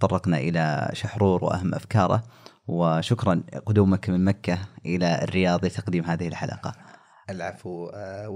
تطرقنا 0.01 0.39
إلى 0.39 0.90
شحرور 0.93 1.44
وأهم 1.44 1.74
أفكاره. 1.74 2.23
وشكرا 2.66 3.43
قدومك 3.66 4.11
من 4.11 4.24
مكة 4.24 4.59
إلى 4.86 5.23
الرياض 5.23 5.65
لتقديم 5.65 6.05
هذه 6.05 6.28
الحلقة. 6.28 6.73
العفو 7.31 7.86
آه، 7.86 8.28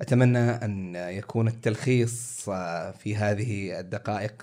وأتمنى 0.00 0.38
أن 0.38 0.94
يكون 0.94 1.48
التلخيص 1.48 2.48
آه، 2.48 2.90
في 2.90 3.16
هذه 3.16 3.80
الدقائق 3.80 4.42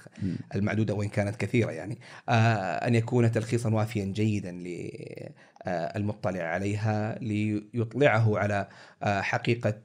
المعدودة 0.55 0.93
وإن 0.93 1.09
كانت 1.09 1.35
كثيرة 1.35 1.71
يعني. 1.71 1.99
آه، 2.29 2.87
أن 2.87 2.95
يكون 2.95 3.31
تلخيصا 3.31 3.69
وافيا 3.69 4.05
جيدا 4.05 4.51
للمطلع 4.51 6.43
عليها 6.43 7.19
ليطلعه 7.19 8.37
على 8.37 8.67
حقيقة 9.03 9.81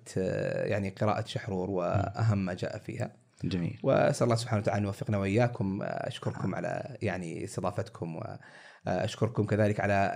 يعني 0.64 0.90
قراءة 0.90 1.24
شحرور 1.26 1.70
وأهم 1.70 2.44
ما 2.44 2.54
جاء 2.54 2.78
فيها. 2.78 3.10
جميل. 3.44 3.78
وأسأل 3.82 4.24
الله 4.24 4.36
سبحانه 4.36 4.62
وتعالى 4.62 4.78
أن 4.78 4.84
يوفقنا 4.84 5.18
وإياكم. 5.18 5.78
أشكركم 5.82 6.54
على 6.54 6.96
يعني 7.02 7.44
استضافتكم 7.44 8.16
و 8.16 8.22
أشكركم 8.86 9.44
كذلك 9.44 9.80
على 9.80 10.12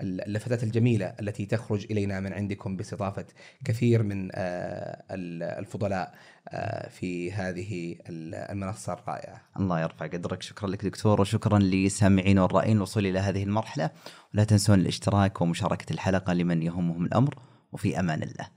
اللفتات 0.00 0.62
الجميلة 0.62 1.06
التي 1.20 1.46
تخرج 1.46 1.86
إلينا 1.90 2.20
من 2.20 2.32
عندكم 2.32 2.76
باستضافة 2.76 3.26
كثير 3.64 4.02
من 4.02 4.28
آه، 4.34 5.02
الفضلاء 5.10 6.14
آه، 6.48 6.88
في 6.88 7.32
هذه 7.32 7.96
المنصة 8.08 8.92
الرائعة. 8.92 9.40
الله 9.60 9.80
يرفع 9.80 10.06
قدرك، 10.06 10.42
شكرا 10.42 10.68
لك 10.68 10.84
دكتور 10.84 11.20
وشكرا 11.20 11.58
للسامعين 11.58 12.38
والرائين 12.38 12.76
الوصول 12.76 13.06
إلى 13.06 13.18
هذه 13.18 13.42
المرحلة، 13.42 13.90
ولا 14.34 14.44
تنسون 14.44 14.80
الاشتراك 14.80 15.40
ومشاركة 15.40 15.92
الحلقة 15.92 16.32
لمن 16.32 16.62
يهمهم 16.62 17.04
الأمر 17.04 17.34
وفي 17.72 18.00
أمان 18.00 18.22
الله. 18.22 18.48